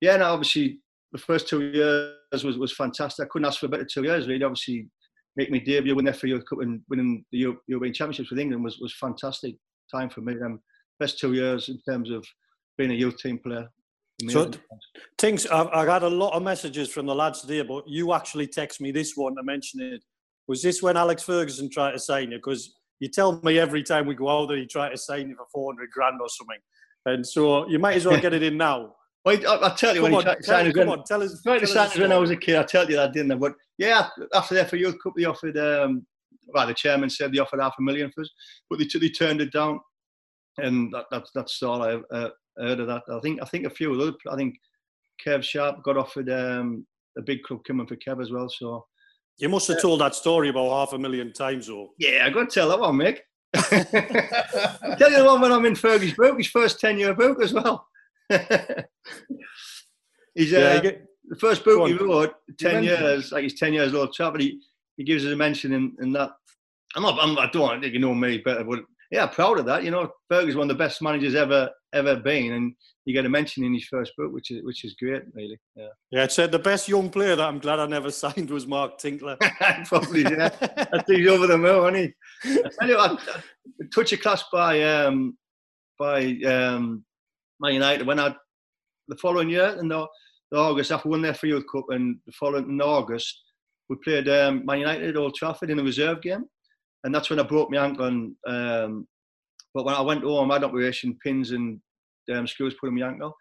yeah, 0.01 0.15
and 0.15 0.23
obviously 0.23 0.79
the 1.11 1.17
first 1.19 1.47
two 1.47 1.61
years 1.61 2.43
was, 2.43 2.57
was 2.57 2.73
fantastic. 2.73 3.25
I 3.25 3.27
couldn't 3.29 3.45
ask 3.45 3.59
for 3.59 3.67
a 3.67 3.69
better 3.69 3.87
two 3.89 4.03
years, 4.03 4.27
really. 4.27 4.43
Obviously, 4.43 4.87
make 5.35 5.51
me 5.51 5.59
debut, 5.59 5.95
win 5.95 6.05
the 6.05 6.13
FA 6.13 6.27
Cup, 6.39 6.59
and 6.59 6.81
winning 6.89 7.23
the 7.31 7.55
European 7.67 7.93
Championships 7.93 8.29
with 8.29 8.39
England 8.39 8.63
was 8.63 8.79
was 8.79 8.95
fantastic 8.95 9.55
time 9.91 10.09
for 10.09 10.21
me. 10.21 10.33
Um, 10.43 10.59
best 10.99 11.19
two 11.19 11.33
years 11.33 11.69
in 11.69 11.79
terms 11.87 12.09
of 12.09 12.25
being 12.77 12.91
a 12.91 12.95
youth 12.95 13.17
team 13.17 13.39
player. 13.39 13.69
So, 14.29 14.49
Tinks 15.17 15.45
I've, 15.47 15.67
I've 15.67 15.87
had 15.87 16.03
a 16.03 16.09
lot 16.09 16.33
of 16.33 16.43
messages 16.43 16.89
from 16.89 17.05
the 17.05 17.15
lads 17.15 17.41
there, 17.41 17.65
but 17.65 17.83
you 17.87 18.13
actually 18.13 18.47
text 18.47 18.79
me 18.79 18.91
this 18.91 19.13
one 19.15 19.35
to 19.35 19.43
mention 19.43 19.81
it. 19.81 20.03
Was 20.47 20.61
this 20.61 20.81
when 20.81 20.95
Alex 20.95 21.23
Ferguson 21.23 21.69
tried 21.69 21.91
to 21.91 21.99
sign 21.99 22.31
you? 22.31 22.37
Because 22.37 22.75
you 22.99 23.09
tell 23.09 23.41
me 23.41 23.59
every 23.59 23.83
time 23.83 24.07
we 24.07 24.15
go 24.15 24.29
out 24.29 24.47
that 24.47 24.57
he 24.57 24.65
tried 24.65 24.89
to 24.89 24.97
sign 24.97 25.29
you 25.29 25.35
for 25.35 25.45
400 25.51 25.89
grand 25.91 26.21
or 26.21 26.29
something. 26.29 26.59
And 27.05 27.25
so 27.25 27.67
you 27.67 27.77
might 27.77 27.97
as 27.97 28.05
well 28.05 28.19
get 28.19 28.33
it 28.33 28.43
in 28.43 28.57
now. 28.57 28.95
Well, 29.25 29.35
I, 29.47 29.71
I 29.71 29.75
tell 29.75 29.95
you, 29.95 30.03
come 30.03 30.11
when 30.11 30.13
on, 30.13 30.19
he 30.19 30.25
tried 30.25 30.35
to 30.35 30.43
sign 30.43 30.67
us, 30.67 30.87
on, 30.87 31.03
tell 31.03 31.23
us, 31.23 31.41
tried 31.41 31.57
to 31.57 31.65
sign 31.65 31.87
us 31.87 31.97
when 31.97 32.11
I 32.11 32.19
was 32.19 32.29
a 32.29 32.35
kid. 32.35 32.57
I 32.57 32.63
tell 32.63 32.87
you 32.87 32.97
that, 32.97 33.11
didn't 33.11 33.31
I? 33.31 33.35
But 33.37 33.55
yeah, 33.79 34.07
after 34.35 34.53
the 34.53 34.63
FA 34.65 34.77
Youth 34.77 34.97
Cup, 35.01 35.13
they 35.17 35.25
offered. 35.25 35.57
Um, 35.57 36.05
well, 36.53 36.67
the 36.67 36.75
chairman 36.75 37.09
said 37.09 37.33
they 37.33 37.39
offered 37.39 37.59
half 37.59 37.73
a 37.79 37.81
million 37.81 38.11
for 38.13 38.21
us, 38.21 38.29
but 38.69 38.77
they, 38.77 38.85
they 38.99 39.09
turned 39.09 39.41
it 39.41 39.51
down, 39.51 39.79
and 40.59 40.93
that, 40.93 41.05
that 41.09 41.23
that's 41.33 41.63
all 41.63 41.81
I 41.81 41.99
uh, 42.15 42.29
heard 42.57 42.79
of 42.79 42.87
that. 42.87 43.03
I 43.11 43.19
think 43.19 43.41
I 43.41 43.45
think 43.45 43.65
a 43.65 43.69
few 43.69 43.93
other. 43.93 44.13
I 44.31 44.35
think 44.35 44.55
Kev 45.25 45.43
Sharp 45.43 45.83
got 45.83 45.97
offered 45.97 46.29
um, 46.29 46.85
a 47.17 47.21
big 47.21 47.43
club 47.43 47.63
coming 47.65 47.87
for 47.87 47.95
Kev 47.95 48.21
as 48.21 48.31
well. 48.31 48.49
So 48.49 48.85
you 49.37 49.49
must 49.49 49.67
have 49.67 49.81
told 49.81 50.01
that 50.01 50.15
story 50.15 50.49
about 50.49 50.69
half 50.69 50.93
a 50.93 50.97
million 50.97 51.33
times, 51.33 51.67
though. 51.67 51.89
Yeah, 51.97 52.23
I 52.25 52.29
got 52.29 52.49
to 52.49 52.53
tell 52.53 52.69
that 52.69 52.79
one, 52.79 52.97
Mick. 52.97 53.19
tell 53.55 55.11
you 55.11 55.17
the 55.17 55.25
one 55.25 55.41
when 55.41 55.51
I'm 55.51 55.65
in 55.65 55.73
Fergie's 55.73 56.13
book, 56.13 56.37
his 56.37 56.47
first 56.47 56.79
ten 56.79 56.97
year 56.97 57.13
book 57.13 57.41
as 57.41 57.53
well. 57.53 57.87
he's 60.33 60.53
uh, 60.53 60.79
get, 60.81 61.05
the 61.27 61.35
first 61.39 61.63
book 61.63 61.87
he 61.87 61.93
wrote, 61.93 62.33
ten 62.57 62.83
years, 62.83 63.31
like 63.31 63.43
he's 63.43 63.59
ten 63.59 63.73
years 63.73 63.93
old 63.93 64.13
chap, 64.13 64.33
but 64.33 64.41
he, 64.41 64.59
he 64.97 65.03
gives 65.03 65.25
us 65.25 65.33
a 65.33 65.35
mention 65.35 65.73
in, 65.73 65.95
in 66.01 66.11
that. 66.13 66.31
I'm 66.95 67.03
not, 67.03 67.17
I'm, 67.21 67.37
I 67.37 67.49
don't 67.51 67.81
think 67.81 67.93
you 67.93 67.99
know 67.99 68.13
me 68.13 68.37
better, 68.37 68.63
but 68.63 68.79
yeah, 69.11 69.27
proud 69.27 69.59
of 69.59 69.65
that. 69.65 69.83
You 69.83 69.91
know, 69.91 70.09
Fergie's 70.31 70.55
one 70.55 70.69
of 70.69 70.77
the 70.77 70.83
best 70.83 71.01
managers 71.01 71.35
ever 71.35 71.69
ever 71.95 72.15
been, 72.15 72.53
and 72.53 72.75
you 73.05 73.13
get 73.13 73.25
a 73.25 73.29
mention 73.29 73.63
in 73.63 73.73
his 73.73 73.87
first 73.87 74.11
book, 74.17 74.31
which 74.31 74.51
is 74.51 74.63
which 74.63 74.83
is 74.83 74.95
great, 74.95 75.23
really. 75.33 75.59
Yeah. 75.75 75.87
Yeah, 76.11 76.23
it 76.23 76.31
said 76.31 76.51
the 76.51 76.59
best 76.59 76.87
young 76.87 77.09
player 77.09 77.35
that 77.35 77.47
I'm 77.47 77.59
glad 77.59 77.79
I 77.79 77.87
never 77.87 78.11
signed 78.23 78.49
was 78.49 78.67
Mark 78.67 78.97
Tinkler. 78.97 79.37
Probably, 79.85 80.21
yeah. 80.21 80.49
I 80.93 81.01
think 81.01 81.19
he's 81.19 81.27
over 81.27 81.47
the 81.47 81.57
moon, 81.57 81.95
isn't 81.95 82.13
he? 82.43 82.63
I 82.63 82.69
tell 82.79 82.89
you 82.89 82.97
what, 82.97 83.21
touch 83.93 84.13
of 84.13 84.21
class 84.21 84.43
by 84.51 84.81
um 84.83 85.37
by 85.97 86.37
um 86.45 87.03
Man 87.59 87.73
United 87.73 88.05
when 88.05 88.19
I 88.19 88.35
the 89.07 89.17
following 89.17 89.49
year 89.49 89.77
in 89.79 89.87
the, 89.87 90.05
the 90.51 90.57
August 90.57 90.91
after 90.91 91.09
won 91.09 91.21
their 91.21 91.33
Field 91.33 91.63
Cup 91.71 91.85
and 91.89 92.17
the 92.25 92.31
following 92.31 92.69
in 92.69 92.81
August 92.81 93.41
we 93.89 93.95
played 93.97 94.27
um, 94.29 94.65
Man 94.65 94.79
United 94.79 95.09
at 95.09 95.17
Old 95.17 95.35
Trafford 95.35 95.69
in 95.69 95.79
a 95.79 95.83
reserve 95.83 96.21
game, 96.21 96.45
and 97.03 97.13
that's 97.13 97.29
when 97.29 97.39
I 97.39 97.43
broke 97.43 97.69
my 97.69 97.85
ankle. 97.85 98.05
And, 98.05 98.35
um, 98.47 99.07
but 99.73 99.85
when 99.85 99.95
I 99.95 100.01
went 100.01 100.23
home, 100.23 100.49
I 100.51 100.55
had 100.55 100.63
operation, 100.63 101.17
pins 101.23 101.51
and 101.51 101.79
um, 102.33 102.47
screws 102.47 102.75
put 102.79 102.89
in 102.89 102.95
my 102.95 103.07
ankle, 103.07 103.35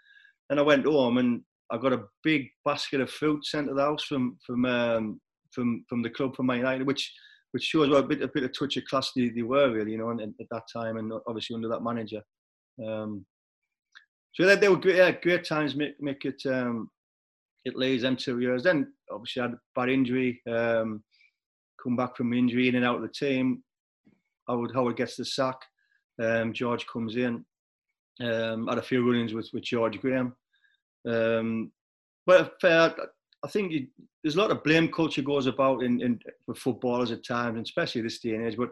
and 0.51 0.59
I 0.59 0.62
went 0.62 0.87
home 0.87 1.18
and 1.18 1.42
I 1.70 1.79
got 1.79 1.92
a 1.92 2.05
big 2.23 2.49
basket 2.64 3.01
of 3.01 3.11
food 3.11 3.44
sent 3.44 3.68
to 3.68 3.75
the 3.75 3.83
house 3.83 4.05
from 4.05 4.38
from 4.47 4.64
um, 4.64 5.20
from 5.53 5.85
from 5.88 6.03
the 6.03 6.11
club 6.11 6.37
from 6.37 6.47
Man 6.47 6.59
United, 6.59 6.87
which 6.87 7.12
which 7.53 7.62
shows 7.62 7.88
what 7.88 8.05
a 8.05 8.07
bit 8.07 8.23
a 8.23 8.29
bit 8.29 8.44
of 8.44 8.59
touch 8.59 8.77
of 8.77 8.85
class 8.85 9.12
they, 9.14 9.29
they 9.29 9.42
were 9.42 9.70
really, 9.70 9.92
you 9.92 9.99
know, 9.99 10.11
and, 10.11 10.20
at 10.20 10.47
that 10.51 10.64
time, 10.73 10.97
and 10.97 11.12
obviously 11.27 11.55
under 11.55 11.68
that 11.68 11.83
manager. 11.83 12.20
Um, 12.85 13.25
so 14.33 14.44
they, 14.44 14.57
they 14.57 14.68
were 14.68 14.77
great, 14.77 14.97
yeah, 14.97 15.12
great 15.12 15.44
times. 15.44 15.77
Make 15.77 16.01
make 16.01 16.25
it 16.25 16.42
um, 16.47 16.90
it 17.64 17.77
lays 17.77 18.03
them 18.03 18.16
two 18.16 18.40
years. 18.40 18.64
Then 18.64 18.92
obviously 19.11 19.40
I 19.40 19.44
had 19.47 19.55
a 19.55 19.61
bad 19.75 19.88
injury. 19.88 20.42
Um, 20.51 21.03
come 21.83 21.97
back 21.97 22.16
from 22.16 22.33
injury 22.33 22.68
in 22.68 22.75
and 22.75 22.85
out 22.85 22.97
of 22.97 23.03
the 23.03 23.09
team. 23.09 23.62
Howard 24.49 24.73
Howard 24.75 24.97
gets 24.97 25.16
the 25.16 25.25
sack. 25.25 25.57
Um, 26.20 26.53
George 26.53 26.87
comes 26.87 27.16
in. 27.16 27.44
Um, 28.22 28.68
had 28.68 28.79
a 28.79 28.83
few 28.83 29.07
run-ins 29.07 29.35
with, 29.35 29.50
with 29.53 29.64
George 29.64 30.00
Graham. 30.00 30.35
Um, 31.09 31.72
but 32.27 32.55
I 32.62 33.48
think 33.48 33.72
you, 33.72 33.87
there's 34.22 34.37
a 34.37 34.40
lot 34.40 34.50
of 34.50 34.64
blame 34.64 34.90
culture 34.90 35.22
goes 35.22 35.46
about 35.46 35.83
in, 35.83 36.00
in 36.00 36.18
for 36.46 36.55
footballers 36.55 37.11
at 37.11 37.24
times, 37.24 37.57
and 37.57 37.66
especially 37.66 38.00
this 38.00 38.20
day 38.20 38.35
and 38.35 38.46
age. 38.46 38.57
But 38.57 38.70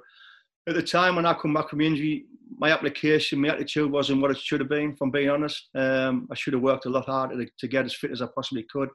at 0.66 0.74
the 0.74 0.82
time 0.82 1.16
when 1.16 1.26
I 1.26 1.34
come 1.34 1.52
back 1.52 1.68
from 1.68 1.80
injury, 1.80 2.24
my 2.56 2.70
application, 2.70 3.40
my 3.40 3.48
attitude 3.48 3.90
wasn't 3.90 4.22
what 4.22 4.30
it 4.30 4.38
should 4.38 4.60
have 4.60 4.68
been. 4.68 4.96
I'm 5.02 5.10
being 5.10 5.28
honest, 5.28 5.68
um, 5.74 6.28
I 6.30 6.34
should 6.34 6.54
have 6.54 6.62
worked 6.62 6.86
a 6.86 6.90
lot 6.90 7.06
harder 7.06 7.36
to, 7.36 7.50
to, 7.58 7.68
get 7.68 7.84
as 7.84 7.94
fit 7.94 8.12
as 8.12 8.22
I 8.22 8.28
possibly 8.34 8.64
could. 8.70 8.88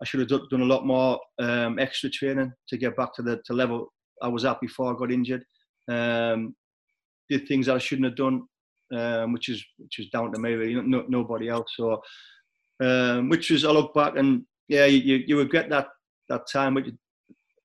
I 0.00 0.06
should 0.06 0.20
have 0.20 0.48
done 0.48 0.62
a 0.62 0.64
lot 0.64 0.86
more 0.86 1.20
um, 1.38 1.78
extra 1.78 2.08
training 2.08 2.52
to 2.68 2.76
get 2.78 2.96
back 2.96 3.14
to 3.14 3.22
the 3.22 3.40
to 3.44 3.52
level 3.52 3.92
I 4.22 4.28
was 4.28 4.44
at 4.44 4.60
before 4.60 4.94
I 4.94 4.98
got 4.98 5.12
injured. 5.12 5.44
Um, 5.88 6.54
did 7.28 7.46
things 7.46 7.66
that 7.66 7.76
I 7.76 7.78
shouldn't 7.78 8.06
have 8.06 8.16
done, 8.16 8.42
um, 8.92 9.32
which 9.32 9.48
is 9.48 9.64
which 9.78 9.98
is 9.98 10.08
down 10.08 10.32
to 10.32 10.38
me, 10.38 10.54
really, 10.54 10.74
no, 10.82 11.04
nobody 11.08 11.48
else. 11.48 11.72
So, 11.76 12.02
um, 12.80 13.28
which 13.28 13.50
was 13.50 13.64
I 13.64 13.70
look 13.70 13.94
back 13.94 14.16
and 14.16 14.44
yeah, 14.68 14.86
you, 14.86 15.22
you 15.26 15.38
regret 15.38 15.68
that 15.70 15.88
that 16.28 16.48
time, 16.50 16.74
but 16.74 16.84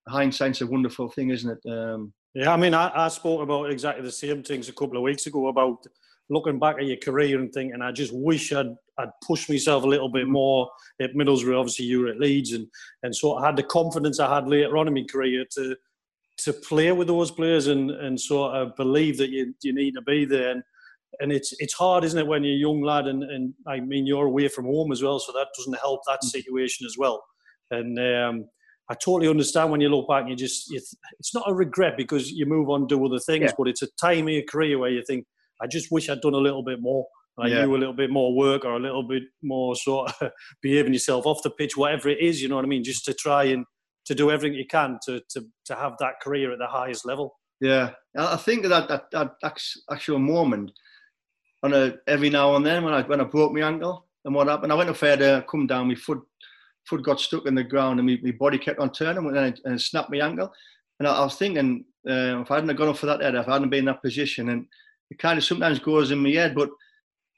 hindsight's 0.07 0.61
a 0.61 0.67
wonderful 0.67 1.09
thing, 1.09 1.29
isn't 1.29 1.57
it? 1.57 1.71
Um, 1.71 2.13
yeah, 2.33 2.51
I 2.51 2.57
mean, 2.57 2.73
I, 2.73 3.05
I 3.05 3.07
spoke 3.07 3.41
about 3.41 3.71
exactly 3.71 4.03
the 4.03 4.11
same 4.11 4.43
things 4.43 4.67
a 4.67 4.73
couple 4.73 4.97
of 4.97 5.03
weeks 5.03 5.25
ago 5.27 5.47
about 5.47 5.85
looking 6.29 6.59
back 6.59 6.77
at 6.77 6.85
your 6.85 6.97
career 6.97 7.39
and 7.39 7.53
thinking, 7.53 7.81
I 7.81 7.91
just 7.91 8.11
wish 8.13 8.51
I'd, 8.51 8.75
I'd 8.97 9.09
pushed 9.25 9.49
myself 9.49 9.83
a 9.83 9.87
little 9.87 10.09
bit 10.09 10.27
more 10.27 10.69
at 10.99 11.13
Middlesbrough. 11.13 11.59
Obviously, 11.59 11.85
you 11.85 12.01
were 12.01 12.09
at 12.09 12.19
Leeds, 12.19 12.53
and, 12.53 12.67
and 13.03 13.15
so 13.15 13.37
I 13.37 13.45
had 13.45 13.55
the 13.55 13.63
confidence 13.63 14.19
I 14.19 14.33
had 14.33 14.47
later 14.47 14.77
on 14.77 14.87
in 14.87 14.93
my 14.93 15.05
career 15.09 15.45
to 15.51 15.75
to 16.37 16.51
play 16.51 16.91
with 16.91 17.07
those 17.07 17.31
players 17.31 17.67
and, 17.67 17.91
and 17.91 18.19
sort 18.19 18.55
of 18.55 18.75
believe 18.75 19.17
that 19.17 19.29
you, 19.29 19.55
you 19.63 19.73
need 19.73 19.93
to 19.93 20.01
be 20.01 20.25
there. 20.25 20.51
And, 20.51 20.63
and 21.19 21.31
it's 21.31 21.53
it's 21.59 21.73
hard, 21.73 22.03
isn't 22.03 22.19
it, 22.19 22.27
when 22.27 22.43
you're 22.43 22.55
a 22.55 22.57
young 22.57 22.81
lad? 22.81 23.07
And, 23.07 23.23
and 23.23 23.53
I 23.67 23.79
mean, 23.79 24.05
you're 24.05 24.25
away 24.25 24.47
from 24.47 24.65
home 24.65 24.91
as 24.91 25.01
well, 25.01 25.19
so 25.19 25.31
that 25.33 25.47
doesn't 25.57 25.79
help 25.79 26.01
that 26.07 26.19
mm. 26.23 26.29
situation 26.29 26.85
as 26.85 26.95
well. 26.97 27.23
And 27.71 27.97
um, 27.99 28.45
I 28.89 28.93
totally 28.93 29.29
understand 29.29 29.71
when 29.71 29.81
you 29.81 29.89
look 29.89 30.07
back 30.07 30.21
and 30.21 30.29
you 30.29 30.35
just, 30.35 30.69
you 30.69 30.79
th- 30.79 30.97
it's 31.19 31.33
not 31.33 31.49
a 31.49 31.53
regret 31.53 31.97
because 31.97 32.31
you 32.31 32.45
move 32.45 32.69
on, 32.69 32.87
do 32.87 33.03
other 33.05 33.19
things, 33.19 33.45
yeah. 33.45 33.51
but 33.57 33.67
it's 33.67 33.81
a 33.81 33.87
time 33.99 34.27
in 34.27 34.35
your 34.35 34.43
career 34.43 34.77
where 34.77 34.91
you 34.91 35.03
think, 35.05 35.25
I 35.61 35.67
just 35.67 35.91
wish 35.91 36.09
I'd 36.09 36.21
done 36.21 36.33
a 36.33 36.37
little 36.37 36.63
bit 36.63 36.79
more. 36.81 37.05
Like 37.37 37.51
yeah. 37.51 37.63
you 37.63 37.75
a 37.75 37.77
little 37.77 37.93
bit 37.93 38.11
more 38.11 38.33
work 38.33 38.63
or 38.63 38.75
a 38.75 38.79
little 38.79 39.05
bit 39.05 39.23
more 39.43 39.75
sort 39.75 40.13
of 40.21 40.31
behaving 40.61 40.93
yourself 40.93 41.25
off 41.25 41.43
the 41.43 41.49
pitch, 41.49 41.75
whatever 41.75 42.09
it 42.09 42.19
is, 42.19 42.41
you 42.41 42.47
know 42.47 42.55
what 42.55 42.65
I 42.65 42.67
mean? 42.67 42.83
Just 42.83 43.05
to 43.05 43.13
try 43.13 43.45
and 43.45 43.65
to 44.05 44.15
do 44.15 44.31
everything 44.31 44.57
you 44.57 44.67
can 44.67 44.99
to, 45.05 45.19
to, 45.31 45.41
to 45.65 45.75
have 45.75 45.93
that 45.99 46.21
career 46.21 46.53
at 46.53 46.59
the 46.59 46.67
highest 46.67 47.05
level. 47.05 47.35
Yeah, 47.59 47.91
I 48.17 48.35
think 48.37 48.67
that 48.67 48.87
that, 48.89 49.05
that 49.11 49.59
actual 49.91 50.19
moment, 50.19 50.71
on 51.65 51.73
a, 51.73 51.95
every 52.07 52.29
now 52.29 52.55
and 52.55 52.65
then 52.65 52.83
when 52.83 52.93
I 52.93 53.01
when 53.01 53.19
I 53.19 53.23
broke 53.23 53.51
my 53.51 53.61
ankle 53.61 54.05
and 54.23 54.33
what 54.33 54.47
happened, 54.47 54.71
I 54.71 54.75
went 54.75 54.89
up 54.89 54.99
there 54.99 55.17
to 55.17 55.45
come 55.49 55.65
down, 55.65 55.87
my 55.87 55.95
foot 55.95 56.21
foot 56.85 57.03
got 57.03 57.19
stuck 57.19 57.47
in 57.47 57.55
the 57.55 57.63
ground 57.63 57.99
and 57.99 58.07
my, 58.07 58.31
body 58.31 58.59
kept 58.59 58.79
on 58.79 58.91
turning 58.91 59.25
and, 59.25 59.37
it, 59.37 59.59
and 59.65 59.81
snapped 59.81 60.11
my 60.11 60.19
ankle. 60.19 60.53
And 60.99 61.07
I, 61.07 61.13
I 61.15 61.23
was 61.23 61.35
thinking, 61.35 61.83
uh, 62.07 62.41
if 62.41 62.51
I 62.51 62.55
hadn't 62.55 62.75
gone 62.75 62.89
up 62.89 62.97
for 62.97 63.07
that 63.07 63.21
head, 63.21 63.33
if 63.33 63.47
I 63.47 63.53
hadn't 63.53 63.71
been 63.71 63.79
in 63.79 63.85
that 63.85 64.03
position, 64.03 64.49
and 64.49 64.67
it 65.09 65.17
kind 65.17 65.39
of 65.39 65.43
sometimes 65.43 65.79
goes 65.79 66.11
in 66.11 66.19
my 66.19 66.29
head, 66.29 66.53
but 66.53 66.69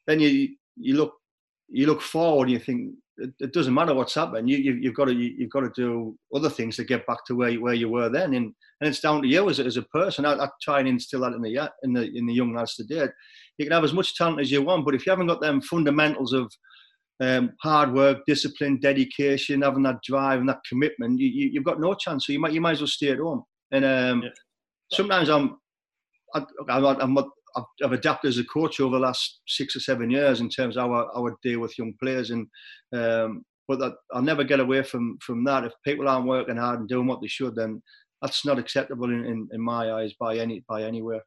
then 0.05 0.19
you 0.19 0.49
you 0.75 0.95
look 0.95 1.13
you 1.69 1.87
look 1.87 2.01
forward 2.01 2.45
and 2.45 2.51
you 2.51 2.59
think, 2.59 2.93
it, 3.17 3.33
it, 3.39 3.53
doesn't 3.53 3.73
matter 3.73 3.93
what's 3.93 4.13
happened. 4.13 4.49
You, 4.49 4.57
you 4.57 4.89
have 4.89 4.95
got 4.95 5.05
to 5.05 5.13
you, 5.13 5.45
have 5.45 5.49
got 5.49 5.61
to 5.61 5.71
do 5.75 6.17
other 6.35 6.49
things 6.49 6.75
to 6.75 6.83
get 6.83 7.07
back 7.07 7.25
to 7.25 7.35
where 7.35 7.53
where 7.53 7.73
you 7.73 7.89
were 7.89 8.09
then, 8.09 8.33
and 8.33 8.53
and 8.81 8.89
it's 8.89 8.99
down 8.99 9.21
to 9.21 9.27
you 9.27 9.49
as 9.49 9.59
as 9.59 9.77
a 9.77 9.83
person. 9.83 10.25
I, 10.25 10.33
I 10.33 10.49
try 10.61 10.79
and 10.79 10.89
instill 10.89 11.21
that 11.21 11.33
in 11.33 11.41
the 11.41 11.71
in 11.83 11.93
the 11.93 12.17
in 12.17 12.25
the 12.25 12.33
young 12.33 12.53
lads 12.53 12.75
today. 12.75 13.07
You 13.58 13.65
can 13.65 13.74
have 13.74 13.84
as 13.84 13.93
much 13.93 14.15
talent 14.15 14.39
as 14.39 14.52
you 14.52 14.62
want, 14.62 14.86
but 14.86 14.96
if 14.96 15.06
you 15.06 15.10
haven't 15.10 15.28
got 15.28 15.41
them 15.41 15.62
fundamentals 15.62 16.34
of 16.34 16.52
um, 17.20 17.52
hard 17.62 17.93
work, 17.93 18.20
discipline, 18.28 18.80
dedication, 18.80 19.63
having 19.63 19.84
that 19.84 20.02
drive 20.04 20.39
and 20.39 20.50
that 20.50 20.62
commitment, 20.70 21.20
you, 21.20 21.28
you, 21.28 21.60
have 21.60 21.65
got 21.65 21.80
no 21.80 21.93
chance. 21.96 22.28
So 22.28 22.34
you 22.34 22.39
might 22.39 22.54
you 22.54 22.62
might 22.62 22.74
as 22.74 22.82
well 22.82 22.88
stay 22.88 23.10
at 23.10 23.20
home. 23.20 23.43
And 23.72 23.84
um, 23.84 24.22
yeah. 24.24 24.30
sometimes 24.91 25.30
I'm, 25.30 25.58
I, 26.36 26.43
I'm, 26.70 27.17
I'm, 27.17 27.17
I've 27.84 27.91
adapted 27.91 28.30
as 28.30 28.38
a 28.38 28.43
coach 28.46 28.80
over 28.80 28.96
the 28.96 29.02
last 29.02 29.41
six 29.48 29.76
or 29.76 29.80
seven 29.80 30.12
years 30.12 30.41
in 30.41 30.50
terms 30.50 30.78
of 30.78 30.84
how 30.84 30.93
I, 30.93 31.06
how 31.15 31.28
I 31.28 31.32
deal 31.41 31.60
with 31.60 31.78
young 31.78 31.93
players. 32.00 32.30
And 32.30 32.48
um, 32.93 33.43
but 33.67 33.80
that, 33.80 33.93
I'll 34.13 34.22
never 34.22 34.43
get 34.43 34.60
away 34.60 34.84
from 34.84 35.17
from 35.22 35.43
that. 35.46 35.65
If 35.65 35.74
people 35.84 36.08
aren't 36.08 36.28
working 36.28 36.58
hard 36.58 36.80
and 36.80 36.88
doing 36.88 37.08
what 37.08 37.22
they 37.22 37.28
should, 37.28 37.56
then 37.56 37.82
that's 38.22 38.46
not 38.46 38.60
acceptable 38.60 39.10
in, 39.10 39.26
in, 39.26 39.48
in 39.52 39.62
my 39.62 39.91
eyes 39.93 40.13
by 40.20 40.38
any 40.38 40.63
by 40.70 40.84
anywhere. 40.84 41.22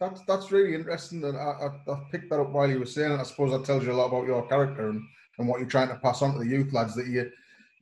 That's 0.00 0.20
that's 0.28 0.52
really 0.52 0.74
interesting, 0.74 1.24
and 1.24 1.36
I, 1.36 1.40
I, 1.40 1.92
I 1.92 2.00
picked 2.12 2.30
that 2.30 2.40
up 2.40 2.50
while 2.50 2.70
you 2.70 2.78
were 2.78 2.86
saying 2.86 3.12
it. 3.12 3.20
I 3.20 3.24
suppose 3.24 3.50
that 3.50 3.64
tells 3.64 3.84
you 3.84 3.92
a 3.92 3.94
lot 3.94 4.06
about 4.06 4.26
your 4.26 4.46
character 4.46 4.90
and, 4.90 5.02
and 5.38 5.48
what 5.48 5.58
you're 5.58 5.68
trying 5.68 5.88
to 5.88 5.96
pass 5.96 6.22
on 6.22 6.34
to 6.34 6.38
the 6.38 6.46
youth 6.46 6.72
lads. 6.72 6.94
That 6.94 7.08
you 7.08 7.30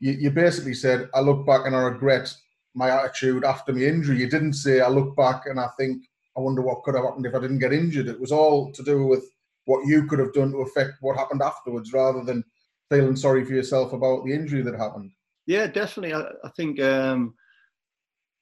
you, 0.01 0.13
you 0.13 0.31
basically 0.31 0.75
said, 0.75 1.09
I 1.15 1.21
look 1.21 1.47
back 1.47 1.67
and 1.67 1.77
I 1.77 1.81
regret 1.81 2.35
my 2.75 2.91
attitude 2.91 3.45
after 3.45 3.73
my 3.73 3.81
injury. 3.81 4.19
You 4.19 4.31
didn't 4.31 4.55
say, 4.55 4.81
I 4.81 4.89
look 4.89 5.17
back 5.17 5.43
and 5.47 5.61
I 5.61 5.69
think 5.79 6.05
I 6.37 6.41
wonder 6.41 6.63
what 6.63 6.83
could 6.83 6.95
have 6.95 7.05
happened 7.05 7.27
if 7.27 7.35
I 7.35 7.41
didn't 7.41 7.59
get 7.59 7.73
injured. 7.73 8.09
It 8.09 8.21
was 8.21 8.33
all 8.33 8.73
to 8.73 8.83
do 8.83 9.07
with 9.07 9.25
what 9.65 9.87
you 9.87 10.07
could 10.07 10.19
have 10.19 10.33
done 10.33 10.53
to 10.53 10.59
affect 10.59 10.95
what 11.01 11.17
happened 11.17 11.43
afterwards, 11.43 11.93
rather 11.93 12.23
than 12.23 12.45
feeling 12.91 13.17
sorry 13.17 13.45
for 13.45 13.53
yourself 13.53 13.93
about 13.93 14.25
the 14.25 14.33
injury 14.33 14.63
that 14.63 14.79
happened. 14.79 15.11
Yeah, 15.47 15.67
definitely. 15.67 16.15
I, 16.15 16.23
I 16.45 16.51
think, 16.57 16.81
um, 16.81 17.35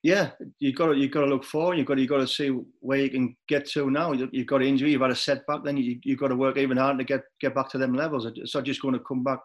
yeah, 0.04 0.32
you've 0.60 0.74
got 0.74 0.88
to 0.88 0.96
you've 0.98 1.12
got 1.12 1.22
to 1.22 1.26
look 1.26 1.44
forward. 1.44 1.78
You've 1.78 1.86
got 1.86 1.96
you've 1.96 2.10
got 2.10 2.18
to 2.18 2.28
see 2.28 2.50
where 2.80 2.98
you 2.98 3.08
can 3.08 3.34
get 3.48 3.66
to 3.70 3.90
now. 3.90 4.12
You, 4.12 4.28
have 4.34 4.46
got 4.46 4.62
injury, 4.62 4.92
you've 4.92 5.00
had 5.00 5.10
a 5.10 5.16
setback, 5.16 5.64
then 5.64 5.78
you 5.78 5.98
you 6.04 6.14
got 6.14 6.28
to 6.28 6.36
work 6.36 6.58
even 6.58 6.76
harder 6.76 6.98
to 6.98 7.04
get 7.04 7.22
get 7.40 7.54
back 7.54 7.70
to 7.70 7.78
them 7.78 7.94
levels. 7.94 8.26
It's 8.36 8.54
not 8.54 8.64
just 8.64 8.82
going 8.82 8.92
to 8.92 9.00
come 9.00 9.24
back 9.24 9.38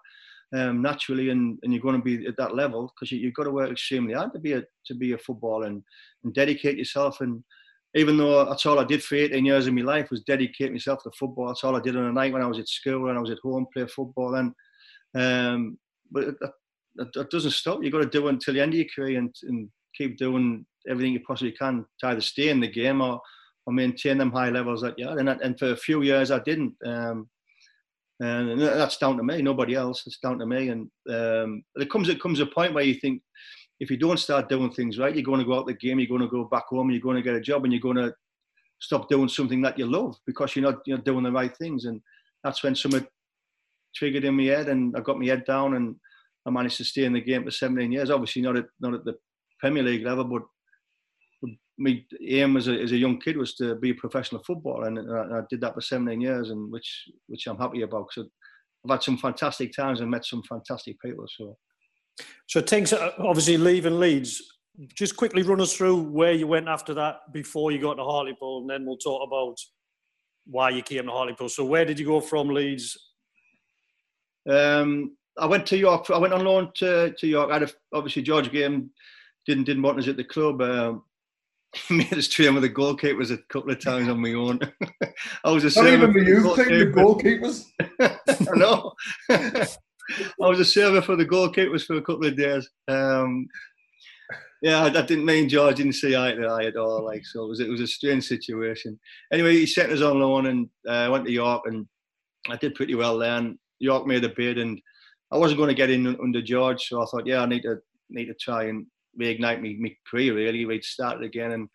um, 0.53 0.81
naturally, 0.81 1.29
and, 1.29 1.57
and 1.63 1.71
you're 1.71 1.81
going 1.81 1.95
to 1.95 2.03
be 2.03 2.27
at 2.27 2.35
that 2.35 2.55
level 2.55 2.93
because 2.93 3.09
you, 3.09 3.25
have 3.25 3.33
got 3.35 3.45
to 3.45 3.51
work 3.51 3.71
extremely 3.71 4.15
hard 4.15 4.33
to 4.33 4.39
be 4.39 4.51
a 4.51 4.63
to 4.87 4.95
be 4.95 5.13
a 5.13 5.17
footballer 5.17 5.67
and, 5.67 5.81
and 6.25 6.33
dedicate 6.33 6.77
yourself 6.77 7.21
and 7.21 7.41
even 7.95 8.17
though 8.17 8.43
that's 8.43 8.65
all 8.65 8.79
I 8.79 8.83
did 8.83 9.01
for 9.01 9.15
18 9.15 9.45
years 9.45 9.65
of 9.65 9.73
my 9.73 9.81
life 9.81 10.11
was 10.11 10.21
dedicate 10.23 10.73
myself 10.73 11.03
to 11.03 11.11
football. 11.17 11.47
That's 11.47 11.63
all 11.63 11.77
I 11.77 11.79
did 11.79 11.95
on 11.95 12.03
a 12.03 12.11
night 12.11 12.33
when 12.33 12.43
I 12.43 12.47
was 12.47 12.59
at 12.59 12.67
school, 12.67 13.07
and 13.07 13.17
I 13.17 13.21
was 13.21 13.31
at 13.31 13.39
home, 13.41 13.65
play 13.73 13.87
football. 13.87 14.31
Then, 14.31 14.53
um, 15.15 15.77
but 16.11 16.35
that, 16.97 17.15
it, 17.15 17.31
doesn't 17.31 17.51
stop. 17.51 17.79
You've 17.81 17.93
got 17.93 18.03
to 18.03 18.09
do 18.09 18.27
it 18.27 18.31
until 18.31 18.53
the 18.53 18.61
end 18.61 18.73
of 18.73 18.79
your 18.79 18.87
career 18.93 19.17
and, 19.17 19.33
and 19.43 19.69
keep 19.97 20.17
doing 20.17 20.65
everything 20.87 21.13
you 21.13 21.19
possibly 21.21 21.51
can 21.51 21.85
to 21.99 22.07
either 22.07 22.21
stay 22.21 22.49
in 22.49 22.59
the 22.59 22.67
game 22.67 23.01
or, 23.01 23.21
or 23.65 23.73
maintain 23.73 24.17
them 24.17 24.31
high 24.31 24.49
levels 24.49 24.81
that 24.81 24.97
you 24.97 25.07
had. 25.07 25.17
And, 25.17 25.29
and 25.29 25.57
for 25.59 25.71
a 25.71 25.77
few 25.77 26.01
years, 26.01 26.31
I 26.31 26.39
didn't. 26.39 26.75
Um, 26.85 27.29
and 28.21 28.59
that's 28.59 28.97
down 28.97 29.17
to 29.17 29.23
me, 29.23 29.41
nobody 29.41 29.75
else. 29.75 30.03
It's 30.05 30.19
down 30.19 30.39
to 30.39 30.45
me. 30.45 30.69
And 30.69 30.89
um, 31.09 31.63
it 31.75 31.89
comes 31.89 32.09
it 32.09 32.21
comes 32.21 32.41
a 32.41 32.45
point 32.45 32.73
where 32.73 32.83
you 32.83 32.95
think 32.95 33.21
if 33.79 33.89
you 33.89 33.97
don't 33.97 34.19
start 34.19 34.49
doing 34.49 34.71
things 34.71 34.99
right, 34.99 35.15
you're 35.15 35.23
going 35.23 35.39
to 35.39 35.45
go 35.45 35.57
out 35.57 35.67
the 35.67 35.73
game, 35.73 35.99
you're 35.99 36.09
going 36.09 36.21
to 36.21 36.27
go 36.27 36.43
back 36.43 36.65
home, 36.67 36.91
you're 36.91 36.99
going 36.99 37.15
to 37.15 37.21
get 37.21 37.35
a 37.35 37.41
job, 37.41 37.63
and 37.63 37.71
you're 37.71 37.81
going 37.81 37.95
to 37.95 38.13
stop 38.81 39.07
doing 39.07 39.29
something 39.29 39.61
that 39.61 39.79
you 39.79 39.85
love 39.85 40.17
because 40.25 40.55
you're 40.55 40.69
not 40.69 40.81
you're 40.85 40.97
doing 40.97 41.23
the 41.23 41.31
right 41.31 41.55
things. 41.57 41.85
And 41.85 42.01
that's 42.43 42.61
when 42.61 42.75
something 42.75 43.05
triggered 43.95 44.25
in 44.25 44.35
my 44.35 44.43
head, 44.43 44.67
and 44.67 44.95
I 44.97 44.99
got 44.99 45.19
my 45.19 45.25
head 45.25 45.45
down, 45.45 45.75
and 45.75 45.95
I 46.45 46.49
managed 46.49 46.77
to 46.77 46.83
stay 46.83 47.05
in 47.05 47.13
the 47.13 47.21
game 47.21 47.45
for 47.45 47.51
17 47.51 47.91
years. 47.91 48.09
Obviously, 48.09 48.41
not 48.41 48.57
at 48.57 48.65
not 48.81 48.95
at 48.95 49.05
the 49.05 49.15
Premier 49.59 49.83
League 49.83 50.05
level, 50.05 50.23
but 50.23 50.43
my 51.77 52.03
aim 52.27 52.57
as 52.57 52.67
a, 52.67 52.73
as 52.73 52.91
a 52.91 52.97
young 52.97 53.19
kid 53.19 53.37
was 53.37 53.55
to 53.55 53.75
be 53.75 53.91
a 53.91 53.95
professional 53.95 54.43
footballer, 54.43 54.87
and 54.87 54.99
I, 54.99 55.39
I 55.39 55.41
did 55.49 55.61
that 55.61 55.73
for 55.73 55.81
17 55.81 56.19
years, 56.19 56.49
and 56.49 56.71
which 56.71 57.05
which 57.27 57.47
I'm 57.47 57.57
happy 57.57 57.81
about. 57.81 58.11
So 58.11 58.25
I've 58.85 58.91
had 58.91 59.03
some 59.03 59.17
fantastic 59.17 59.73
times 59.73 60.01
and 60.01 60.11
met 60.11 60.25
some 60.25 60.43
fantastic 60.47 60.99
people. 61.01 61.25
So 61.37 61.57
so 62.47 62.61
Tinks 62.61 62.93
uh, 62.93 63.11
obviously 63.19 63.57
leaving 63.57 63.99
Leeds. 63.99 64.41
Just 64.95 65.17
quickly 65.17 65.41
run 65.41 65.61
us 65.61 65.73
through 65.73 66.01
where 66.01 66.31
you 66.31 66.47
went 66.47 66.67
after 66.67 66.93
that 66.93 67.33
before 67.33 67.71
you 67.71 67.79
got 67.79 67.95
to 67.95 68.03
Hartlepool, 68.03 68.61
and 68.61 68.69
then 68.69 68.85
we'll 68.85 68.97
talk 68.97 69.25
about 69.25 69.55
why 70.45 70.69
you 70.69 70.81
came 70.81 71.05
to 71.05 71.11
Hartlepool. 71.11 71.49
So 71.49 71.65
where 71.65 71.85
did 71.85 71.99
you 71.99 72.05
go 72.05 72.19
from 72.19 72.49
Leeds? 72.49 72.97
Um, 74.49 75.17
I 75.37 75.45
went 75.45 75.65
to 75.67 75.77
York. 75.77 76.09
I 76.09 76.17
went 76.17 76.33
on 76.33 76.43
loan 76.43 76.71
to, 76.75 77.13
to 77.17 77.27
York. 77.27 77.49
I 77.51 77.53
had 77.53 77.63
a, 77.63 77.69
obviously 77.93 78.21
George 78.21 78.49
Graham 78.51 78.91
didn't 79.49 79.63
didn't 79.63 79.83
want 79.83 79.99
us 79.99 80.07
at 80.07 80.15
the 80.15 80.23
club. 80.23 80.61
Um, 80.61 81.03
made 81.89 82.13
us 82.13 82.27
train 82.27 82.53
with 82.53 82.63
the 82.63 82.69
goalkeepers 82.69 83.31
a 83.31 83.37
couple 83.49 83.71
of 83.71 83.79
times 83.79 84.07
on 84.07 84.21
my 84.21 84.33
own. 84.33 84.59
I 85.43 85.51
was 85.51 85.65
a 85.65 85.81
Not 85.81 85.91
even 85.91 86.13
the 86.13 86.23
youth 86.23 86.55
team, 86.55 86.79
the 86.79 86.85
goalkeepers. 86.85 87.65
I 87.99 88.57
know. 88.57 88.93
I 89.29 90.47
was 90.47 90.59
a 90.59 90.65
server 90.65 91.01
for 91.01 91.15
the 91.15 91.25
goalkeepers 91.25 91.85
for 91.85 91.95
a 91.95 92.01
couple 92.01 92.25
of 92.25 92.37
days. 92.37 92.69
Um, 92.87 93.47
yeah, 94.61 94.83
I, 94.83 94.87
I, 94.87 95.01
didn't 95.03 95.25
mean 95.25 95.47
George 95.47 95.77
didn't 95.77 95.93
see 95.93 96.17
eye 96.17 96.33
to 96.33 96.45
eye 96.45 96.65
at 96.65 96.75
all. 96.75 97.05
Like 97.05 97.25
so, 97.25 97.45
it 97.45 97.49
was 97.49 97.59
it 97.59 97.69
was 97.69 97.81
a 97.81 97.87
strange 97.87 98.25
situation. 98.25 98.99
Anyway, 99.31 99.53
he 99.53 99.65
sent 99.65 99.91
us 99.91 100.01
on 100.01 100.19
loan 100.19 100.47
and 100.47 100.69
I 100.87 101.05
uh, 101.05 101.11
went 101.11 101.25
to 101.25 101.31
York 101.31 101.63
and 101.65 101.87
I 102.49 102.57
did 102.57 102.75
pretty 102.75 102.95
well 102.95 103.17
then. 103.17 103.57
York 103.79 104.05
made 104.05 104.23
a 104.25 104.29
bid 104.29 104.57
and 104.57 104.79
I 105.31 105.37
wasn't 105.37 105.59
going 105.59 105.69
to 105.69 105.75
get 105.75 105.91
in 105.91 106.07
under 106.07 106.41
George, 106.41 106.87
so 106.87 107.01
I 107.01 107.05
thought, 107.05 107.27
yeah, 107.27 107.41
I 107.41 107.45
need 107.45 107.61
to 107.61 107.77
need 108.09 108.25
to 108.25 108.33
try 108.33 108.65
and 108.65 108.85
reignite 109.19 109.61
my, 109.61 109.75
my 109.79 109.95
career 110.09 110.35
really. 110.35 110.65
We'd 110.65 110.83
started 110.83 111.23
again 111.23 111.51
and 111.51 111.69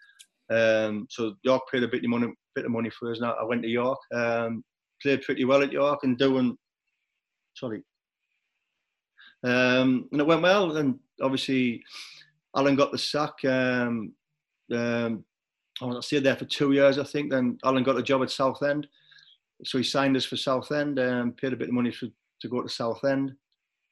um, 0.51 1.07
so 1.11 1.35
York 1.43 1.63
paid 1.71 1.83
a 1.83 1.89
bit 1.89 2.05
of 2.05 2.11
money, 2.11 2.33
bit 2.55 2.67
of 2.67 2.71
money 2.71 2.91
for 2.91 3.11
us. 3.11 3.21
Now 3.21 3.35
I 3.41 3.45
went 3.45 3.63
to 3.63 3.69
York, 3.69 3.99
um, 4.15 4.63
played 5.03 5.23
pretty 5.23 5.45
well 5.45 5.63
at 5.63 5.73
York 5.73 6.01
and 6.03 6.19
doing. 6.19 6.57
Sorry, 7.55 7.83
um, 9.43 10.09
and 10.13 10.21
it 10.21 10.27
went 10.27 10.43
well. 10.43 10.77
And 10.77 10.99
obviously, 11.23 11.83
Alan 12.57 12.77
got 12.77 12.93
the 12.93 12.99
sack. 12.99 13.33
Um, 13.45 14.13
um, 14.73 15.25
I 15.81 16.01
stayed 16.01 16.25
there 16.25 16.37
for 16.37 16.45
two 16.45 16.73
years, 16.73 16.99
I 16.99 17.05
think. 17.05 17.31
Then 17.31 17.59
Alan 17.65 17.83
got 17.83 17.99
a 17.99 18.03
job 18.03 18.23
at 18.23 18.31
Southend, 18.31 18.87
so 19.65 19.79
he 19.79 19.85
signed 19.85 20.17
us 20.17 20.25
for 20.25 20.37
Southend 20.37 20.99
and 20.99 21.37
paid 21.37 21.53
a 21.53 21.57
bit 21.57 21.69
of 21.69 21.75
money 21.75 21.91
for, 21.91 22.07
to 22.41 22.49
go 22.49 22.63
to 22.63 22.69
Southend. 22.69 23.33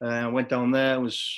Uh, 0.03 0.29
went 0.31 0.49
down 0.49 0.71
there. 0.71 0.99
Was 0.99 1.35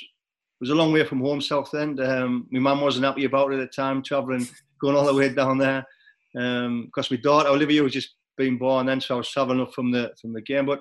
was 0.60 0.70
a 0.70 0.74
long 0.74 0.92
way 0.92 1.04
from 1.04 1.20
home, 1.20 1.40
Southend. 1.40 2.00
Um, 2.00 2.46
my 2.50 2.60
mum 2.60 2.80
wasn't 2.80 3.04
happy 3.04 3.24
about 3.24 3.52
it 3.52 3.60
at 3.60 3.70
the 3.70 3.82
time, 3.82 4.02
travelling, 4.02 4.46
going 4.80 4.96
all 4.96 5.04
the 5.04 5.14
way 5.14 5.28
down 5.28 5.58
there. 5.58 5.84
Because 6.32 6.66
um, 6.66 7.10
my 7.10 7.16
daughter 7.22 7.48
Olivia 7.48 7.82
was 7.82 7.92
just 7.92 8.14
being 8.36 8.58
born 8.58 8.86
then, 8.86 9.00
so 9.00 9.14
I 9.14 9.18
was 9.18 9.30
travelling 9.30 9.60
up 9.60 9.72
from 9.74 9.90
the 9.90 10.12
from 10.20 10.32
the 10.32 10.42
game. 10.42 10.66
But 10.66 10.80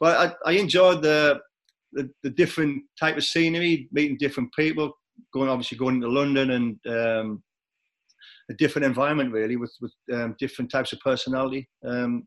but 0.00 0.36
I, 0.44 0.50
I 0.50 0.52
enjoyed 0.54 1.02
the 1.02 1.40
the, 1.92 2.10
the 2.22 2.30
different 2.30 2.82
type 2.98 3.16
of 3.16 3.24
scenery, 3.24 3.88
meeting 3.92 4.16
different 4.18 4.52
people, 4.54 4.92
going 5.32 5.48
obviously 5.48 5.78
going 5.78 6.00
to 6.00 6.08
London 6.08 6.50
and 6.50 6.78
um, 6.88 7.42
a 8.50 8.54
different 8.54 8.86
environment 8.86 9.32
really 9.32 9.56
with 9.56 9.74
with 9.80 9.92
um, 10.12 10.36
different 10.38 10.70
types 10.70 10.92
of 10.92 11.00
personality. 11.00 11.68
Um, 11.86 12.26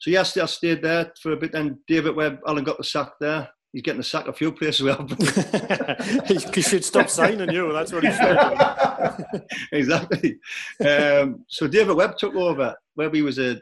so 0.00 0.10
yes, 0.10 0.36
I 0.36 0.46
stayed 0.46 0.82
there 0.82 1.12
for 1.22 1.32
a 1.32 1.36
bit. 1.36 1.52
Then 1.52 1.78
David 1.86 2.16
Webb, 2.16 2.40
Alan 2.46 2.64
got 2.64 2.78
the 2.78 2.84
sack 2.84 3.12
there. 3.20 3.48
He's 3.72 3.82
getting 3.82 3.98
the 3.98 4.04
sack 4.04 4.28
a 4.28 4.32
few 4.32 4.52
places 4.52 4.82
well. 4.82 5.06
he 6.54 6.60
should 6.60 6.84
stop 6.84 7.08
signing 7.08 7.50
you. 7.50 7.72
That's 7.72 7.92
what 7.92 8.04
he 8.04 8.12
should. 8.12 9.44
exactly. 9.72 10.38
Um, 10.86 11.44
so 11.48 11.66
David 11.66 11.96
Webb 11.96 12.18
took 12.18 12.34
over. 12.34 12.74
Webby 12.96 13.22
was 13.22 13.38
a 13.38 13.60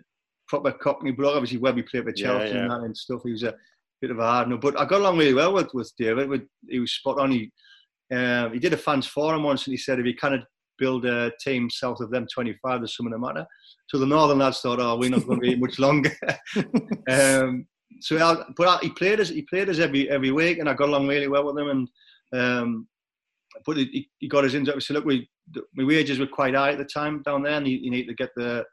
proper 0.48 0.72
Cockney 0.72 1.12
bloke. 1.12 1.36
Obviously, 1.36 1.58
Webby 1.58 1.82
played 1.82 2.04
for 2.04 2.12
Chelsea 2.12 2.48
yeah, 2.48 2.66
yeah. 2.66 2.74
and, 2.74 2.86
and 2.86 2.96
stuff. 2.96 3.20
He 3.24 3.30
was 3.30 3.44
a 3.44 3.54
bit 4.00 4.10
of 4.10 4.18
a 4.18 4.22
hard 4.22 4.48
no. 4.48 4.58
But 4.58 4.78
I 4.78 4.84
got 4.84 5.00
along 5.00 5.18
really 5.18 5.34
well 5.34 5.52
with, 5.52 5.72
with 5.74 5.92
David. 5.96 6.28
With, 6.28 6.42
he 6.68 6.80
was 6.80 6.92
spot 6.92 7.20
on. 7.20 7.30
He 7.30 7.52
um, 8.12 8.52
he 8.52 8.58
did 8.58 8.72
a 8.72 8.76
fans 8.76 9.06
forum 9.06 9.44
once, 9.44 9.66
and 9.66 9.72
he 9.72 9.78
said 9.78 10.00
if 10.00 10.06
he 10.06 10.12
kind 10.12 10.34
of 10.34 10.42
build 10.76 11.04
a 11.04 11.30
team 11.40 11.70
south 11.70 12.00
of 12.00 12.10
them 12.10 12.26
25, 12.32 12.80
there's 12.80 12.96
something 12.96 13.12
the 13.12 13.18
matter. 13.18 13.46
So 13.88 13.98
the 13.98 14.06
northern 14.06 14.38
lads 14.38 14.60
thought, 14.60 14.80
oh, 14.80 14.96
we're 14.96 15.10
not 15.10 15.26
going 15.26 15.40
to 15.40 15.46
be 15.46 15.54
much 15.54 15.78
longer. 15.78 16.10
um, 17.08 17.66
so, 18.00 18.16
I, 18.18 18.44
but 18.56 18.68
I, 18.68 18.78
he 18.82 18.90
played 18.90 19.20
us. 19.20 19.28
He 19.28 19.42
played 19.42 19.68
us 19.68 19.78
every 19.78 20.08
every 20.10 20.30
week, 20.30 20.58
and 20.58 20.68
I 20.68 20.74
got 20.74 20.88
along 20.88 21.08
really 21.08 21.28
well 21.28 21.44
with 21.44 21.58
him. 21.58 21.68
And 21.68 21.88
um, 22.32 22.88
but 23.66 23.76
he, 23.76 24.08
he 24.18 24.28
got 24.28 24.44
us 24.44 24.54
into 24.54 24.70
it. 24.70 24.76
We 24.76 24.80
said, 24.80 24.94
look, 24.94 25.04
we 25.04 25.28
my 25.74 25.84
wages 25.84 26.18
were 26.18 26.26
quite 26.26 26.54
high 26.54 26.72
at 26.72 26.78
the 26.78 26.84
time 26.84 27.22
down 27.22 27.42
there, 27.42 27.54
and 27.54 27.66
you, 27.66 27.78
you 27.78 27.90
need 27.90 28.06
to 28.06 28.14
get 28.14 28.30
the 28.36 28.64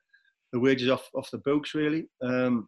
the 0.54 0.60
wages 0.60 0.90
off 0.90 1.10
off 1.16 1.32
the 1.32 1.40
books 1.40 1.74
really. 1.74 2.08
Um, 2.24 2.68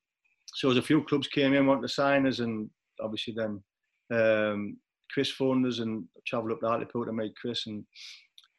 so 0.56 0.72
as 0.72 0.78
a 0.78 0.82
few 0.82 1.04
clubs 1.04 1.28
came 1.28 1.54
in, 1.54 1.68
wanting 1.68 1.84
to 1.84 1.90
sign 1.90 2.26
us, 2.26 2.40
and 2.40 2.70
obviously 3.02 3.36
then 3.38 3.64
um, 4.12 4.78
Chris 5.12 5.32
phoned 5.32 5.66
us 5.66 5.80
and 5.80 6.06
travelled 6.26 6.52
up 6.54 6.60
to 6.62 6.68
Hartlepool 6.68 7.06
to 7.06 7.14
meet 7.14 7.36
Chris, 7.40 7.68
and 7.68 7.84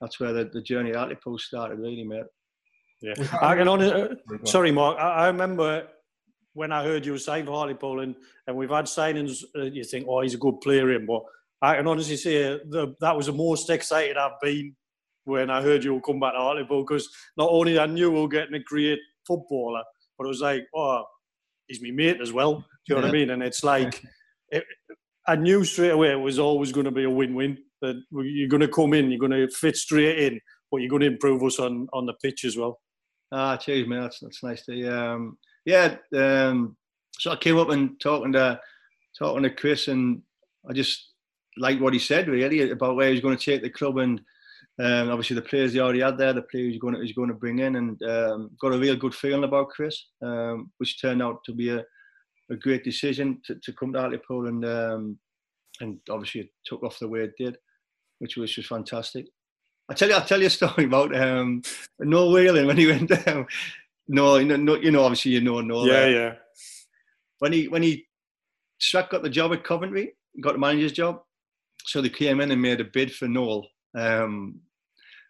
that's 0.01 0.21
where 0.21 0.33
the, 0.33 0.51
the 0.53 0.63
journey 0.63 0.91
at 0.91 0.97
Hartlepool 0.97 1.39
started, 1.39 1.79
really, 1.79 2.05
mate. 2.05 2.25
Yeah, 3.01 3.15
I 3.41 3.57
can 3.57 3.69
only. 3.69 3.91
Uh, 3.91 4.09
sorry, 4.45 4.71
Mark. 4.71 4.99
I, 4.99 5.25
I, 5.25 5.27
remember 5.29 5.89
when 6.55 6.73
I 6.73 6.83
heard 6.83 7.07
you 7.07 7.13
were 7.13 7.19
saying 7.19 7.47
for 7.47 7.53
Hartlepool, 7.53 8.01
and, 8.01 8.15
and 8.47 8.57
we've 8.57 8.71
had 8.71 8.87
signings, 8.87 9.45
uh, 9.57 9.63
you 9.63 9.85
think, 9.85 10.07
oh, 10.09 10.23
he's 10.23 10.35
a 10.35 10.39
good 10.39 10.61
player, 10.61 10.93
in, 10.93 11.07
but 11.07 11.23
I 11.63 11.77
can 11.77 11.87
honestly 11.87 12.17
say 12.17 12.59
the, 12.69 12.95
that 13.01 13.17
was 13.17 13.27
the 13.27 13.33
most 13.33 13.69
excited 13.71 14.17
I've 14.17 14.41
been 14.43 14.75
when 15.25 15.51
I 15.51 15.63
heard 15.63 15.85
you 15.85 15.93
will 15.93 16.01
come 16.01 16.19
back 16.19 16.33
to 16.33 16.39
Hartlepool 16.39 16.83
because 16.83 17.09
not 17.37 17.51
only 17.51 17.79
I 17.79 17.87
knew 17.87 18.11
we 18.11 18.21
were 18.21 18.29
getting 18.29 18.55
a 18.55 18.61
great 18.61 18.99
footballer, 19.27 19.83
but 20.19 20.25
it 20.25 20.29
was 20.29 20.41
like, 20.41 20.67
oh, 20.75 21.05
he's 21.67 21.83
my 21.83 21.91
mate 21.91 22.21
as 22.21 22.33
well. 22.33 22.55
Do 22.55 22.65
you 22.89 22.95
know 22.95 23.01
yeah. 23.03 23.07
what 23.07 23.15
I 23.15 23.19
mean? 23.19 23.31
And 23.31 23.43
it's 23.43 23.63
like, 23.63 24.03
it, 24.49 24.65
I 25.29 25.37
knew 25.37 25.65
straight 25.65 25.91
away 25.91 26.11
it 26.11 26.17
was 26.17 26.39
always 26.39 26.73
going 26.73 26.87
to 26.87 26.91
be 26.91 27.05
a 27.05 27.11
win-win. 27.11 27.59
That 27.83 28.03
you're 28.11 28.49
going 28.49 28.61
to 28.61 28.69
come 28.69 28.93
in, 28.93 29.11
you're 29.11 29.21
going 29.21 29.33
to 29.33 29.49
fit 29.49 29.77
straight 29.77 30.19
in, 30.19 30.41
but 30.71 30.79
you're 30.79 30.91
going 30.91 31.01
to 31.01 31.07
improve 31.07 31.43
us 31.43 31.59
on, 31.59 31.89
on 31.93 32.07
the 32.07 32.15
pitch 32.23 32.45
as 32.45 32.57
well. 32.57 32.81
Ah, 33.33 33.57
cheers, 33.57 33.87
mate. 33.87 34.01
That's, 34.01 34.19
that's 34.21 34.43
nice 34.43 34.65
to 34.67 34.75
hear. 34.75 34.95
Um, 34.95 35.39
yeah, 35.71 35.97
um, 36.19 36.77
so 37.19 37.31
I 37.31 37.37
came 37.37 37.59
up 37.59 37.71
and 37.71 38.01
talking 38.01 38.33
to 38.33 38.61
talking 39.19 39.43
to 39.43 39.51
Chris, 39.51 39.89
and 39.89 40.23
I 40.69 40.73
just 40.73 41.11
liked 41.57 41.81
what 41.81 41.93
he 41.93 41.99
said 41.99 42.29
really 42.29 42.71
about 42.71 42.97
where 42.97 43.11
he's 43.11 43.21
going 43.21 43.37
to 43.37 43.45
take 43.45 43.63
the 43.63 43.71
club 43.71 43.99
and 43.99 44.21
um, 44.81 45.11
obviously 45.11 45.37
the 45.37 45.43
players 45.43 45.73
he 45.73 45.81
already 45.81 46.01
had 46.01 46.17
there, 46.17 46.33
the 46.33 46.43
players 46.43 46.73
he's 46.73 46.81
going 46.81 46.95
to, 46.95 47.01
he's 47.03 47.13
going 47.13 47.29
to 47.29 47.35
bring 47.35 47.59
in, 47.59 47.77
and 47.77 48.03
um, 48.03 48.51
got 48.61 48.73
a 48.73 48.79
real 48.79 48.97
good 48.97 49.15
feeling 49.15 49.45
about 49.45 49.69
Chris, 49.69 50.07
um, 50.23 50.71
which 50.79 51.01
turned 51.01 51.23
out 51.23 51.45
to 51.45 51.53
be 51.53 51.69
a, 51.69 51.85
a 52.51 52.57
great 52.57 52.83
decision 52.83 53.41
to, 53.45 53.57
to 53.57 53.73
come 53.75 53.93
to 53.93 54.01
Hartlepool, 54.01 54.47
and 54.47 54.65
um, 54.65 55.19
and 55.81 55.99
obviously 56.09 56.43
it 56.43 56.51
took 56.65 56.83
off 56.83 56.99
the 56.99 57.09
way 57.09 57.21
it 57.21 57.33
did, 57.37 57.59
which 58.21 58.37
was 58.37 58.55
just 58.55 58.69
fantastic. 58.69 59.27
I 59.91 59.95
tell 59.95 60.09
you, 60.09 60.15
I'll 60.15 60.25
tell 60.25 60.41
you 60.41 60.47
a 60.47 60.51
story 60.51 60.85
about 60.85 61.15
um, 61.15 61.63
Whelan 61.99 62.67
when 62.67 62.79
he 62.79 62.87
went 62.87 63.11
down. 63.11 63.47
No, 64.13 64.37
you 64.37 64.57
know, 64.57 64.75
you 64.75 64.91
know, 64.91 65.05
obviously 65.05 65.31
you 65.31 65.41
know 65.41 65.61
Noel. 65.61 65.87
Yeah, 65.87 66.07
yeah. 66.07 66.35
When 67.39 67.53
he 67.53 67.69
when 67.69 67.83
he 67.85 68.07
Strack 68.81 69.11
got 69.11 69.23
the 69.23 69.31
job 69.31 69.53
at 69.53 69.63
Coventry, 69.63 70.15
got 70.41 70.55
the 70.55 70.59
manager's 70.59 70.93
job, 70.93 71.23
so 71.85 72.01
they 72.01 72.09
came 72.09 72.41
in 72.41 72.51
and 72.51 72.61
made 72.61 72.81
a 72.81 72.85
bid 72.85 73.15
for 73.15 73.29
Noel. 73.29 73.69
Um, 73.95 74.61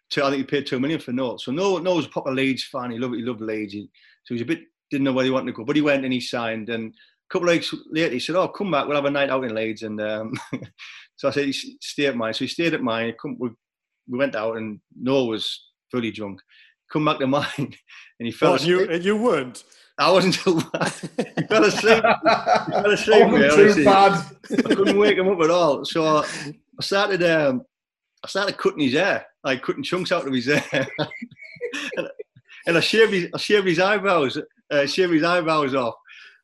to, 0.09 0.25
I 0.25 0.31
think 0.31 0.39
he 0.39 0.43
paid 0.43 0.65
two 0.65 0.79
million 0.79 0.99
for 0.99 1.11
Noel. 1.11 1.37
So 1.37 1.51
Noel, 1.51 1.79
Noel 1.79 1.97
was 1.97 2.07
a 2.07 2.09
proper 2.09 2.31
Leeds 2.31 2.63
fan. 2.63 2.89
He 2.89 2.97
loved, 2.97 3.15
he 3.15 3.21
loved 3.21 3.41
Leeds. 3.41 3.73
He, 3.73 3.89
so 4.23 4.33
he 4.33 4.35
was 4.35 4.41
a 4.41 4.45
bit 4.45 4.61
didn't 4.89 5.05
know 5.05 5.13
where 5.13 5.25
he 5.25 5.31
wanted 5.31 5.47
to 5.47 5.53
go, 5.53 5.63
but 5.63 5.75
he 5.75 5.81
went 5.81 6.03
and 6.03 6.13
he 6.13 6.19
signed. 6.19 6.69
And 6.69 6.91
a 6.93 7.33
couple 7.33 7.47
of 7.47 7.53
weeks 7.53 7.73
later, 7.91 8.13
he 8.13 8.19
said, 8.19 8.35
"Oh, 8.35 8.47
come 8.47 8.71
back. 8.71 8.87
We'll 8.87 8.97
have 8.97 9.05
a 9.05 9.11
night 9.11 9.29
out 9.29 9.43
in 9.43 9.55
Leeds." 9.55 9.83
And 9.83 10.01
um, 10.01 10.33
so 11.15 11.27
I 11.27 11.31
said, 11.31 11.53
"Stay 11.81 12.07
at 12.07 12.17
mine." 12.17 12.33
So 12.33 12.45
he 12.45 12.47
stayed 12.47 12.73
at 12.73 12.81
mine. 12.81 13.13
We, 13.37 13.49
we 14.07 14.17
went 14.17 14.35
out, 14.35 14.57
and 14.57 14.79
Noel 14.99 15.27
was 15.27 15.69
fully 15.91 16.11
drunk. 16.11 16.41
Come 16.91 17.05
back 17.05 17.19
to 17.19 17.27
mine, 17.27 17.75
and 18.21 18.27
he 18.27 18.31
fell 18.31 18.51
what, 18.51 18.61
asleep. 18.61 18.91
You, 18.91 18.97
you 18.97 19.17
weren't. 19.17 19.63
I 19.97 20.11
wasn't 20.11 20.35
too 20.43 20.61
bad. 20.71 20.93
He 21.17 21.47
fell 21.47 21.63
asleep. 21.63 22.03
he 22.05 22.71
fell 22.71 22.91
asleep. 22.91 23.23
oh, 23.27 23.73
too 23.73 23.83
bad. 23.83 24.25
I 24.51 24.75
couldn't 24.75 24.99
wake 24.99 25.17
him 25.17 25.27
up 25.27 25.41
at 25.41 25.49
all. 25.49 25.83
So 25.83 26.17
I 26.17 26.53
started. 26.81 27.23
Um, 27.23 27.63
I 28.23 28.27
started 28.27 28.59
cutting 28.59 28.81
his 28.81 28.93
hair, 28.93 29.25
like 29.43 29.63
cutting 29.63 29.81
chunks 29.81 30.11
out 30.11 30.27
of 30.27 30.33
his 30.33 30.45
hair, 30.45 30.87
and, 31.97 32.07
and, 32.67 32.77
I 32.77 32.79
shaved 32.79 33.11
his, 33.11 33.27
I 33.33 33.39
shaved 33.39 33.65
his 33.65 33.79
eyebrows, 33.79 34.37
uh, 34.69 34.85
shaved 34.85 35.13
his 35.13 35.23
eyebrows 35.23 35.73
off, 35.73 35.95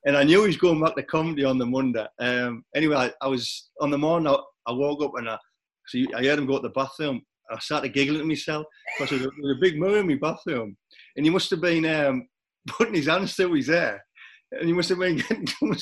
and 0.08 0.18
I 0.18 0.24
knew 0.24 0.42
he 0.42 0.48
was 0.48 0.58
going 0.58 0.82
back 0.82 0.96
to 0.96 1.04
Coventry 1.04 1.46
on 1.46 1.60
the 1.60 1.66
Monday. 1.68 2.08
Um, 2.18 2.66
anyway, 2.76 2.96
I, 2.96 3.14
I, 3.22 3.28
was 3.28 3.70
on 3.80 3.92
the 3.92 4.00
morning. 4.00 4.34
I, 4.34 4.38
I 4.66 4.72
woke 4.72 5.04
up 5.04 5.12
and 5.18 5.30
I, 5.30 5.38
so 5.86 6.00
I 6.16 6.24
heard 6.24 6.40
him 6.40 6.48
go 6.48 6.56
to 6.56 6.64
the 6.64 6.70
bathroom. 6.70 7.22
I 7.52 7.60
started 7.60 7.94
giggling 7.94 8.22
to 8.22 8.26
myself 8.26 8.66
because 8.98 9.20
there 9.20 9.30
was 9.30 9.58
a, 9.58 9.60
big 9.62 9.80
mirror 9.80 10.00
in 10.00 10.08
my 10.08 10.16
bathroom, 10.16 10.76
and 11.18 11.26
he 11.26 11.30
must 11.32 11.50
have 11.50 11.62
been 11.62 11.86
um, 11.86 12.28
putting 12.68 12.94
his 12.94 13.08
hands 13.08 13.34
through 13.34 13.54
his 13.54 13.68
hair, 13.68 14.04
and 14.52 14.68
he 14.68 14.74
must 14.74 14.90
have 14.90 15.00
been 15.00 15.18
getting. 15.18 15.48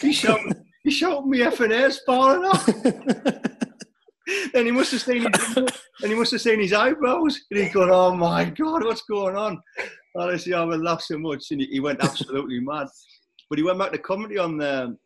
he 0.00 0.12
shot, 0.12 0.40
he 0.84 0.90
shot 0.90 1.26
me 1.26 1.38
effing 1.38 1.72
hair 1.72 1.90
falling 2.06 2.44
off. 2.44 2.68
and 4.54 4.66
he 4.66 4.70
must 4.70 4.92
have 4.92 5.02
seen 5.02 5.22
his, 5.22 5.56
and 5.56 5.70
he 6.02 6.14
must 6.14 6.32
have 6.32 6.40
seen 6.40 6.60
his 6.60 6.72
eyebrows, 6.72 7.40
and 7.50 7.60
he's 7.60 7.72
going, 7.72 7.90
"Oh 7.90 8.14
my 8.14 8.44
god, 8.44 8.84
what's 8.84 9.02
going 9.02 9.36
on?" 9.36 9.60
Honestly, 10.16 10.54
I 10.54 10.62
would 10.62 10.80
laugh 10.80 11.02
so 11.02 11.18
much, 11.18 11.50
and 11.50 11.60
he, 11.60 11.66
he 11.66 11.80
went 11.80 12.04
absolutely 12.04 12.60
mad. 12.62 12.86
But 13.50 13.58
he 13.58 13.64
went 13.64 13.78
back 13.78 13.92
to 13.92 13.98
Coventry 13.98 14.38
on 14.38 14.58
the 14.58 14.96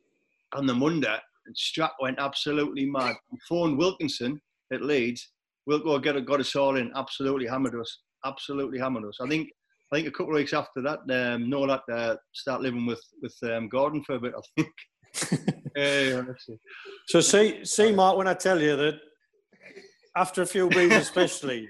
on 0.54 0.66
the 0.66 0.74
Monday, 0.74 1.16
and 1.46 1.56
Strack 1.56 1.92
went 2.00 2.18
absolutely 2.18 2.86
mad. 2.86 3.14
He 3.30 3.38
phoned 3.48 3.78
Wilkinson 3.78 4.40
at 4.72 4.82
Leeds. 4.82 5.30
Wilco 5.68 6.02
got, 6.02 6.24
got 6.24 6.40
us 6.40 6.56
all 6.56 6.76
in, 6.76 6.90
absolutely 6.96 7.46
hammered 7.46 7.74
us, 7.78 7.98
absolutely 8.24 8.78
hammered 8.78 9.04
us. 9.04 9.18
I 9.20 9.28
think 9.28 9.50
I 9.90 9.96
think 9.96 10.08
a 10.08 10.10
couple 10.10 10.34
of 10.34 10.38
weeks 10.38 10.52
after 10.52 10.82
that, 10.82 11.00
um, 11.10 11.48
Noel 11.48 11.70
had 11.70 11.80
to 11.88 12.18
start 12.32 12.60
living 12.60 12.86
with 12.86 13.02
with 13.22 13.34
um, 13.44 13.68
Gordon 13.68 14.02
for 14.04 14.16
a 14.16 14.20
bit. 14.20 14.34
I 14.36 14.62
think. 14.62 14.72
yeah, 15.76 16.22
so 17.06 17.20
see, 17.20 17.64
see, 17.64 17.92
Mark, 17.92 18.18
when 18.18 18.28
I 18.28 18.34
tell 18.34 18.60
you 18.60 18.76
that 18.76 18.98
after 20.16 20.42
a 20.42 20.46
few 20.46 20.68
beers, 20.68 20.92
especially, 20.92 21.68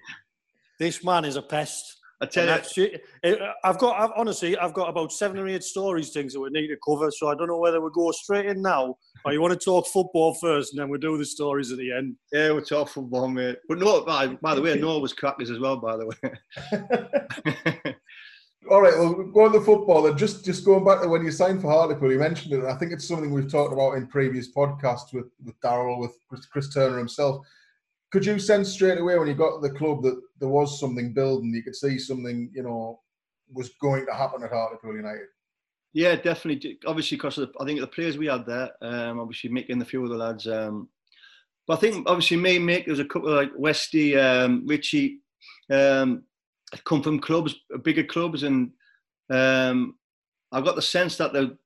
this 0.81 1.05
man 1.05 1.25
is 1.25 1.37
a 1.37 1.43
pest. 1.43 1.98
I 2.21 2.27
tell 2.27 2.61
you, 2.77 2.99
I've 3.63 3.79
got 3.79 4.01
I've, 4.01 4.11
honestly, 4.17 4.59
I've 4.59 4.75
got 4.75 4.89
about 4.89 5.13
seven 5.13 5.39
or 5.39 5.47
eight 5.47 5.63
stories 5.63 6.11
things 6.11 6.33
that 6.33 6.41
we 6.41 6.51
need 6.51 6.67
to 6.69 6.77
cover. 6.85 7.13
So 7.13 7.29
I 7.29 7.37
don't 7.37 7.47
know 7.47 7.59
whether 7.59 7.81
we 7.81 7.91
go 7.95 8.11
straight 8.11 8.47
in 8.47 8.61
now 8.61 8.97
or 9.25 9.33
you 9.33 9.41
want 9.41 9.59
to 9.59 9.65
talk 9.65 9.87
football 9.87 10.35
first, 10.35 10.73
and 10.73 10.81
then 10.81 10.89
we 10.89 10.99
do 10.99 11.17
the 11.17 11.25
stories 11.25 11.71
at 11.71 11.79
the 11.79 11.93
end. 11.93 12.17
Yeah, 12.33 12.51
we'll 12.51 12.63
talk 12.63 12.89
football, 12.89 13.29
mate. 13.29 13.59
But 13.69 13.79
no, 13.79 14.05
by, 14.05 14.27
by 14.27 14.57
the 14.57 14.63
way, 14.63 14.77
Noel 14.79 15.01
was 15.01 15.13
crackers 15.13 15.51
as 15.51 15.61
well. 15.61 15.77
By 15.77 15.97
the 15.97 16.07
way. 16.07 16.17
All 18.71 18.83
right, 18.83 18.99
well, 18.99 19.15
going 19.15 19.53
to 19.53 19.61
football. 19.61 20.09
And 20.09 20.19
just 20.19 20.45
just 20.45 20.65
going 20.65 20.85
back 20.85 21.03
to 21.03 21.09
when 21.09 21.25
you 21.25 21.31
signed 21.31 21.63
for 21.63 21.71
Hartlepool, 21.71 22.11
you 22.11 22.19
mentioned 22.19 22.53
it. 22.53 22.65
I 22.65 22.75
think 22.75 22.93
it's 22.93 23.07
something 23.07 23.33
we've 23.33 23.51
talked 23.51 23.73
about 23.73 23.93
in 23.93 24.09
previous 24.09 24.53
podcasts 24.53 25.13
with 25.13 25.31
with 25.45 25.59
Daryl, 25.61 26.01
with 26.01 26.51
Chris 26.51 26.75
Turner 26.75 26.99
himself 26.99 27.47
could 28.11 28.25
you 28.25 28.39
sense 28.39 28.71
straight 28.71 28.99
away 28.99 29.19
when 29.19 29.29
you 29.29 29.35
got 29.35 29.61
to 29.61 29.69
the 29.69 29.75
club 29.75 30.03
that 30.03 30.21
there 30.41 30.49
was 30.49 30.81
something 30.81 31.13
building? 31.13 31.53
You 31.53 31.63
could 31.63 31.77
see 31.77 31.99
something, 31.99 32.51
you 32.55 32.63
know, 32.63 33.01
was 33.53 33.71
going 33.81 34.07
to 34.07 34.15
happen 34.15 34.43
at 34.43 34.51
Hartlepool 34.51 34.97
United. 34.97 35.27
Yeah, 35.93 36.17
definitely. 36.17 36.79
Obviously, 36.87 37.17
because 37.17 37.39
I 37.39 37.65
think 37.65 37.81
the 37.81 37.87
players 37.87 38.19
we 38.19 38.27
had 38.27 38.47
there, 38.47 38.71
um, 38.83 39.21
obviously 39.21 39.51
making 39.51 39.79
the 39.79 39.85
few 39.85 40.03
of 40.05 40.11
the 40.11 40.17
lads. 40.17 40.47
Um, 40.47 40.89
but 41.67 41.79
I 41.79 41.81
think 41.81 42.09
obviously 42.09 42.37
me, 42.37 42.59
Mick, 42.59 42.87
there's 42.87 42.99
a 42.99 43.05
couple 43.05 43.29
of 43.29 43.35
like 43.35 43.53
Westy, 43.57 44.17
um, 44.17 44.65
Richie, 44.67 45.21
um, 45.71 46.23
come 46.85 47.03
from 47.03 47.21
clubs, 47.21 47.55
bigger 47.83 48.05
clubs, 48.05 48.43
and 48.43 48.71
um, 49.31 49.97
I 50.53 50.61
got 50.61 50.77
the 50.77 50.83
sense 50.83 51.17
that 51.17 51.33
the, 51.33 51.57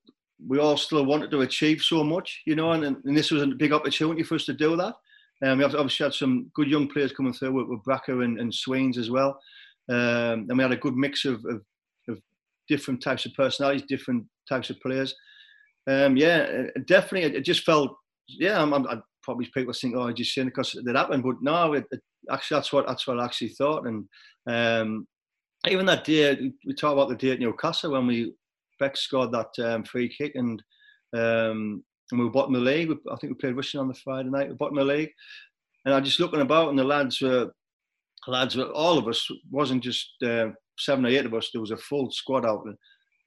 we 0.45 0.59
all 0.59 0.76
still 0.76 1.05
wanted 1.05 1.30
to 1.30 1.43
achieve 1.43 1.82
so 1.82 2.03
much, 2.03 2.43
you 2.47 2.57
know, 2.57 2.72
and, 2.72 2.84
and 2.84 3.16
this 3.16 3.30
was 3.30 3.43
a 3.43 3.47
big 3.47 3.72
opportunity 3.72 4.24
for 4.24 4.34
us 4.34 4.45
to 4.47 4.53
do 4.53 4.76
that. 4.76 4.95
Um, 5.43 5.59
we 5.59 5.64
obviously 5.64 6.05
had 6.05 6.14
some 6.14 6.51
good 6.55 6.68
young 6.68 6.88
players 6.88 7.12
coming 7.12 7.32
through 7.32 7.53
with, 7.53 7.66
with 7.68 7.82
Bracker 7.84 8.22
and, 8.22 8.38
and 8.38 8.55
Swains 8.55 8.97
as 8.97 9.11
well. 9.11 9.38
Um, 9.88 10.47
and 10.49 10.57
we 10.57 10.62
had 10.62 10.72
a 10.72 10.76
good 10.76 10.97
mix 10.97 11.24
of, 11.24 11.45
of, 11.47 11.62
of, 12.09 12.18
different 12.68 13.03
types 13.03 13.26
of 13.26 13.34
personalities, 13.34 13.86
different 13.88 14.24
types 14.49 14.70
of 14.70 14.80
players. 14.80 15.14
Um, 15.88 16.16
yeah, 16.16 16.66
definitely. 16.86 17.36
It 17.36 17.45
just 17.45 17.64
felt, 17.64 17.97
yeah, 18.28 18.62
I'm, 18.62 18.72
I'm, 18.72 19.03
probably 19.22 19.47
people 19.53 19.72
think, 19.72 19.95
oh, 19.97 20.09
I 20.09 20.12
just 20.12 20.34
saying 20.34 20.49
because 20.49 20.74
it 20.74 20.97
happened, 20.97 21.22
but 21.22 21.36
no, 21.43 21.72
it, 21.74 21.84
it, 21.90 22.01
actually 22.30 22.57
that's 22.57 22.72
what 22.72 22.86
that's 22.86 23.07
what 23.07 23.18
I 23.18 23.24
actually 23.24 23.51
thought. 23.51 23.86
And 23.86 24.09
um, 24.47 25.07
even 25.68 25.86
that 25.86 26.05
day, 26.05 26.53
we 26.66 26.74
talked 26.74 26.95
about 26.95 27.09
the 27.09 27.16
day 27.16 27.32
at 27.32 27.40
Newcastle 27.40 27.93
when 27.93 28.07
we 28.07 28.34
Beck 28.78 28.97
scored 28.97 29.32
that 29.32 29.51
um, 29.64 29.84
free 29.84 30.09
kick 30.09 30.32
and 30.34 30.62
um, 31.16 31.84
and 32.12 32.20
we 32.20 32.26
were 32.26 32.30
bottom 32.30 32.54
of 32.54 32.62
the 32.62 32.70
league. 32.70 32.90
I 33.10 33.16
think 33.16 33.32
we 33.32 33.34
played 33.34 33.56
Rushden 33.56 33.80
on 33.80 33.88
the 33.88 33.94
Friday 33.94 34.28
night. 34.28 34.46
We 34.46 34.50
were 34.50 34.56
bottom 34.56 34.78
of 34.78 34.86
the 34.86 34.94
league, 34.94 35.10
and 35.84 35.94
I 35.94 36.00
just 36.00 36.20
looking 36.20 36.40
about, 36.40 36.68
and 36.68 36.78
the 36.78 36.84
lads 36.84 37.20
were, 37.20 37.50
lads 38.26 38.56
were, 38.56 38.70
all 38.72 38.98
of 38.98 39.08
us 39.08 39.28
wasn't 39.50 39.82
just 39.82 40.10
uh, 40.24 40.48
seven 40.78 41.06
or 41.06 41.08
eight 41.08 41.26
of 41.26 41.34
us. 41.34 41.50
There 41.52 41.60
was 41.60 41.72
a 41.72 41.76
full 41.76 42.10
squad 42.10 42.46
out, 42.46 42.64
and 42.66 42.76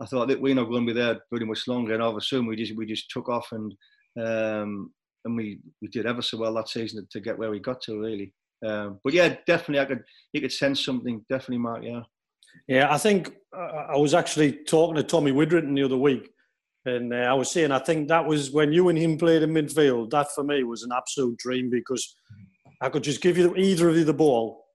I 0.02 0.06
thought 0.06 0.28
that 0.30 0.42
we're 0.42 0.56
not 0.56 0.70
going 0.70 0.86
to 0.86 0.94
be 0.94 1.00
there 1.00 1.20
very 1.32 1.46
much 1.46 1.68
longer. 1.68 1.94
And 1.94 2.04
all 2.04 2.12
of 2.12 2.18
a 2.18 2.22
sudden, 2.22 2.48
we 2.48 2.56
just 2.56 2.76
we 2.76 2.86
just 2.86 3.10
took 3.10 3.30
off, 3.30 3.52
and 3.52 3.74
um, 4.20 4.92
and 5.26 5.36
we 5.36 5.60
we 5.82 5.88
did 5.90 6.06
ever 6.06 6.22
so 6.22 6.38
well 6.38 6.54
that 6.54 6.70
season 6.70 7.08
to 7.12 7.20
get 7.20 7.38
where 7.38 7.52
we 7.52 7.60
got 7.60 7.82
to 7.82 8.00
really. 8.00 8.34
Um, 8.66 9.00
but 9.04 9.14
yeah, 9.14 9.36
definitely, 9.46 9.80
I 9.80 9.86
could 9.86 10.04
you 10.34 10.42
could 10.42 10.54
sense 10.54 10.84
something. 10.84 11.26
Definitely, 11.30 11.60
Mark. 11.60 11.84
Yeah. 11.84 12.02
Yeah, 12.68 12.94
I 12.94 12.98
think 12.98 13.36
uh, 13.56 13.88
I 13.90 13.98
was 13.98 14.14
actually 14.14 14.64
talking 14.64 14.96
to 14.96 15.04
Tommy 15.04 15.34
Widdrington 15.34 15.76
the 15.76 15.84
other 15.84 15.98
week, 15.98 16.30
and 16.86 17.14
uh, 17.14 17.18
I 17.18 17.34
was 17.34 17.52
saying, 17.52 17.72
I 17.72 17.80
think 17.80 18.08
that 18.10 18.26
was 18.26 18.52
when 18.52 18.72
you 18.72 18.90
and 18.90 18.98
him 18.98 19.18
played 19.18 19.42
in 19.42 19.52
midfield. 19.52 20.12
That 20.12 20.32
for 20.34 20.44
me 20.44 20.64
was 20.64 20.84
an 20.84 20.92
absolute 20.96 21.38
dream 21.38 21.70
because 21.70 22.16
I 22.82 22.90
could 22.90 23.04
just 23.04 23.22
give 23.22 23.38
you 23.38 23.56
either 23.56 23.90
of 23.90 23.98
you 23.98 24.04
the 24.04 24.14
ball, 24.14 24.66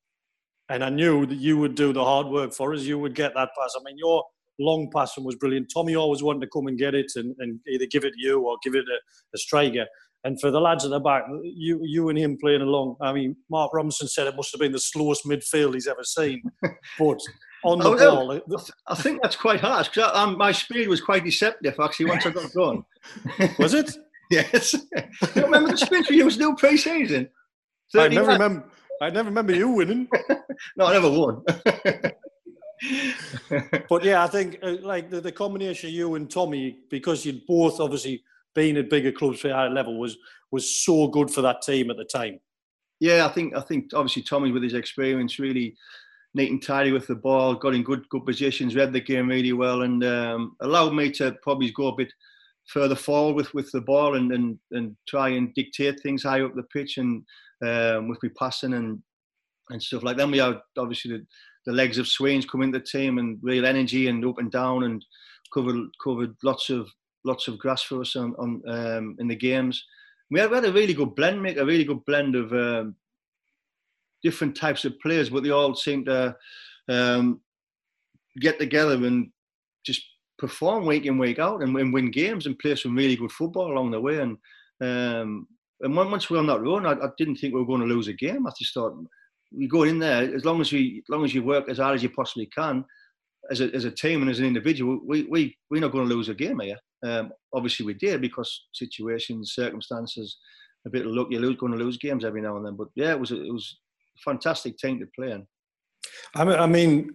and 0.69 0.83
I 0.83 0.91
knew 0.91 1.27
that 1.27 1.39
you 1.39 1.59
would 1.59 1.75
do 1.75 1.93
the 1.93 2.05
hard 2.05 2.27
work 2.27 2.53
for 2.53 2.75
us. 2.75 2.83
You 2.83 2.99
would 2.99 3.15
get 3.15 3.35
that 3.35 3.51
pass. 3.59 3.75
I 3.79 3.83
mean, 3.85 3.97
your 3.99 4.25
long 4.59 4.91
passing 4.95 5.25
was 5.25 5.37
brilliant. 5.37 5.71
Tommy 5.73 5.97
always 5.97 6.23
wanted 6.23 6.41
to 6.41 6.49
come 6.53 6.67
and 6.67 6.79
get 6.79 6.95
it 6.95 7.13
and, 7.17 7.35
and 7.39 7.61
either 7.69 7.87
give 7.87 8.05
it 8.05 8.13
to 8.13 8.21
you 8.21 8.41
or 8.41 8.57
give 8.63 8.75
it 8.75 8.85
a, 8.85 8.99
a 9.35 9.39
striker. 9.39 9.87
And 10.25 10.39
for 10.41 10.51
the 10.51 10.61
lads 10.61 10.85
at 10.85 10.91
the 10.91 11.01
back, 11.01 11.25
you 11.43 11.81
you 11.83 12.11
and 12.11 12.19
him 12.19 12.37
playing 12.39 12.61
along. 12.61 12.97
I 13.01 13.13
mean, 13.13 13.37
Mark 13.49 13.73
Robinson 13.73 14.07
said 14.07 14.27
it 14.27 14.37
must 14.37 14.53
have 14.53 14.61
been 14.61 14.73
the 14.73 14.79
slowest 14.79 15.25
midfield 15.25 15.75
he's 15.75 15.87
ever 15.87 16.05
seen, 16.05 16.43
but 16.99 17.19
on 17.65 17.79
the 17.79 17.89
oh, 17.89 17.97
ball. 17.97 18.41
I 18.87 18.95
think 18.95 19.23
that's 19.23 19.37
quite 19.37 19.61
harsh 19.61 19.89
because 19.89 20.11
um, 20.15 20.37
my 20.39 20.53
speed 20.53 20.89
was 20.89 21.01
quite 21.01 21.25
deceptive 21.25 21.75
actually 21.81 22.07
once 22.07 22.27
I 22.27 22.31
got 22.31 22.53
going. 22.53 22.85
was 23.59 23.75
it? 23.75 23.91
yes. 24.31 24.75
you 24.75 25.43
remember 25.43 25.71
the 25.71 25.77
sprint 25.77 26.09
used 26.09 26.39
to 26.39 26.45
do 26.45 26.55
pre-season? 26.57 27.29
I 27.97 28.09
never 28.09 28.33
remember. 28.33 28.65
I 29.03 29.11
never 29.11 29.29
remember 29.29 29.55
you 29.55 29.69
winning. 29.71 30.09
no, 30.77 30.87
I 30.87 30.93
never 30.93 31.11
won. 31.11 31.43
but 33.89 34.05
yeah, 34.05 34.23
I 34.23 34.27
think 34.27 34.59
uh, 34.63 34.77
like 34.83 35.11
the, 35.11 35.21
the 35.21 35.33
combination 35.33 35.89
of 35.89 35.95
you 35.95 36.15
and 36.15 36.31
Tommy, 36.31 36.79
because 36.91 37.25
you'd 37.25 37.47
both 37.47 37.81
obviously 37.81 38.23
been 38.55 38.77
at 38.77 38.91
bigger 38.91 39.11
clubs 39.11 39.41
for 39.41 39.53
higher 39.53 39.71
level, 39.71 39.99
was 39.99 40.17
was 40.51 40.85
so 40.85 41.09
good 41.09 41.31
for 41.31 41.43
that 41.43 41.63
team 41.63 41.91
at 41.91 41.97
the 41.97 42.05
time. 42.05 42.39
Yeah, 43.01 43.27
I 43.27 43.29
think 43.31 43.57
I 43.57 43.61
think 43.63 43.93
obviously 43.95 44.23
Tommy 44.23 44.53
with 44.53 44.63
his 44.63 44.75
experience 44.75 45.39
really 45.39 45.75
neat 46.35 46.51
and 46.51 46.63
tidy 46.63 46.93
with 46.93 47.07
the 47.07 47.15
ball, 47.15 47.55
got 47.55 47.75
in 47.75 47.83
good 47.83 48.09
good 48.09 48.25
positions, 48.25 48.77
read 48.77 48.93
the 48.93 49.01
game 49.01 49.29
really 49.29 49.53
well, 49.53 49.83
and 49.83 50.05
um, 50.05 50.57
allowed 50.61 50.95
me 50.95 51.11
to 51.13 51.33
probably 51.43 51.71
go 51.73 51.89
a 51.89 51.97
bit 51.97 52.13
further 52.67 52.95
forward 52.95 53.35
with, 53.35 53.53
with 53.53 53.71
the 53.73 53.81
ball 53.81 54.17
and, 54.17 54.33
and 54.33 54.59
and 54.73 54.97
try 55.09 55.31
and 55.31 55.53
dictate 55.55 56.01
things 56.01 56.23
high 56.23 56.43
up 56.43 56.55
the 56.55 56.63
pitch 56.65 56.99
and 56.99 57.25
um, 57.65 58.09
with 58.09 58.23
me 58.23 58.29
passing 58.39 58.75
and 58.75 59.03
and 59.71 59.83
stuff 59.83 60.03
like 60.03 60.17
that. 60.17 60.29
We 60.29 60.39
had 60.39 60.61
obviously 60.79 61.13
the, 61.13 61.27
the 61.67 61.73
legs 61.73 61.99
of 61.99 62.09
Swains 62.09 62.47
come 62.47 62.63
into 62.63 62.79
the 62.79 62.85
team 62.85 63.19
and 63.19 63.39
real 63.43 63.67
energy 63.67 64.09
and 64.09 64.25
up 64.25 64.39
and 64.39 64.51
down 64.51 64.85
and 64.85 65.05
covered 65.53 65.89
covered 66.03 66.35
lots 66.43 66.71
of 66.71 66.89
lots 67.25 67.49
of 67.49 67.59
grass 67.59 67.83
for 67.83 68.01
us 68.01 68.17
on, 68.17 68.35
on 68.39 68.63
um, 68.69 69.17
in 69.19 69.29
the 69.29 69.37
games. 69.37 69.85
We 70.31 70.39
had, 70.39 70.51
we 70.51 70.57
had, 70.57 70.65
a 70.65 70.73
really 70.73 70.95
good 70.95 71.17
blend, 71.17 71.43
make 71.43 71.57
a 71.57 71.67
really 71.67 71.85
good 71.85 72.05
blend 72.05 72.37
of 72.37 72.53
um, 72.53 72.95
different 74.23 74.57
types 74.57 74.85
of 74.85 74.99
players, 75.01 75.31
but 75.31 75.43
they 75.43 75.51
all 75.51 75.75
seem 75.75 76.05
to 76.05 76.37
um, 76.89 77.41
get 78.41 78.59
together 78.59 78.95
and 78.95 79.31
just 79.85 80.03
perform 80.39 80.87
week 80.87 81.07
in 81.07 81.19
week 81.19 81.39
out 81.39 81.63
and, 81.63 81.77
and, 81.77 81.93
win 81.93 82.11
games 82.11 82.47
and 82.47 82.59
play 82.59 82.75
some 82.75 82.97
really 82.97 83.17
good 83.17 83.33
football 83.33 83.73
along 83.73 83.91
the 83.91 84.01
way. 84.01 84.19
And 84.19 84.37
um, 84.83 85.47
and 85.83 85.97
once 85.97 86.29
we 86.29 86.35
were 86.35 86.41
on 86.41 86.47
that 86.49 86.61
run, 86.61 86.87
I, 86.87 86.93
I, 86.93 87.09
didn't 87.17 87.37
think 87.37 87.55
we 87.55 87.61
were 87.61 87.67
going 87.67 87.81
to 87.81 87.87
lose 87.87 88.09
a 88.09 88.13
game. 88.13 88.47
I 88.47 88.51
just 88.59 88.75
thought 88.75 88.95
we 89.57 89.67
go 89.67 89.85
in 89.85 89.99
there 89.99 90.35
as 90.35 90.45
long 90.45 90.61
as 90.61 90.73
we 90.73 91.03
as 91.05 91.09
long 91.09 91.25
as 91.25 91.35
you 91.35 91.43
work 91.43 91.69
as 91.69 91.79
hard 91.79 91.95
as 91.95 92.03
you 92.03 92.11
possibly 92.11 92.47
can 92.47 92.85
as 93.51 93.61
a, 93.61 93.75
as 93.75 93.85
a 93.85 93.91
team 93.91 94.23
and 94.23 94.31
as 94.31 94.39
an 94.39 94.47
individual. 94.47 95.01
We 95.07 95.25
we 95.25 95.57
we're 95.71 95.81
not 95.81 95.93
going 95.93 96.09
to 96.09 96.15
lose 96.15 96.29
a 96.29 96.35
game 96.35 96.61
here. 96.61 96.79
Um, 97.03 97.33
obviously, 97.55 97.87
we 97.87 97.95
did 97.95 98.21
because 98.21 98.67
situations, 98.73 99.55
circumstances, 99.55 100.39
a 100.87 100.91
bit 100.91 101.07
of 101.07 101.13
luck. 101.13 101.29
You're 101.31 101.55
going 101.55 101.73
to 101.73 101.79
lose 101.79 101.99
games 101.99 102.25
every 102.25 102.43
now 102.43 102.57
and 102.57 102.67
then. 102.67 102.77
But 102.77 102.89
yeah, 102.95 103.13
it 103.13 103.21
was 103.21 103.31
it 103.31 103.53
was 103.53 103.79
fantastic 104.25 104.79
team 104.79 104.99
to 105.01 105.07
play 105.07 105.33
in. 105.33 105.47
I 106.35 106.67
mean, 106.67 107.15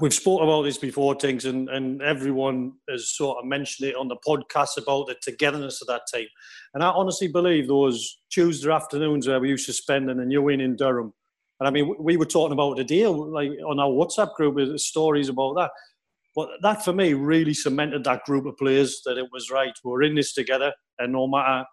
we've 0.00 0.14
spoken 0.14 0.46
about 0.46 0.62
this 0.62 0.78
before, 0.78 1.14
Tinks, 1.14 1.44
and, 1.44 1.68
and 1.68 2.02
everyone 2.02 2.72
has 2.88 3.10
sort 3.10 3.38
of 3.38 3.44
mentioned 3.44 3.88
it 3.88 3.96
on 3.96 4.08
the 4.08 4.16
podcast 4.26 4.76
about 4.76 5.06
the 5.06 5.16
togetherness 5.22 5.80
of 5.80 5.88
that 5.88 6.02
team. 6.12 6.26
And 6.74 6.82
I 6.82 6.90
honestly 6.90 7.28
believe 7.28 7.68
those 7.68 8.20
Tuesday 8.30 8.70
afternoons 8.70 9.26
where 9.26 9.40
we 9.40 9.48
used 9.48 9.66
to 9.66 9.72
spend 9.72 10.10
in 10.10 10.18
the 10.18 10.24
New 10.24 10.50
Inn 10.50 10.60
in 10.60 10.76
Durham. 10.76 11.12
And 11.58 11.68
I 11.68 11.70
mean, 11.70 11.94
we 11.98 12.16
were 12.16 12.26
talking 12.26 12.52
about 12.52 12.76
the 12.76 12.84
deal, 12.84 13.30
like 13.30 13.50
on 13.66 13.80
our 13.80 13.88
WhatsApp 13.88 14.34
group, 14.34 14.54
with 14.54 14.78
stories 14.78 15.28
about 15.28 15.54
that. 15.56 15.70
But 16.36 16.48
that 16.62 16.84
for 16.84 16.92
me 16.92 17.12
really 17.12 17.54
cemented 17.54 18.04
that 18.04 18.24
group 18.24 18.46
of 18.46 18.56
players 18.56 19.02
that 19.04 19.18
it 19.18 19.26
was 19.32 19.50
right. 19.50 19.72
We're 19.82 20.04
in 20.04 20.14
this 20.14 20.32
together, 20.32 20.72
and 20.98 21.12
no 21.12 21.26
matter 21.26 21.64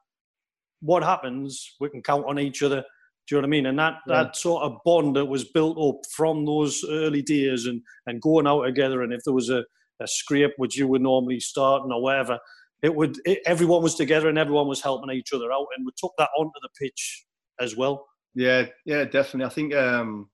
what 0.82 1.04
happens, 1.04 1.76
we 1.80 1.90
can 1.90 2.02
count 2.02 2.26
on 2.26 2.40
each 2.40 2.64
other 2.64 2.84
do 3.28 3.36
you 3.36 3.42
know 3.42 3.46
what 3.46 3.50
I 3.50 3.58
mean? 3.58 3.66
And 3.66 3.80
that, 3.80 3.96
yeah. 4.08 4.24
that 4.24 4.36
sort 4.38 4.64
of 4.64 4.78
bond 4.86 5.16
that 5.18 5.26
was 5.26 5.44
built 5.44 5.78
up 5.78 6.02
from 6.16 6.46
those 6.46 6.84
early 6.90 7.22
days 7.22 7.66
and, 7.66 7.82
and 8.06 8.22
going 8.22 8.48
out 8.48 8.64
together. 8.64 9.02
And 9.02 9.12
if 9.12 9.22
there 9.26 9.34
was 9.34 9.50
a, 9.50 9.66
a 10.00 10.08
scrape 10.08 10.54
which 10.58 10.78
you 10.78 10.88
would 10.88 11.02
normally 11.02 11.40
start 11.42 11.84
or 11.92 12.02
whatever, 12.02 12.40
it 12.82 12.96
would 12.96 13.18
it, 13.26 13.40
everyone 13.46 13.82
was 13.82 13.96
together 13.96 14.30
and 14.30 14.38
everyone 14.38 14.68
was 14.68 14.82
helping 14.82 15.10
each 15.12 15.34
other 15.34 15.52
out, 15.52 15.68
and 15.76 15.86
we 15.86 15.92
took 15.98 16.14
that 16.18 16.30
onto 16.38 16.60
the 16.62 16.70
pitch 16.80 17.26
as 17.60 17.76
well. 17.76 18.08
Yeah, 18.36 18.68
yeah, 18.86 19.04
definitely. 19.04 19.46
I 19.46 19.50
think 19.50 19.74
um, 19.74 20.30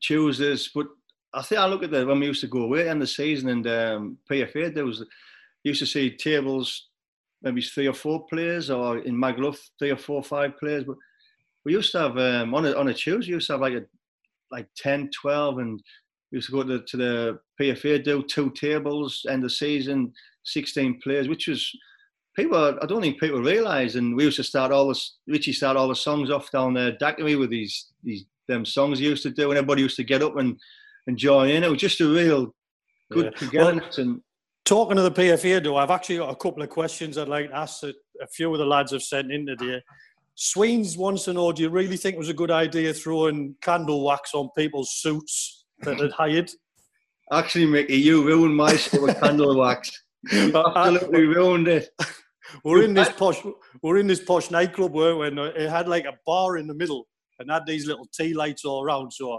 Tuesdays, 0.00 0.70
but 0.74 0.86
I 1.34 1.42
think 1.42 1.60
I 1.60 1.66
look 1.66 1.82
at 1.82 1.90
the 1.90 2.06
when 2.06 2.20
we 2.20 2.26
used 2.26 2.40
to 2.40 2.46
go 2.46 2.62
away 2.62 2.88
in 2.88 2.98
the 2.98 3.06
season 3.06 3.50
and 3.50 3.66
um, 3.66 4.18
PFA, 4.30 4.74
there 4.74 4.86
was 4.86 5.04
used 5.62 5.80
to 5.80 5.86
see 5.86 6.16
tables 6.16 6.88
maybe 7.42 7.60
three 7.60 7.86
or 7.86 7.92
four 7.92 8.26
players, 8.26 8.70
or 8.70 8.98
in 8.98 9.14
Magaluf 9.14 9.58
three 9.78 9.90
or 9.90 9.98
four, 9.98 10.22
five 10.22 10.56
players, 10.58 10.84
but 10.84 10.96
we 11.64 11.72
used 11.72 11.92
to 11.92 11.98
have 11.98 12.18
um, 12.18 12.54
on 12.54 12.66
a 12.66 12.72
on 12.74 12.88
a 12.88 12.94
Tuesday, 12.94 13.32
we 13.32 13.36
used 13.36 13.46
to 13.48 13.54
have 13.54 13.60
like 13.60 13.74
a 13.74 13.84
like 14.50 14.68
10, 14.76 15.10
12, 15.20 15.58
and 15.58 15.82
we 16.30 16.36
used 16.36 16.48
to 16.48 16.52
go 16.52 16.62
to, 16.62 16.80
to 16.80 16.96
the 16.96 17.38
PFA, 17.60 18.04
do 18.04 18.22
two 18.22 18.50
tables, 18.50 19.26
end 19.28 19.44
of 19.44 19.52
season, 19.52 20.12
16 20.44 21.00
players, 21.02 21.28
which 21.28 21.48
was 21.48 21.70
people. 22.36 22.78
I 22.80 22.86
don't 22.86 23.00
think 23.00 23.18
people 23.18 23.40
realise. 23.40 23.94
And 23.96 24.14
we 24.14 24.24
used 24.24 24.36
to 24.36 24.44
start 24.44 24.72
all 24.72 24.88
this. 24.88 25.16
Richie 25.26 25.52
started 25.52 25.78
all 25.78 25.88
the 25.88 25.96
songs 25.96 26.30
off 26.30 26.50
down 26.50 26.74
there, 26.74 26.92
Daiquiri 26.92 27.36
with 27.36 27.50
these 27.50 27.88
these 28.02 28.24
them 28.46 28.64
songs 28.64 28.98
he 28.98 29.06
used 29.06 29.22
to 29.22 29.30
do, 29.30 29.50
and 29.50 29.58
everybody 29.58 29.82
used 29.82 29.96
to 29.96 30.04
get 30.04 30.22
up 30.22 30.36
and 30.36 30.58
and 31.06 31.16
join 31.16 31.48
in. 31.48 31.64
It 31.64 31.70
was 31.70 31.80
just 31.80 32.00
a 32.00 32.08
real 32.08 32.54
good 33.10 33.26
yeah. 33.26 33.38
togetherness 33.38 33.98
well, 33.98 34.06
and. 34.06 34.20
Talking 34.64 34.96
to 34.96 35.02
the 35.02 35.10
PFA, 35.10 35.62
though, 35.62 35.76
I've 35.76 35.90
actually 35.90 36.16
got 36.16 36.30
a 36.30 36.36
couple 36.36 36.62
of 36.62 36.70
questions 36.70 37.18
I'd 37.18 37.28
like 37.28 37.50
to 37.50 37.54
ask 37.54 37.82
that 37.82 37.94
a 38.22 38.26
few 38.26 38.50
of 38.50 38.58
the 38.58 38.64
lads 38.64 38.92
have 38.92 39.02
sent 39.02 39.30
in 39.30 39.44
today. 39.44 39.82
Sweens 40.34 40.96
wants 40.96 41.24
to 41.24 41.32
know: 41.32 41.52
Do 41.52 41.62
you 41.62 41.70
really 41.70 41.96
think 41.96 42.14
it 42.14 42.18
was 42.18 42.28
a 42.28 42.34
good 42.34 42.50
idea 42.50 42.92
throwing 42.92 43.54
candle 43.60 44.04
wax 44.04 44.34
on 44.34 44.50
people's 44.56 44.94
suits 44.94 45.66
that 45.80 46.00
had 46.00 46.12
hired? 46.12 46.50
Actually, 47.32 47.66
Mickey, 47.66 47.96
you 47.96 48.24
ruined 48.24 48.56
my 48.56 48.76
suit 48.76 49.02
with 49.02 49.20
candle 49.20 49.58
wax. 49.58 50.00
You 50.32 50.56
uh, 50.56 50.72
absolutely 50.74 51.26
ruined 51.26 51.68
it. 51.68 51.90
We're 52.64 52.82
in 52.84 52.94
this 52.94 53.10
posh. 53.10 53.42
We're 53.82 53.98
in 53.98 54.06
this 54.06 54.24
posh 54.24 54.50
nightclub 54.50 54.94
where 54.94 55.16
when 55.16 55.38
uh, 55.38 55.52
it 55.54 55.68
had 55.68 55.86
like 55.86 56.06
a 56.06 56.18
bar 56.24 56.56
in 56.56 56.66
the 56.66 56.72
middle 56.72 57.06
and 57.38 57.50
had 57.50 57.66
these 57.66 57.86
little 57.86 58.06
tea 58.06 58.32
lights 58.32 58.64
all 58.64 58.82
around. 58.82 59.12
So 59.12 59.38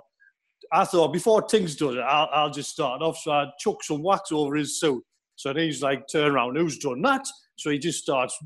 I 0.72 0.86
thought 0.86 1.14
before 1.14 1.42
Tinks 1.42 1.76
does 1.76 1.96
it, 1.96 2.02
I'll, 2.02 2.30
I'll 2.32 2.50
just 2.52 2.70
start 2.70 3.02
off. 3.02 3.18
So 3.18 3.32
I 3.32 3.48
chuck 3.60 3.84
some 3.84 4.04
wax 4.04 4.32
over 4.32 4.56
his 4.56 4.80
suit. 4.80 5.04
So 5.36 5.54
then 5.54 5.64
he's 5.64 5.82
like, 5.82 6.08
turn 6.08 6.34
around, 6.34 6.56
who's 6.56 6.78
done 6.78 7.02
that? 7.02 7.26
So 7.58 7.70
he 7.70 7.80
just 7.80 8.04
starts 8.04 8.38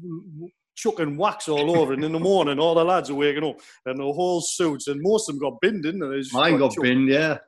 chucking 0.80 1.18
wax 1.18 1.48
all 1.50 1.78
over. 1.78 1.94
And 1.94 2.04
in 2.04 2.12
the 2.12 2.20
morning, 2.20 2.60
all 2.60 2.76
the 2.76 2.84
lads 2.84 3.10
are 3.10 3.16
waking 3.16 3.44
up 3.44 3.60
and 3.86 4.00
the 4.00 4.04
whole 4.04 4.42
suits, 4.42 4.88
and 4.88 5.02
most 5.02 5.30
of 5.30 5.36
them 5.36 5.50
got 5.50 5.62
binned, 5.62 5.84
didn't 5.84 6.00
they? 6.00 6.22
Mine 6.32 6.58
got 6.58 6.72
chucked. 6.72 6.84
binned, 6.84 7.10
yeah. 7.10 7.40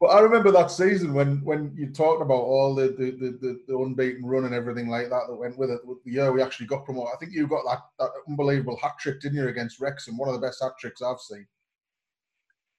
But 0.00 0.08
I 0.08 0.20
remember 0.20 0.50
that 0.52 0.70
season 0.70 1.12
when 1.12 1.44
when 1.44 1.74
you 1.76 1.90
talked 1.90 2.22
about 2.22 2.40
all 2.40 2.74
the 2.74 2.88
the, 2.88 3.10
the, 3.40 3.60
the 3.68 3.76
unbeaten 3.76 4.24
run 4.24 4.46
and 4.46 4.54
everything 4.54 4.88
like 4.88 5.10
that 5.10 5.24
that 5.28 5.34
went 5.34 5.58
with 5.58 5.70
it. 5.70 5.80
The 6.04 6.10
year 6.10 6.32
we 6.32 6.40
actually 6.40 6.66
got 6.66 6.86
promoted, 6.86 7.12
I 7.14 7.18
think 7.18 7.32
you 7.34 7.46
got 7.46 7.64
that, 7.68 7.82
that 7.98 8.10
unbelievable 8.26 8.78
hat 8.82 8.94
trick, 8.98 9.20
didn't 9.20 9.36
you, 9.36 9.48
against 9.48 9.78
Wrexham? 9.78 10.16
One 10.16 10.30
of 10.30 10.34
the 10.34 10.46
best 10.46 10.62
hat 10.62 10.72
tricks 10.78 11.02
I've 11.02 11.20
seen. 11.20 11.46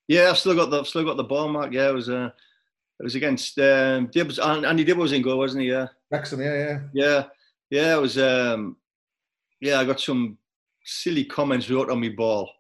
Yeah, 0.08 0.30
I've 0.32 0.39
still 0.39 0.56
got 0.56 0.72
the 0.72 0.84
still 0.84 1.06
got 1.06 1.18
the 1.18 1.24
ball 1.24 1.47
mark. 1.47 1.72
Yeah, 1.72 1.89
it 1.89 1.93
was 1.93 2.10
uh, 2.10 2.32
it 2.99 3.04
was 3.04 3.16
against 3.16 3.60
um, 3.60 4.08
Dibbs. 4.08 4.39
And 4.39 4.66
Andy 4.66 4.84
Dibb 4.84 4.97
was 4.97 5.12
in 5.12 5.22
goal, 5.22 5.38
wasn't 5.38 5.62
he? 5.62 5.70
Yeah. 5.70 5.88
Wrexham, 6.10 6.41
yeah, 6.41 6.56
yeah. 6.56 6.80
Yeah, 6.93 7.24
yeah. 7.70 7.97
It 7.97 8.02
was 8.02 8.18
um, 8.18 8.78
yeah, 9.62 9.80
I 9.80 9.86
got 9.86 9.99
some 9.99 10.38
silly 10.84 11.24
comments 11.24 11.70
wrote 11.70 11.89
on 11.89 11.99
me 11.99 12.09
ball. 12.09 12.51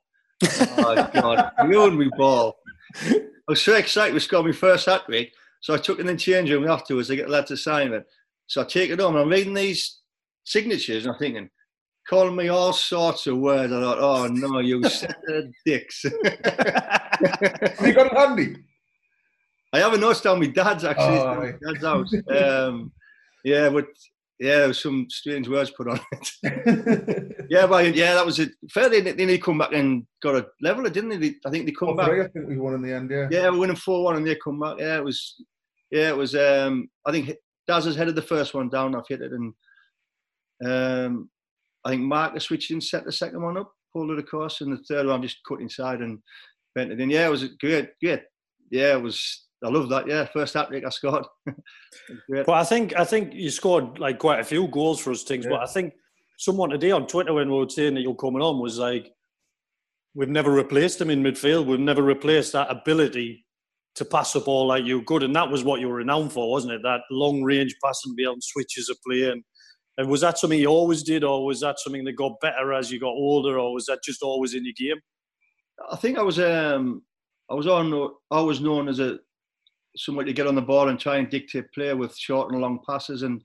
oh 0.43 1.09
God, 1.13 1.51
ruined 1.65 1.97
me 1.97 2.09
ball. 2.17 2.55
I 3.03 3.21
was 3.47 3.61
so 3.61 3.75
excited 3.75 4.13
we 4.13 4.19
scored 4.19 4.45
my 4.45 4.51
first 4.51 4.85
hat 4.85 5.05
trick, 5.05 5.33
so 5.59 5.73
I 5.73 5.77
took 5.77 5.99
it 5.99 6.01
in 6.01 6.07
the 6.07 6.15
change 6.15 6.49
room 6.51 6.69
afterwards 6.69 7.09
to 7.09 7.15
get 7.15 7.27
a 7.27 7.31
letter 7.31 7.47
to 7.47 7.57
sign 7.57 7.91
it. 7.93 8.05
So 8.47 8.61
I 8.61 8.65
take 8.65 8.91
it 8.91 8.99
home 8.99 9.15
and 9.15 9.23
I'm 9.23 9.29
reading 9.29 9.53
these 9.53 9.99
signatures 10.43 11.05
and 11.05 11.13
I'm 11.13 11.19
thinking, 11.19 11.49
calling 12.07 12.35
me 12.35 12.49
all 12.49 12.73
sorts 12.73 13.27
of 13.27 13.37
words. 13.37 13.73
I 13.73 13.79
thought, 13.79 13.99
oh 13.99 14.27
no, 14.27 14.59
you 14.59 14.83
set 14.89 15.15
of 15.29 15.45
dicks. 15.65 16.03
you 16.03 16.11
got 17.93 18.07
it 18.07 18.17
handy? 18.17 18.57
I 19.73 19.79
have 19.79 19.93
a 19.93 19.97
note 19.97 20.21
down 20.21 20.39
my 20.39 20.47
dad's 20.47 20.83
actually. 20.83 21.17
Oh, 21.17 21.53
dad's 21.65 21.83
house. 21.83 22.13
Um, 22.29 22.91
yeah, 23.43 23.69
but 23.69 23.87
yeah, 24.41 24.57
there 24.57 24.69
was 24.69 24.81
some 24.81 25.05
strange 25.07 25.47
words 25.47 25.69
put 25.69 25.87
on 25.87 25.99
it. 26.13 27.45
yeah, 27.51 27.67
but 27.67 27.93
yeah, 27.95 28.15
that 28.15 28.25
was 28.25 28.39
it. 28.39 28.49
Fair, 28.71 28.89
then 28.89 29.15
they 29.15 29.37
come 29.37 29.59
back 29.59 29.71
and 29.71 30.03
got 30.23 30.35
a 30.35 30.47
leveler, 30.63 30.89
didn't 30.89 31.19
they? 31.19 31.35
I 31.45 31.51
think 31.51 31.67
they 31.67 31.71
come 31.71 31.89
oh, 31.89 31.93
back. 31.93 32.09
I 32.09 32.27
think 32.27 32.47
we 32.47 32.57
won 32.57 32.73
in 32.73 32.81
the 32.81 32.91
end. 32.91 33.11
Yeah. 33.11 33.27
Yeah, 33.29 33.49
we 33.51 33.59
winning 33.59 33.75
four 33.75 34.03
one, 34.03 34.15
and 34.15 34.25
they 34.25 34.35
come 34.35 34.59
back. 34.59 34.77
Yeah, 34.79 34.97
it 34.97 35.05
was. 35.05 35.35
Yeah, 35.91 36.09
it 36.09 36.17
was. 36.17 36.33
Um, 36.33 36.89
I 37.05 37.11
think 37.11 37.31
Daz 37.67 37.85
has 37.85 37.95
headed 37.95 38.15
the 38.15 38.23
first 38.23 38.55
one 38.55 38.67
down. 38.67 38.95
I've 38.95 39.07
hit 39.07 39.21
it, 39.21 39.31
and 39.31 39.53
um, 40.65 41.29
I 41.85 41.91
think 41.91 42.01
Marcus 42.01 42.45
switched 42.45 42.71
in, 42.71 42.81
set 42.81 43.05
the 43.05 43.11
second 43.11 43.43
one 43.43 43.57
up, 43.57 43.71
pulled 43.93 44.09
it 44.09 44.17
across, 44.17 44.61
and 44.61 44.73
the 44.73 44.83
third 44.89 45.05
one 45.05 45.21
just 45.21 45.37
cut 45.47 45.61
inside 45.61 45.99
and 45.99 46.17
bent 46.73 46.91
it 46.91 46.99
in. 46.99 47.11
Yeah, 47.11 47.27
it 47.27 47.31
was 47.31 47.43
great. 47.59 47.89
Great. 48.01 48.23
Yeah, 48.71 48.93
it 48.93 49.03
was 49.03 49.45
I 49.63 49.69
love 49.69 49.89
that. 49.89 50.07
Yeah, 50.07 50.25
first 50.25 50.53
hat 50.53 50.69
trick 50.69 50.85
I 50.85 50.89
scored. 50.89 51.25
but 52.29 52.49
I 52.49 52.63
think 52.63 52.95
I 52.97 53.05
think 53.05 53.33
you 53.33 53.49
scored 53.49 53.99
like 53.99 54.17
quite 54.19 54.39
a 54.39 54.43
few 54.43 54.67
goals 54.67 54.99
for 54.99 55.11
us 55.11 55.23
Tinks. 55.23 55.45
Yeah. 55.45 55.51
But 55.51 55.61
I 55.61 55.71
think 55.71 55.93
someone 56.37 56.71
today 56.71 56.91
on 56.91 57.05
Twitter 57.07 57.33
when 57.33 57.49
we 57.49 57.57
were 57.57 57.69
saying 57.69 57.93
that 57.93 58.01
you're 58.01 58.15
coming 58.15 58.41
on 58.41 58.59
was 58.59 58.79
like, 58.79 59.11
we've 60.15 60.29
never 60.29 60.51
replaced 60.51 60.99
him 60.99 61.09
in 61.09 61.21
midfield. 61.21 61.67
We've 61.67 61.79
never 61.79 62.01
replaced 62.01 62.53
that 62.53 62.71
ability 62.71 63.45
to 63.95 64.05
pass 64.05 64.33
the 64.33 64.39
ball 64.39 64.67
like 64.67 64.85
you 64.85 65.01
good, 65.03 65.23
and 65.23 65.35
that 65.35 65.49
was 65.49 65.63
what 65.63 65.79
you 65.79 65.87
were 65.87 65.95
renowned 65.95 66.31
for, 66.31 66.49
wasn't 66.49 66.73
it? 66.73 66.81
That 66.83 67.01
long 67.11 67.43
range 67.43 67.75
passing 67.83 68.15
beyond 68.15 68.43
switches 68.43 68.89
of 68.89 68.97
play. 69.05 69.29
And, 69.29 69.43
and 69.97 70.09
was 70.09 70.21
that 70.21 70.37
something 70.37 70.59
you 70.59 70.67
always 70.67 71.03
did, 71.03 71.23
or 71.23 71.45
was 71.45 71.59
that 71.59 71.79
something 71.79 72.03
that 72.05 72.13
got 72.13 72.39
better 72.41 72.73
as 72.73 72.91
you 72.91 72.99
got 72.99 73.09
older, 73.09 73.59
or 73.59 73.73
was 73.73 73.85
that 73.85 73.99
just 74.03 74.23
always 74.23 74.53
in 74.53 74.65
your 74.65 74.73
game? 74.77 75.01
I 75.91 75.95
think 75.95 76.17
I 76.17 76.21
was 76.21 76.39
um, 76.39 77.03
I 77.49 77.53
was 77.53 77.67
on 77.67 78.11
always 78.29 78.61
known 78.61 78.87
as 78.87 78.99
a 78.99 79.19
somebody 79.95 80.31
to 80.31 80.35
get 80.35 80.47
on 80.47 80.55
the 80.55 80.61
ball 80.61 80.89
and 80.89 80.99
try 80.99 81.17
and 81.17 81.29
dictate 81.29 81.71
play 81.73 81.93
with 81.93 82.17
short 82.17 82.51
and 82.51 82.61
long 82.61 82.79
passes, 82.87 83.23
and 83.23 83.41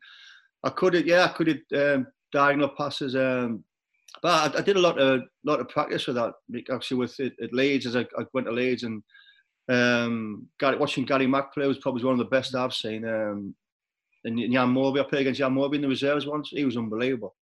I 0.65 0.71
could 0.71 0.95
it 0.95 1.07
yeah 1.07 1.25
I 1.25 1.29
could 1.29 1.63
um, 1.75 2.07
diagonal 2.33 2.71
passes. 2.77 3.15
Um, 3.17 3.65
but 4.23 4.55
I, 4.55 4.59
I, 4.59 4.63
did 4.63 4.77
a 4.77 4.81
lot 4.81 4.99
of 4.99 5.23
lot 5.45 5.61
of 5.61 5.69
practice 5.69 6.07
with 6.07 6.17
that 6.17 6.33
actually 6.73 6.97
with 6.97 7.19
it 7.21 7.35
at 7.43 7.53
Leeds 7.53 7.87
as 7.87 7.97
I, 7.97 8.01
I 8.19 8.25
went 8.33 8.47
to 8.47 8.53
Leeds 8.53 8.83
and 8.83 9.03
um, 9.69 10.49
Gary, 10.59 10.79
watching 10.79 11.05
Gary 11.05 11.27
Mack 11.27 11.53
play 11.53 11.67
was 11.67 11.79
probably 11.79 12.05
one 12.05 12.13
of 12.13 12.19
the 12.19 12.25
best 12.25 12.55
I've 12.55 12.75
seen. 12.75 13.07
Um, 13.07 13.55
and 14.25 14.39
Jan 14.39 14.75
Molby, 14.75 15.01
I 15.01 15.09
played 15.09 15.23
against 15.23 15.39
Jan 15.39 15.55
Molby 15.55 15.77
in 15.77 15.83
the 15.83 15.89
reserves 15.89 16.27
once. 16.27 16.51
He 16.51 16.65
was 16.65 16.77
unbelievable. 16.77 17.35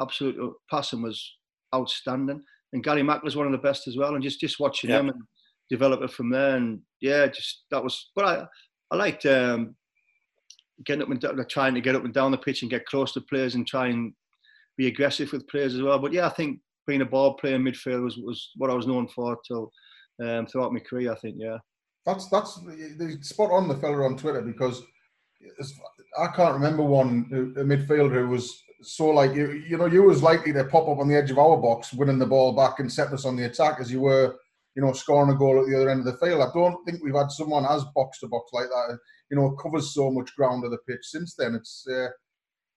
Absolute 0.00 0.38
uh, 0.40 0.52
passing 0.70 1.02
was 1.02 1.36
outstanding. 1.74 2.42
And 2.72 2.84
Gary 2.84 3.02
Mack 3.02 3.22
was 3.22 3.36
one 3.36 3.46
of 3.46 3.52
the 3.52 3.58
best 3.58 3.88
as 3.88 3.96
well. 3.96 4.14
And 4.14 4.22
just 4.22 4.40
just 4.40 4.60
watching 4.60 4.90
yeah. 4.90 5.00
him 5.00 5.08
and 5.08 5.22
develop 5.70 6.02
it 6.02 6.10
from 6.10 6.30
there. 6.30 6.56
And 6.56 6.80
yeah, 7.00 7.26
just 7.26 7.64
that 7.70 7.82
was. 7.82 8.10
But 8.14 8.24
I 8.24 8.46
I 8.90 8.96
liked 8.96 9.26
um, 9.26 9.74
getting 10.84 11.02
up 11.02 11.10
and 11.10 11.20
down, 11.20 11.44
trying 11.48 11.74
to 11.74 11.80
get 11.80 11.94
up 11.94 12.04
and 12.04 12.14
down 12.14 12.30
the 12.30 12.38
pitch 12.38 12.62
and 12.62 12.70
get 12.70 12.86
close 12.86 13.12
to 13.12 13.20
players 13.20 13.54
and 13.54 13.66
try 13.66 13.88
and 13.88 14.12
be 14.76 14.86
aggressive 14.86 15.32
with 15.32 15.48
players 15.48 15.74
as 15.74 15.82
well. 15.82 15.98
But 15.98 16.12
yeah, 16.12 16.26
I 16.26 16.30
think 16.30 16.60
being 16.86 17.02
a 17.02 17.06
ball 17.06 17.34
player 17.34 17.58
midfield 17.58 18.04
was, 18.04 18.16
was 18.16 18.50
what 18.56 18.70
I 18.70 18.74
was 18.74 18.86
known 18.86 19.08
for 19.08 19.38
till 19.46 19.70
um, 20.22 20.46
throughout 20.46 20.72
my 20.72 20.80
career. 20.80 21.12
I 21.12 21.16
think, 21.16 21.36
yeah. 21.38 21.58
That's 22.06 22.28
that's 22.30 22.60
spot 23.20 23.50
on 23.50 23.68
the 23.68 23.76
fella 23.76 24.04
on 24.04 24.16
Twitter 24.16 24.40
because 24.40 24.82
I 26.18 26.28
can't 26.28 26.54
remember 26.54 26.82
one 26.82 27.54
a 27.58 27.60
midfielder 27.60 28.22
who 28.22 28.28
was 28.28 28.62
so 28.82 29.08
like 29.08 29.34
you 29.34 29.62
you 29.68 29.76
know 29.76 29.86
you 29.86 30.04
was 30.04 30.22
likely 30.22 30.52
to 30.52 30.64
pop 30.64 30.88
up 30.88 30.98
on 30.98 31.08
the 31.08 31.16
edge 31.16 31.30
of 31.30 31.38
our 31.38 31.56
box, 31.58 31.92
winning 31.92 32.18
the 32.18 32.26
ball 32.26 32.52
back 32.52 32.78
and 32.78 32.90
set 32.90 33.12
us 33.12 33.26
on 33.26 33.36
the 33.36 33.44
attack 33.44 33.78
as 33.80 33.92
you 33.92 34.00
were 34.00 34.36
you 34.76 34.82
know 34.82 34.92
scoring 34.92 35.34
a 35.34 35.38
goal 35.38 35.60
at 35.60 35.66
the 35.66 35.76
other 35.76 35.90
end 35.90 36.00
of 36.00 36.06
the 36.06 36.24
field. 36.24 36.42
I 36.42 36.52
don't 36.52 36.84
think 36.84 37.02
we've 37.02 37.14
had 37.14 37.30
someone 37.30 37.66
as 37.66 37.84
box 37.94 38.20
to 38.20 38.28
box 38.28 38.50
like 38.52 38.68
that. 38.68 38.98
You 39.30 39.36
know, 39.36 39.50
covers 39.52 39.94
so 39.94 40.10
much 40.10 40.34
ground 40.36 40.64
of 40.64 40.70
the 40.70 40.78
pitch 40.88 41.02
since 41.02 41.34
then. 41.34 41.54
It's 41.54 41.86
uh, 41.90 42.08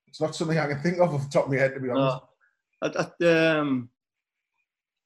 it's 0.07 0.19
not 0.19 0.35
something 0.35 0.57
I 0.57 0.67
can 0.67 0.81
think 0.81 0.99
of 0.99 1.13
off 1.13 1.23
the 1.23 1.29
top 1.29 1.45
of 1.45 1.51
my 1.51 1.57
head, 1.57 1.73
to 1.73 1.79
be 1.79 1.89
honest. 1.89 2.23
No, 2.81 2.89
I, 2.89 3.25
I, 3.25 3.57
um, 3.57 3.89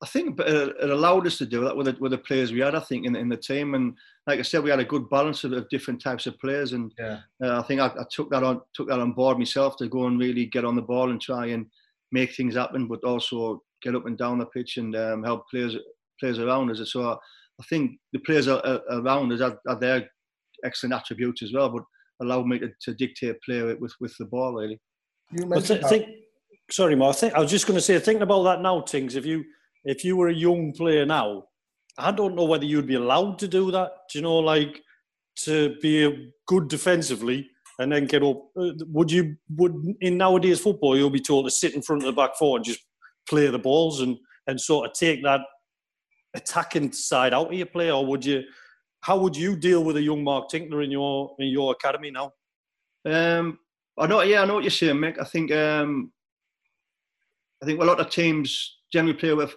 I 0.02 0.08
think 0.08 0.40
it 0.40 0.90
allowed 0.90 1.26
us 1.26 1.38
to 1.38 1.46
do 1.46 1.64
that 1.64 1.76
with 1.76 1.88
the, 1.88 1.98
with 2.00 2.12
the 2.12 2.18
players 2.18 2.52
we 2.52 2.60
had. 2.60 2.76
I 2.76 2.80
think 2.80 3.06
in, 3.06 3.16
in 3.16 3.30
the 3.30 3.38
team, 3.38 3.76
and 3.76 3.96
like 4.28 4.40
I 4.40 4.42
said, 4.42 4.64
we 4.64 4.70
had 4.70 4.80
a 4.80 4.86
good 4.86 5.10
balance 5.10 5.44
of, 5.44 5.54
of 5.54 5.70
different 5.70 6.02
types 6.02 6.28
of 6.28 6.40
players, 6.40 6.74
and 6.74 6.92
yeah. 7.00 7.20
uh, 7.44 7.60
I 7.60 7.64
think 7.64 7.82
I, 7.82 7.88
I, 7.88 8.06
took 8.12 8.30
that 8.32 8.44
on 8.44 8.62
took 8.74 8.90
that 8.90 9.00
on 9.00 9.14
board 9.14 9.38
myself 9.38 9.78
to 9.78 9.88
go 9.88 10.08
and 10.08 10.20
really 10.20 10.46
get 10.46 10.66
on 10.66 10.76
the 10.76 10.82
ball 10.82 11.12
and 11.12 11.22
try 11.22 11.48
and 11.48 11.68
make 12.12 12.34
things 12.34 12.56
happen, 12.56 12.88
but 12.88 13.04
also 13.04 13.64
get 13.82 13.96
up 13.96 14.06
and 14.06 14.18
down 14.18 14.38
the 14.38 14.46
pitch 14.48 14.78
and 14.78 14.96
um, 14.96 15.24
help 15.24 15.50
players 15.50 15.76
players 16.20 16.40
around 16.40 16.72
us. 16.72 16.92
So 16.92 17.10
I, 17.10 17.14
I 17.14 17.64
think 17.70 17.98
the 18.14 18.20
players 18.20 18.48
are, 18.48 18.66
are 18.66 18.82
around 18.92 19.32
us 19.32 19.42
are, 19.42 19.60
are 19.68 19.80
their 19.80 20.10
excellent 20.64 20.96
attributes 20.96 21.44
as 21.44 21.54
well, 21.54 21.70
but 21.70 21.84
allowed 22.22 22.48
me 22.48 22.60
to, 22.60 22.70
to 22.82 22.94
dictate 22.94 23.42
play 23.46 23.62
with 23.62 23.94
with 24.00 24.16
the 24.18 24.26
ball 24.26 24.54
really. 24.54 24.80
You 25.32 25.46
mentioned 25.46 25.82
th- 25.82 25.90
think, 25.90 26.06
sorry, 26.72 26.96
Mark. 26.96 27.16
I, 27.16 27.20
think, 27.20 27.34
I 27.34 27.40
was 27.40 27.52
just 27.52 27.68
going 27.68 27.78
to 27.78 27.82
say, 27.82 27.98
thinking 28.00 28.22
about 28.22 28.44
that 28.44 28.62
now, 28.62 28.82
Tinks. 28.82 29.16
If 29.16 29.26
you 29.26 29.44
if 29.84 30.04
you 30.04 30.16
were 30.18 30.30
a 30.30 30.34
young 30.34 30.72
player 30.74 31.06
now, 31.06 31.46
I 31.98 32.12
don't 32.12 32.36
know 32.36 32.46
whether 32.46 32.66
you'd 32.66 32.88
be 32.88 32.96
allowed 32.96 33.40
to 33.40 33.48
do 33.48 33.72
that. 33.72 33.92
Do 34.12 34.20
you 34.20 34.24
know, 34.24 34.38
like 34.38 34.82
to 35.44 35.76
be 35.82 36.32
good 36.48 36.68
defensively 36.68 37.50
and 37.80 37.92
then 37.92 38.06
get 38.06 38.24
up? 38.24 38.42
Uh, 38.58 38.72
would 38.88 39.12
you 39.12 39.36
would 39.56 39.96
in 40.02 40.18
nowadays 40.18 40.60
football 40.60 40.98
you'll 40.98 41.10
be 41.10 41.20
told 41.20 41.46
to 41.46 41.52
sit 41.52 41.76
in 41.76 41.82
front 41.82 42.04
of 42.04 42.08
the 42.08 42.22
back 42.22 42.36
four 42.38 42.58
and 42.58 42.66
just 42.66 42.80
play 43.28 43.48
the 43.48 43.60
balls 43.60 44.02
and 44.02 44.18
and 44.48 44.62
sort 44.62 44.88
of 44.88 44.94
take 44.94 45.24
that 45.24 45.42
attacking 46.36 46.92
side 46.92 47.34
out 47.34 47.48
of 47.48 47.54
your 47.54 47.66
play, 47.66 47.92
or 47.92 48.06
would 48.06 48.26
you? 48.26 48.44
How 49.02 49.18
would 49.18 49.36
you 49.36 49.56
deal 49.56 49.84
with 49.84 49.98
a 49.98 50.02
young 50.02 50.24
Mark 50.24 50.50
Tinkler 50.50 50.82
in 50.84 50.92
your 50.92 51.36
in 51.40 51.48
your 51.48 51.72
academy 51.72 52.12
now? 52.12 52.34
Um, 53.06 53.60
I 53.98 54.08
know, 54.08 54.22
yeah, 54.22 54.42
I 54.42 54.46
know 54.46 54.56
what 54.56 54.64
you're 54.64 54.72
saying, 54.72 54.96
Mick. 54.96 55.20
I 55.20 55.24
think 55.24 55.52
um, 55.52 56.12
I 57.62 57.66
think 57.66 57.82
a 57.82 57.86
lot 57.86 58.00
of 58.00 58.10
teams 58.10 58.80
generally 58.92 59.18
play 59.18 59.34
with 59.34 59.56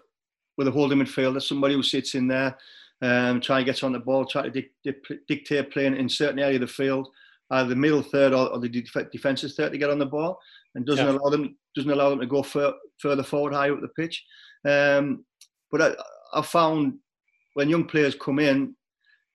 with 0.57 0.69
a 0.69 0.71
holding 0.71 0.99
midfielder, 0.99 1.43
somebody 1.43 1.75
who 1.75 1.83
sits 1.83 2.15
in 2.15 2.27
there, 2.27 2.57
um, 3.03 3.41
try 3.41 3.59
and 3.59 3.67
get 3.67 3.85
on 3.85 3.93
the 3.93 3.99
ball, 3.99 4.25
try 4.25 4.43
to 4.43 4.51
dic- 4.51 4.73
dic- 4.83 5.27
dictate 5.29 5.71
playing 5.71 5.97
in 5.97 6.09
certain 6.09 6.41
area 6.41 6.57
of 6.57 6.63
the 6.63 6.67
field, 6.67 7.09
either 7.53 7.69
the 7.69 7.77
middle 7.77 8.03
third 8.03 8.33
or, 8.33 8.49
or 8.49 8.59
the 8.59 8.69
def- 8.69 9.11
defensive 9.13 9.53
third 9.53 9.73
to 9.73 9.79
get 9.79 9.91
on 9.91 9.99
the 9.99 10.07
ball, 10.07 10.39
and 10.75 10.85
doesn't 10.85 11.07
yeah. 11.07 11.13
allow 11.13 11.31
them 11.31 11.57
doesn't 11.75 11.91
allow 11.91 12.11
them 12.11 12.21
to 12.21 12.27
go 12.27 12.43
fur- 12.43 12.75
further 13.01 13.23
forward, 13.23 13.55
higher 13.55 13.73
up 13.73 13.81
the 13.81 13.89
pitch. 13.89 14.25
Um, 14.67 15.25
but 15.71 15.83
I, 15.83 15.95
I 16.33 16.43
found 16.43 16.95
when 17.55 17.69
young 17.69 17.85
players 17.85 18.15
come 18.15 18.39
in, 18.39 18.75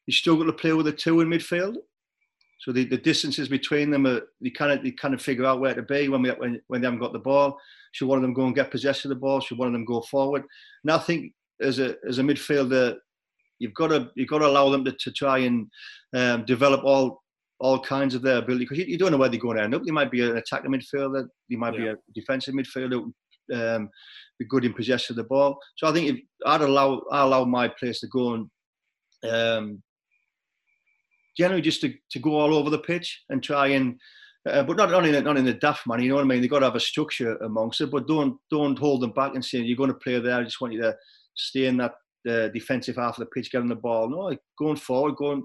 you 0.05 0.13
struggle 0.13 0.45
to 0.45 0.53
play 0.53 0.73
with 0.73 0.85
the 0.85 0.91
two 0.91 1.21
in 1.21 1.27
midfield. 1.27 1.75
So 2.59 2.71
the, 2.71 2.85
the 2.85 2.97
distances 2.97 3.49
between 3.49 3.91
them 3.91 4.07
are 4.07 4.21
you 4.39 4.51
kind 4.51 4.71
of 4.71 4.85
you 4.85 4.95
kind 4.95 5.13
of 5.13 5.21
figure 5.21 5.45
out 5.45 5.59
where 5.59 5.73
to 5.73 5.81
be 5.81 6.07
when 6.07 6.21
we 6.21 6.29
when, 6.31 6.61
when 6.67 6.81
they 6.81 6.87
haven't 6.87 7.01
got 7.01 7.13
the 7.13 7.19
ball. 7.19 7.57
Should 7.91 8.07
one 8.07 8.17
of 8.17 8.21
them 8.21 8.33
go 8.33 8.45
and 8.45 8.55
get 8.55 8.71
possession 8.71 9.11
of 9.11 9.17
the 9.17 9.21
ball? 9.21 9.41
Should 9.41 9.57
one 9.57 9.67
of 9.67 9.73
them 9.73 9.85
go 9.85 10.01
forward? 10.01 10.43
And 10.83 10.91
I 10.91 10.97
think 10.97 11.33
as 11.61 11.79
a 11.79 11.95
as 12.07 12.19
a 12.19 12.23
midfielder, 12.23 12.95
you've 13.59 13.73
got 13.73 13.87
to 13.87 14.09
you've 14.15 14.29
got 14.29 14.39
to 14.39 14.47
allow 14.47 14.69
them 14.69 14.85
to, 14.85 14.91
to 14.91 15.11
try 15.11 15.39
and 15.39 15.67
um, 16.15 16.45
develop 16.45 16.83
all 16.83 17.21
all 17.59 17.79
kinds 17.79 18.15
of 18.15 18.21
their 18.21 18.37
ability 18.37 18.65
because 18.65 18.77
you, 18.77 18.85
you, 18.85 18.97
don't 18.97 19.11
know 19.11 19.17
where 19.17 19.29
they're 19.29 19.39
going 19.39 19.57
to 19.57 19.63
end 19.63 19.73
up. 19.73 19.83
They 19.83 19.91
might 19.91 20.11
be 20.11 20.21
an 20.21 20.35
attacking 20.37 20.71
midfielder, 20.71 21.27
they 21.49 21.55
might 21.55 21.73
yeah. 21.75 21.79
be 21.79 21.87
a 21.87 21.95
defensive 22.13 22.53
midfielder, 22.53 23.09
um, 23.53 23.89
be 24.39 24.45
good 24.45 24.65
in 24.65 24.73
possession 24.73 25.13
of 25.13 25.17
the 25.17 25.23
ball. 25.23 25.57
So 25.77 25.87
I 25.87 25.93
think 25.93 26.09
if 26.09 26.19
I'd 26.45 26.61
allow 26.61 27.01
I 27.11 27.21
allow 27.21 27.45
my 27.45 27.67
players 27.67 27.99
to 27.99 28.07
go 28.07 28.33
and 28.33 28.49
um, 29.29 29.83
generally 31.37 31.61
just 31.61 31.81
to, 31.81 31.93
to 32.11 32.19
go 32.19 32.39
all 32.39 32.53
over 32.53 32.69
the 32.69 32.79
pitch 32.79 33.23
and 33.29 33.41
try 33.41 33.67
and 33.67 33.95
uh, 34.49 34.61
but 34.63 34.75
not, 34.75 34.91
not 34.91 35.05
in 35.05 35.15
a, 35.15 35.21
not 35.21 35.37
in 35.37 35.45
the 35.45 35.53
daft 35.53 35.87
manner, 35.87 36.03
you 36.03 36.09
know 36.09 36.15
what 36.15 36.25
I 36.25 36.27
mean? 36.27 36.41
They've 36.41 36.49
got 36.49 36.59
to 36.59 36.65
have 36.65 36.75
a 36.75 36.79
structure 36.79 37.37
amongst 37.37 37.79
it, 37.79 37.91
but 37.91 38.07
don't 38.07 38.37
don't 38.51 38.77
hold 38.77 39.01
them 39.01 39.11
back 39.11 39.35
and 39.35 39.43
say 39.43 39.59
you're 39.59 39.77
going 39.77 39.89
to 39.89 39.95
play 39.95 40.19
there. 40.19 40.39
I 40.39 40.43
just 40.43 40.59
want 40.59 40.73
you 40.73 40.81
to 40.81 40.95
stay 41.35 41.65
in 41.65 41.77
that 41.77 41.93
uh, 42.29 42.49
defensive 42.49 42.97
half 42.97 43.17
of 43.17 43.19
the 43.19 43.25
pitch, 43.27 43.51
getting 43.51 43.69
the 43.69 43.75
ball. 43.75 44.09
No, 44.09 44.35
going 44.59 44.75
forward, 44.75 45.15
go 45.15 45.31
and 45.31 45.43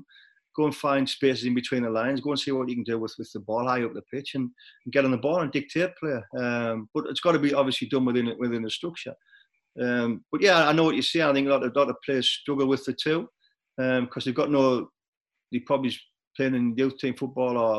go 0.58 0.64
and 0.64 0.74
find 0.74 1.08
spaces 1.08 1.44
in 1.44 1.54
between 1.54 1.84
the 1.84 1.90
lines. 1.90 2.20
Go 2.20 2.30
and 2.30 2.38
see 2.38 2.50
what 2.50 2.68
you 2.68 2.74
can 2.74 2.82
do 2.82 2.98
with, 2.98 3.14
with 3.16 3.30
the 3.32 3.38
ball 3.38 3.68
high 3.68 3.84
up 3.84 3.94
the 3.94 4.02
pitch 4.02 4.34
and, 4.34 4.50
and 4.84 4.92
get 4.92 5.04
on 5.04 5.12
the 5.12 5.16
ball 5.16 5.40
and 5.40 5.52
dictate 5.52 5.96
play. 5.96 6.20
Um, 6.36 6.88
but 6.92 7.06
it's 7.06 7.20
got 7.20 7.32
to 7.32 7.38
be 7.38 7.54
obviously 7.54 7.88
done 7.88 8.04
within 8.04 8.34
within 8.38 8.62
the 8.62 8.70
structure. 8.70 9.14
Um, 9.80 10.24
but 10.32 10.42
yeah, 10.42 10.68
I 10.68 10.72
know 10.72 10.82
what 10.82 10.96
you're 10.96 11.02
saying. 11.02 11.26
I 11.26 11.32
think 11.32 11.46
a 11.46 11.50
lot 11.50 11.62
of, 11.62 11.74
a 11.74 11.78
lot 11.78 11.88
of 11.88 11.96
players 12.04 12.28
struggle 12.28 12.66
with 12.66 12.84
the 12.84 12.92
two 12.92 13.28
because 13.76 14.00
um, 14.00 14.22
they've 14.24 14.34
got 14.34 14.50
no 14.50 14.88
they 15.52 15.60
probably 15.60 15.96
playing 16.36 16.56
in 16.56 16.76
youth 16.76 16.98
team 16.98 17.14
football 17.14 17.56
or 17.56 17.76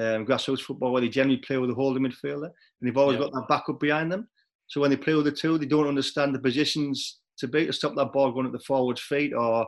um, 0.00 0.24
grassroots 0.24 0.60
football 0.60 0.92
where 0.92 1.02
they 1.02 1.08
generally 1.08 1.38
play 1.38 1.58
with 1.58 1.70
a 1.70 1.74
holding 1.74 2.04
midfielder 2.04 2.44
and 2.44 2.82
they've 2.82 2.96
always 2.96 3.18
yeah. 3.18 3.24
got 3.24 3.32
that 3.32 3.48
backup 3.48 3.80
behind 3.80 4.12
them. 4.12 4.28
So 4.68 4.80
when 4.80 4.90
they 4.90 4.96
play 4.96 5.14
with 5.14 5.24
the 5.24 5.32
two, 5.32 5.58
they 5.58 5.66
don't 5.66 5.88
understand 5.88 6.34
the 6.34 6.38
positions 6.38 7.18
to 7.38 7.48
be 7.48 7.66
to 7.66 7.72
stop 7.72 7.96
that 7.96 8.12
ball 8.12 8.32
going 8.32 8.46
at 8.46 8.52
the 8.52 8.60
forward 8.60 8.98
feet 8.98 9.32
or 9.34 9.66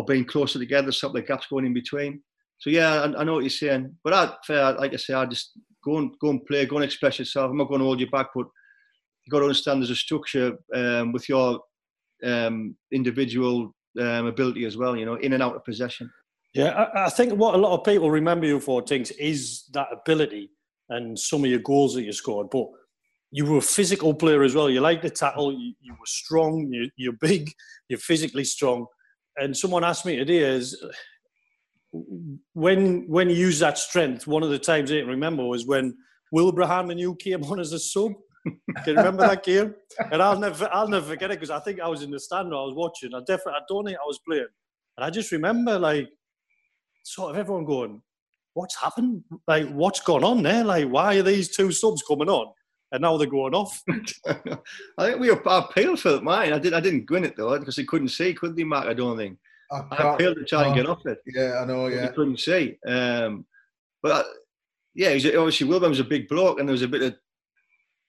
or 0.00 0.04
being 0.06 0.24
closer 0.24 0.58
together, 0.58 0.90
stop 0.90 1.12
the 1.12 1.20
gaps 1.20 1.46
going 1.46 1.66
in 1.66 1.74
between. 1.74 2.22
So 2.58 2.70
yeah, 2.70 3.02
I, 3.02 3.20
I 3.20 3.24
know 3.24 3.34
what 3.34 3.42
you're 3.42 3.50
saying, 3.50 3.96
but 4.02 4.14
I, 4.14 4.32
fair, 4.46 4.72
like 4.72 4.94
I 4.94 4.96
say, 4.96 5.14
I 5.14 5.26
just 5.26 5.52
go 5.84 5.98
and 5.98 6.12
go 6.20 6.30
and 6.30 6.44
play, 6.46 6.64
go 6.64 6.76
and 6.76 6.84
express 6.84 7.18
yourself. 7.18 7.50
I'm 7.50 7.58
not 7.58 7.68
going 7.68 7.80
to 7.80 7.84
hold 7.84 8.00
you 8.00 8.10
back, 8.10 8.28
but 8.34 8.46
you've 9.24 9.30
got 9.30 9.40
to 9.40 9.44
understand 9.44 9.80
there's 9.80 9.90
a 9.90 9.96
structure 9.96 10.58
um, 10.74 11.12
with 11.12 11.28
your 11.28 11.60
um, 12.24 12.76
individual 12.92 13.74
um, 13.98 14.26
ability 14.26 14.64
as 14.64 14.76
well. 14.76 14.96
You 14.96 15.04
know, 15.04 15.14
in 15.14 15.34
and 15.34 15.42
out 15.42 15.56
of 15.56 15.64
possession. 15.64 16.10
Yeah, 16.54 16.70
I, 16.70 17.06
I, 17.06 17.10
think 17.10 17.34
what 17.34 17.54
a 17.54 17.58
lot 17.58 17.78
of 17.78 17.84
people 17.84 18.10
remember 18.10 18.46
you 18.46 18.58
for, 18.58 18.82
Tinks 18.82 19.10
is 19.12 19.64
that 19.72 19.86
ability 19.92 20.50
and 20.88 21.16
some 21.16 21.44
of 21.44 21.50
your 21.50 21.60
goals 21.60 21.94
that 21.94 22.02
you 22.02 22.12
scored. 22.12 22.48
But 22.50 22.66
you 23.30 23.46
were 23.46 23.58
a 23.58 23.62
physical 23.62 24.12
player 24.12 24.42
as 24.42 24.54
well. 24.56 24.68
You 24.68 24.80
liked 24.80 25.02
to 25.02 25.10
tackle. 25.10 25.52
You, 25.52 25.74
you 25.80 25.92
were 25.92 26.06
strong. 26.06 26.68
You, 26.72 26.90
you're 26.96 27.12
big. 27.20 27.52
You're 27.88 28.00
physically 28.00 28.44
strong. 28.44 28.86
And 29.40 29.56
someone 29.56 29.84
asked 29.84 30.06
me 30.06 30.16
today 30.16 30.38
is 30.38 30.80
when 32.54 33.08
when 33.08 33.30
you 33.30 33.36
use 33.36 33.58
that 33.60 33.78
strength. 33.78 34.26
One 34.26 34.42
of 34.42 34.50
the 34.50 34.58
times 34.58 34.92
I 34.92 34.96
remember 34.96 35.44
was 35.44 35.66
when 35.66 35.96
Wilbraham 36.34 36.90
and 36.90 37.00
you 37.00 37.14
came 37.16 37.42
on 37.44 37.58
as 37.58 37.72
a 37.72 37.78
sub. 37.78 38.12
Can 38.84 38.94
you 38.94 38.96
remember 38.96 39.26
that 39.26 39.42
game? 39.42 39.74
And 40.12 40.22
I'll 40.22 40.38
never 40.38 40.68
I'll 40.72 40.88
never 40.88 41.06
forget 41.06 41.30
it 41.30 41.40
because 41.40 41.50
I 41.50 41.58
think 41.58 41.80
I 41.80 41.88
was 41.88 42.02
in 42.02 42.10
the 42.10 42.20
stand 42.20 42.52
or 42.52 42.62
I 42.62 42.64
was 42.64 42.74
watching. 42.76 43.14
I 43.14 43.20
definitely 43.20 43.54
I 43.54 43.64
don't 43.68 43.86
think 43.86 43.98
I 43.98 44.06
was 44.06 44.20
playing. 44.26 44.46
And 44.96 45.04
I 45.04 45.10
just 45.10 45.32
remember 45.32 45.78
like 45.78 46.08
sort 47.02 47.30
of 47.30 47.38
everyone 47.38 47.64
going, 47.64 48.02
what's 48.54 48.80
happened? 48.80 49.24
Like, 49.46 49.68
what's 49.70 50.00
gone 50.00 50.24
on 50.24 50.42
there? 50.42 50.64
Like, 50.64 50.88
why 50.88 51.16
are 51.16 51.22
these 51.22 51.54
two 51.54 51.72
subs 51.72 52.02
coming 52.06 52.28
on? 52.28 52.52
And 52.92 53.02
now 53.02 53.16
they're 53.16 53.28
going 53.28 53.54
off. 53.54 53.82
I 53.88 53.96
think 54.98 55.20
we 55.20 55.30
appealed 55.30 55.46
I 55.46 55.72
pale 55.72 55.96
for 55.96 56.20
mine. 56.20 56.52
I 56.52 56.58
did. 56.58 56.74
I 56.74 56.80
didn't 56.80 57.10
win 57.10 57.24
it 57.24 57.36
though 57.36 57.56
because 57.58 57.76
he 57.76 57.84
couldn't 57.84 58.08
see, 58.08 58.34
could 58.34 58.56
they, 58.56 58.64
Mark? 58.64 58.86
I 58.86 58.94
don't 58.94 59.16
think. 59.16 59.38
I, 59.70 59.82
I 59.90 60.18
failed 60.18 60.36
to 60.36 60.44
try 60.44 60.66
and 60.66 60.74
get 60.74 60.86
off 60.86 61.06
it. 61.06 61.18
Yeah, 61.26 61.60
I 61.62 61.64
know. 61.64 61.86
Yeah, 61.86 62.06
you 62.06 62.12
couldn't 62.12 62.40
see. 62.40 62.76
Um, 62.86 63.46
but 64.02 64.12
uh, 64.12 64.28
yeah, 64.94 65.10
he's 65.10 65.26
obviously 65.26 65.68
Wilbraham 65.68 65.90
was 65.90 66.00
a 66.00 66.04
big 66.04 66.28
bloke, 66.28 66.58
and 66.58 66.68
there 66.68 66.72
was 66.72 66.82
a 66.82 66.88
bit 66.88 67.02
of 67.02 67.14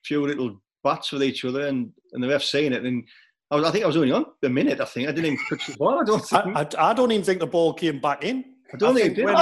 few 0.04 0.26
little 0.26 0.60
bats 0.84 1.12
with 1.12 1.24
each 1.24 1.46
other, 1.46 1.68
and 1.68 1.92
and 2.14 2.24
the 2.24 2.28
ref 2.28 2.44
saying 2.44 2.74
it, 2.74 2.84
and 2.84 3.04
I, 3.52 3.56
was, 3.56 3.66
I 3.66 3.72
think 3.72 3.84
I 3.84 3.88
was 3.88 3.98
only 3.98 4.12
on 4.12 4.26
the 4.42 4.50
minute. 4.50 4.80
I 4.80 4.86
think 4.86 5.08
I 5.08 5.12
didn't 5.12 5.34
even 5.34 5.46
touch 5.50 5.68
the 5.68 5.78
ball. 5.78 6.00
I 6.00 6.04
don't. 6.04 6.26
Think. 6.26 6.56
I, 6.56 6.62
I, 6.62 6.92
I 6.92 6.94
don't 6.94 7.12
even 7.12 7.24
think 7.24 7.40
the 7.40 7.48
ball 7.48 7.74
came 7.74 8.00
back 8.00 8.24
in. 8.24 8.46
I 8.74 8.78
don't 8.78 8.98
I 8.98 9.02
think, 9.02 9.16
think, 9.16 9.28
when, 9.28 9.36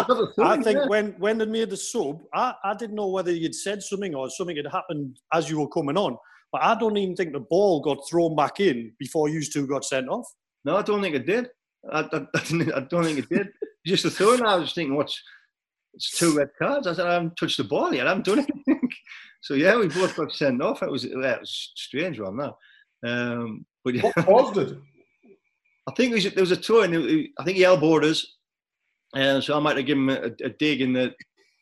I 0.47 0.63
think 0.63 0.79
yeah. 0.79 0.87
when 0.87 1.11
when 1.19 1.37
they 1.37 1.45
made 1.45 1.69
the 1.69 1.77
sub, 1.77 2.21
I, 2.33 2.53
I 2.63 2.73
didn't 2.73 2.95
know 2.95 3.07
whether 3.07 3.31
you'd 3.31 3.55
said 3.55 3.83
something 3.83 4.15
or 4.15 4.29
something 4.29 4.57
had 4.57 4.67
happened 4.71 5.19
as 5.33 5.49
you 5.49 5.59
were 5.59 5.67
coming 5.67 5.97
on. 5.97 6.17
But 6.51 6.63
I 6.63 6.77
don't 6.79 6.97
even 6.97 7.15
think 7.15 7.33
the 7.33 7.39
ball 7.39 7.81
got 7.81 8.07
thrown 8.09 8.35
back 8.35 8.59
in 8.59 8.93
before 8.97 9.29
you 9.29 9.43
two 9.43 9.67
got 9.67 9.85
sent 9.85 10.09
off. 10.09 10.25
No, 10.65 10.77
I 10.77 10.81
don't 10.81 11.01
think 11.01 11.15
it 11.15 11.27
did. 11.27 11.49
I, 11.91 11.99
I, 12.01 12.25
I 12.75 12.79
don't 12.81 13.03
think 13.03 13.19
it 13.19 13.29
did. 13.29 13.49
Just 13.85 14.03
the 14.03 14.09
throw, 14.09 14.33
and 14.33 14.47
I 14.47 14.55
was 14.55 14.73
thinking, 14.73 14.95
what's 14.95 15.21
it's 15.93 16.17
two 16.17 16.37
red 16.37 16.49
cards. 16.57 16.87
I 16.87 16.93
said, 16.93 17.07
I 17.07 17.13
haven't 17.13 17.37
touched 17.37 17.57
the 17.57 17.63
ball 17.63 17.93
yet. 17.93 18.05
I 18.05 18.09
haven't 18.09 18.25
done 18.25 18.39
anything. 18.39 18.89
so 19.41 19.53
yeah, 19.53 19.77
we 19.77 19.87
both 19.87 20.15
got 20.15 20.31
sent 20.31 20.61
off. 20.61 20.83
It 20.83 20.91
was, 20.91 21.05
it 21.05 21.15
was 21.15 21.71
strange 21.75 22.19
one 22.19 22.37
that. 22.37 22.53
Um, 23.05 23.65
but 23.83 23.95
yeah. 23.95 24.01
What 24.01 24.25
caused 24.25 24.57
it? 24.57 24.77
I 25.87 25.91
think 25.93 26.13
was, 26.13 26.23
there 26.23 26.41
was 26.41 26.51
a 26.51 26.57
tour, 26.57 26.83
and 26.83 27.27
I 27.39 27.43
think 27.43 27.57
he 27.57 27.63
elbowed 27.63 28.05
us, 28.05 28.25
and 29.15 29.43
so 29.43 29.55
I 29.55 29.59
might 29.59 29.77
have 29.77 29.85
given 29.85 30.09
him 30.09 30.33
a, 30.41 30.45
a, 30.45 30.49
dig 30.49 30.81
in 30.81 30.93
the 30.93 31.13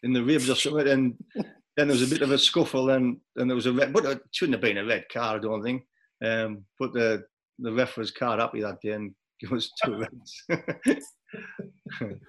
in 0.04 0.14
the 0.14 0.24
ribs 0.24 0.50
or 0.50 0.56
something. 0.56 0.88
And 0.88 1.16
then 1.36 1.88
there 1.88 1.98
was 1.98 2.02
a 2.02 2.14
bit 2.14 2.22
of 2.22 2.32
a 2.32 2.38
scuffle, 2.38 2.89
and 2.91 3.18
and 3.36 3.50
there 3.50 3.56
was 3.56 3.66
a 3.66 3.74
red, 3.74 3.93
but 3.93 4.06
it 4.06 4.22
shouldn't 4.32 4.56
have 4.56 4.62
been 4.62 4.78
a 4.78 4.86
red 4.86 5.06
card, 5.12 5.39
I 5.39 5.41
don't 5.43 5.64
think. 5.64 5.84
Um, 6.24 6.66
but 6.80 6.93
the 6.93 7.26
the 7.60 7.72
ref 7.72 7.98
was 7.98 8.12
card 8.12 8.39
happy 8.39 8.62
that 8.62 8.82
day 8.82 8.91
and 8.91 9.14
it 9.41 9.52
was 9.52 9.72
two 9.84 9.98
reds. 9.98 10.43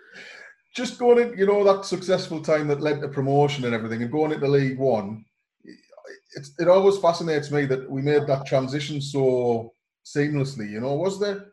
Just 0.77 0.99
going 0.99 1.19
in, 1.19 1.39
you 1.39 1.47
know, 1.47 1.64
that 1.64 1.85
successful 1.85 2.43
time 2.43 2.69
that 2.69 2.81
led 2.81 3.01
to 3.01 3.09
promotion 3.09 3.64
and 3.64 3.75
everything, 3.75 4.03
and 4.03 4.12
going 4.12 4.33
into 4.33 4.47
League 4.47 4.79
One, 4.79 5.25
it, 5.64 6.49
it 6.59 6.69
always 6.69 6.99
fascinates 6.99 7.51
me 7.51 7.64
that 7.66 7.91
we 7.91 8.03
made 8.03 8.27
that 8.27 8.47
transition 8.47 9.01
so 9.01 9.73
seamlessly. 10.05 10.71
You 10.71 10.81
know, 10.81 10.95
was 10.95 11.19
there 11.19 11.47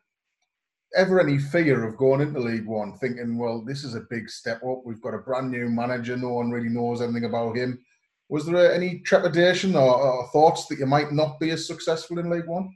ever 0.96 1.20
any 1.20 1.38
fear 1.38 1.84
of 1.84 1.98
going 1.98 2.22
into 2.22 2.40
League 2.40 2.66
One, 2.66 2.98
thinking, 2.98 3.38
well, 3.38 3.62
this 3.62 3.84
is 3.84 3.96
a 3.96 4.08
big 4.10 4.30
step 4.30 4.62
up. 4.64 4.82
We've 4.86 5.02
got 5.02 5.14
a 5.14 5.20
brand 5.20 5.52
new 5.52 5.70
manager. 5.70 6.16
No 6.16 6.34
one 6.34 6.52
really 6.52 6.70
knows 6.70 7.02
anything 7.02 7.26
about 7.26 7.58
him. 7.58 7.80
Was 8.30 8.46
there 8.46 8.74
any 8.74 9.00
trepidation 9.00 9.76
or, 9.76 9.96
or 9.96 10.28
thoughts 10.30 10.66
that 10.68 10.80
you 10.80 10.86
might 10.86 11.12
not 11.12 11.40
be 11.40 11.52
as 11.52 11.68
successful 11.68 12.20
in 12.20 12.30
League 12.30 12.48
One? 12.48 12.70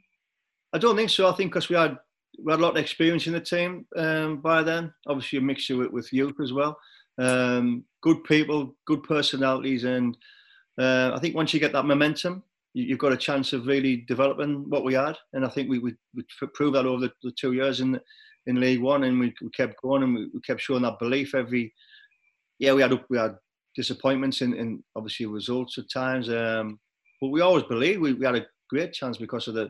I 0.73 0.77
don't 0.77 0.95
think 0.95 1.09
so. 1.09 1.27
I 1.27 1.33
think 1.33 1.51
because 1.51 1.69
we 1.69 1.75
had 1.75 1.97
we 2.43 2.51
had 2.51 2.59
a 2.59 2.63
lot 2.63 2.71
of 2.71 2.77
experience 2.77 3.27
in 3.27 3.33
the 3.33 3.41
team 3.41 3.85
um, 3.95 4.37
by 4.37 4.63
then. 4.63 4.93
Obviously, 5.07 5.39
a 5.39 5.41
mixture 5.41 5.77
with, 5.77 5.91
with 5.91 6.13
youth 6.13 6.39
as 6.41 6.53
well. 6.53 6.79
Um, 7.17 7.83
good 8.01 8.23
people, 8.23 8.75
good 8.85 9.03
personalities, 9.03 9.83
and 9.83 10.15
uh, 10.79 11.11
I 11.13 11.19
think 11.19 11.35
once 11.35 11.53
you 11.53 11.59
get 11.59 11.73
that 11.73 11.85
momentum, 11.85 12.43
you, 12.79 12.89
have 12.91 12.99
got 12.99 13.13
a 13.13 13.17
chance 13.17 13.53
of 13.53 13.67
really 13.67 13.97
developing 14.07 14.69
what 14.69 14.83
we 14.83 14.93
had. 14.93 15.17
And 15.33 15.45
I 15.45 15.49
think 15.49 15.69
we 15.69 15.79
we 15.79 15.95
proved 16.53 16.75
that 16.75 16.85
over 16.85 17.01
the, 17.01 17.11
the, 17.23 17.31
two 17.31 17.53
years 17.53 17.81
in 17.81 17.99
in 18.47 18.59
League 18.59 18.81
One, 18.81 19.03
and 19.03 19.19
we, 19.19 19.33
we 19.41 19.49
kept 19.51 19.81
going 19.81 20.03
and 20.03 20.15
we, 20.15 20.29
we, 20.33 20.41
kept 20.41 20.61
showing 20.61 20.83
that 20.83 20.99
belief 20.99 21.35
every. 21.35 21.73
Yeah, 22.59 22.73
we 22.73 22.81
had 22.81 22.99
we 23.09 23.17
had 23.17 23.35
disappointments 23.75 24.41
in, 24.41 24.53
in 24.53 24.83
obviously 24.95 25.25
results 25.25 25.77
at 25.77 25.89
times, 25.91 26.29
um, 26.29 26.79
but 27.21 27.29
we 27.29 27.41
always 27.41 27.63
believed 27.63 28.01
we, 28.01 28.13
we 28.13 28.25
had 28.25 28.35
a 28.35 28.45
great 28.69 28.93
chance 28.93 29.17
because 29.17 29.47
of 29.47 29.53
the 29.55 29.69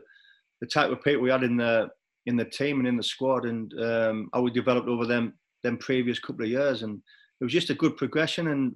the 0.60 0.66
type 0.66 0.90
of 0.90 1.02
people 1.02 1.22
we 1.22 1.30
had 1.30 1.42
in 1.42 1.56
the 1.56 1.88
in 2.26 2.36
the 2.36 2.44
team 2.44 2.78
and 2.78 2.88
in 2.88 2.96
the 2.96 3.02
squad, 3.02 3.44
and 3.44 3.72
um, 3.80 4.28
how 4.32 4.42
we 4.42 4.50
developed 4.50 4.88
over 4.88 5.06
them 5.06 5.34
them 5.62 5.76
previous 5.78 6.18
couple 6.18 6.44
of 6.44 6.50
years, 6.50 6.82
and 6.82 7.00
it 7.40 7.44
was 7.44 7.52
just 7.52 7.70
a 7.70 7.74
good 7.74 7.96
progression, 7.96 8.48
and 8.48 8.74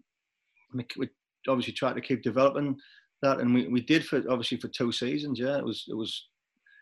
we 0.97 1.09
obviously 1.49 1.73
tried 1.73 1.95
to 1.95 2.01
keep 2.01 2.23
developing 2.23 2.77
that, 3.23 3.41
and 3.41 3.55
we, 3.55 3.69
we 3.69 3.81
did 3.81 4.05
for 4.05 4.19
obviously 4.29 4.59
for 4.59 4.69
two 4.69 4.93
seasons. 4.93 5.39
Yeah, 5.39 5.59
it 5.59 5.65
was 5.65 5.85
it 5.89 5.97
was 5.97 6.29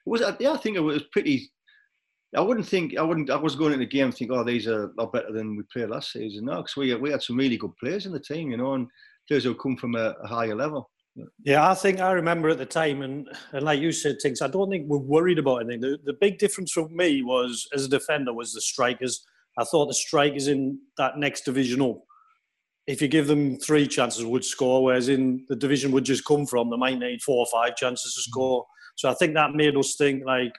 it 0.06 0.10
was 0.10 0.22
uh, 0.22 0.36
yeah 0.40 0.52
I 0.52 0.56
think 0.56 0.76
it 0.76 0.80
was 0.80 1.02
pretty. 1.12 1.50
I 2.34 2.40
wouldn't 2.40 2.66
think 2.66 2.96
I 2.96 3.02
wouldn't 3.02 3.30
I 3.30 3.36
was 3.36 3.56
going 3.56 3.74
into 3.74 3.84
the 3.84 3.90
game 3.90 4.06
and 4.06 4.14
think 4.14 4.30
oh 4.32 4.42
these 4.42 4.66
are 4.66 4.84
a 4.84 4.90
lot 4.96 5.12
better 5.12 5.32
than 5.32 5.56
we 5.56 5.62
played 5.72 5.90
last 5.90 6.12
season. 6.12 6.46
No, 6.46 6.56
because 6.56 6.76
we 6.76 6.94
we 6.94 7.10
had 7.10 7.22
some 7.22 7.36
really 7.36 7.56
good 7.56 7.76
players 7.78 8.06
in 8.06 8.12
the 8.12 8.20
team, 8.20 8.50
you 8.50 8.56
know, 8.56 8.74
and 8.74 8.88
players 9.28 9.44
who 9.44 9.54
come 9.54 9.76
from 9.76 9.94
a, 9.94 10.14
a 10.22 10.26
higher 10.26 10.54
level. 10.54 10.90
Yeah, 11.44 11.70
I 11.70 11.74
think 11.74 12.00
I 12.00 12.12
remember 12.12 12.48
at 12.48 12.58
the 12.58 12.66
time, 12.66 13.02
and, 13.02 13.28
and 13.52 13.64
like 13.64 13.80
you 13.80 13.92
said, 13.92 14.16
Tinks. 14.18 14.40
I 14.40 14.48
don't 14.48 14.70
think 14.70 14.88
we're 14.88 14.96
worried 14.96 15.38
about 15.38 15.58
anything. 15.58 15.80
The, 15.80 15.98
the 16.04 16.14
big 16.14 16.38
difference 16.38 16.72
for 16.72 16.88
me 16.88 17.22
was 17.22 17.68
as 17.74 17.84
a 17.84 17.88
defender 17.88 18.32
was 18.32 18.54
the 18.54 18.62
strikers. 18.62 19.24
I 19.58 19.64
thought 19.64 19.86
the 19.86 19.94
strikers 19.94 20.48
in 20.48 20.78
that 20.96 21.18
next 21.18 21.44
division 21.44 21.82
up, 21.82 22.00
if 22.86 23.00
you 23.00 23.08
give 23.08 23.26
them 23.26 23.58
three 23.58 23.86
chances, 23.86 24.24
would 24.24 24.44
score. 24.44 24.82
Whereas 24.82 25.08
in 25.08 25.44
the 25.48 25.56
division 25.56 25.92
would 25.92 26.04
just 26.04 26.24
come 26.24 26.46
from, 26.46 26.70
they 26.70 26.76
might 26.76 26.98
need 26.98 27.22
four 27.22 27.38
or 27.38 27.46
five 27.52 27.76
chances 27.76 28.14
to 28.14 28.20
mm. 28.20 28.30
score. 28.30 28.66
So 28.96 29.10
I 29.10 29.14
think 29.14 29.34
that 29.34 29.54
made 29.54 29.76
us 29.76 29.94
think 29.96 30.24
like 30.24 30.52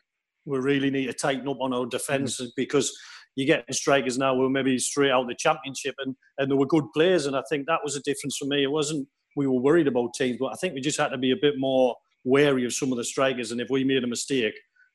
we 0.45 0.57
really 0.59 0.89
need 0.89 1.07
to 1.07 1.13
tighten 1.13 1.47
up 1.47 1.61
on 1.61 1.73
our 1.73 1.85
defence 1.85 2.39
mm-hmm. 2.39 2.49
because 2.55 2.91
you're 3.35 3.47
getting 3.47 3.73
strikers 3.73 4.17
now 4.17 4.35
who 4.35 4.49
maybe 4.49 4.77
straight 4.77 5.11
out 5.11 5.27
the 5.27 5.35
championship 5.37 5.95
and, 5.99 6.15
and 6.37 6.49
they 6.49 6.55
were 6.55 6.65
good 6.65 6.85
players. 6.93 7.25
And 7.25 7.35
I 7.35 7.43
think 7.49 7.65
that 7.67 7.79
was 7.83 7.95
a 7.95 8.01
difference 8.01 8.37
for 8.37 8.45
me. 8.45 8.63
It 8.63 8.71
wasn't 8.71 9.07
we 9.35 9.47
were 9.47 9.59
worried 9.59 9.87
about 9.87 10.13
teams, 10.13 10.37
but 10.39 10.47
I 10.47 10.55
think 10.55 10.73
we 10.73 10.81
just 10.81 10.99
had 10.99 11.09
to 11.09 11.17
be 11.17 11.31
a 11.31 11.37
bit 11.41 11.55
more 11.57 11.95
wary 12.23 12.65
of 12.65 12.73
some 12.73 12.91
of 12.91 12.97
the 12.97 13.03
strikers. 13.03 13.51
And 13.51 13.59
if 13.59 13.67
we 13.69 13.83
made 13.83 14.03
a 14.03 14.07
mistake, 14.07 14.53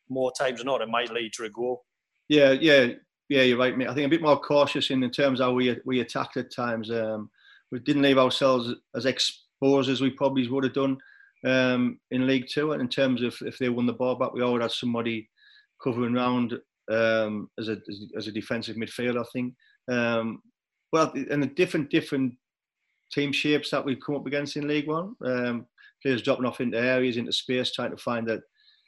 more 0.09 0.33
times 0.39 0.59
than 0.59 0.67
not, 0.67 0.81
it 0.81 0.89
might 0.89 1.13
lead 1.13 1.33
to 1.35 1.45
a 1.45 1.51
goal. 1.51 1.85
Yeah, 2.29 2.53
yeah, 2.53 2.89
yeah. 3.29 3.43
You're 3.43 3.59
right, 3.59 3.77
mate. 3.77 3.89
I 3.89 3.95
think 3.95 4.07
a 4.07 4.11
bit 4.11 4.23
more 4.23 4.39
cautious 4.39 4.91
in, 4.91 5.03
in 5.03 5.11
terms 5.11 5.41
of 5.41 5.47
how 5.47 5.53
we 5.53 5.77
we 5.85 6.01
attacked 6.01 6.37
at 6.37 6.53
times. 6.53 6.91
Um, 6.91 7.31
we 7.71 7.79
didn't 7.81 8.03
leave 8.03 8.19
ourselves 8.19 8.75
as 8.95 9.05
exposed 9.07 9.91
as 9.91 10.01
we 10.01 10.11
probably 10.11 10.49
would 10.49 10.65
have 10.65 10.73
done 10.73 10.97
um, 11.45 12.01
in 12.11 12.27
League 12.27 12.47
Two. 12.49 12.73
And 12.73 12.81
in 12.81 12.89
terms 12.89 13.23
of 13.23 13.37
if 13.43 13.59
they 13.59 13.69
won 13.69 13.87
the 13.87 13.93
ball 13.93 14.15
back, 14.15 14.33
we 14.33 14.43
always 14.43 14.63
had 14.63 14.73
somebody 14.73 15.29
covering 15.83 16.15
round 16.15 16.55
um, 16.91 17.51
as 17.59 17.69
a 17.69 17.79
as 18.17 18.27
a 18.27 18.33
defensive 18.33 18.77
midfielder. 18.77 19.21
I 19.21 19.29
think. 19.33 19.55
Um, 19.91 20.43
well, 20.93 21.13
and 21.31 21.43
the 21.43 21.49
different 21.49 21.91
different 21.91 22.35
team 23.13 23.33
shapes 23.33 23.71
that 23.71 23.85
we've 23.85 24.01
come 24.05 24.17
up 24.17 24.27
against 24.27 24.57
in 24.57 24.69
League 24.69 24.89
One. 24.89 25.15
Um, 25.25 25.67
players 26.03 26.23
dropping 26.23 26.47
off 26.47 26.61
into 26.61 26.79
areas, 26.79 27.17
into 27.17 27.33
space, 27.33 27.73
trying 27.73 27.91
to 27.91 27.97
find 27.97 28.27
that 28.29 28.41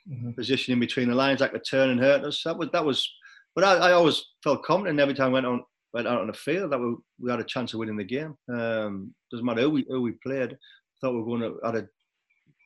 mm-hmm. 0.09 0.31
position 0.33 0.73
in 0.73 0.81
between 0.81 1.09
the 1.09 1.15
lines, 1.15 1.41
like 1.41 1.53
the 1.53 1.59
turn 1.59 1.91
and 1.91 2.01
hurt 2.01 2.25
us. 2.25 2.43
That 2.45 2.57
was 2.57 2.69
that 2.73 2.85
was. 2.85 3.09
But 3.55 3.65
I, 3.65 3.75
I 3.75 3.93
always 3.93 4.23
felt 4.43 4.63
confident 4.63 5.01
every 5.01 5.15
time 5.15 5.31
I 5.31 5.35
went 5.35 5.47
on 5.47 5.65
went 5.93 6.07
out 6.07 6.21
on 6.21 6.29
the 6.29 6.33
field 6.33 6.71
that 6.71 6.79
we, 6.79 6.95
we 7.19 7.31
had 7.31 7.41
a 7.41 7.45
chance 7.45 7.73
of 7.73 7.81
winning 7.81 7.97
the 7.97 8.05
game. 8.05 8.37
Um, 8.49 9.13
doesn't 9.31 9.45
matter 9.45 9.63
who 9.63 9.71
we 9.71 9.87
who 9.89 10.03
we 10.03 10.13
played. 10.13 10.53
I 10.53 10.57
thought 11.01 11.15
we 11.15 11.23
were 11.23 11.39
going 11.39 11.41
to 11.41 11.59
had 11.65 11.77
a 11.77 11.89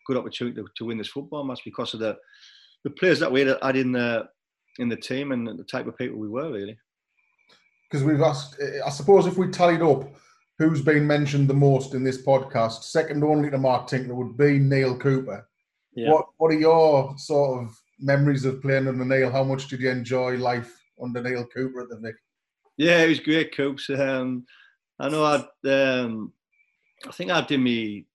good 0.06 0.16
opportunity 0.16 0.56
to, 0.56 0.66
to 0.76 0.84
win 0.84 0.98
this 0.98 1.08
football 1.08 1.44
match 1.44 1.60
because 1.64 1.94
of 1.94 2.00
the 2.00 2.16
the 2.84 2.90
players 2.90 3.18
that 3.20 3.32
we 3.32 3.40
had, 3.40 3.56
had 3.62 3.76
in 3.76 3.92
the 3.92 4.28
in 4.78 4.88
the 4.88 4.96
team 4.96 5.32
and 5.32 5.46
the 5.46 5.64
type 5.64 5.86
of 5.86 5.96
people 5.96 6.18
we 6.18 6.28
were 6.28 6.52
really. 6.52 6.76
Because 7.90 8.04
we've 8.04 8.22
asked, 8.22 8.60
I 8.84 8.90
suppose, 8.90 9.26
if 9.26 9.36
we 9.38 9.48
tallied 9.48 9.82
up 9.82 10.08
who's 10.58 10.82
been 10.82 11.06
mentioned 11.06 11.48
the 11.48 11.54
most 11.54 11.94
in 11.94 12.02
this 12.02 12.24
podcast, 12.24 12.84
second 12.84 13.22
only 13.22 13.50
to 13.50 13.58
Mark 13.58 13.86
Tinkler, 13.86 14.14
would 14.14 14.36
be 14.36 14.58
Neale 14.58 14.96
Cooper. 14.96 15.48
Yeah. 15.94 16.10
What 16.10 16.26
What 16.38 16.52
are 16.52 16.58
your 16.58 17.14
sort 17.18 17.64
of 17.64 17.80
memories 17.98 18.44
of 18.44 18.62
playing 18.62 18.88
under 18.88 19.04
Neale? 19.04 19.30
How 19.30 19.44
much 19.44 19.68
did 19.68 19.80
you 19.80 19.90
enjoy 19.90 20.36
life 20.36 20.72
under 21.02 21.22
Neale 21.22 21.46
Cooper 21.46 21.82
at 21.82 21.88
the 21.88 21.96
Vic? 21.96 22.14
Yeah, 22.76 23.02
it 23.02 23.08
was 23.08 23.20
great, 23.20 23.54
Coops. 23.56 23.88
Um, 23.90 24.46
I 24.98 25.08
know 25.08 25.24
I'd, 25.24 25.68
um, 25.70 26.32
I 27.06 27.12
think 27.12 27.30
I 27.30 27.40
did 27.42 27.60
me, 27.60 28.06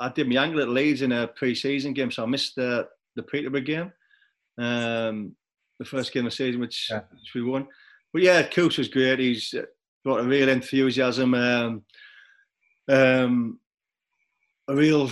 I 0.00 0.08
did 0.08 0.28
my 0.28 0.42
ankle 0.42 0.60
at 0.60 0.68
Leeds 0.68 1.02
in 1.02 1.12
a 1.12 1.26
pre-season 1.26 1.92
game, 1.92 2.10
so 2.10 2.22
I 2.22 2.26
missed 2.26 2.56
the 2.56 2.88
the 3.16 3.22
Peterborough 3.22 3.60
game, 3.60 3.92
um, 4.58 5.36
the 5.78 5.84
first 5.84 6.12
game 6.12 6.26
of 6.26 6.32
the 6.32 6.36
season, 6.36 6.60
which, 6.60 6.88
yeah. 6.90 7.02
which 7.12 7.32
we 7.34 7.42
won. 7.42 7.66
But 8.12 8.22
yeah, 8.22 8.42
Coops 8.42 8.78
was 8.78 8.88
great. 8.88 9.20
He's 9.20 9.54
got 10.04 10.20
a 10.20 10.24
real 10.24 10.48
enthusiasm, 10.48 11.34
um, 11.34 11.84
um, 12.88 13.60
a 14.68 14.74
real 14.74 15.10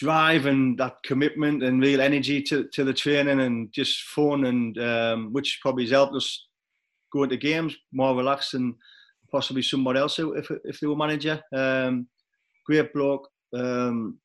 drive 0.00 0.46
and 0.46 0.78
that 0.78 0.96
commitment 1.04 1.62
and 1.62 1.82
real 1.82 2.00
energy 2.00 2.42
to, 2.42 2.64
to 2.72 2.84
the 2.84 2.94
training 2.94 3.40
and 3.40 3.70
just 3.72 4.02
fun 4.02 4.46
and 4.46 4.78
um, 4.78 5.32
which 5.32 5.58
probably 5.60 5.84
has 5.84 5.90
helped 5.90 6.16
us 6.16 6.46
go 7.12 7.22
into 7.24 7.36
games 7.36 7.76
more 7.92 8.16
relaxed 8.16 8.52
than 8.52 8.74
possibly 9.30 9.62
somebody 9.62 9.98
else 9.98 10.18
if, 10.18 10.50
if 10.64 10.80
they 10.80 10.86
were 10.86 10.96
manager. 10.96 11.42
Um, 11.54 12.08
great 12.64 12.92
bloke. 12.94 13.28
Um, 13.54 14.18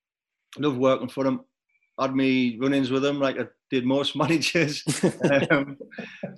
love 0.58 0.78
working 0.78 1.10
for 1.10 1.26
him. 1.26 1.42
Had 2.00 2.16
me 2.16 2.58
run-ins 2.60 2.92
with 2.92 3.04
him 3.04 3.20
like 3.20 3.40
I 3.40 3.46
did 3.70 3.86
most 3.86 4.16
managers. 4.24 4.84
um, 5.52 5.78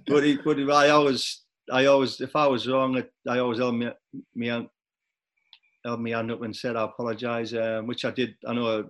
but, 0.07 0.23
he, 0.23 0.37
but 0.43 0.59
I 0.71 0.89
always 0.89 1.43
I 1.71 1.85
always, 1.85 2.21
if 2.21 2.35
I 2.35 2.47
was 2.47 2.67
wrong, 2.67 3.03
I 3.27 3.39
always 3.39 3.59
held 3.59 3.75
me, 3.75 3.89
me 4.35 4.47
held 4.47 6.01
me 6.01 6.11
hand 6.11 6.31
up 6.31 6.41
and 6.41 6.55
said 6.55 6.75
I 6.75 6.85
apologise, 6.85 7.53
um, 7.53 7.87
which 7.87 8.05
I 8.05 8.11
did. 8.11 8.35
I 8.47 8.53
know 8.53 8.89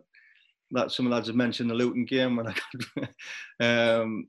that 0.71 0.91
some 0.91 1.05
of 1.05 1.09
the 1.09 1.15
lads 1.15 1.27
have 1.27 1.35
mentioned 1.35 1.69
the 1.69 1.75
Luton 1.75 2.05
game 2.05 2.35
when 2.35 2.47
I 2.47 2.53
got, 2.53 3.09
um, 3.61 4.27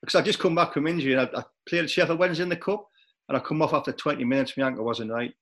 because 0.00 0.14
I 0.14 0.22
just 0.22 0.38
come 0.38 0.54
back 0.54 0.72
from 0.72 0.86
injury 0.86 1.12
and 1.12 1.22
I, 1.22 1.40
I 1.40 1.44
played 1.68 1.84
at 1.84 1.90
Sheffield 1.90 2.18
Wednesday 2.18 2.42
in 2.42 2.48
the 2.48 2.56
cup, 2.56 2.86
and 3.28 3.36
I 3.36 3.40
come 3.40 3.62
off 3.62 3.74
after 3.74 3.92
20 3.92 4.24
minutes. 4.24 4.56
My 4.56 4.66
ankle 4.66 4.84
wasn't 4.84 5.12
right. 5.12 5.32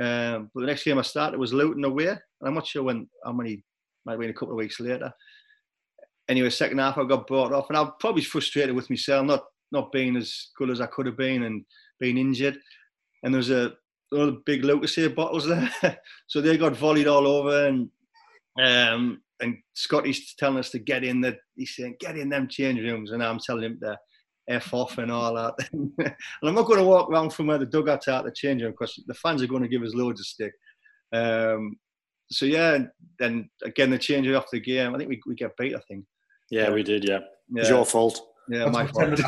Um, 0.00 0.50
but 0.54 0.60
the 0.60 0.66
next 0.66 0.84
game 0.84 0.98
I 0.98 1.02
started 1.02 1.40
was 1.40 1.52
Luton 1.52 1.84
away. 1.84 2.08
And 2.08 2.18
I'm 2.42 2.54
not 2.54 2.66
sure 2.66 2.82
when 2.82 3.08
how 3.24 3.32
many 3.32 3.64
might 4.04 4.12
have 4.12 4.20
been 4.20 4.30
a 4.30 4.34
couple 4.34 4.52
of 4.52 4.58
weeks 4.58 4.80
later. 4.80 5.12
Anyway, 6.28 6.50
second 6.50 6.78
half 6.78 6.98
I 6.98 7.04
got 7.04 7.26
brought 7.26 7.52
off, 7.52 7.68
and 7.68 7.76
I 7.76 7.82
was 7.82 7.92
probably 8.00 8.22
frustrated 8.22 8.74
with 8.74 8.90
myself, 8.90 9.24
not 9.24 9.44
not 9.72 9.92
being 9.92 10.16
as 10.16 10.48
good 10.56 10.70
as 10.70 10.80
I 10.80 10.86
could 10.86 11.06
have 11.06 11.16
been, 11.16 11.44
and 11.44 11.64
being 11.98 12.18
injured. 12.18 12.58
And 13.22 13.32
there 13.32 13.38
was 13.38 13.50
a 13.50 13.72
all 14.12 14.26
the 14.26 14.42
big 14.44 14.62
Lucozade 14.62 15.14
bottles 15.14 15.48
there, 15.48 15.70
so 16.26 16.40
they 16.40 16.58
got 16.58 16.74
volleyed 16.74 17.06
all 17.06 17.26
over, 17.26 17.66
and 17.66 17.90
um, 18.62 19.22
and 19.40 19.56
Scotty's 19.74 20.34
telling 20.34 20.58
us 20.58 20.70
to 20.70 20.78
get 20.78 21.04
in 21.04 21.20
the, 21.20 21.36
he's 21.54 21.74
saying, 21.76 21.96
get 22.00 22.16
in 22.16 22.28
them 22.28 22.48
change 22.48 22.80
rooms. 22.80 23.12
And 23.12 23.22
I'm 23.22 23.38
telling 23.38 23.64
him 23.64 23.78
to 23.82 23.96
F 24.48 24.74
off 24.74 24.98
and 24.98 25.10
all 25.10 25.34
that. 25.34 25.54
and 25.72 25.92
I'm 26.42 26.54
not 26.54 26.66
going 26.66 26.78
to 26.78 26.84
walk 26.84 27.10
around 27.10 27.32
from 27.32 27.46
where 27.46 27.58
the 27.58 27.66
dugouts 27.66 28.08
are 28.08 28.22
to 28.22 28.32
change 28.32 28.62
room 28.62 28.72
because 28.72 29.00
the 29.06 29.14
fans 29.14 29.42
are 29.42 29.46
going 29.46 29.62
to 29.62 29.68
give 29.68 29.82
us 29.82 29.94
loads 29.94 30.20
of 30.20 30.26
stick. 30.26 30.52
Um, 31.12 31.76
so 32.30 32.46
yeah, 32.46 32.78
then 33.18 33.48
again, 33.64 33.90
the 33.90 33.98
change 33.98 34.28
off 34.28 34.50
the 34.50 34.60
game. 34.60 34.94
I 34.94 34.98
think 34.98 35.08
we, 35.08 35.20
we 35.26 35.34
get 35.34 35.56
beat, 35.56 35.74
I 35.74 35.80
think. 35.88 36.04
Yeah, 36.50 36.70
we 36.70 36.82
did, 36.82 37.04
yeah. 37.06 37.20
yeah. 37.52 37.60
It's 37.60 37.70
your 37.70 37.84
fault. 37.84 38.20
Yeah, 38.50 38.70
That's 38.70 38.72
my 38.72 38.86
fault. 38.86 39.20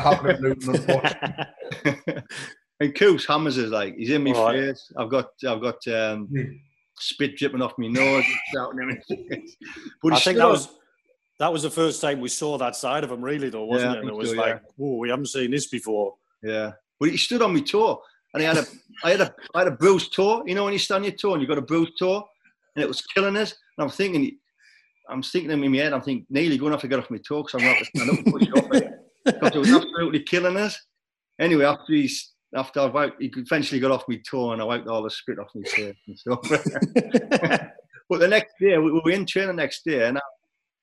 and 2.79 2.95
Coops 2.95 3.25
hammers 3.25 3.57
is 3.57 3.69
like, 3.71 3.95
he's 3.95 4.09
in 4.09 4.23
my 4.23 4.31
oh, 4.31 4.51
face. 4.51 4.91
I've 4.97 5.09
got, 5.09 5.29
I've 5.47 5.61
got, 5.61 5.87
um, 5.87 6.27
spit 7.01 7.37
dripping 7.37 7.61
off 7.61 7.73
my 7.77 7.87
nose, 7.87 8.25
But 10.01 10.13
I 10.13 10.19
think 10.19 10.37
that 10.37 10.47
was 10.49 10.69
that 11.39 11.51
was 11.51 11.63
the 11.63 11.71
first 11.71 12.01
time 12.01 12.19
we 12.19 12.29
saw 12.29 12.57
that 12.59 12.75
side 12.75 13.03
of 13.03 13.11
him, 13.11 13.23
really, 13.23 13.49
though, 13.49 13.65
wasn't 13.65 13.93
yeah, 13.93 13.97
it? 13.97 14.01
And 14.01 14.09
it 14.09 14.15
was 14.15 14.29
so, 14.29 14.35
like, 14.35 14.61
yeah. 14.61 14.69
whoa, 14.75 14.97
we 14.97 15.09
haven't 15.09 15.25
seen 15.25 15.49
this 15.49 15.67
before. 15.67 16.13
Yeah, 16.43 16.73
but 16.99 17.09
he 17.09 17.17
stood 17.17 17.41
on 17.41 17.53
my 17.53 17.61
toe, 17.61 18.01
and 18.33 18.41
he 18.41 18.47
had 18.47 18.57
a, 18.57 18.65
I 19.03 19.11
had 19.11 19.21
a, 19.21 19.35
I 19.55 19.59
had 19.59 19.67
a 19.67 19.71
bruised 19.71 20.13
toe. 20.13 20.43
You 20.45 20.55
know, 20.55 20.65
when 20.65 20.73
you 20.73 20.79
stand 20.79 21.03
your 21.03 21.15
toe 21.15 21.33
and 21.33 21.41
you 21.41 21.47
have 21.47 21.55
got 21.55 21.63
a 21.63 21.65
bruised 21.65 21.97
toe, 21.97 22.27
and 22.75 22.83
it 22.83 22.87
was 22.87 23.01
killing 23.01 23.37
us. 23.37 23.55
And 23.77 23.85
I'm 23.85 23.89
thinking, 23.89 24.37
I'm 25.09 25.23
thinking 25.23 25.51
in 25.51 25.71
my 25.71 25.77
head, 25.77 25.93
I'm 25.93 26.01
thinking, 26.01 26.25
nearly 26.29 26.57
going 26.57 26.71
to 26.71 26.75
have 26.75 26.81
to 26.81 26.87
get 26.87 26.99
off 26.99 27.09
my 27.09 27.17
toe 27.17 27.43
because 27.43 27.61
I'm 27.61 27.67
not 27.67 27.79
to 27.79 27.85
stand 27.85 28.09
up 28.09 28.17
and 28.17 28.33
push 28.33 28.43
it 28.43 28.53
off 28.57 28.69
because 29.25 29.55
it 29.55 29.59
was 29.59 29.71
absolutely 29.71 30.21
killing 30.21 30.57
us. 30.57 30.79
Anyway, 31.39 31.65
after 31.65 31.93
he's 31.93 32.30
after 32.55 32.81
I 32.81 32.85
wiped, 32.87 33.21
he 33.21 33.31
eventually 33.35 33.79
got 33.79 33.91
off 33.91 34.07
my 34.07 34.19
toe 34.29 34.51
and 34.51 34.61
I 34.61 34.65
wiped 34.65 34.87
all 34.87 35.03
the 35.03 35.09
spit 35.09 35.39
off 35.39 35.51
my 35.55 35.69
face 35.69 35.95
and 36.07 36.17
stuff. 36.17 36.39
but 38.09 38.19
the 38.19 38.27
next 38.27 38.55
day, 38.59 38.77
we 38.77 38.91
were 38.91 39.11
in 39.11 39.25
training 39.25 39.55
the 39.55 39.61
next 39.61 39.85
day, 39.85 40.07
and 40.07 40.17
I, 40.17 40.21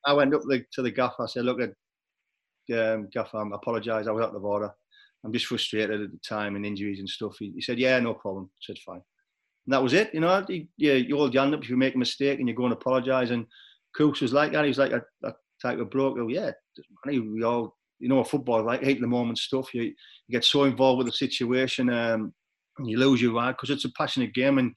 I 0.07 0.13
went 0.15 0.35
up 0.35 0.43
the, 0.43 0.65
to 0.73 0.83
the 0.83 0.91
gaffer. 0.91 1.25
I 1.25 1.27
said, 1.27 1.45
"Look, 1.45 1.61
um, 1.61 3.09
gaffer, 3.13 3.39
I 3.39 3.45
apologise. 3.55 4.07
I 4.07 4.13
was 4.13 4.25
out 4.25 4.35
of 4.35 4.45
order. 4.45 4.71
I'm 5.25 5.33
just 5.33 5.47
frustrated 5.47 6.01
at 6.01 6.13
the 6.13 6.19
time 6.27 6.57
and 6.57 6.65
injuries 6.65 7.01
and 7.01 7.09
stuff." 7.09 7.37
He, 7.39 7.53
he 7.55 7.61
said, 7.61 7.79
"Yeah, 7.79 7.99
no 8.01 8.15
problem." 8.15 8.51
I 8.51 8.61
said, 8.61 8.79
"Fine." 8.85 9.03
And 9.67 9.75
that 9.75 9.83
was 9.83 9.93
it. 9.93 10.15
You 10.15 10.21
know, 10.21 10.43
he, 10.49 10.69
yeah, 10.79 10.95
you 10.95 11.19
hold 11.19 11.35
your 11.35 11.43
hand 11.43 11.55
up 11.55 11.63
if 11.63 11.69
you 11.69 11.77
make 11.77 11.95
a 11.95 11.99
mistake 11.99 12.39
and 12.39 12.49
you 12.49 12.55
go 12.55 12.65
and 12.65 12.73
apologise. 12.73 13.29
And 13.31 13.47
Coops 13.95 14.23
was 14.23 14.33
like 14.33 14.53
that. 14.53 14.65
He 14.65 14.69
was 14.69 14.79
like 14.79 14.93
a, 14.93 15.03
a 15.25 15.35
type 15.61 15.79
of 15.79 15.91
bloke. 15.91 16.17
Oh, 16.19 16.29
yeah, 16.29 16.53
we 17.05 17.43
all 17.43 17.78
you 17.99 18.09
know, 18.09 18.23
football 18.25 18.65
like 18.65 18.83
hate 18.83 19.01
the 19.01 19.07
moment 19.07 19.39
stuff. 19.39 19.75
You, 19.75 19.83
you 19.83 20.33
get 20.33 20.45
so 20.45 20.65
involved 20.65 20.99
with 20.99 21.07
the 21.07 21.13
situation, 21.13 21.91
um, 21.91 22.33
and 22.79 22.89
you 22.89 22.99
lose 22.99 23.21
your 23.21 23.35
ride 23.35 23.53
because 23.53 23.71
it's 23.71 23.85
a 23.85 23.93
passionate 23.93 24.35
game, 24.35 24.59
and 24.59 24.73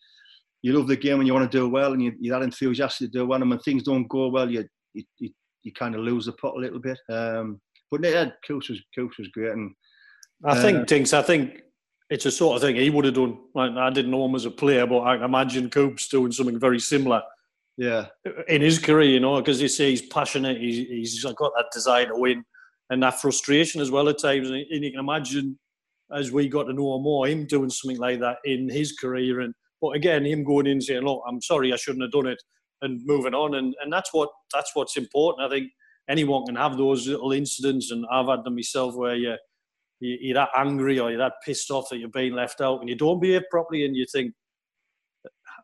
you 0.62 0.74
love 0.74 0.88
the 0.88 0.96
game 0.96 1.20
and 1.20 1.28
you 1.28 1.34
want 1.34 1.50
to 1.50 1.58
do 1.58 1.70
well, 1.70 1.94
and 1.94 2.02
you, 2.02 2.14
you're 2.20 2.38
that 2.38 2.44
enthusiastic 2.44 3.12
to 3.12 3.20
do 3.20 3.26
well. 3.26 3.42
And 3.42 3.50
when 3.50 3.60
things 3.60 3.84
don't 3.84 4.08
go 4.08 4.28
well, 4.30 4.50
you 4.50 4.66
you, 4.94 5.04
you, 5.20 5.30
you 5.64 5.74
kind 5.74 5.96
of 5.96 6.02
lose 6.02 6.26
the 6.26 6.34
pot 6.34 6.56
a 6.56 6.60
little 6.60 6.80
bit. 6.80 7.00
Um, 7.10 7.62
but 7.90 8.04
yeah, 8.04 8.30
Coops 8.48 8.70
was 8.70 8.82
Coops 8.96 9.18
was 9.18 9.28
great, 9.30 9.52
and 9.52 9.72
I 10.46 10.52
uh, 10.52 10.62
think 10.62 10.88
Tinks. 10.88 11.14
I 11.14 11.22
think 11.22 11.62
it's 12.10 12.26
a 12.26 12.32
sort 12.32 12.56
of 12.56 12.62
thing 12.62 12.76
he 12.76 12.90
would 12.90 13.06
have 13.06 13.14
done. 13.14 13.38
Like, 13.56 13.72
I 13.72 13.90
didn't 13.90 14.12
know 14.12 14.26
him 14.26 14.36
as 14.36 14.46
a 14.46 14.52
player, 14.52 14.86
but 14.86 15.00
I 15.00 15.24
imagine 15.24 15.70
Coops 15.70 16.08
doing 16.10 16.32
something 16.32 16.60
very 16.60 16.80
similar. 16.80 17.22
Yeah, 17.78 18.08
in 18.48 18.62
his 18.62 18.80
career, 18.80 19.10
you 19.10 19.20
know, 19.20 19.38
because 19.38 19.62
you 19.62 19.68
see 19.68 19.92
he's 19.92 20.02
passionate. 20.02 20.60
He's, 20.60 20.88
he's 20.88 21.24
got 21.24 21.54
that 21.56 21.72
desire 21.74 22.06
to 22.06 22.16
win 22.16 22.44
and 22.92 23.02
that 23.02 23.20
frustration 23.20 23.82
as 23.82 23.90
well 23.90 24.10
at 24.10 24.20
times. 24.20 24.50
And 24.50 24.66
you 24.70 24.92
can 24.92 25.00
imagine 25.00 25.58
as 26.14 26.32
we 26.32 26.48
got 26.48 26.64
to 26.64 26.74
know 26.74 27.00
more, 27.00 27.26
him 27.26 27.46
doing 27.46 27.70
something 27.70 27.98
like 27.98 28.20
that 28.20 28.38
in 28.44 28.70
his 28.70 28.92
career. 28.92 29.40
And 29.40 29.54
but 29.82 29.96
again, 29.96 30.26
him 30.26 30.44
going 30.44 30.68
in 30.68 30.82
saying, 30.82 31.02
"Look, 31.02 31.24
I'm 31.28 31.42
sorry, 31.42 31.74
I 31.74 31.78
shouldn't 31.78 32.04
have 32.04 32.12
done 32.12 32.28
it," 32.28 32.42
and 32.82 33.02
moving 33.06 33.34
on. 33.34 33.56
And 33.56 33.74
and 33.82 33.92
that's 33.92 34.14
what 34.14 34.30
that's 34.54 34.72
what's 34.76 34.98
important. 34.98 35.48
I 35.48 35.50
think 35.50 35.72
anyone 36.10 36.46
can 36.46 36.56
have 36.56 36.78
those 36.78 37.08
little 37.08 37.32
incidents, 37.32 37.92
and 37.92 38.06
I've 38.12 38.28
had 38.28 38.44
them 38.44 38.56
myself 38.56 38.96
where 38.96 39.16
you. 39.16 39.36
You're 40.04 40.34
that 40.34 40.50
angry 40.58 41.00
or 41.00 41.12
you're 41.12 41.20
that 41.20 41.34
pissed 41.46 41.70
off 41.70 41.90
that 41.92 42.00
you're 42.00 42.10
being 42.10 42.34
left 42.34 42.60
out 42.60 42.80
and 42.80 42.90
you 42.90 42.96
don't 42.96 43.22
behave 43.22 43.44
properly 43.52 43.86
and 43.86 43.96
you 43.96 44.08
think, 44.12 44.34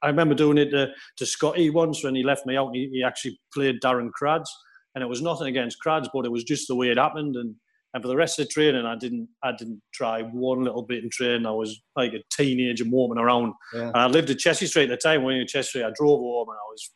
I 0.03 0.07
remember 0.09 0.35
doing 0.35 0.59
it 0.59 0.69
to, 0.69 0.89
to 1.17 1.25
Scotty 1.25 1.71
once 1.71 2.03
when 2.03 2.13
he 2.13 2.21
left 2.21 2.45
me 2.45 2.55
out. 2.55 2.69
He, 2.71 2.87
he 2.93 3.03
actually 3.03 3.39
played 3.51 3.81
Darren 3.81 4.11
Crads, 4.11 4.55
and 4.97 5.03
it 5.03 5.07
was 5.07 5.21
nothing 5.21 5.45
against 5.45 5.79
Crads, 5.79 6.09
but 6.11 6.25
it 6.25 6.31
was 6.31 6.43
just 6.43 6.67
the 6.67 6.73
way 6.73 6.89
it 6.89 6.97
happened. 6.97 7.35
And 7.35 7.53
and 7.93 8.01
for 8.03 8.07
the 8.07 8.15
rest 8.15 8.39
of 8.39 8.47
the 8.47 8.51
training, 8.51 8.83
I 8.83 8.95
didn't 8.95 9.29
I 9.43 9.51
didn't 9.55 9.79
try 9.93 10.23
one 10.23 10.63
little 10.63 10.81
bit 10.81 11.03
in 11.03 11.11
training. 11.11 11.45
I 11.45 11.51
was 11.51 11.79
like 11.95 12.13
a 12.13 12.23
teenager 12.35 12.83
warming 12.87 13.19
around. 13.19 13.53
Yeah. 13.75 13.89
And 13.89 13.97
I 13.97 14.07
lived 14.07 14.31
at 14.31 14.39
Chelsea 14.39 14.65
Street 14.65 14.89
at 14.89 14.99
the 14.99 15.07
time. 15.07 15.21
When 15.21 15.35
in 15.35 15.45
Chelsea 15.45 15.67
Street, 15.67 15.83
I 15.83 15.91
drove 15.95 16.19
home 16.19 16.47
and 16.49 16.57
I 16.57 16.67
was 16.71 16.91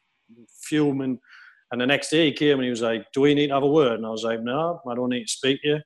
fuming. 0.64 1.20
And 1.72 1.80
the 1.80 1.86
next 1.86 2.10
day 2.10 2.26
he 2.26 2.34
came 2.34 2.58
and 2.58 2.64
he 2.64 2.72
was 2.72 2.82
like, 2.82 3.06
"Do 3.14 3.22
we 3.22 3.36
need 3.36 3.50
to 3.50 3.54
have 3.54 3.62
a 3.62 3.68
word?" 3.68 3.94
And 3.94 4.06
I 4.06 4.10
was 4.10 4.24
like, 4.24 4.42
"No, 4.42 4.82
I 4.90 4.96
don't 4.96 5.10
need 5.10 5.26
to 5.26 5.32
speak 5.32 5.62
to 5.62 5.68
you." 5.68 5.80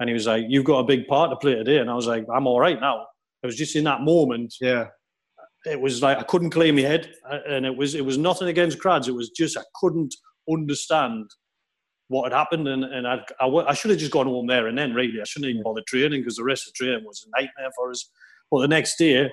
And 0.00 0.08
he 0.08 0.14
was 0.14 0.26
like, 0.26 0.46
"You've 0.48 0.64
got 0.64 0.78
a 0.78 0.84
big 0.84 1.06
part 1.06 1.30
to 1.30 1.36
play 1.36 1.54
today." 1.54 1.76
And 1.76 1.90
I 1.90 1.94
was 1.94 2.06
like, 2.06 2.24
"I'm 2.34 2.46
all 2.46 2.60
right 2.60 2.80
now." 2.80 3.04
It 3.42 3.46
was 3.46 3.56
just 3.56 3.76
in 3.76 3.84
that 3.84 4.00
moment. 4.00 4.54
Yeah. 4.58 4.86
It 5.66 5.78
was 5.78 6.02
like 6.02 6.16
I 6.16 6.22
couldn't 6.22 6.50
clear 6.50 6.72
my 6.72 6.80
head, 6.80 7.12
and 7.30 7.66
it 7.66 7.76
was 7.76 7.94
it 7.94 8.04
was 8.06 8.16
nothing 8.16 8.48
against 8.48 8.80
Crads. 8.80 9.06
It 9.06 9.14
was 9.14 9.30
just 9.30 9.58
I 9.58 9.64
couldn't 9.80 10.14
understand 10.50 11.30
what 12.08 12.30
had 12.30 12.36
happened, 12.36 12.66
and, 12.68 12.84
and 12.84 13.06
I, 13.06 13.20
I, 13.40 13.46
I 13.46 13.74
should 13.74 13.90
have 13.90 14.00
just 14.00 14.12
gone 14.12 14.26
home 14.26 14.46
there 14.46 14.66
and 14.66 14.76
then. 14.76 14.94
Really, 14.94 15.20
I 15.20 15.24
shouldn't 15.24 15.50
even 15.50 15.62
bother 15.62 15.82
training 15.86 16.20
because 16.20 16.36
the 16.36 16.44
rest 16.44 16.66
of 16.66 16.72
the 16.72 16.84
training 16.84 17.04
was 17.04 17.26
a 17.26 17.40
nightmare 17.40 17.70
for 17.76 17.90
us. 17.90 18.10
But 18.50 18.60
the 18.60 18.68
next 18.68 18.96
day, 18.96 19.30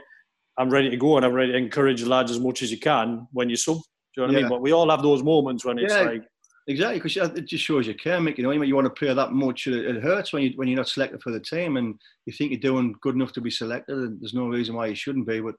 I'm 0.57 0.69
ready 0.69 0.89
to 0.89 0.97
go 0.97 1.17
and 1.17 1.25
I'm 1.25 1.33
ready 1.33 1.53
to 1.53 1.57
encourage 1.57 2.01
the 2.01 2.09
lads 2.09 2.31
as 2.31 2.39
much 2.39 2.61
as 2.61 2.71
you 2.71 2.79
can 2.79 3.27
when 3.31 3.49
you 3.49 3.55
sub. 3.55 3.77
Do 3.77 3.81
you 4.21 4.21
know 4.21 4.27
what 4.27 4.33
yeah. 4.33 4.39
I 4.39 4.41
mean? 4.43 4.49
But 4.49 4.61
we 4.61 4.71
all 4.71 4.89
have 4.89 5.01
those 5.01 5.23
moments 5.23 5.65
when 5.65 5.79
it's 5.79 5.93
yeah, 5.93 6.01
like 6.01 6.23
exactly 6.67 6.99
because 6.99 7.37
it 7.37 7.45
just 7.45 7.63
shows 7.63 7.87
you 7.87 7.93
care, 7.93 8.19
Mick. 8.19 8.37
You 8.37 8.43
know, 8.43 8.51
you 8.51 8.75
want 8.75 8.85
to 8.85 8.89
play 8.89 9.13
that 9.13 9.31
much. 9.31 9.67
It 9.67 10.01
hurts 10.01 10.33
when 10.33 10.43
you 10.43 10.51
when 10.55 10.67
you're 10.67 10.77
not 10.77 10.89
selected 10.89 11.21
for 11.21 11.31
the 11.31 11.39
team 11.39 11.77
and 11.77 11.95
you 12.25 12.33
think 12.33 12.51
you're 12.51 12.59
doing 12.59 12.95
good 13.01 13.15
enough 13.15 13.33
to 13.33 13.41
be 13.41 13.51
selected, 13.51 13.97
and 13.97 14.21
there's 14.21 14.33
no 14.33 14.47
reason 14.47 14.75
why 14.75 14.87
you 14.87 14.95
shouldn't 14.95 15.27
be. 15.27 15.41
But 15.41 15.55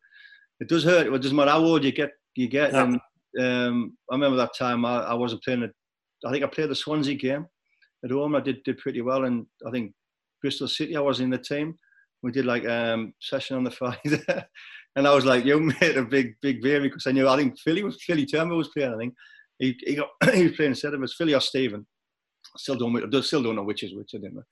it 0.60 0.68
does 0.68 0.84
hurt. 0.84 1.06
It 1.06 1.22
doesn't 1.22 1.36
matter 1.36 1.50
how 1.50 1.64
old 1.64 1.84
you 1.84 1.92
get. 1.92 2.12
You 2.34 2.48
get. 2.48 2.72
Yeah. 2.72 2.84
And 2.84 3.00
um, 3.40 3.96
I 4.10 4.14
remember 4.14 4.36
that 4.38 4.56
time 4.56 4.84
I, 4.84 5.00
I 5.00 5.14
wasn't 5.14 5.42
playing. 5.42 5.70
I 6.24 6.32
think 6.32 6.44
I 6.44 6.48
played 6.48 6.70
the 6.70 6.74
Swansea 6.74 7.14
game 7.14 7.46
at 8.04 8.10
home. 8.10 8.34
I 8.34 8.40
did 8.40 8.62
did 8.64 8.78
pretty 8.78 9.02
well, 9.02 9.24
and 9.24 9.46
I 9.66 9.70
think 9.70 9.92
Bristol 10.40 10.68
City 10.68 10.96
I 10.96 11.00
was 11.00 11.20
in 11.20 11.30
the 11.30 11.38
team. 11.38 11.76
We 12.22 12.32
did 12.32 12.46
like 12.46 12.66
um 12.66 13.14
session 13.20 13.56
on 13.56 13.64
the 13.64 13.70
Friday, 13.72 14.22
and 14.96 15.06
I 15.06 15.14
was 15.14 15.24
like, 15.24 15.44
"You 15.44 15.60
made 15.80 15.96
a 15.96 16.04
big 16.04 16.34
big 16.40 16.62
baby," 16.62 16.88
because 16.88 17.06
I 17.06 17.12
knew 17.12 17.28
I 17.28 17.36
think 17.36 17.58
Philly 17.60 17.82
was 17.82 18.02
Philly 18.02 18.26
Turnbull 18.26 18.58
was 18.58 18.68
playing. 18.68 18.94
I 18.94 18.98
think 18.98 19.14
he 19.58 19.76
he, 19.80 19.94
got, 19.94 20.08
he 20.34 20.44
was 20.44 20.52
playing 20.52 20.72
instead 20.72 20.94
of 20.94 21.02
us, 21.02 21.14
Philly 21.14 21.34
or 21.34 21.40
Stephen. 21.40 21.86
Still 22.56 22.76
don't 22.76 23.24
still 23.24 23.42
don't 23.42 23.56
know 23.56 23.64
which 23.64 23.82
is 23.82 23.94
which. 23.94 24.14
I 24.14 24.18
didn't. 24.18 24.44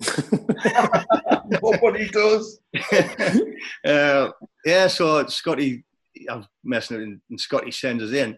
Nobody 1.63 2.09
does. 2.09 2.61
uh, 3.85 4.31
yeah, 4.65 4.89
so 4.89 5.25
Scotty, 5.27 5.85
I'm 6.29 6.47
messing 6.65 7.01
it, 7.01 7.21
and 7.31 7.41
Scotty 7.41 7.71
sends 7.71 8.03
us 8.03 8.13
in. 8.13 8.37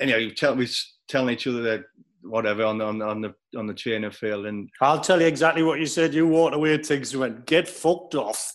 Anyway, 0.00 0.24
you 0.24 0.34
tell 0.34 0.54
me 0.54 0.66
telling 1.10 1.34
each 1.34 1.46
other 1.46 1.62
that 1.62 1.84
whatever 2.22 2.64
on, 2.64 2.80
on, 2.80 3.00
on 3.02 3.20
the 3.20 3.34
on 3.56 3.66
the 3.66 3.74
training 3.74 4.10
field 4.10 4.46
and 4.46 4.68
I'll 4.80 5.00
tell 5.00 5.20
you 5.20 5.26
exactly 5.26 5.62
what 5.62 5.80
you 5.80 5.86
said. 5.86 6.14
You 6.14 6.26
walked 6.26 6.54
away 6.54 6.74
and 6.74 6.84
Tinks 6.84 7.14
went, 7.14 7.46
get 7.46 7.68
fucked 7.68 8.14
off. 8.14 8.50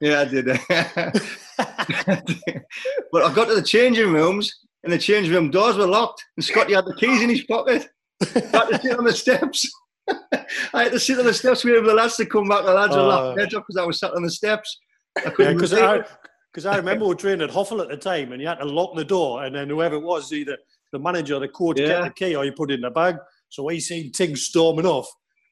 yeah, 0.00 0.20
I 0.20 0.24
did. 0.24 0.46
but 3.12 3.22
I 3.22 3.34
got 3.34 3.48
to 3.48 3.54
the 3.54 3.62
changing 3.64 4.12
rooms 4.12 4.54
and 4.84 4.92
the 4.92 4.98
changing 4.98 5.32
room 5.32 5.50
doors 5.50 5.76
were 5.76 5.86
locked 5.86 6.24
and 6.36 6.44
Scotty 6.44 6.74
had 6.74 6.86
the 6.86 6.94
keys 6.94 7.22
in 7.22 7.30
his 7.30 7.44
pocket. 7.44 7.88
I 8.22 8.26
had 8.26 8.68
to 8.68 8.80
sit 8.82 8.98
on 8.98 9.04
the 9.04 9.12
steps. 9.12 9.70
I 10.72 10.84
had 10.84 10.92
to 10.92 11.00
sit 11.00 11.18
on 11.18 11.26
the 11.26 11.34
steps 11.34 11.64
waiting 11.64 11.82
for 11.82 11.88
the 11.88 11.94
lads 11.94 12.16
to 12.16 12.26
come 12.26 12.48
back. 12.48 12.64
The 12.64 12.72
lads 12.72 12.96
were 12.96 13.02
uh, 13.02 13.06
laughing 13.06 13.46
because 13.50 13.76
I 13.76 13.84
was 13.84 14.00
sat 14.00 14.14
on 14.14 14.22
the 14.22 14.30
steps. 14.30 14.78
I 15.16 15.30
couldn't 15.30 15.60
yeah, 15.70 16.02
because 16.52 16.66
I 16.66 16.76
remember 16.76 17.04
we 17.04 17.10
were 17.10 17.14
training 17.14 17.42
at 17.42 17.50
Hoffel 17.50 17.82
at 17.82 17.88
the 17.88 17.96
time, 17.96 18.32
and 18.32 18.40
you 18.40 18.48
had 18.48 18.56
to 18.56 18.64
lock 18.64 18.96
the 18.96 19.04
door, 19.04 19.44
and 19.44 19.54
then 19.54 19.68
whoever 19.68 19.96
it 19.96 20.02
was, 20.02 20.32
either 20.32 20.56
the 20.92 20.98
manager 20.98 21.34
or 21.34 21.40
the 21.40 21.48
coach 21.48 21.78
yeah. 21.78 21.86
kept 21.86 22.04
the 22.04 22.24
key, 22.24 22.36
or 22.36 22.44
you 22.44 22.52
put 22.52 22.70
it 22.70 22.74
in 22.74 22.80
the 22.80 22.90
bag. 22.90 23.16
So 23.48 23.64
we 23.64 23.80
seen 23.80 24.12
Tinks 24.12 24.42
storming 24.42 24.86
off, 24.86 25.08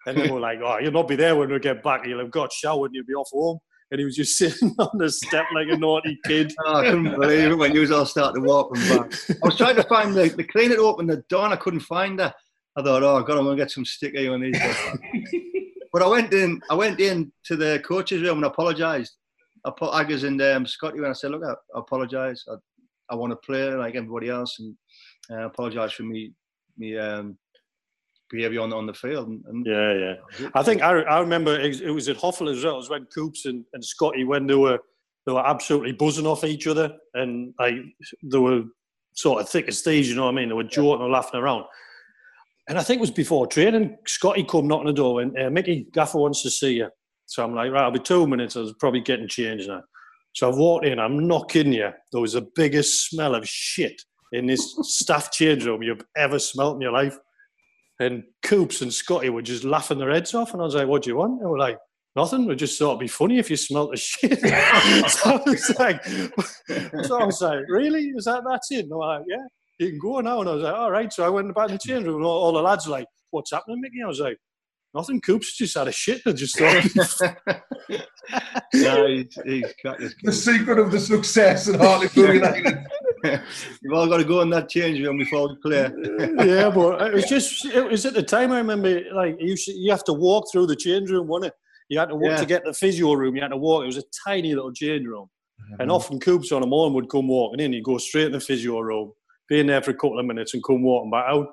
and 0.07 0.17
then 0.17 0.33
we're 0.33 0.41
like, 0.41 0.61
"Oh, 0.65 0.79
you'll 0.79 0.93
not 0.93 1.09
be 1.09 1.17
there 1.17 1.37
when 1.37 1.51
we 1.51 1.59
get 1.59 1.83
back. 1.83 2.07
You'll 2.07 2.21
have 2.21 2.31
got 2.31 2.53
showered, 2.53 2.87
and 2.87 2.95
you'll 2.95 3.07
be 3.07 3.15
off 3.15 3.31
home." 3.31 3.59
And 3.91 3.99
he 3.99 4.05
was 4.05 4.17
just 4.17 4.37
sitting 4.39 4.75
on 4.79 4.99
the 4.99 5.11
step 5.11 5.47
like 5.55 5.69
a 5.71 5.77
naughty 5.77 6.19
kid. 6.25 6.53
Oh, 6.65 6.77
I 6.77 6.85
couldn't 6.85 7.21
believe 7.21 7.53
it 7.53 7.59
when 7.59 7.75
you 7.75 7.81
was 7.81 7.91
all 7.91 8.07
starting 8.07 8.43
to 8.43 8.49
walk 8.49 8.77
and 8.77 8.89
back. 8.89 9.21
I 9.31 9.47
was 9.47 9.57
trying 9.57 9.77
to 9.77 9.85
find 9.85 10.15
the, 10.15 10.29
the 10.29 10.45
cleaner 10.45 10.77
to 10.77 10.83
open 10.83 11.07
the 11.07 11.23
door, 11.29 11.45
and 11.45 11.55
I 11.55 11.57
couldn't 11.57 11.81
find 11.81 12.19
her. 12.21 12.33
I 12.77 12.83
thought, 12.83 13.03
oh 13.03 13.23
God, 13.23 13.39
I'm 13.39 13.45
gonna 13.45 13.57
get 13.57 13.71
some 13.71 13.85
sticky 13.85 14.29
on 14.29 14.41
these. 14.41 14.59
but 15.93 16.03
I 16.03 16.07
went 16.07 16.33
in, 16.35 16.61
I 16.71 16.75
went 16.75 17.01
in 17.01 17.33
to 17.45 17.57
the 17.57 17.83
coach's 17.87 18.23
room 18.23 18.39
and 18.39 18.47
apologised. 18.47 19.17
I 19.67 19.73
put 19.77 19.95
Aggers 19.95 20.25
in 20.25 20.37
there 20.37 20.53
and 20.53 20.65
um, 20.65 20.67
Scotty 20.67 21.01
when 21.01 21.11
I 21.11 21.15
said, 21.15 21.33
look, 21.33 21.43
I, 21.45 21.53
I 21.77 21.81
apologise. 21.81 22.45
I, 22.49 22.55
I 23.11 23.15
want 23.17 23.33
to 23.33 23.37
play 23.37 23.73
like 23.75 23.95
everybody 23.95 24.29
else, 24.29 24.59
and 24.59 24.75
uh, 25.31 25.47
apologise 25.47 25.93
for 25.93 26.05
me, 26.05 26.33
me 26.79 26.97
um, 26.97 27.37
behaviour 28.31 28.61
on, 28.61 28.73
on 28.73 28.87
the 28.87 28.95
field. 28.95 29.29
And, 29.29 29.45
and 29.47 29.67
yeah, 29.67 29.93
yeah. 29.93 30.49
I 30.55 30.63
think 30.63 30.83
I, 30.83 31.01
I 31.03 31.21
remember 31.21 31.59
it, 31.59 31.81
it 31.81 31.91
was 31.91 32.09
at 32.09 32.17
Hoffel 32.17 32.49
as 32.49 32.65
well. 32.65 32.75
It 32.75 32.79
was 32.79 32.91
when 32.91 33.07
Coops 33.07 33.47
and, 33.47 33.65
and 33.73 33.85
Scotty 33.85 34.25
when 34.25 34.47
they 34.47 34.55
were 34.55 34.79
they 35.27 35.33
were 35.33 35.47
absolutely 35.47 35.93
buzzing 35.93 36.27
off 36.27 36.45
each 36.45 36.67
other, 36.67 36.93
and 37.15 37.53
like 37.59 37.75
they 38.23 38.39
were 38.39 38.63
sort 39.15 39.41
of 39.41 39.49
thick 39.49 39.67
as 39.69 39.83
thieves. 39.83 40.09
You 40.09 40.15
know 40.15 40.25
what 40.25 40.35
I 40.35 40.37
mean? 40.37 40.49
They 40.49 40.55
were 40.55 40.65
joking 40.65 41.03
and 41.03 41.13
laughing 41.13 41.41
around. 41.41 41.65
And 42.69 42.79
I 42.79 42.83
think 42.83 42.99
it 42.99 43.01
was 43.01 43.11
before 43.11 43.47
training. 43.47 43.97
Scotty 44.07 44.45
come 44.45 44.67
knocking 44.67 44.87
the 44.87 44.93
door 44.93 45.21
and 45.23 45.39
uh, 45.39 45.51
Mickey 45.51 45.87
Gaffer 45.93 46.19
wants 46.19 46.43
to 46.43 46.51
see 46.51 46.75
you. 46.75 46.89
So 47.27 47.45
I'm 47.45 47.55
like, 47.55 47.71
right, 47.71 47.83
I'll 47.83 47.91
be 47.91 47.99
two 47.99 48.27
minutes. 48.27 48.57
I 48.57 48.61
was 48.61 48.73
probably 48.75 49.01
getting 49.01 49.29
changed 49.29 49.69
now. 49.69 49.83
So 50.35 50.49
I've 50.49 50.57
walked 50.57 50.87
in. 50.87 50.99
I'm 50.99 51.27
not 51.27 51.51
kidding 51.51 51.73
you. 51.73 51.91
There 52.13 52.21
was 52.21 52.35
the 52.35 52.47
biggest 52.55 53.09
smell 53.09 53.35
of 53.35 53.49
shit 53.49 54.01
in 54.33 54.47
this 54.47 54.77
staff 54.83 55.33
change 55.33 55.65
room 55.65 55.83
you've 55.83 56.05
ever 56.17 56.39
smelt 56.39 56.77
in 56.77 56.81
your 56.81 56.93
life. 56.93 57.19
And 57.99 58.25
Coops 58.43 58.83
and 58.83 58.93
Scotty 58.93 59.31
were 59.31 59.43
just 59.43 59.65
laughing 59.65 59.99
their 59.99 60.11
heads 60.11 60.35
off. 60.35 60.53
And 60.53 60.61
I 60.61 60.65
was 60.65 60.75
like, 60.75 60.89
what 60.89 61.03
do 61.03 61.11
you 61.11 61.17
want? 61.17 61.33
And 61.33 61.41
they 61.41 61.47
were 61.47 61.59
like, 61.59 61.79
nothing. 62.15 62.47
We 62.47 62.55
just 62.55 62.79
thought 62.79 62.91
it'd 62.91 63.01
be 63.01 63.09
funny 63.09 63.39
if 63.39 63.51
you 63.51 63.57
smelt 63.57 63.93
the 63.93 63.97
shit. 63.97 64.41
so 65.11 65.31
I 65.31 65.43
was 65.47 65.79
like, 65.79 66.05
so 67.05 67.21
I 67.21 67.25
was 67.25 67.41
like, 67.41 67.65
really? 67.69 68.09
Is 68.17 68.27
that 68.27 68.43
that's 68.47 68.71
it? 68.71 68.81
And 68.81 68.91
they're 68.91 68.99
like, 68.99 69.23
yeah, 69.27 69.47
you 69.79 69.91
can 69.91 69.99
go 69.99 70.21
now. 70.21 70.41
And 70.41 70.51
I 70.51 70.53
was 70.53 70.63
like, 70.63 70.75
all 70.75 70.91
right. 70.91 71.13
So 71.13 71.25
I 71.25 71.31
went 71.31 71.55
back 71.55 71.71
in 71.71 71.75
the 71.77 71.79
change 71.79 72.05
room, 72.05 72.17
and 72.17 72.25
all, 72.25 72.45
all 72.45 72.53
the 72.53 72.61
lads 72.61 72.87
were 72.87 72.93
like, 72.93 73.07
what's 73.31 73.53
happening, 73.53 73.81
Mickey? 73.81 74.03
I 74.03 74.07
was 74.09 74.21
like, 74.21 74.37
nothing. 74.97 75.21
Coops 75.21 75.57
just 75.57 75.77
had 75.77 75.89
a 75.89 75.93
shit. 75.93 76.23
I 76.27 76.33
just 76.33 76.59
thought. 76.59 76.85
yeah, 77.89 78.01
he's, 79.07 79.39
he's 79.45 80.15
the 80.23 80.33
secret 80.33 80.79
of 80.79 80.91
the 80.91 80.99
success 80.99 81.69
at 81.69 81.81
Hartlepool 81.81 82.35
United. 82.35 82.79
You've 83.83 83.93
all 83.93 84.07
got 84.07 84.19
to 84.19 84.25
go 84.25 84.41
in 84.41 84.51
that 84.51 84.69
change 84.69 85.01
room 85.01 85.19
before 85.19 85.49
we 85.49 85.57
play. 85.63 85.91
yeah, 86.47 86.71
but 86.71 87.03
it 87.09 87.15
was 87.15 87.27
just, 87.27 87.65
it 87.67 87.89
was 87.89 88.07
at 88.07 88.15
the 88.15 88.23
time 88.23 88.53
I 88.53 88.59
remember, 88.59 89.03
like, 89.13 89.37
you, 89.39 89.57
you 89.69 89.91
have 89.91 90.05
to 90.05 90.13
walk 90.13 90.47
through 90.51 90.67
the 90.67 90.77
change 90.77 91.11
room, 91.11 91.27
wasn't 91.27 91.53
it? 91.53 91.55
You 91.89 91.99
had 91.99 92.09
to 92.09 92.17
walk 92.17 92.33
yeah. 92.33 92.37
to 92.37 92.47
get 92.47 92.65
the 92.65 92.75
physio 92.75 93.13
room. 93.13 93.37
You 93.37 93.43
had 93.43 93.49
to 93.49 93.57
walk. 93.57 93.85
It 93.85 93.87
was 93.87 93.99
a 93.99 94.05
tiny 94.27 94.55
little 94.55 94.73
change 94.73 95.07
room, 95.07 95.29
mm-hmm. 95.61 95.81
and 95.81 95.91
often 95.91 96.19
Coops 96.19 96.51
on 96.51 96.65
a 96.65 96.67
morning 96.67 96.95
would 96.95 97.09
come 97.09 97.29
walking 97.29 97.61
in. 97.61 97.73
He'd 97.73 97.85
go 97.85 97.99
straight 97.99 98.27
in 98.27 98.33
the 98.33 98.41
physio 98.41 98.81
room, 98.81 99.13
be 99.49 99.61
in 99.61 99.69
there 99.69 99.83
for 99.83 99.93
a 99.93 99.95
couple 99.95 100.19
of 100.19 100.27
minutes, 100.27 100.55
and 100.55 100.65
come 100.65 100.83
walking 100.83 101.11
back 101.13 101.27
out. 101.29 101.47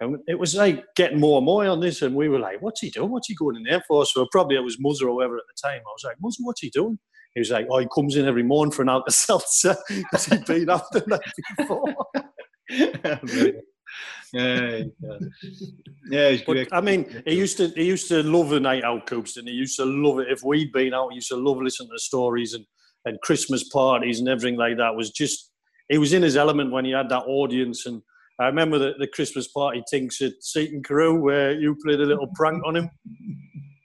And 0.00 0.18
it 0.26 0.38
was 0.38 0.54
like 0.54 0.84
getting 0.94 1.18
more 1.18 1.38
and 1.38 1.46
more 1.46 1.66
on 1.66 1.80
this, 1.80 2.02
and 2.02 2.14
we 2.14 2.28
were 2.28 2.38
like, 2.38 2.60
"What's 2.60 2.80
he 2.80 2.90
doing? 2.90 3.10
What's 3.10 3.28
he 3.28 3.34
going 3.34 3.56
in 3.56 3.62
there 3.62 3.82
for?" 3.88 4.04
So 4.04 4.26
probably 4.30 4.56
it 4.56 4.60
was 4.64 4.78
Muzzer 4.78 5.08
or 5.08 5.14
whoever 5.14 5.36
at 5.36 5.44
the 5.48 5.68
time. 5.68 5.80
I 5.80 5.92
was 5.92 6.04
like, 6.04 6.16
"Muzzer, 6.18 6.40
what's 6.40 6.60
he 6.60 6.70
doing?" 6.70 6.98
He 7.34 7.40
was 7.40 7.50
like, 7.50 7.66
"Oh, 7.70 7.78
he 7.78 7.88
comes 7.94 8.16
in 8.16 8.26
every 8.26 8.42
morning 8.42 8.72
for 8.72 8.82
an 8.82 8.90
Alka 8.90 9.10
Seltzer 9.10 9.76
because 9.88 10.26
he'd 10.26 10.44
been 10.44 10.68
up 10.68 10.88
the 10.92 11.04
night 11.06 11.20
before." 11.56 11.94
yeah, 14.32 14.82
yeah, 16.10 16.36
but, 16.46 16.68
I 16.72 16.80
mean, 16.80 17.22
he 17.24 17.34
used 17.34 17.56
to 17.58 17.68
he 17.68 17.84
used 17.84 18.08
to 18.08 18.22
love 18.22 18.50
the 18.50 18.60
night 18.60 18.84
out, 18.84 19.06
Coops, 19.06 19.36
and 19.38 19.48
he 19.48 19.54
used 19.54 19.76
to 19.76 19.84
love 19.84 20.18
it. 20.18 20.30
If 20.30 20.42
we'd 20.44 20.72
been 20.72 20.92
out, 20.92 21.10
he 21.10 21.16
used 21.16 21.28
to 21.28 21.36
love 21.36 21.58
listening 21.58 21.90
to 21.92 21.98
stories 21.98 22.52
and 22.52 22.66
and 23.06 23.20
Christmas 23.22 23.66
parties 23.68 24.18
and 24.18 24.28
everything 24.28 24.58
like 24.58 24.76
that. 24.76 24.94
Was 24.94 25.10
just 25.10 25.50
he 25.88 25.98
was 25.98 26.12
in 26.12 26.22
his 26.22 26.36
element 26.36 26.72
when 26.72 26.84
he 26.84 26.90
had 26.90 27.08
that 27.08 27.24
audience. 27.26 27.86
And 27.86 28.02
I 28.38 28.46
remember 28.46 28.78
the, 28.78 28.94
the 28.98 29.06
Christmas 29.06 29.48
party 29.48 29.82
things 29.90 30.20
at 30.20 30.42
Seaton 30.42 30.82
Carew 30.82 31.20
where 31.20 31.52
you 31.52 31.76
played 31.82 32.00
a 32.00 32.04
little 32.06 32.28
prank 32.34 32.62
on 32.64 32.76
him. 32.76 32.90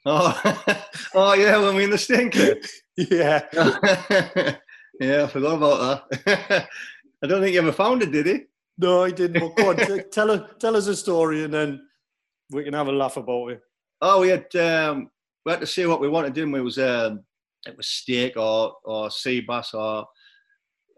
Oh, 0.03 0.65
oh 1.13 1.33
yeah, 1.35 1.59
when 1.59 1.75
we 1.75 1.83
in 1.83 1.91
the 1.91 1.97
stinker. 1.99 2.55
yeah, 2.97 3.45
yeah, 4.99 5.23
I 5.25 5.27
forgot 5.27 5.57
about 5.57 6.09
that. 6.09 6.67
I 7.23 7.27
don't 7.27 7.39
think 7.39 7.51
he 7.51 7.59
ever 7.59 7.71
found 7.71 8.01
it, 8.01 8.11
did 8.11 8.25
he? 8.25 8.39
No, 8.79 9.03
I 9.03 9.11
didn't. 9.11 9.39
But 9.39 9.55
go 9.55 9.69
on, 9.69 10.09
tell 10.09 10.31
us 10.31 10.41
tell 10.59 10.75
us 10.75 10.87
a 10.87 10.95
story, 10.95 11.43
and 11.43 11.53
then 11.53 11.87
we 12.49 12.63
can 12.63 12.73
have 12.73 12.87
a 12.87 12.91
laugh 12.91 13.17
about 13.17 13.49
it. 13.49 13.61
Oh, 14.01 14.21
we 14.21 14.29
had 14.29 14.55
um, 14.55 15.11
we 15.45 15.51
had 15.51 15.61
to 15.61 15.67
see 15.67 15.85
what 15.85 16.01
we 16.01 16.09
wanted, 16.09 16.33
didn't 16.33 16.51
we? 16.51 16.61
It 16.61 16.63
was 16.63 16.79
um, 16.79 17.23
it 17.67 17.77
was 17.77 17.85
steak 17.85 18.37
or 18.37 18.73
or 18.83 19.11
sea 19.11 19.41
bass 19.41 19.75
or 19.75 20.07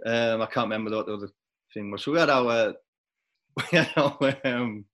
um, 0.06 0.42
I 0.42 0.46
can't 0.46 0.70
remember 0.70 0.96
what 0.96 1.08
the 1.08 1.16
other 1.16 1.30
thing 1.74 1.92
was. 1.92 2.04
So 2.04 2.14
we 2.14 2.20
had 2.20 2.30
our 2.30 2.74
we 3.58 3.78
had 3.78 3.92
our 3.96 4.36
um, 4.46 4.86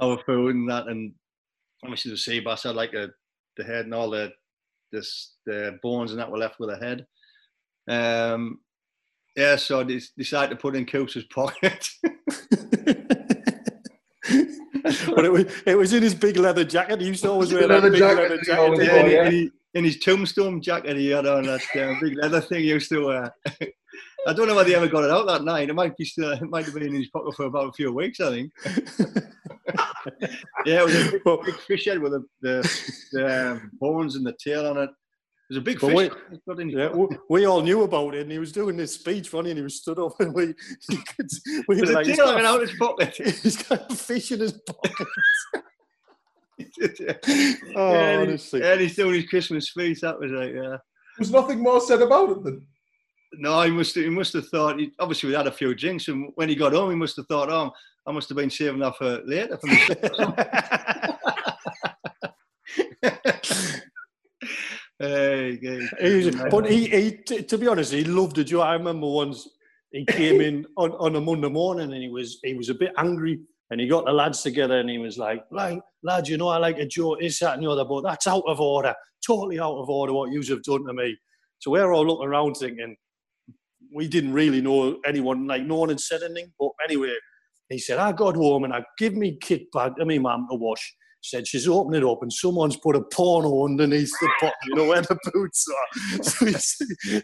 our 0.00 0.18
food 0.24 0.54
and 0.54 0.70
that, 0.70 0.86
and 0.88 1.12
obviously 1.82 2.10
the 2.10 2.16
sea 2.16 2.40
bass 2.40 2.64
had 2.64 2.74
like 2.74 2.94
a 2.94 3.08
the 3.56 3.64
head 3.64 3.84
and 3.84 3.94
all 3.94 4.10
the 4.10 4.32
this 4.92 5.34
the 5.46 5.78
bones 5.82 6.10
and 6.10 6.20
that 6.20 6.30
were 6.30 6.38
left 6.38 6.58
with 6.58 6.70
the 6.70 6.84
head. 6.84 7.06
Um, 7.88 8.60
yeah, 9.36 9.56
so 9.56 9.80
I 9.80 10.00
decided 10.16 10.50
to 10.50 10.56
put 10.56 10.76
in 10.76 10.86
Coops's 10.86 11.24
pocket. 11.34 11.88
but 15.14 15.24
it 15.24 15.32
was, 15.32 15.44
it 15.66 15.76
was 15.76 15.92
in 15.92 16.02
his 16.02 16.14
big 16.14 16.36
leather 16.36 16.64
jacket. 16.64 17.00
He 17.00 17.08
used 17.08 17.22
to 17.24 17.30
always 17.30 17.52
wear 17.52 17.66
that 17.66 17.82
big 17.82 17.94
jacket 17.94 18.22
leather 18.22 18.42
jacket. 18.42 18.84
Yeah, 18.84 19.06
yeah. 19.06 19.30
He, 19.30 19.50
in 19.74 19.84
his 19.84 19.98
tombstone 19.98 20.62
jacket, 20.62 20.96
he 20.96 21.08
had 21.08 21.26
on 21.26 21.44
that 21.44 21.62
uh, 21.76 21.94
big 22.00 22.16
leather 22.16 22.40
thing 22.40 22.60
he 22.60 22.68
used 22.68 22.88
to 22.90 23.06
wear. 23.06 23.34
I 24.26 24.32
don't 24.32 24.48
know 24.48 24.54
whether 24.54 24.68
he 24.68 24.74
ever 24.74 24.88
got 24.88 25.04
it 25.04 25.10
out 25.10 25.26
that 25.26 25.44
night. 25.44 25.68
It 25.68 25.74
might 25.74 25.96
be 25.96 26.04
still, 26.04 26.32
it 26.32 26.42
might 26.42 26.64
have 26.64 26.74
been 26.74 26.86
in 26.86 26.94
his 26.94 27.08
pocket 27.10 27.34
for 27.34 27.46
about 27.46 27.68
a 27.68 27.72
few 27.72 27.92
weeks, 27.92 28.20
I 28.20 28.30
think. 28.30 28.52
yeah, 30.64 30.80
it 30.80 30.84
was 30.84 30.94
a 30.94 31.10
big, 31.12 31.44
big 31.44 31.54
fish 31.60 31.84
head 31.86 31.98
with 31.98 32.12
the, 32.12 32.24
the, 32.40 32.82
the 33.12 33.50
um, 33.52 33.70
bones 33.80 34.16
and 34.16 34.26
the 34.26 34.34
tail 34.42 34.66
on 34.66 34.78
it. 34.78 34.90
There's 35.48 35.58
a 35.58 35.62
big 35.62 35.78
fish. 35.78 35.94
We, 35.94 36.74
yeah, 36.74 36.88
we, 36.88 37.06
we, 37.28 37.44
all 37.44 37.60
knew 37.60 37.82
about 37.82 38.14
it, 38.14 38.22
and 38.22 38.32
he 38.32 38.38
was 38.38 38.50
doing 38.50 38.78
this 38.78 38.94
speech 38.94 39.28
funny, 39.28 39.50
and 39.50 39.58
he 39.58 39.62
was 39.62 39.76
stood 39.76 39.98
up, 39.98 40.18
and 40.20 40.32
we, 40.32 40.54
could, 40.88 41.28
we 41.68 41.80
were 41.80 41.86
like, 41.86 42.06
tail 42.06 42.28
hanging 42.28 42.46
out 42.46 42.62
his 42.62 42.72
pocket. 42.78 43.14
He's 43.42 43.62
got 43.62 43.90
a 43.90 43.94
fish 43.94 44.32
in 44.32 44.40
his 44.40 44.52
pocket. 44.52 45.06
oh, 47.76 47.92
yeah, 47.92 48.18
honestly. 48.20 48.62
And 48.62 48.80
he's 48.80 48.94
doing 48.94 49.14
his 49.14 49.26
Christmas 49.26 49.68
speech. 49.70 50.00
That 50.00 50.20
was 50.20 50.30
like, 50.30 50.52
yeah. 50.54 50.76
There's 51.18 51.32
nothing 51.32 51.60
more 51.60 51.80
said 51.80 52.00
about 52.00 52.30
it 52.30 52.44
than. 52.44 52.66
No, 53.38 53.62
he 53.62 53.70
must. 53.70 53.94
have, 53.94 54.04
He 54.04 54.10
must 54.10 54.32
have 54.34 54.48
thought. 54.48 54.78
He, 54.78 54.92
obviously, 54.98 55.30
we 55.30 55.34
had 55.34 55.46
a 55.46 55.52
few 55.52 55.74
drinks, 55.74 56.08
and 56.08 56.30
when 56.34 56.48
he 56.48 56.54
got 56.54 56.72
home, 56.72 56.90
he 56.90 56.96
must 56.96 57.16
have 57.16 57.26
thought, 57.26 57.50
"Oh, 57.50 57.72
I 58.06 58.12
must 58.12 58.28
have 58.28 58.36
been 58.36 58.50
saving 58.50 58.80
that 58.80 58.88
uh, 58.88 58.92
for 58.92 59.22
later." 59.24 59.58
For 59.58 59.68
Hey, 65.00 65.58
he 66.00 66.26
was, 66.26 66.36
but 66.50 66.70
he, 66.70 66.86
he, 66.86 67.42
to 67.42 67.58
be 67.58 67.66
honest, 67.66 67.92
he 67.92 68.04
loved 68.04 68.38
it. 68.38 68.54
I 68.54 68.74
remember 68.74 69.08
once 69.08 69.48
he 69.90 70.04
came 70.04 70.40
in 70.40 70.66
on, 70.76 70.92
on 70.92 71.16
a 71.16 71.20
Monday 71.20 71.48
morning 71.48 71.92
and 71.92 72.02
he 72.02 72.08
was 72.08 72.38
he 72.44 72.54
was 72.54 72.68
a 72.68 72.74
bit 72.74 72.92
angry 72.96 73.40
and 73.70 73.80
he 73.80 73.88
got 73.88 74.04
the 74.04 74.12
lads 74.12 74.42
together 74.42 74.78
and 74.78 74.88
he 74.88 74.98
was 74.98 75.18
like, 75.18 75.44
like 75.50 75.80
lads, 76.02 76.28
you 76.28 76.36
know, 76.36 76.48
I 76.48 76.58
like 76.58 76.78
a 76.78 76.86
joke, 76.86 77.20
this, 77.20 77.40
that, 77.40 77.54
and 77.54 77.64
the 77.64 77.70
other, 77.70 77.84
but 77.84 78.02
that's 78.02 78.26
out 78.26 78.44
of 78.46 78.60
order, 78.60 78.94
totally 79.26 79.58
out 79.58 79.76
of 79.76 79.88
order 79.88 80.12
what 80.12 80.30
you 80.30 80.42
have 80.42 80.62
done 80.62 80.86
to 80.86 80.92
me. 80.92 81.16
So 81.58 81.70
we're 81.70 81.92
all 81.92 82.06
looking 82.06 82.28
around 82.28 82.54
thinking, 82.54 82.96
we 83.94 84.08
didn't 84.08 84.32
really 84.32 84.60
know 84.60 84.98
anyone, 85.06 85.46
like 85.46 85.62
no 85.62 85.76
one 85.76 85.88
had 85.88 86.00
said 86.00 86.22
anything. 86.22 86.52
But 86.58 86.70
anyway, 86.84 87.14
he 87.68 87.78
said, 87.78 87.98
I 87.98 88.12
got 88.12 88.34
home 88.34 88.64
and 88.64 88.74
I 88.74 88.84
give 88.98 89.14
me 89.14 89.38
kit 89.40 89.70
bag, 89.72 89.92
I 90.00 90.04
mean, 90.04 90.22
mum 90.22 90.46
to 90.50 90.56
wash 90.56 90.94
said 91.24 91.46
she's 91.46 91.66
opened 91.66 91.96
it 91.96 92.04
up 92.04 92.18
and 92.22 92.32
someone's 92.32 92.76
put 92.76 92.96
a 92.96 93.00
porno 93.00 93.64
underneath 93.64 94.12
the 94.20 94.30
pot, 94.40 94.52
you 94.66 94.74
know, 94.74 94.84
where 94.84 95.02
the 95.02 95.18
boots 95.32 95.66
are. 95.68 96.20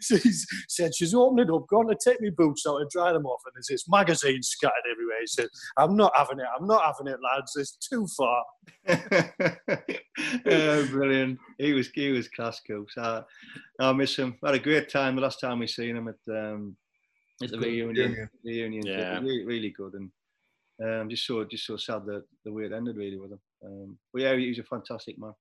So 0.01 0.17
he, 0.17 0.33
so 0.33 0.45
said 0.69 0.95
she's 0.95 1.15
opened 1.15 1.41
it 1.41 1.51
up, 1.51 1.67
gone 1.69 1.89
to 1.89 1.97
take 2.03 2.21
me 2.21 2.31
boots 2.31 2.65
out 2.67 2.81
and 2.81 2.91
dry 2.91 3.13
them 3.13 3.27
off, 3.27 3.41
and 3.47 3.53
there's 3.55 3.67
this 3.69 3.89
magazine 3.89 4.43
scattered 4.43 4.73
everywhere. 4.91 5.21
He 5.21 5.27
said, 5.27 5.49
I'm 5.77 5.97
not 5.97 6.13
having 6.17 6.41
it, 6.41 6.47
I'm 6.59 6.67
not 6.67 6.83
having 6.85 7.13
it, 7.13 7.19
lads, 7.23 7.57
it's 7.57 7.77
too 7.77 8.07
far. 8.17 8.45
oh, 10.47 10.87
brilliant. 10.89 11.39
He 11.59 11.73
was 11.73 11.89
he 11.95 12.11
was 12.11 12.29
class 12.29 12.61
cool. 12.67 12.87
So 12.89 13.25
I 13.81 13.93
miss 13.93 14.17
him. 14.17 14.37
I 14.43 14.49
had 14.49 14.57
a 14.57 14.63
great 14.63 14.89
time 14.89 15.17
the 15.17 15.23
last 15.23 15.41
time 15.41 15.59
we 15.59 15.67
seen 15.67 15.97
him 15.97 16.09
at 16.09 16.35
um 16.35 16.77
at 17.43 17.51
the 17.51 17.59
reunion. 17.59 18.29
Reunion. 18.45 18.87
Yeah. 18.87 19.19
Really, 19.19 19.45
really 19.45 19.71
good 19.71 19.95
and 19.95 20.11
um, 20.83 21.11
just 21.11 21.27
so 21.27 21.45
just 21.45 21.67
so 21.67 21.77
sad 21.77 22.07
that 22.07 22.25
the 22.45 22.53
way 22.53 22.65
it 22.65 22.73
ended 22.73 22.97
really 22.97 23.19
with 23.19 23.33
him. 23.33 23.41
Um, 23.65 23.99
but 24.13 24.23
yeah, 24.23 24.37
he's 24.37 24.59
a 24.59 24.65
fantastic 24.65 25.19
man. 25.19 25.33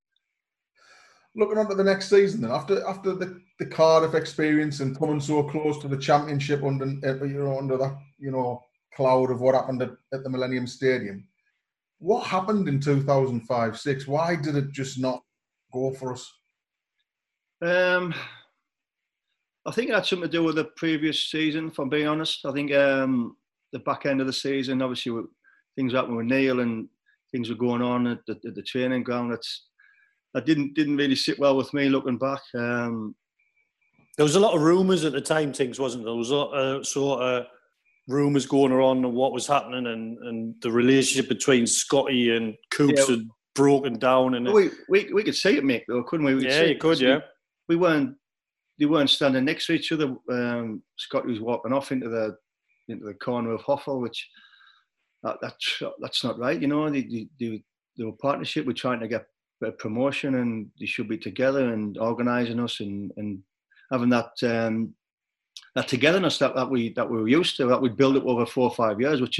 Looking 1.35 1.57
on 1.57 1.69
to 1.69 1.75
the 1.75 1.83
next 1.83 2.09
season, 2.09 2.41
then 2.41 2.51
after 2.51 2.85
after 2.87 3.13
the, 3.13 3.39
the 3.59 3.65
Cardiff 3.65 4.15
experience 4.15 4.79
and 4.79 4.97
coming 4.97 5.19
so 5.19 5.43
close 5.43 5.79
to 5.79 5.87
the 5.87 5.97
championship 5.97 6.63
under 6.63 6.85
uh, 6.85 7.23
you 7.23 7.43
know 7.43 7.57
under 7.57 7.77
that 7.77 7.97
you 8.17 8.31
know 8.31 8.61
cloud 8.95 9.31
of 9.31 9.39
what 9.39 9.55
happened 9.55 9.81
at, 9.81 9.91
at 10.11 10.23
the 10.23 10.29
Millennium 10.29 10.65
Stadium, 10.65 11.25
what 11.99 12.25
happened 12.25 12.67
in 12.67 12.79
2005 12.79 13.79
6? 13.79 14.07
Why 14.07 14.35
did 14.35 14.55
it 14.55 14.71
just 14.71 14.99
not 14.99 15.21
go 15.71 15.91
for 15.91 16.13
us? 16.13 16.33
Um, 17.61 18.13
I 19.65 19.71
think 19.71 19.89
it 19.89 19.93
had 19.93 20.05
something 20.05 20.29
to 20.29 20.37
do 20.37 20.43
with 20.43 20.55
the 20.55 20.65
previous 20.77 21.29
season. 21.29 21.67
If 21.67 21.77
I'm 21.77 21.89
being 21.89 22.07
honest, 22.07 22.45
I 22.45 22.51
think 22.51 22.73
um, 22.73 23.35
the 23.71 23.79
back 23.79 24.05
end 24.05 24.21
of 24.21 24.27
the 24.27 24.33
season, 24.33 24.81
obviously, 24.81 25.21
things 25.75 25.93
happened 25.93 26.17
with 26.17 26.25
Neale 26.25 26.61
and 26.61 26.87
things 27.31 27.49
were 27.49 27.55
going 27.55 27.81
on 27.81 28.07
at 28.07 28.19
the, 28.27 28.39
at 28.47 28.55
the 28.55 28.63
training 28.63 29.03
ground. 29.03 29.31
That's 29.31 29.67
that 30.33 30.45
didn't 30.45 30.73
didn't 30.75 30.97
really 30.97 31.15
sit 31.15 31.39
well 31.39 31.57
with 31.57 31.73
me 31.73 31.89
looking 31.89 32.17
back. 32.17 32.41
Um, 32.55 33.15
there 34.17 34.25
was 34.25 34.35
a 34.35 34.39
lot 34.39 34.53
of 34.53 34.61
rumours 34.61 35.05
at 35.05 35.13
the 35.13 35.21
time, 35.21 35.53
things 35.53 35.79
wasn't 35.79 36.03
there? 36.03 36.11
There 36.11 36.17
was 36.17 36.31
a 36.31 36.35
lot 36.35 36.51
of 36.51 36.85
sort 36.85 37.21
of 37.21 37.45
rumours 38.07 38.45
going 38.45 38.71
around 38.71 39.05
on 39.05 39.13
what 39.13 39.31
was 39.31 39.47
happening 39.47 39.87
and, 39.87 40.17
and 40.17 40.55
the 40.61 40.71
relationship 40.71 41.29
between 41.29 41.65
Scotty 41.65 42.35
and 42.35 42.55
Coops 42.71 43.07
yeah. 43.07 43.15
had 43.15 43.27
broken 43.55 43.97
down. 43.97 44.35
And 44.35 44.51
we, 44.51 44.71
we 44.89 45.11
we 45.13 45.23
could 45.23 45.35
see 45.35 45.57
it, 45.57 45.63
Mick, 45.63 45.83
though, 45.87 46.03
couldn't 46.03 46.25
we? 46.25 46.35
we 46.35 46.47
yeah, 46.47 46.63
you 46.63 46.77
could, 46.77 46.99
yeah. 46.99 47.19
We, 47.67 47.75
we 47.75 47.81
weren't 47.81 48.15
they 48.79 48.85
weren't 48.85 49.09
standing 49.09 49.45
next 49.45 49.67
to 49.67 49.73
each 49.73 49.91
other. 49.91 50.15
Um, 50.31 50.83
Scotty 50.97 51.29
was 51.29 51.39
walking 51.39 51.73
off 51.73 51.91
into 51.91 52.09
the 52.09 52.37
into 52.87 53.05
the 53.05 53.13
corner 53.13 53.51
of 53.51 53.61
Hoffel, 53.61 53.99
which 54.01 54.27
that, 55.23 55.37
that's 55.41 55.81
that's 56.01 56.23
not 56.23 56.39
right. 56.39 56.61
You 56.61 56.67
know, 56.67 56.89
they, 56.89 57.27
they, 57.39 57.63
they 57.97 58.03
were 58.03 58.13
partnership. 58.13 58.65
We're 58.65 58.73
trying 58.73 58.99
to 59.01 59.07
get 59.07 59.25
a 59.63 59.71
promotion, 59.71 60.35
and 60.35 60.69
they 60.79 60.85
should 60.85 61.09
be 61.09 61.17
together 61.17 61.73
and 61.73 61.97
organising 61.97 62.59
us 62.59 62.79
and 62.79 63.11
and 63.17 63.39
having 63.91 64.09
that 64.09 64.31
um, 64.43 64.93
that 65.75 65.87
togetherness 65.87 66.37
that, 66.39 66.55
that 66.55 66.69
we 66.69 66.93
that 66.93 67.09
we 67.09 67.17
were 67.17 67.27
used 67.27 67.57
to, 67.57 67.65
that 67.67 67.81
we 67.81 67.89
built 67.89 68.17
up 68.17 68.25
over 68.25 68.45
four 68.45 68.69
or 68.69 68.75
five 68.75 68.99
years, 68.99 69.21
which 69.21 69.39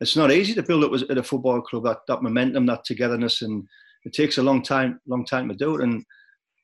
it's 0.00 0.16
not 0.16 0.32
easy 0.32 0.54
to 0.54 0.62
build 0.62 0.84
up 0.84 1.10
at 1.10 1.18
a 1.18 1.22
football 1.22 1.60
club. 1.60 1.84
That 1.84 1.98
that 2.08 2.22
momentum, 2.22 2.66
that 2.66 2.84
togetherness, 2.84 3.42
and 3.42 3.66
it 4.04 4.12
takes 4.12 4.38
a 4.38 4.42
long 4.42 4.62
time 4.62 5.00
long 5.06 5.24
time 5.24 5.48
to 5.48 5.54
do 5.54 5.76
it. 5.76 5.82
And 5.82 6.04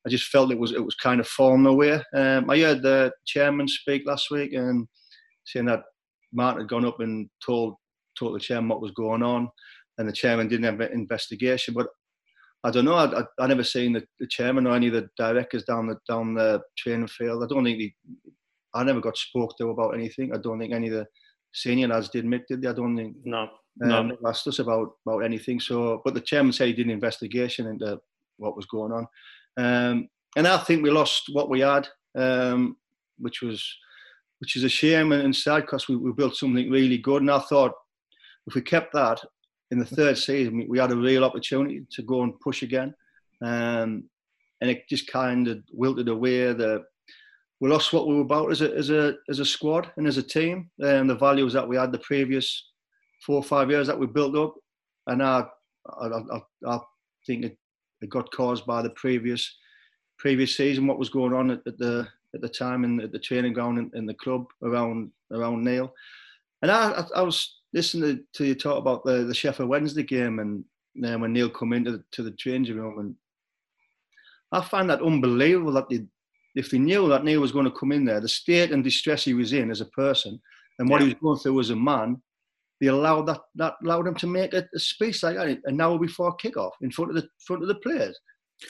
I 0.06 0.10
just 0.10 0.28
felt 0.28 0.52
it 0.52 0.58
was 0.58 0.72
it 0.72 0.84
was 0.84 0.94
kind 0.94 1.20
of 1.20 1.28
falling 1.28 1.66
away. 1.66 2.00
Um, 2.14 2.50
I 2.50 2.58
heard 2.60 2.82
the 2.82 3.12
chairman 3.26 3.68
speak 3.68 4.02
last 4.06 4.30
week 4.30 4.52
and 4.52 4.86
saying 5.46 5.66
that 5.66 5.82
Martin 6.32 6.62
had 6.62 6.68
gone 6.68 6.84
up 6.84 7.00
and 7.00 7.28
told 7.44 7.76
told 8.18 8.34
the 8.34 8.40
chairman 8.40 8.68
what 8.68 8.80
was 8.80 8.92
going 8.92 9.22
on, 9.22 9.48
and 9.98 10.08
the 10.08 10.12
chairman 10.12 10.48
didn't 10.48 10.64
have 10.64 10.80
an 10.80 10.92
investigation. 10.92 11.74
But 11.74 11.88
I 12.64 12.70
don't 12.70 12.86
know. 12.86 12.94
I, 12.94 13.20
I, 13.20 13.24
I 13.38 13.46
never 13.46 13.64
seen 13.64 13.92
the, 13.92 14.04
the, 14.18 14.26
chairman 14.26 14.66
or 14.66 14.74
any 14.74 14.86
of 14.86 14.94
the 14.94 15.08
directors 15.18 15.64
down 15.64 15.86
the 15.86 15.98
down 16.08 16.34
the 16.34 16.62
training 16.78 17.08
field. 17.08 17.42
I 17.42 17.46
don't 17.46 17.64
think 17.64 17.78
he, 17.78 17.94
I 18.74 18.82
never 18.84 19.00
got 19.00 19.16
spoke 19.16 19.56
to 19.58 19.68
about 19.68 19.94
anything. 19.94 20.34
I 20.34 20.38
don't 20.38 20.58
think 20.58 20.72
any 20.72 20.88
of 20.88 20.94
the 20.94 21.06
senior 21.52 21.88
lads 21.88 22.08
did 22.08 22.20
admit 22.20 22.48
did 22.48 22.62
they? 22.62 22.68
I 22.68 22.72
don't 22.72 22.96
think. 22.96 23.16
No. 23.24 23.48
Um, 23.82 24.08
no. 24.08 24.16
Asked 24.26 24.48
us 24.48 24.60
about 24.60 24.92
about 25.06 25.20
anything. 25.20 25.60
So, 25.60 26.00
but 26.04 26.14
the 26.14 26.20
chairman 26.20 26.52
said 26.52 26.68
he 26.68 26.74
did 26.74 26.86
an 26.86 26.92
investigation 26.92 27.66
into 27.66 28.00
what 28.38 28.56
was 28.56 28.66
going 28.66 28.92
on, 28.92 29.06
um, 29.56 30.08
and 30.36 30.46
I 30.46 30.58
think 30.58 30.82
we 30.82 30.90
lost 30.90 31.30
what 31.32 31.50
we 31.50 31.60
had, 31.60 31.86
um, 32.16 32.76
which 33.18 33.42
was 33.42 33.62
which 34.38 34.56
is 34.56 34.64
a 34.64 34.68
shame 34.68 35.12
and 35.12 35.34
sad 35.34 35.62
because 35.62 35.88
we, 35.88 35.96
we 35.96 36.12
built 36.12 36.36
something 36.36 36.70
really 36.70 36.98
good. 36.98 37.22
And 37.22 37.30
I 37.30 37.38
thought 37.40 37.72
if 38.46 38.54
we 38.54 38.62
kept 38.62 38.92
that 38.92 39.20
in 39.70 39.78
the 39.78 39.86
third 39.86 40.18
season, 40.18 40.66
we 40.68 40.78
had 40.78 40.92
a 40.92 40.96
real 40.96 41.24
opportunity 41.24 41.84
to 41.90 42.02
go 42.02 42.22
and 42.22 42.38
push 42.40 42.62
again. 42.62 42.94
Um, 43.42 44.04
and 44.60 44.70
it 44.70 44.88
just 44.88 45.10
kind 45.10 45.48
of 45.48 45.62
wilted 45.72 46.08
away. 46.08 46.52
The 46.52 46.84
we 47.60 47.68
lost 47.70 47.92
what 47.92 48.06
we 48.06 48.14
were 48.14 48.22
about 48.22 48.50
as 48.50 48.62
a 48.62 48.74
as 48.74 48.90
a 48.90 49.14
as 49.28 49.38
a 49.38 49.44
squad 49.44 49.90
and 49.96 50.06
as 50.06 50.16
a 50.16 50.22
team, 50.22 50.70
and 50.78 51.00
um, 51.00 51.06
the 51.06 51.14
values 51.14 51.52
that 51.52 51.68
we 51.68 51.76
had 51.76 51.92
the 51.92 51.98
previous 51.98 52.70
four 53.24 53.36
or 53.36 53.42
five 53.42 53.70
years 53.70 53.86
that 53.86 53.98
we 53.98 54.06
built 54.06 54.36
up. 54.36 54.54
And 55.06 55.22
I 55.22 55.44
I, 56.00 56.06
I, 56.06 56.40
I 56.66 56.78
think 57.26 57.44
it, 57.44 57.58
it 58.00 58.08
got 58.10 58.32
caused 58.32 58.66
by 58.66 58.82
the 58.82 58.90
previous 58.90 59.56
previous 60.18 60.56
season, 60.56 60.86
what 60.86 60.98
was 60.98 61.08
going 61.08 61.32
on 61.32 61.50
at, 61.50 61.60
at 61.66 61.78
the 61.78 62.06
at 62.34 62.40
the 62.40 62.48
time 62.48 62.84
in 62.84 62.96
the, 62.96 63.06
the 63.08 63.18
training 63.18 63.52
ground 63.52 63.78
in, 63.78 63.90
in, 63.94 64.06
the 64.06 64.14
club 64.14 64.46
around 64.62 65.10
around 65.32 65.62
Neale. 65.62 65.92
And 66.62 66.70
I, 66.70 67.04
I 67.14 67.22
was 67.22 67.60
listening 67.74 68.24
to, 68.32 68.46
you 68.46 68.54
talk 68.54 68.78
about 68.78 69.04
the, 69.04 69.24
the 69.24 69.34
Sheffield 69.34 69.68
Wednesday 69.68 70.04
game 70.04 70.38
and 70.38 70.64
then 70.94 71.20
when 71.20 71.32
Neale 71.32 71.50
come 71.50 71.72
into 71.72 71.92
the, 71.92 72.04
to 72.12 72.22
the 72.22 72.30
changing 72.30 72.78
room 72.78 72.98
and 73.00 73.14
I 74.52 74.64
find 74.64 74.88
that 74.88 75.02
unbelievable 75.02 75.72
that 75.72 75.90
they, 75.90 76.06
if 76.54 76.70
they 76.70 76.78
knew 76.78 77.08
that 77.08 77.24
Neale 77.24 77.40
was 77.40 77.52
going 77.52 77.64
to 77.64 77.72
come 77.72 77.90
in 77.90 78.04
there, 78.04 78.20
the 78.20 78.28
state 78.28 78.70
and 78.70 78.84
distress 78.84 79.24
he 79.24 79.34
was 79.34 79.52
in 79.52 79.70
as 79.70 79.80
a 79.80 79.86
person 79.86 80.40
and 80.78 80.88
what 80.88 81.00
yeah. 81.00 81.08
he 81.08 81.12
was 81.14 81.20
going 81.20 81.38
through 81.40 81.60
as 81.60 81.70
a 81.70 81.76
man, 81.76 82.22
they 82.80 82.86
allowed 82.86 83.26
that 83.26 83.40
that 83.56 83.74
allowed 83.84 84.06
him 84.06 84.14
to 84.16 84.26
make 84.26 84.52
a, 84.52 84.66
a 84.74 84.78
speech 84.78 85.22
like 85.22 85.36
that 85.36 85.58
an 85.64 85.80
hour 85.80 85.98
before 85.98 86.36
kickoff 86.36 86.72
in 86.80 86.90
front 86.90 87.10
of 87.10 87.16
the 87.16 87.28
front 87.46 87.62
of 87.62 87.68
the 87.68 87.76
players. 87.76 88.18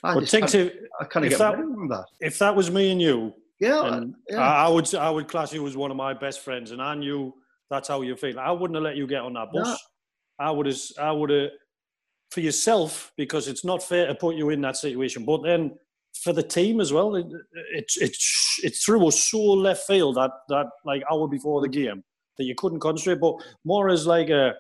I 0.03 0.15
well, 0.15 0.25
think 0.25 0.49
to, 0.49 0.71
I 1.01 1.05
kind 1.05 1.27
of 1.27 1.31
get 1.31 1.39
that, 1.39 1.57
that. 1.57 2.05
If 2.21 2.39
that 2.39 2.55
was 2.55 2.71
me 2.71 2.91
and 2.91 3.01
you, 3.01 3.35
yeah, 3.61 4.01
yeah. 4.29 4.39
I, 4.39 4.65
I, 4.65 4.69
would 4.69 4.95
I 4.95 5.11
would 5.11 5.29
class 5.29 5.53
you 5.53 5.67
as 5.67 5.77
one 5.77 5.91
of 5.91 5.97
my 5.97 6.13
best 6.13 6.41
friends, 6.41 6.71
and 6.71 6.83
I 6.83 6.95
knew 6.95 7.35
that's 7.71 7.89
how 7.89 8.03
you 8.03 8.17
feel. 8.17 8.39
I 8.39 8.51
wouldn't 8.51 8.77
have 8.77 8.85
let 8.85 8.97
you 8.97 9.07
get 9.07 9.23
on 9.23 9.35
that 9.35 9.53
bus. 9.53 9.79
I 10.39 10.51
would 10.51 10.67
have 10.67 10.81
I 10.99 11.13
would 11.13 11.31
have 11.31 11.51
for 12.31 12.41
yourself 12.41 13.13
because 13.17 13.49
it's 13.49 13.65
not 13.65 13.83
fair 13.83 14.07
to 14.07 14.15
put 14.15 14.37
you 14.37 14.51
in 14.51 14.61
that 14.63 14.77
situation. 14.77 15.25
But 15.25 15.43
then 15.43 15.77
for 16.23 16.33
the 16.33 16.43
team 16.43 16.81
as 16.81 16.93
well, 16.93 17.15
it, 17.17 17.27
it's 17.73 17.97
it's 17.97 18.61
it 18.63 18.77
threw 18.77 19.07
us 19.07 19.25
so 19.25 19.41
left 19.41 19.87
field 19.87 20.17
that 20.17 20.31
that 20.49 20.67
like 20.85 21.03
hour 21.11 21.29
before 21.29 21.61
the 21.61 21.69
game 21.69 22.03
that 22.39 22.45
you 22.45 22.55
couldn't 22.57 22.81
concentrate. 22.81 23.21
But 23.21 23.37
more 23.65 23.89
as 23.89 24.07
like 24.07 24.31
a 24.31 24.55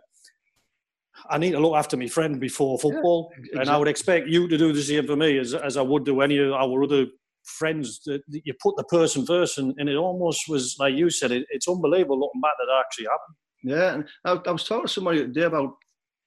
I 1.29 1.39
need 1.39 1.53
to 1.53 1.61
look 1.61 1.75
after 1.75 1.97
my 1.97 2.09
friend 2.09 2.41
before 2.41 2.79
football, 2.79 3.31
yeah, 3.33 3.39
exactly. 3.39 3.61
and 3.61 3.71
I 3.71 3.79
would 3.79 3.89
expect 3.89 4.29
you 4.29 4.49
to 4.49 4.59
do 4.59 4.73
the 4.73 4.83
same 4.83 5.07
for 5.07 5.17
me 5.17 5.39
as, 5.39 5.55
as 5.55 5.77
I 5.77 5.83
would 5.83 6.05
do 6.05 6.21
any 6.21 6.39
of 6.39 6.53
our 6.53 6.83
other 6.83 7.07
friends. 7.45 8.01
That 8.05 8.23
you 8.29 8.55
put 8.63 8.77
the 8.77 8.85
person 8.85 9.25
first, 9.27 9.59
and, 9.59 9.75
and 9.79 9.89
it 9.89 9.97
almost 9.97 10.49
was 10.49 10.77
like 10.79 10.95
you 10.95 11.11
said. 11.11 11.33
It, 11.33 11.47
it's 11.51 11.69
unbelievable 11.69 12.21
looking 12.21 12.41
back 12.41 12.53
that, 12.59 12.67
that 12.67 12.85
actually 12.85 13.07
happened. 13.07 13.37
Yeah, 13.63 13.95
and 13.95 14.09
I, 14.25 14.49
I 14.49 14.53
was 14.53 14.65
talking 14.65 14.87
to 14.87 14.93
somebody 14.93 15.21
today 15.21 15.43
about 15.43 15.77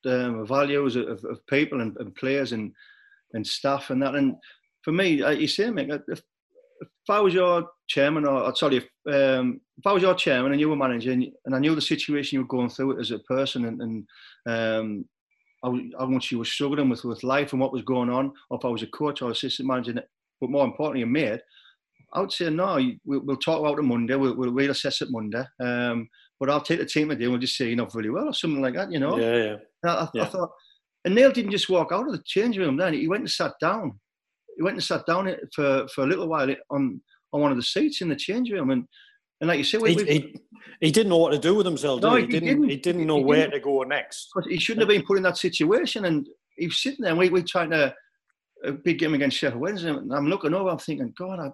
um, 0.05 0.45
values 0.45 0.95
of, 0.95 1.23
of 1.25 1.45
people 1.47 1.81
and, 1.81 1.95
and, 1.97 2.15
players 2.15 2.51
and 2.51 2.71
and 3.33 3.45
staff 3.45 3.89
and 3.89 4.01
that. 4.01 4.15
And 4.15 4.35
for 4.83 4.91
me, 4.91 5.23
like 5.23 5.39
you 5.39 5.47
say, 5.47 5.65
Mick, 5.65 6.01
if, 6.07 6.21
if 6.81 6.87
I 7.09 7.19
was 7.19 7.33
your 7.33 7.67
chairman, 7.87 8.25
or, 8.25 8.43
or 8.43 8.55
sorry, 8.55 8.77
if, 8.77 8.83
um, 9.13 9.61
if 9.77 9.85
I 9.85 9.91
was 9.93 10.03
your 10.03 10.15
chairman 10.15 10.51
and 10.51 10.61
you 10.61 10.69
were 10.69 10.75
managing, 10.75 11.11
and, 11.11 11.31
and, 11.45 11.55
I 11.55 11.59
knew 11.59 11.75
the 11.75 11.81
situation 11.81 12.37
you 12.37 12.41
were 12.41 12.47
going 12.47 12.69
through 12.69 12.99
as 12.99 13.11
a 13.11 13.19
person, 13.19 13.65
and, 13.65 13.81
and 13.81 14.07
um, 14.45 15.05
how, 15.63 16.05
much 16.07 16.31
you 16.31 16.39
were 16.39 16.45
struggling 16.45 16.89
with 16.89 17.03
with 17.03 17.23
life 17.23 17.51
and 17.51 17.61
what 17.61 17.73
was 17.73 17.83
going 17.83 18.09
on, 18.09 18.31
or 18.49 18.57
if 18.57 18.65
I 18.65 18.69
was 18.69 18.83
a 18.83 18.87
coach 18.87 19.21
or 19.21 19.31
assistant 19.31 19.67
manager, 19.67 20.01
but 20.39 20.49
more 20.49 20.65
importantly, 20.65 21.03
a 21.03 21.07
made, 21.07 21.41
I 22.13 22.21
would 22.21 22.31
say 22.31 22.49
no. 22.49 22.79
We'll, 23.05 23.21
we'll 23.21 23.37
talk 23.37 23.59
about 23.59 23.79
it 23.79 23.83
Monday. 23.83 24.15
We'll, 24.15 24.35
we'll 24.35 24.51
reassess 24.51 25.01
it 25.01 25.09
Monday. 25.11 25.43
Um, 25.59 26.07
but 26.39 26.49
I'll 26.49 26.61
take 26.61 26.79
the 26.79 26.85
team 26.85 27.09
today 27.09 27.25
and 27.25 27.33
we'll 27.33 27.41
just 27.41 27.57
say 27.57 27.67
you're 27.67 27.75
not 27.75 27.93
really 27.93 28.09
well 28.09 28.29
or 28.29 28.33
something 28.33 28.61
like 28.61 28.75
that. 28.75 28.91
You 28.91 28.99
know? 28.99 29.17
Yeah, 29.17 29.35
yeah. 29.35 29.55
I, 29.83 30.07
yeah. 30.13 30.23
I 30.23 30.25
thought, 30.27 30.51
and 31.03 31.15
Neale 31.15 31.31
didn't 31.31 31.51
just 31.51 31.69
walk 31.69 31.91
out 31.91 32.05
of 32.05 32.11
the 32.11 32.23
change 32.25 32.57
room. 32.57 32.77
Then 32.77 32.93
he 32.93 33.07
went 33.07 33.21
and 33.21 33.29
sat 33.29 33.53
down 33.59 33.99
he 34.57 34.63
went 34.63 34.75
and 34.75 34.83
sat 34.83 35.05
down 35.05 35.33
for, 35.53 35.87
for 35.87 36.03
a 36.03 36.07
little 36.07 36.27
while 36.27 36.49
on, 36.71 36.99
on 37.31 37.41
one 37.41 37.51
of 37.51 37.57
the 37.57 37.63
seats 37.63 38.01
in 38.01 38.09
the 38.09 38.15
change 38.15 38.51
room. 38.51 38.71
And, 38.71 38.85
and 39.39 39.47
like 39.47 39.59
you 39.59 39.63
said, 39.63 39.81
he, 39.85 39.93
he, 39.93 40.35
he, 40.81 40.91
didn't 40.91 41.09
know 41.09 41.17
what 41.17 41.31
to 41.31 41.39
do 41.39 41.53
with 41.53 41.65
himself. 41.65 42.01
No, 42.01 42.15
he? 42.15 42.21
he? 42.23 42.27
didn't, 42.27 42.49
didn't. 42.49 42.69
He 42.69 42.77
didn't 42.77 43.05
know 43.05 43.19
he 43.19 43.23
where 43.23 43.41
didn't. 43.41 43.53
to 43.53 43.59
go 43.59 43.83
next. 43.83 44.29
He 44.49 44.57
shouldn't 44.57 44.81
have 44.81 44.89
been 44.89 45.05
put 45.05 45.17
in 45.17 45.23
that 45.23 45.37
situation. 45.37 46.05
And 46.05 46.27
he 46.57 46.67
was 46.67 46.81
sitting 46.81 47.03
there, 47.03 47.11
and 47.11 47.19
we 47.19 47.29
were 47.29 47.43
trying 47.43 47.69
to 47.69 47.93
a 48.63 48.71
big 48.71 48.99
game 48.99 49.13
against 49.13 49.37
Sheffield 49.37 49.61
Wednesday. 49.61 49.89
And 49.89 50.13
I'm 50.13 50.27
looking 50.27 50.53
over, 50.53 50.69
I'm 50.69 50.77
thinking, 50.77 51.13
God, 51.17 51.39
I, 51.39 51.51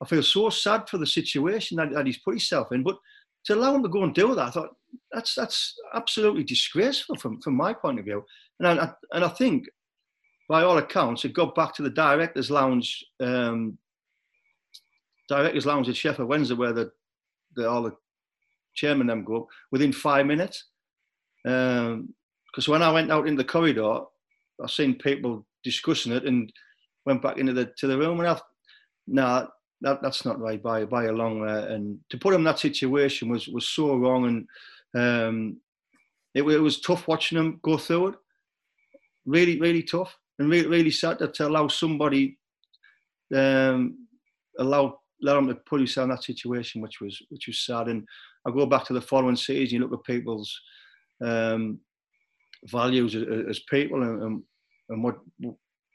I 0.00 0.06
feel 0.06 0.22
so 0.22 0.50
sad 0.50 0.88
for 0.88 0.98
the 0.98 1.06
situation 1.06 1.76
that, 1.76 1.92
that 1.92 2.06
he's 2.06 2.18
put 2.18 2.32
himself 2.32 2.72
in. 2.72 2.82
But 2.82 2.98
to 3.44 3.54
allow 3.54 3.74
him 3.74 3.82
to 3.82 3.88
go 3.88 4.04
and 4.04 4.14
do 4.14 4.34
that, 4.34 4.48
I 4.48 4.50
thought 4.50 4.76
that's 5.12 5.34
that's 5.34 5.74
absolutely 5.94 6.44
disgraceful 6.44 7.16
from, 7.16 7.40
from 7.40 7.54
my 7.56 7.72
point 7.72 7.98
of 7.98 8.04
view. 8.04 8.24
And 8.60 8.80
I, 8.80 8.92
and 9.12 9.24
I 9.24 9.28
think 9.28 9.66
by 10.48 10.62
all 10.62 10.78
accounts, 10.78 11.24
it 11.24 11.32
got 11.32 11.54
back 11.54 11.74
to 11.74 11.82
the 11.82 11.90
directors' 11.90 12.50
lounge, 12.50 13.04
um, 13.20 13.78
directors' 15.28 15.66
lounge 15.66 15.88
at 15.88 15.96
Sheffield 15.96 16.28
Wednesday, 16.28 16.54
where 16.54 16.72
the, 16.72 16.90
the 17.56 17.68
all 17.68 17.82
the 17.82 17.96
chairman 18.74 19.06
them 19.06 19.24
go 19.24 19.48
within 19.70 19.92
five 19.92 20.26
minutes. 20.26 20.64
Because 21.44 21.88
um, 21.94 22.14
when 22.66 22.82
I 22.82 22.92
went 22.92 23.10
out 23.10 23.26
in 23.26 23.36
the 23.36 23.44
corridor, 23.44 24.00
I 24.62 24.66
seen 24.68 24.94
people 24.94 25.46
discussing 25.64 26.12
it 26.12 26.24
and 26.24 26.52
went 27.06 27.22
back 27.22 27.38
into 27.38 27.52
the 27.52 27.72
to 27.78 27.86
the 27.86 27.98
room 27.98 28.20
and 28.20 28.28
I, 28.28 28.40
nah, 29.06 29.46
that 29.80 30.02
that's 30.02 30.24
not 30.24 30.40
right 30.40 30.62
by 30.62 30.84
by 30.84 31.04
a 31.04 31.12
long 31.12 31.40
way. 31.40 31.66
And 31.74 31.98
to 32.10 32.18
put 32.18 32.34
him 32.34 32.40
in 32.40 32.44
that 32.44 32.58
situation 32.58 33.28
was 33.28 33.48
was 33.48 33.68
so 33.68 33.96
wrong 33.96 34.26
and 34.26 34.46
um, 34.94 35.56
it, 36.34 36.42
it 36.42 36.58
was 36.58 36.80
tough 36.80 37.08
watching 37.08 37.38
him 37.38 37.60
go 37.62 37.76
through 37.76 38.08
it. 38.08 38.14
Really, 39.24 39.60
really 39.60 39.82
tough 39.82 40.16
and 40.38 40.50
really, 40.50 40.68
really 40.68 40.90
sad 40.90 41.18
to, 41.18 41.28
to 41.28 41.48
allow 41.48 41.68
somebody 41.68 42.38
um, 43.34 44.06
allow 44.58 44.98
let 45.22 45.36
him 45.36 45.46
to 45.48 45.54
put 45.54 45.80
himself 45.80 46.04
in 46.04 46.10
that 46.10 46.24
situation, 46.24 46.82
which 46.82 47.00
was 47.00 47.20
which 47.30 47.46
was 47.46 47.64
sad. 47.64 47.88
And 47.88 48.06
I 48.46 48.50
go 48.50 48.66
back 48.66 48.84
to 48.86 48.92
the 48.92 49.00
following 49.00 49.36
season, 49.36 49.76
you 49.76 49.86
look 49.86 49.98
at 49.98 50.04
people's 50.04 50.60
um, 51.24 51.78
values 52.64 53.14
as, 53.14 53.24
as 53.48 53.60
people 53.70 54.02
and, 54.02 54.22
and, 54.22 54.42
and 54.92 55.02
what 55.02 55.16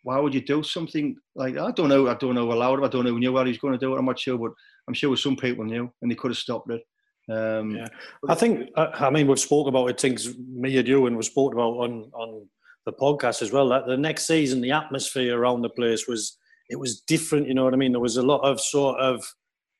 why 0.04 0.20
would 0.20 0.34
you 0.34 0.42
do 0.42 0.64
something 0.64 1.16
like 1.36 1.56
that? 1.56 1.64
I 1.64 1.72
don't 1.72 1.90
know. 1.90 2.08
I 2.08 2.14
don't 2.16 2.36
know 2.36 2.52
allowed 2.52 2.80
him. 2.80 2.86
I 2.86 2.88
don't 2.88 3.06
know 3.06 3.12
who 3.12 3.20
knew 3.20 3.34
what 3.34 3.46
he 3.46 3.52
was 3.52 3.60
going 3.60 3.74
to 3.74 3.80
do 3.80 3.94
it. 3.94 4.00
I'm 4.00 4.06
not 4.06 4.20
sure, 4.20 4.38
but 4.38 4.52
I'm 4.88 4.94
sure 4.94 5.16
some 5.18 5.36
people 5.36 5.66
knew 5.66 5.92
and 6.02 6.10
they 6.10 6.16
could 6.16 6.32
have 6.32 6.38
stopped 6.38 6.72
it. 6.72 6.82
Um, 7.30 7.72
yeah, 7.72 7.88
I 8.30 8.36
think. 8.36 8.70
I 8.78 9.10
mean, 9.10 9.28
we've 9.28 9.40
spoke 9.40 9.68
about 9.68 9.88
it. 9.88 10.00
Things 10.00 10.38
me 10.38 10.78
and 10.78 10.88
you 10.88 11.06
and 11.08 11.16
we've 11.16 11.26
spoke 11.26 11.54
about 11.54 11.74
on 11.78 12.10
on 12.14 12.48
the 12.86 12.94
podcast 12.94 13.42
as 13.42 13.52
well. 13.52 13.68
That 13.70 13.86
the 13.86 13.98
next 13.98 14.28
season, 14.28 14.62
the 14.62 14.72
atmosphere 14.72 15.38
around 15.38 15.62
the 15.62 15.70
place 15.70 16.08
was 16.08 16.38
it 16.70 16.80
was 16.80 17.02
different. 17.02 17.48
You 17.48 17.54
know 17.54 17.66
what 17.66 17.74
I 17.74 17.78
mean? 17.78 17.92
There 17.92 18.00
was 18.00 18.18
a 18.18 18.24
lot 18.24 18.42
of 18.42 18.62
sort 18.62 19.00
of 19.00 19.26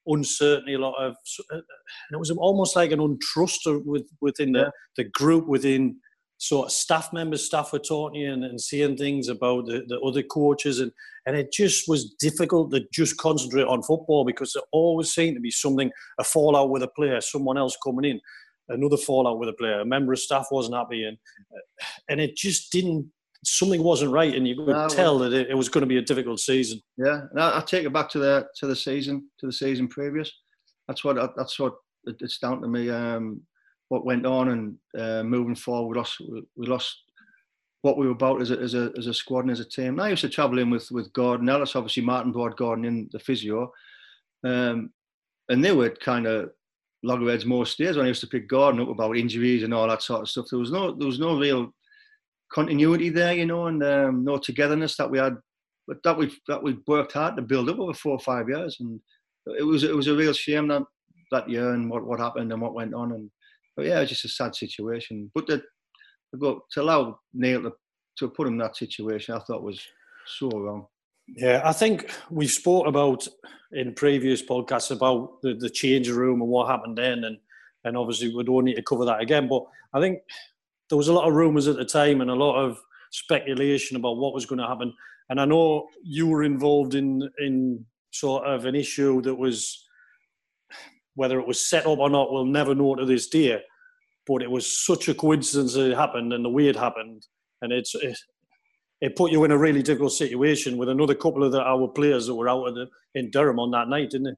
uncertainty, 0.08 0.74
a 0.74 0.80
lot 0.80 0.96
of, 1.04 1.16
and 1.52 1.62
it 2.12 2.18
was 2.18 2.32
almost 2.32 2.76
like 2.76 2.92
an 2.92 3.00
untrust 3.00 3.60
with, 3.86 4.08
within 4.22 4.54
the, 4.54 4.72
the 4.96 5.04
group, 5.04 5.48
within 5.48 5.98
sort 6.38 6.68
of 6.68 6.72
staff 6.72 7.12
members, 7.14 7.46
staff 7.46 7.74
were 7.74 7.80
talking 7.80 8.26
and, 8.26 8.44
and 8.44 8.62
seeing 8.62 8.96
things 8.96 9.28
about 9.28 9.66
the, 9.66 9.84
the 9.88 10.00
other 10.00 10.24
coaches, 10.24 10.80
and 10.80 10.92
and 11.26 11.36
it 11.36 11.52
just 11.52 11.88
was 11.88 12.14
difficult 12.20 12.72
to 12.72 12.86
just 12.94 13.18
concentrate 13.18 13.68
on 13.68 13.84
football 13.84 14.24
because 14.24 14.54
there 14.54 14.64
always 14.72 15.14
seemed 15.14 15.36
to 15.36 15.42
be 15.42 15.52
something, 15.52 15.92
a 16.20 16.24
fallout 16.24 16.70
with 16.70 16.84
a 16.84 16.88
player, 16.88 17.20
someone 17.22 17.58
else 17.58 17.76
coming 17.84 18.10
in, 18.10 18.22
another 18.70 18.98
fallout 18.98 19.40
with 19.40 19.50
a 19.50 19.54
player, 19.54 19.82
a 19.82 19.86
member 19.86 20.14
of 20.14 20.20
staff 20.20 20.48
wasn't 20.52 20.76
happy, 20.76 21.04
and 21.04 21.18
and 22.10 22.22
it 22.22 22.36
just 22.36 22.72
didn't 22.72 23.12
something 23.44 23.84
wasn't 23.84 24.12
right, 24.12 24.36
and 24.36 24.48
you 24.48 24.56
could 24.56 24.68
no, 24.68 24.88
tell 24.88 25.18
that 25.20 25.34
it, 25.34 25.50
it, 25.50 25.56
was 25.56 25.70
going 25.70 25.82
to 25.82 25.88
be 25.88 25.98
a 25.98 26.02
difficult 26.02 26.40
season. 26.40 26.82
Yeah, 26.98 27.22
and 27.32 27.40
I, 27.40 27.60
I, 27.60 27.62
take 27.62 27.86
it 27.86 27.94
back 27.94 28.10
to 28.12 28.20
the 28.20 28.48
to 28.58 28.68
the 28.68 28.76
season 28.76 29.30
to 29.40 29.46
the 29.46 29.54
season 29.54 29.88
previous. 29.88 30.32
That's 30.88 31.04
what 31.04 31.18
that's 31.36 31.60
what 31.60 31.76
it's 32.06 32.40
down 32.40 32.62
to 32.62 32.68
me. 32.68 32.90
Um, 32.90 33.42
what 33.90 34.06
went 34.06 34.26
on 34.26 34.50
and 34.50 34.78
uh, 34.98 35.24
moving 35.24 35.56
forward, 35.56 35.90
we 35.90 35.98
lost 35.98 36.22
we 36.56 36.68
lost 36.68 36.98
what 37.82 37.98
we 37.98 38.06
were 38.06 38.12
about 38.12 38.42
as 38.42 38.52
a, 38.52 38.60
as 38.60 38.74
a 38.74 38.92
as 38.98 39.08
a 39.08 39.14
squad 39.14 39.42
and 39.42 39.52
as 39.52 39.60
a 39.60 39.66
team. 39.66 40.00
I 40.00 40.10
used 40.10 40.22
to 40.22 40.30
travel 40.30 40.60
in 40.60 40.70
with 40.70 40.90
with 40.92 41.14
Gordon 41.14 41.50
Ellis, 41.50 41.76
obviously 41.76 42.04
Martin 42.04 42.32
brought 42.32 42.58
Gordon 42.58 42.86
in 42.86 43.10
the 43.12 43.20
physio, 43.20 43.72
um, 44.44 44.92
and 45.50 45.64
they 45.64 45.72
were 45.72 45.90
kind 45.90 46.28
of 46.28 46.52
loggerheads 47.04 47.46
most 47.46 47.78
days 47.78 47.96
when 47.96 48.06
I 48.06 48.10
used 48.10 48.22
to 48.22 48.28
pick 48.28 48.48
Gordon 48.48 48.82
up 48.82 48.90
about 48.90 49.18
injuries 49.18 49.64
and 49.64 49.74
all 49.74 49.88
that 49.88 50.02
sort 50.02 50.22
of 50.22 50.30
stuff. 50.30 50.48
There 50.50 50.60
was 50.60 50.72
no 50.72 50.94
there 50.94 51.08
was 51.08 51.20
no 51.20 51.40
real 51.40 51.74
continuity 52.52 53.10
there, 53.10 53.34
you 53.34 53.46
know, 53.46 53.68
and 53.68 53.84
um, 53.84 54.24
no 54.24 54.38
togetherness 54.38 54.98
that 54.98 55.10
we 55.10 55.20
had, 55.20 55.38
but 55.88 56.02
that 56.04 56.18
we 56.18 56.36
that 56.48 56.62
we 56.62 56.78
worked 56.88 57.14
hard 57.14 57.36
to 57.36 57.42
build 57.42 57.70
up 57.70 57.80
over 57.80 57.94
four 57.94 58.14
or 58.14 58.20
five 58.20 58.50
years, 58.50 58.78
and 58.80 59.00
it 59.58 59.64
was 59.64 59.84
it 59.84 59.96
was 59.96 60.08
a 60.08 60.16
real 60.16 60.34
shame 60.34 60.68
that 60.68 60.84
that 61.32 61.50
year 61.50 61.74
and 61.74 61.90
what 61.90 62.06
what 62.06 62.20
happened 62.20 62.52
and 62.52 62.62
what 62.62 62.74
went 62.74 62.94
on, 62.94 63.12
and 63.14 63.30
but 63.78 63.86
yeah, 63.86 64.02
it's 64.02 64.10
just 64.10 64.26
a 64.26 64.30
sad 64.30 64.56
situation. 64.56 65.32
But 65.34 65.48
the, 65.48 65.62
to 66.34 66.82
allow 66.82 67.20
Neale 67.34 67.64
to 67.64 67.74
to 68.18 68.28
put 68.28 68.48
him 68.48 68.54
in 68.54 68.60
that 68.60 68.76
situation, 68.76 69.36
I 69.36 69.40
thought 69.40 69.62
was 69.62 69.80
so 70.26 70.50
wrong. 70.50 70.88
Yeah, 71.28 71.62
I 71.64 71.72
think 71.72 72.12
we've 72.32 72.52
spoke 72.52 72.88
about 72.88 73.28
in 73.74 73.94
previous 73.94 74.42
podcasts 74.42 74.90
about 74.90 75.42
the, 75.44 75.54
the 75.54 75.70
change 75.70 76.10
room 76.10 76.42
and 76.42 76.50
what 76.50 76.68
happened 76.68 76.98
then, 76.98 77.24
and 77.24 77.38
and 77.84 77.96
obviously 77.96 78.34
we 78.34 78.44
don't 78.44 78.66
need 78.66 78.76
to 78.76 78.82
cover 78.82 79.06
that 79.06 79.22
again. 79.22 79.48
But 79.48 79.64
I 79.94 80.02
think 80.02 80.20
there 80.90 80.98
was 80.98 81.10
a 81.10 81.14
lot 81.14 81.28
of 81.28 81.36
rumours 81.36 81.68
at 81.68 81.76
the 81.76 81.86
time 81.86 82.22
and 82.22 82.32
a 82.32 82.36
lot 82.36 82.60
of 82.60 82.80
speculation 83.12 83.96
about 83.96 84.18
what 84.18 84.34
was 84.34 84.46
going 84.46 84.60
to 84.60 84.68
happen. 84.68 84.94
And 85.30 85.40
I 85.40 85.46
know 85.46 85.88
you 86.02 86.28
were 86.28 86.44
involved 86.44 86.96
in 86.96 87.30
in 87.40 87.86
sort 88.12 88.48
of 88.48 88.66
an 88.66 88.74
issue 88.74 89.22
that 89.22 89.36
was 89.36 89.87
whether 91.18 91.40
it 91.40 91.48
was 91.48 91.68
set 91.68 91.88
up 91.88 91.98
or 91.98 92.10
not, 92.10 92.32
we'll 92.32 92.46
never 92.46 92.76
know 92.76 92.96
to 92.96 93.06
this 93.06 93.28
day. 93.28 93.60
But 94.28 94.44
it 94.44 94.52
was 94.52 94.86
such 94.86 95.10
a 95.10 95.16
coincidence 95.16 95.74
that 95.74 95.90
it 95.92 95.98
happened 95.98 96.32
and 96.32 96.46
the 96.46 96.50
way 96.50 96.68
it 96.68 96.76
happened, 96.76 97.26
and 97.62 97.74
it's 97.74 97.96
it, 97.96 98.18
it 99.02 99.16
put 99.16 99.32
you 99.32 99.44
in 99.44 99.52
a 99.52 99.58
really 99.58 99.82
difficult 99.82 100.12
situation 100.12 100.78
with 100.78 100.90
another 100.90 101.16
couple 101.16 101.44
of 101.44 101.52
the, 101.52 101.62
our 101.62 101.88
players 101.88 102.28
that 102.28 102.36
were 102.36 102.50
out 102.50 102.74
the, 102.76 102.88
in 103.16 103.32
Durham 103.32 103.60
on 103.60 103.72
that 103.72 103.90
night, 103.90 104.12
didn't 104.12 104.28
it? 104.28 104.38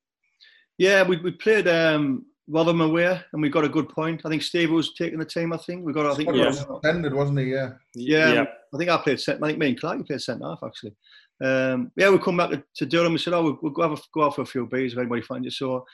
Yeah, 0.78 1.04
we, 1.04 1.18
we 1.18 1.32
played 1.32 1.68
um, 1.68 2.26
Rotherham 2.48 2.82
away, 2.82 3.20
and 3.34 3.42
we 3.42 3.50
got 3.50 3.66
a 3.66 3.70
good 3.70 3.90
point. 3.90 4.22
I 4.26 4.30
think 4.30 4.44
Steve 4.44 4.72
was 4.72 4.94
taking 4.94 5.20
the 5.20 5.26
team. 5.26 5.52
I 5.52 5.58
think 5.58 5.86
we 5.86 5.92
got. 5.92 6.06
I 6.06 6.16
think 6.16 6.30
yeah. 6.34 6.46
was 6.46 6.66
ended, 6.86 7.14
wasn't 7.14 7.40
he? 7.40 7.46
Yeah. 7.46 7.72
Yeah. 7.96 8.34
yeah. 8.34 8.46
I 8.74 8.78
think 8.78 8.90
I 8.90 8.98
played. 8.98 9.20
I 9.28 9.48
think 9.48 9.58
me 9.58 9.70
and 9.70 9.80
Clark 9.80 10.08
played 10.08 10.22
centre 10.22 10.46
half 10.46 10.60
actually. 10.64 10.96
Um, 11.44 11.92
yeah, 11.96 12.10
we 12.10 12.18
come 12.20 12.38
back 12.38 12.52
to, 12.52 12.64
to 12.76 12.86
Durham. 12.86 13.14
We 13.14 13.18
said, 13.18 13.34
"Oh, 13.34 13.44
we'll, 13.44 13.60
we'll 13.62 13.72
go 13.72 13.84
have 13.84 13.98
a, 13.98 14.02
go 14.14 14.26
out 14.26 14.36
for 14.36 14.42
a 14.42 14.46
few 14.46 14.66
beers 14.66 14.94
if 14.94 15.00
anybody 15.00 15.22
finds 15.22 15.48
it." 15.48 15.54
So, 15.54 15.86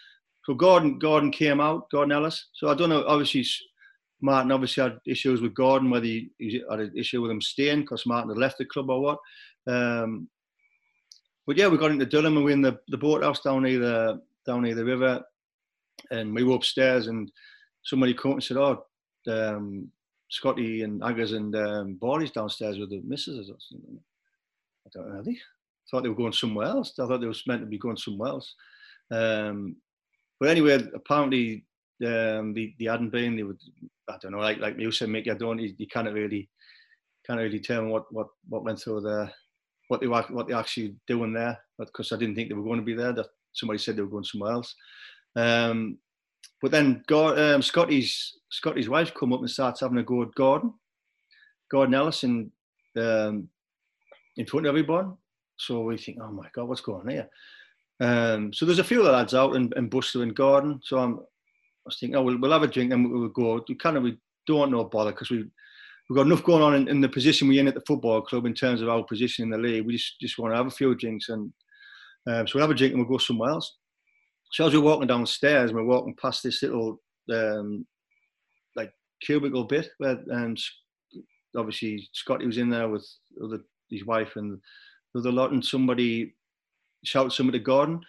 so 0.45 0.53
Gordon 0.53 0.99
Gordon 0.99 1.31
came 1.31 1.59
out, 1.59 1.89
Gordon 1.89 2.11
Ellis. 2.11 2.49
So 2.53 2.69
I 2.69 2.76
don't 2.76 2.89
know. 2.89 3.03
Obviously, 3.07 3.45
Martin 4.22 4.51
obviously 4.51 4.84
had 4.84 4.99
issues 5.07 5.41
with 5.41 5.55
Gordon, 5.55 5.89
whether 5.89 6.05
he, 6.05 6.30
he 6.38 6.63
had 6.69 6.80
an 6.80 6.93
issue 6.95 7.22
with 7.22 7.31
him 7.31 7.41
staying 7.41 7.81
because 7.81 8.05
Martin 8.05 8.30
had 8.30 8.38
left 8.38 8.59
the 8.59 8.65
club 8.65 8.89
or 8.89 9.01
what. 9.01 9.19
Um, 9.67 10.30
but 11.47 11.57
yeah, 11.57 11.67
we 11.67 11.77
got 11.77 11.91
into 11.91 12.05
Durham 12.05 12.38
and 12.38 12.45
we 12.45 12.53
in 12.53 12.61
the, 12.61 12.80
the 12.89 12.97
boathouse 12.97 13.41
down 13.41 13.63
near 13.63 13.80
the 13.80 14.22
down 14.45 14.61
near 14.61 14.76
the 14.76 14.85
river 14.85 15.23
and 16.11 16.34
we 16.34 16.43
were 16.43 16.55
upstairs 16.55 17.07
and 17.07 17.31
somebody 17.84 18.13
came 18.13 18.34
and 18.34 18.43
said, 18.43 18.57
"Oh, 18.57 18.85
um, 19.27 19.89
Scotty 20.30 20.84
and 20.84 21.01
Aggers 21.01 21.34
and 21.34 21.55
um, 21.55 21.95
Boris 21.95 22.31
downstairs 22.31 22.77
with 22.77 22.91
the 22.91 23.01
missus 23.03 23.49
or 23.49 23.57
something." 23.59 23.99
I 24.85 24.89
don't 24.93 25.13
know. 25.13 25.23
They 25.23 25.38
thought 25.89 26.03
they 26.03 26.09
were 26.09 26.15
going 26.15 26.34
somewhere 26.34 26.67
else. 26.67 26.93
I 26.99 27.07
thought 27.07 27.22
they 27.22 27.27
were 27.27 27.34
meant 27.47 27.61
to 27.61 27.67
be 27.67 27.80
going 27.80 27.97
somewhere 27.97 28.30
else. 28.30 28.53
Um, 29.11 29.77
but 30.39 30.49
anyway, 30.49 30.83
apparently 30.93 31.65
um, 32.05 32.53
they, 32.53 32.75
they 32.79 32.85
hadn't 32.85 33.11
been. 33.11 33.35
They 33.35 33.43
would, 33.43 33.59
I 34.09 34.17
don't 34.21 34.31
know, 34.31 34.39
like 34.39 34.59
like 34.59 34.79
you 34.79 34.91
said, 34.91 35.09
Mickey, 35.09 35.31
I 35.31 35.35
don't. 35.35 35.59
You, 35.59 35.73
you 35.77 35.87
can't 35.87 36.11
really 36.11 36.49
can't 37.25 37.39
really 37.39 37.59
tell 37.59 37.85
what 37.85 38.11
what 38.11 38.27
what 38.49 38.63
went 38.63 38.79
through 38.79 39.01
there, 39.01 39.31
what 39.87 40.01
they 40.01 40.07
were 40.07 40.23
what 40.29 40.47
they 40.47 40.53
actually 40.53 40.95
doing 41.07 41.33
there. 41.33 41.57
Because 41.77 42.11
I 42.11 42.17
didn't 42.17 42.35
think 42.35 42.49
they 42.49 42.55
were 42.55 42.63
going 42.63 42.79
to 42.79 42.85
be 42.85 42.95
there. 42.95 43.13
That 43.13 43.27
somebody 43.53 43.79
said 43.79 43.95
they 43.95 44.01
were 44.01 44.07
going 44.07 44.23
somewhere 44.23 44.53
else. 44.53 44.75
Um, 45.35 45.97
but 46.61 46.71
then 46.71 47.03
um, 47.09 47.61
Scotty's 47.61 48.37
Scotty's 48.49 48.89
wife 48.89 49.13
come 49.13 49.33
up 49.33 49.41
and 49.41 49.49
starts 49.49 49.81
having 49.81 49.97
a 49.97 50.03
go 50.03 50.21
at 50.21 50.35
Gordon, 50.35 50.73
Gordon 51.69 51.95
Ellison, 51.95 52.51
um, 52.97 53.49
in 54.37 54.45
front 54.45 54.65
of 54.65 54.69
everyone. 54.69 55.17
So 55.57 55.81
we 55.81 55.97
think, 55.97 56.17
oh 56.21 56.31
my 56.31 56.47
God, 56.53 56.67
what's 56.67 56.81
going 56.81 57.01
on 57.01 57.09
here? 57.09 57.29
Um, 57.99 58.51
so 58.53 58.65
there's 58.65 58.80
a 58.80 58.84
few 58.84 58.99
of 58.99 59.05
the 59.05 59.11
lads 59.11 59.34
out 59.34 59.55
in, 59.55 59.89
Buster 59.89 60.23
and 60.23 60.35
Gordon. 60.35 60.80
So 60.84 60.99
I'm, 60.99 61.13
I 61.15 61.85
was 61.85 61.97
thinking, 61.99 62.15
oh, 62.15 62.23
we'll, 62.23 62.39
we'll 62.39 62.51
have 62.51 62.63
a 62.63 62.67
drink 62.67 62.91
and 62.91 63.11
we'll 63.11 63.30
go. 63.30 63.63
We 63.67 63.76
kind 63.76 63.97
of 63.97 64.03
we 64.03 64.17
don't 64.47 64.72
know 64.72 64.84
bother 64.84 65.11
because 65.11 65.30
we 65.30 65.45
we've 66.09 66.15
got 66.15 66.26
enough 66.26 66.43
going 66.43 66.61
on 66.61 66.76
in, 66.76 66.88
in, 66.88 67.01
the 67.01 67.09
position 67.09 67.47
we're 67.47 67.59
in 67.59 67.67
at 67.67 67.73
the 67.73 67.84
football 67.88 68.22
club 68.22 68.45
in 68.45 68.53
terms 68.53 68.81
of 68.81 68.89
our 68.89 69.03
position 69.03 69.43
in 69.43 69.49
the 69.49 69.57
league. 69.57 69.85
We 69.85 69.93
just 69.93 70.19
just 70.19 70.38
want 70.38 70.53
to 70.53 70.57
have 70.57 70.67
a 70.67 70.72
few 70.72 70.93
drinks 70.95 71.30
and 71.30 71.51
um, 72.27 72.47
so 72.47 72.53
we'll 72.55 72.63
have 72.63 72.72
a 72.72 72.76
drink 72.76 72.93
and 72.93 73.01
we'll 73.01 73.17
go 73.17 73.17
somewhere 73.17 73.51
else. 73.51 73.76
So 74.51 74.65
as 74.65 74.73
we're 74.73 74.81
walking 74.81 75.07
downstairs, 75.07 75.73
we're 75.73 75.84
walking 75.84 76.15
past 76.15 76.43
this 76.43 76.61
little 76.63 77.01
um, 77.31 77.85
like 78.76 78.91
cubicle 79.22 79.65
bit 79.65 79.89
where 79.97 80.19
um, 80.31 80.55
obviously 81.55 82.07
Scotty 82.13 82.45
was 82.45 82.57
in 82.57 82.69
there 82.69 82.89
with 82.89 83.07
other, 83.43 83.59
his 83.89 84.05
wife 84.05 84.35
and 84.35 84.59
the 85.13 85.19
other 85.19 85.31
lot, 85.31 85.51
and 85.51 85.63
somebody 85.63 86.34
shouted 87.06 87.32
something 87.32 87.53
to 87.53 87.60
Gordon. 87.60 88.02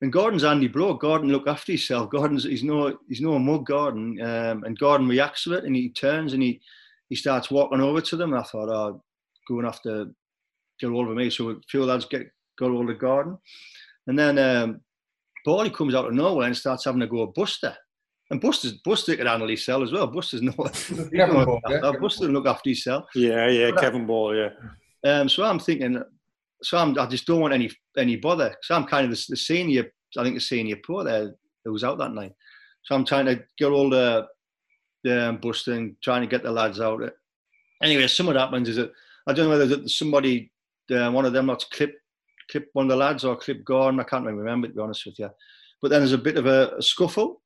And 0.00 0.12
Gordon's 0.12 0.44
Andy 0.44 0.68
Blow. 0.68 0.94
Gordon 0.94 1.30
look 1.30 1.48
after 1.48 1.72
himself. 1.72 2.10
Gordon's 2.10 2.44
he's 2.44 2.62
no 2.62 2.98
he's 3.08 3.20
no 3.20 3.38
mug 3.38 3.66
Gordon. 3.66 4.20
Um, 4.20 4.64
and 4.64 4.78
Gordon 4.78 5.08
reacts 5.08 5.44
to 5.44 5.54
it 5.54 5.64
and 5.64 5.74
he 5.74 5.90
turns 5.90 6.34
and 6.34 6.42
he 6.42 6.60
he 7.08 7.16
starts 7.16 7.50
walking 7.50 7.80
over 7.80 8.00
to 8.00 8.16
them. 8.16 8.32
And 8.32 8.40
I 8.40 8.44
thought, 8.44 8.68
oh, 8.68 9.02
going 9.48 9.66
after 9.66 10.06
get 10.78 10.90
hold 10.90 11.08
of 11.08 11.16
me. 11.16 11.30
So 11.30 11.50
a 11.50 11.56
few 11.68 11.84
lads 11.84 12.04
get 12.04 12.30
got 12.58 12.70
hold 12.70 12.90
of 12.90 12.98
Gordon. 12.98 13.38
And 14.06 14.18
then 14.18 14.38
um, 14.38 14.80
Paulie 15.46 15.74
comes 15.74 15.94
out 15.94 16.06
of 16.06 16.14
nowhere 16.14 16.46
and 16.46 16.56
starts 16.56 16.84
having 16.84 17.02
a 17.02 17.06
go 17.06 17.24
at 17.24 17.34
Buster. 17.34 17.76
And 18.30 18.40
Buster's 18.40 18.74
Buster 18.84 19.16
can 19.16 19.26
handle 19.26 19.48
his 19.48 19.64
cell 19.64 19.82
as 19.82 19.90
well. 19.90 20.06
Buster's 20.06 20.42
no, 20.42 20.52
Kevin 21.14 21.44
Ball, 21.44 21.60
yeah. 21.68 21.92
Buster 22.00 22.28
look 22.28 22.46
after 22.46 22.70
his 22.70 22.84
cell. 22.84 23.08
Yeah, 23.14 23.48
yeah, 23.48 23.70
but 23.70 23.80
Kevin 23.80 24.06
Ball, 24.06 24.36
yeah. 24.36 24.50
Um, 25.04 25.28
so 25.28 25.44
I'm 25.44 25.58
thinking, 25.58 26.02
so 26.62 26.78
I'm, 26.78 26.98
I 26.98 27.06
just 27.06 27.26
don't 27.26 27.40
want 27.40 27.54
any 27.54 27.70
any 27.96 28.16
bother. 28.16 28.54
So 28.62 28.74
I'm 28.74 28.84
kind 28.84 29.04
of 29.04 29.10
the, 29.10 29.24
the 29.28 29.36
senior, 29.36 29.92
I 30.16 30.22
think 30.22 30.34
the 30.34 30.40
senior 30.40 30.76
pro 30.82 31.04
there 31.04 31.34
who 31.64 31.72
was 31.72 31.84
out 31.84 31.98
that 31.98 32.12
night. 32.12 32.32
So 32.82 32.94
I'm 32.94 33.04
trying 33.04 33.26
to 33.26 33.42
get 33.58 33.70
all 33.70 33.90
the, 33.90 34.26
the 35.04 35.28
um, 35.28 35.38
Buster 35.38 35.74
and 35.74 35.96
trying 36.02 36.22
to 36.22 36.26
get 36.26 36.42
the 36.42 36.50
lads 36.50 36.80
out. 36.80 37.02
Anyway, 37.82 38.06
some 38.06 38.26
what 38.26 38.36
happens 38.36 38.68
is 38.68 38.76
that 38.76 38.92
I 39.26 39.32
don't 39.32 39.48
know 39.48 39.58
whether 39.58 39.88
somebody, 39.88 40.50
uh, 40.90 41.10
one 41.10 41.24
of 41.24 41.32
them, 41.32 41.46
not 41.46 41.64
clipped 41.72 41.98
clip 42.50 42.68
one 42.72 42.86
of 42.86 42.90
the 42.90 42.96
lads 42.96 43.24
or 43.24 43.36
clip 43.36 43.64
Gordon. 43.64 44.00
I 44.00 44.04
can't 44.04 44.24
really 44.24 44.38
remember 44.38 44.68
to 44.68 44.74
be 44.74 44.80
honest 44.80 45.06
with 45.06 45.18
you. 45.18 45.30
But 45.80 45.90
then 45.90 46.00
there's 46.00 46.12
a 46.12 46.18
bit 46.18 46.36
of 46.36 46.46
a, 46.46 46.74
a 46.76 46.82
scuffle, 46.82 47.40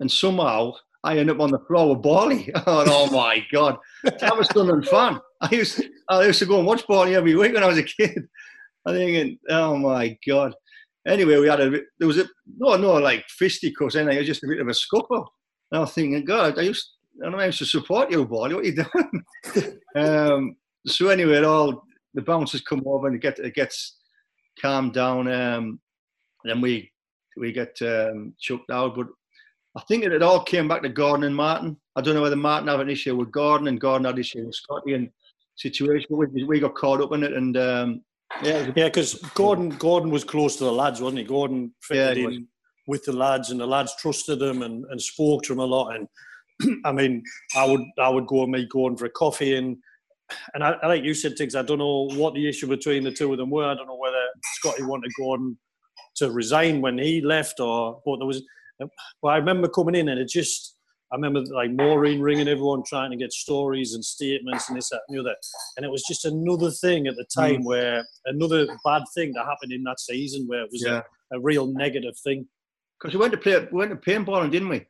and 0.00 0.10
somehow 0.10 0.72
I 1.02 1.18
end 1.18 1.30
up 1.30 1.40
on 1.40 1.50
the 1.50 1.60
floor 1.60 1.94
with 1.94 2.02
Bally. 2.02 2.52
oh 2.66 3.10
my 3.10 3.44
God. 3.52 3.78
That 4.04 4.36
was 4.36 4.48
and 4.54 4.86
fun. 4.86 5.20
I 5.40 5.54
used, 5.54 5.82
I 6.08 6.26
used 6.26 6.40
to 6.40 6.46
go 6.46 6.58
and 6.58 6.66
watch 6.66 6.86
Bally 6.86 7.14
every 7.14 7.34
week 7.34 7.54
when 7.54 7.62
I 7.62 7.68
was 7.68 7.78
a 7.78 7.82
kid. 7.82 8.28
I 8.86 8.92
think, 8.92 9.38
oh 9.48 9.76
my 9.76 10.16
God. 10.26 10.54
Anyway, 11.06 11.38
we 11.38 11.48
had 11.48 11.60
a, 11.60 11.70
there 11.98 12.08
was 12.08 12.18
a, 12.18 12.26
no, 12.58 12.76
no, 12.76 12.94
like 12.94 13.24
fisticuffs, 13.28 13.94
and 13.94 14.10
it 14.10 14.18
was 14.18 14.26
just 14.26 14.44
a 14.44 14.48
bit 14.48 14.60
of 14.60 14.68
a 14.68 14.74
scuffle. 14.74 15.32
And 15.70 15.78
I 15.78 15.80
was 15.80 15.92
thinking, 15.92 16.24
God, 16.24 16.58
I 16.58 16.62
used, 16.62 16.86
I, 17.24 17.28
know, 17.28 17.38
I 17.38 17.46
used 17.46 17.58
to 17.58 17.64
support 17.64 18.10
you, 18.10 18.26
Bally. 18.26 18.54
What 18.54 18.64
are 18.64 18.68
you 18.68 18.84
doing? 19.54 19.78
um, 19.96 20.56
so 20.86 21.08
anyway, 21.08 21.36
it 21.36 21.44
all, 21.44 21.84
the 22.14 22.22
bouncers 22.22 22.60
come 22.60 22.82
over 22.86 23.06
and 23.06 23.16
it, 23.16 23.22
get, 23.22 23.38
it 23.38 23.54
gets 23.54 23.98
calmed 24.60 24.94
down. 24.94 25.30
Um, 25.30 25.80
then 26.44 26.60
we 26.60 26.90
we 27.36 27.52
get 27.52 27.76
um, 27.82 28.34
chucked 28.40 28.70
out. 28.70 28.96
But 28.96 29.06
I 29.76 29.82
think 29.82 30.04
it, 30.04 30.12
it 30.12 30.22
all 30.22 30.42
came 30.42 30.68
back 30.68 30.82
to 30.82 30.88
Gordon 30.88 31.24
and 31.24 31.34
Martin. 31.34 31.76
I 31.96 32.00
don't 32.00 32.14
know 32.14 32.22
whether 32.22 32.36
Martin 32.36 32.68
had 32.68 32.80
an 32.80 32.90
issue 32.90 33.16
with 33.16 33.30
Gordon 33.30 33.68
and 33.68 33.80
Gordon 33.80 34.04
had 34.04 34.14
an 34.14 34.20
issue 34.20 34.44
with 34.44 34.54
Scotty. 34.54 34.94
And 34.94 35.10
situation. 35.60 36.16
We, 36.16 36.44
we 36.44 36.60
got 36.60 36.74
caught 36.74 37.00
up 37.00 37.12
in 37.12 37.22
it, 37.22 37.32
and 37.32 37.56
um, 37.56 38.02
yeah, 38.42 38.70
yeah, 38.76 38.86
because 38.86 39.14
Gordon 39.34 39.70
Gordon 39.70 40.10
was 40.10 40.24
close 40.24 40.56
to 40.56 40.64
the 40.64 40.72
lads, 40.72 41.00
wasn't 41.00 41.20
he? 41.20 41.24
Gordon 41.24 41.72
fitted 41.82 42.18
yeah, 42.18 42.28
in 42.28 42.48
with 42.86 43.04
the 43.04 43.12
lads, 43.12 43.50
and 43.50 43.60
the 43.60 43.66
lads 43.66 43.94
trusted 43.96 44.42
him 44.42 44.62
and, 44.62 44.84
and 44.90 45.00
spoke 45.00 45.42
to 45.44 45.52
him 45.52 45.60
a 45.60 45.64
lot. 45.64 45.94
And 45.94 46.80
I 46.84 46.92
mean, 46.92 47.22
I 47.56 47.66
would 47.66 47.82
I 47.98 48.08
would 48.08 48.26
go 48.26 48.42
and 48.42 48.52
meet 48.52 48.68
Gordon 48.68 48.96
for 48.96 49.06
a 49.06 49.10
coffee, 49.10 49.56
and 49.56 49.76
and 50.54 50.62
I, 50.62 50.86
like 50.86 51.04
you 51.04 51.14
said, 51.14 51.36
Tiggs, 51.36 51.54
I 51.54 51.62
don't 51.62 51.78
know 51.78 52.08
what 52.14 52.34
the 52.34 52.48
issue 52.48 52.66
between 52.66 53.04
the 53.04 53.12
two 53.12 53.32
of 53.32 53.38
them 53.38 53.50
were. 53.50 53.64
I 53.64 53.74
don't 53.74 53.86
know 53.86 53.96
whether 53.96 54.24
Scotty 54.54 54.84
wanted 54.84 55.10
Gordon 55.18 55.58
to 56.16 56.30
resign 56.30 56.80
when 56.80 56.98
he 56.98 57.20
left, 57.20 57.60
or 57.60 58.00
but 58.04 58.18
there 58.18 58.26
was. 58.26 58.42
But 59.22 59.28
I 59.28 59.36
remember 59.36 59.68
coming 59.68 59.94
in, 59.94 60.08
and 60.08 60.18
it 60.18 60.28
just 60.28 60.76
I 61.12 61.16
remember 61.16 61.42
like 61.52 61.72
Maureen 61.72 62.20
ringing 62.20 62.46
everyone 62.46 62.82
trying 62.86 63.10
to 63.10 63.16
get 63.16 63.32
stories 63.32 63.94
and 63.94 64.04
statements 64.04 64.68
and 64.68 64.78
this, 64.78 64.90
that, 64.90 65.00
and 65.08 65.16
the 65.16 65.20
other. 65.20 65.34
And 65.76 65.84
it 65.84 65.90
was 65.90 66.04
just 66.08 66.24
another 66.24 66.70
thing 66.70 67.08
at 67.08 67.16
the 67.16 67.24
time 67.24 67.62
mm. 67.62 67.64
where 67.64 68.04
another 68.26 68.66
bad 68.84 69.02
thing 69.14 69.32
that 69.34 69.44
happened 69.44 69.72
in 69.72 69.82
that 69.84 69.98
season 69.98 70.46
where 70.46 70.62
it 70.62 70.70
was 70.70 70.84
yeah. 70.86 71.02
a, 71.32 71.36
a, 71.36 71.40
real 71.40 71.66
negative 71.66 72.16
thing. 72.22 72.46
Because 73.00 73.14
we 73.14 73.20
went 73.20 73.32
to 73.32 73.38
play, 73.38 73.58
we 73.72 73.78
went 73.78 73.90
to 73.90 73.96
paintballing, 73.96 74.52
didn't 74.52 74.68
we? 74.68 74.86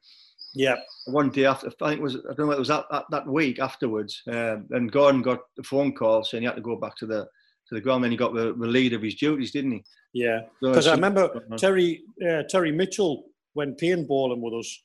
Yeah. 0.54 0.76
One 1.06 1.30
day 1.30 1.46
after, 1.46 1.68
I 1.68 1.88
think 1.88 2.00
it 2.00 2.02
was, 2.02 2.16
I 2.16 2.34
don't 2.34 2.46
know, 2.46 2.52
it 2.52 2.58
was 2.58 2.68
that, 2.68 2.84
that, 2.90 3.04
that 3.10 3.26
week 3.26 3.58
afterwards. 3.58 4.22
Um, 4.26 4.66
and 4.70 4.92
Gordon 4.92 5.22
got 5.22 5.40
a 5.58 5.62
phone 5.62 5.94
call 5.94 6.24
saying 6.24 6.42
he 6.42 6.46
had 6.46 6.56
to 6.56 6.62
go 6.62 6.76
back 6.76 6.96
to 6.96 7.06
the 7.06 7.26
to 7.68 7.74
the 7.76 7.80
ground. 7.80 8.04
Then 8.04 8.10
he 8.10 8.16
got 8.16 8.34
the, 8.34 8.52
the 8.52 8.66
lead 8.66 8.92
of 8.92 9.02
his 9.02 9.14
duties, 9.14 9.52
didn't 9.52 9.72
he? 9.72 9.84
Yeah. 10.12 10.40
Because 10.60 10.84
so 10.84 10.90
I 10.90 10.94
remember 10.94 11.30
Terry 11.56 12.02
uh, 12.28 12.42
Terry 12.48 12.72
Mitchell 12.72 13.26
went 13.54 13.78
paintballing 13.78 14.40
with 14.40 14.54
us 14.54 14.82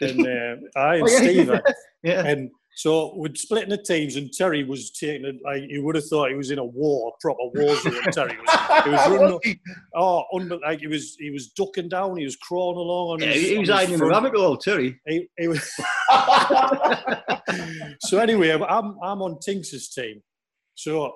and 0.00 0.26
uh, 0.26 0.78
I 0.78 0.96
and 0.96 1.02
oh, 1.04 1.08
yeah, 1.08 1.18
Steve. 1.18 1.50
Yeah. 2.02 2.24
And 2.24 2.50
so 2.76 3.16
we'd 3.16 3.36
split 3.36 3.64
in 3.64 3.70
the 3.70 3.78
teams, 3.78 4.16
and 4.16 4.30
Terry 4.32 4.62
was 4.62 4.90
taking 4.90 5.24
it 5.24 5.36
like 5.42 5.64
you 5.66 5.82
would 5.82 5.96
have 5.96 6.06
thought 6.06 6.28
he 6.28 6.36
was 6.36 6.50
in 6.50 6.58
a 6.58 6.64
war, 6.64 7.10
a 7.10 7.20
proper 7.20 7.48
war 7.54 7.74
zone. 7.74 8.02
Terry 8.12 8.36
was, 8.36 8.84
he 8.84 8.90
was 8.90 9.08
running, 9.18 9.60
oh, 9.96 10.24
un- 10.34 10.60
like 10.62 10.80
he 10.80 10.86
was 10.86 11.16
he 11.18 11.30
was 11.30 11.48
ducking 11.48 11.88
down, 11.88 12.16
he 12.16 12.24
was 12.24 12.36
crawling 12.36 12.76
along 12.76 13.14
on 13.14 13.20
yeah, 13.20 13.32
his. 13.34 13.48
He 13.48 13.58
was 13.58 13.70
hiding 13.70 13.94
in 13.94 14.00
the 14.00 14.06
rabbit 14.06 14.36
hole, 14.36 14.56
Terry. 14.56 15.00
He, 15.06 15.26
he 15.38 15.48
was 15.48 15.68
so 18.00 18.18
anyway, 18.18 18.52
I'm 18.52 18.96
I'm 19.02 19.22
on 19.22 19.40
Tinks's 19.40 19.88
team, 19.88 20.22
so 20.74 21.12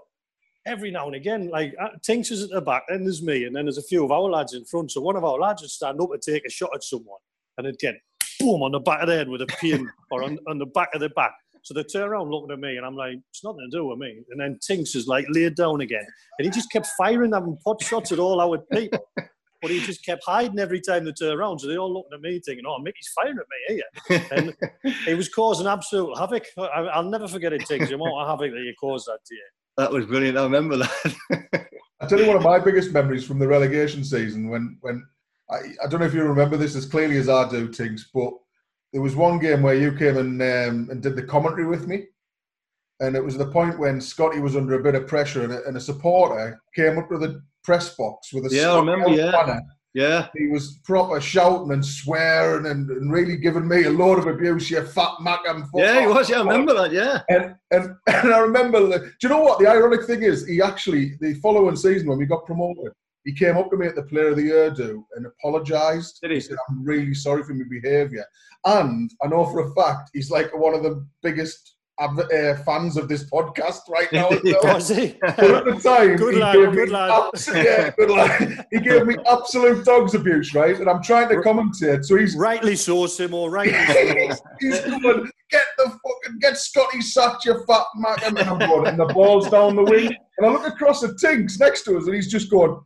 every 0.66 0.90
now 0.90 1.06
and 1.06 1.14
again, 1.14 1.50
like 1.50 1.74
uh, 1.80 1.90
Tinks 2.02 2.30
is 2.30 2.42
at 2.42 2.50
the 2.50 2.62
back, 2.62 2.84
then 2.88 3.04
there's 3.04 3.22
me, 3.22 3.44
and 3.44 3.54
then 3.54 3.66
there's 3.66 3.78
a 3.78 3.82
few 3.82 4.02
of 4.02 4.10
our 4.10 4.22
lads 4.22 4.54
in 4.54 4.64
front. 4.64 4.92
So 4.92 5.02
one 5.02 5.16
of 5.16 5.24
our 5.24 5.38
lads 5.38 5.62
would 5.62 5.70
stand 5.70 6.00
up 6.00 6.10
and 6.10 6.22
take 6.22 6.46
a 6.46 6.50
shot 6.50 6.70
at 6.74 6.82
someone, 6.82 7.20
and 7.58 7.78
get 7.78 7.96
boom 8.40 8.62
on 8.62 8.72
the 8.72 8.80
back 8.80 9.02
of 9.02 9.08
the 9.08 9.16
head 9.16 9.28
with 9.28 9.42
a 9.42 9.46
pin 9.46 9.88
or 10.10 10.24
on, 10.24 10.38
on 10.48 10.58
the 10.58 10.66
back 10.66 10.88
of 10.94 11.00
the 11.00 11.10
back. 11.10 11.32
So 11.62 11.74
they 11.74 11.82
turn 11.82 12.08
around 12.08 12.30
looking 12.30 12.52
at 12.52 12.58
me 12.58 12.76
and 12.76 12.86
I'm 12.86 12.96
like, 12.96 13.16
it's 13.30 13.44
nothing 13.44 13.68
to 13.70 13.76
do 13.76 13.86
with 13.86 13.98
me. 13.98 14.22
And 14.30 14.40
then 14.40 14.58
Tinks 14.66 14.94
is 14.94 15.06
like 15.06 15.26
laid 15.28 15.56
down 15.56 15.82
again. 15.82 16.06
And 16.38 16.46
he 16.46 16.50
just 16.50 16.72
kept 16.72 16.88
firing, 16.98 17.32
having 17.32 17.58
pot 17.64 17.82
shots 17.82 18.12
at 18.12 18.18
all 18.18 18.40
our 18.40 18.58
people. 18.72 19.06
But 19.62 19.70
he 19.70 19.80
just 19.80 20.04
kept 20.04 20.24
hiding 20.24 20.58
every 20.58 20.80
time 20.80 21.04
they 21.04 21.12
turned 21.12 21.38
around. 21.38 21.58
So 21.58 21.68
they 21.68 21.76
all 21.76 21.92
looked 21.92 22.14
at 22.14 22.20
me 22.22 22.40
thinking, 22.40 22.64
oh, 22.66 22.78
Mickey's 22.78 23.10
firing 23.14 23.36
at 23.38 23.44
me 23.68 23.82
here. 24.08 24.28
And 24.32 24.56
it 25.06 25.14
was 25.14 25.28
causing 25.28 25.66
absolute 25.66 26.16
havoc. 26.16 26.46
I, 26.56 26.98
will 26.98 27.10
never 27.10 27.28
forget 27.28 27.52
it, 27.52 27.66
Tinks, 27.66 27.88
the 27.88 27.96
amount 27.96 28.12
of 28.18 28.26
havoc 28.26 28.52
that 28.52 28.60
you 28.60 28.72
caused 28.80 29.06
that 29.06 29.18
day. 29.28 29.36
That 29.76 29.92
was 29.92 30.06
brilliant. 30.06 30.38
I 30.38 30.44
remember 30.44 30.78
that. 30.78 31.68
I 32.00 32.06
tell 32.06 32.18
you 32.18 32.26
one 32.26 32.36
of 32.36 32.42
my 32.42 32.58
biggest 32.58 32.92
memories 32.92 33.26
from 33.26 33.38
the 33.38 33.46
relegation 33.46 34.02
season 34.02 34.48
when, 34.48 34.78
when 34.80 35.06
I, 35.50 35.84
I 35.84 35.86
don't 35.88 36.00
know 36.00 36.06
if 36.06 36.14
you 36.14 36.22
remember 36.22 36.56
this 36.56 36.76
as 36.76 36.86
clearly 36.86 37.16
as 37.18 37.28
I 37.28 37.48
do, 37.48 37.68
Tinks, 37.68 38.08
but 38.12 38.32
there 38.92 39.02
was 39.02 39.16
one 39.16 39.38
game 39.38 39.62
where 39.62 39.74
you 39.74 39.92
came 39.92 40.16
and 40.16 40.40
um, 40.42 40.88
and 40.90 41.02
did 41.02 41.16
the 41.16 41.22
commentary 41.22 41.66
with 41.66 41.86
me, 41.86 42.06
and 43.00 43.16
it 43.16 43.24
was 43.24 43.36
the 43.36 43.46
point 43.46 43.78
when 43.78 44.00
Scotty 44.00 44.40
was 44.40 44.56
under 44.56 44.78
a 44.78 44.82
bit 44.82 44.94
of 44.94 45.06
pressure, 45.06 45.44
and 45.44 45.52
a, 45.52 45.64
and 45.66 45.76
a 45.76 45.80
supporter 45.80 46.60
came 46.74 46.98
up 46.98 47.08
to 47.10 47.18
the 47.18 47.42
press 47.64 47.94
box 47.96 48.32
with 48.32 48.46
a 48.46 48.54
yeah, 48.54 48.72
I 48.72 48.78
remember, 48.78 49.10
yeah. 49.10 49.30
banner. 49.30 49.62
Yeah, 49.92 50.28
he 50.36 50.46
was 50.46 50.78
proper 50.84 51.20
shouting 51.20 51.72
and 51.72 51.84
swearing 51.84 52.66
and, 52.66 52.88
and 52.88 53.12
really 53.12 53.36
giving 53.36 53.66
me 53.66 53.84
a 53.84 53.90
load 53.90 54.20
of 54.20 54.28
abuse. 54.28 54.70
You 54.70 54.86
fat 54.86 55.14
mac 55.20 55.40
and 55.46 55.64
yeah, 55.74 56.02
he 56.02 56.06
was. 56.06 56.30
Yeah, 56.30 56.36
I 56.36 56.42
remember 56.42 56.74
that. 56.74 56.92
Yeah, 56.92 57.22
and 57.28 57.56
and, 57.72 57.96
and 58.06 58.32
I 58.32 58.38
remember. 58.38 58.86
The, 58.86 58.98
do 58.98 59.12
you 59.22 59.28
know 59.30 59.40
what 59.40 59.58
the 59.58 59.68
ironic 59.68 60.04
thing 60.04 60.22
is? 60.22 60.46
He 60.46 60.62
actually 60.62 61.16
the 61.20 61.34
following 61.34 61.74
season 61.74 62.08
when 62.08 62.18
we 62.18 62.26
got 62.26 62.46
promoted, 62.46 62.92
he 63.24 63.32
came 63.32 63.56
up 63.56 63.70
to 63.70 63.76
me 63.76 63.86
at 63.86 63.94
the 63.94 64.02
Player 64.02 64.28
of 64.28 64.36
the 64.36 64.44
Year 64.44 64.70
do 64.70 65.06
and 65.16 65.26
apologised. 65.26 66.20
Did 66.20 66.30
he? 66.30 66.36
he 66.36 66.40
said, 66.40 66.56
"I'm 66.68 66.84
really 66.84 67.14
sorry 67.14 67.42
for 67.42 67.54
my 67.54 67.64
behaviour." 67.68 68.24
And 68.64 69.10
I 69.22 69.28
know 69.28 69.44
for 69.46 69.60
a 69.60 69.74
fact 69.74 70.10
he's 70.12 70.30
like 70.30 70.56
one 70.56 70.74
of 70.74 70.82
the 70.82 71.06
biggest 71.22 71.76
uh, 72.00 72.56
fans 72.64 72.96
of 72.96 73.08
this 73.08 73.24
podcast 73.24 73.88
right 73.88 74.10
now. 74.12 74.28
Was 74.64 74.88
he? 74.88 75.16
But 75.20 75.38
at 75.38 75.64
the 75.64 75.80
time, 75.82 76.16
good 76.16 76.34
he 76.34 76.40
lad, 76.40 76.54
gave 76.54 76.72
good 76.72 76.88
me 76.88 76.94
lad. 76.94 77.30
Abs- 77.32 77.48
yeah, 77.48 77.90
good 77.98 78.10
lad. 78.10 78.66
He 78.70 78.80
gave 78.80 79.06
me 79.06 79.16
absolute 79.30 79.84
dogs 79.84 80.14
abuse, 80.14 80.54
right? 80.54 80.78
And 80.78 80.88
I'm 80.88 81.02
trying 81.02 81.28
to 81.28 81.36
commentate. 81.36 82.04
So 82.04 82.16
he's 82.16 82.36
rightly 82.36 82.76
so, 82.76 83.04
Simo. 83.04 83.50
Rightly 83.50 84.32
so. 84.32 84.42
he's 84.60 84.80
going, 84.80 85.30
get 85.50 85.64
the 85.78 85.84
fucking 85.84 86.38
get 86.40 86.56
Scotty 86.56 87.00
sacked, 87.00 87.44
you 87.44 87.62
fat 87.66 87.84
mac, 87.96 88.22
and 88.26 88.38
I'm 88.38 88.58
going, 88.58 88.86
and 88.86 88.98
the 88.98 89.06
ball's 89.06 89.48
down 89.50 89.76
the 89.76 89.84
wing. 89.84 90.14
And 90.38 90.46
I 90.46 90.50
look 90.50 90.66
across 90.66 91.02
at 91.04 91.18
Tinks 91.18 91.58
next 91.58 91.82
to 91.82 91.96
us, 91.98 92.06
and 92.06 92.14
he's 92.14 92.30
just 92.30 92.50
going. 92.50 92.80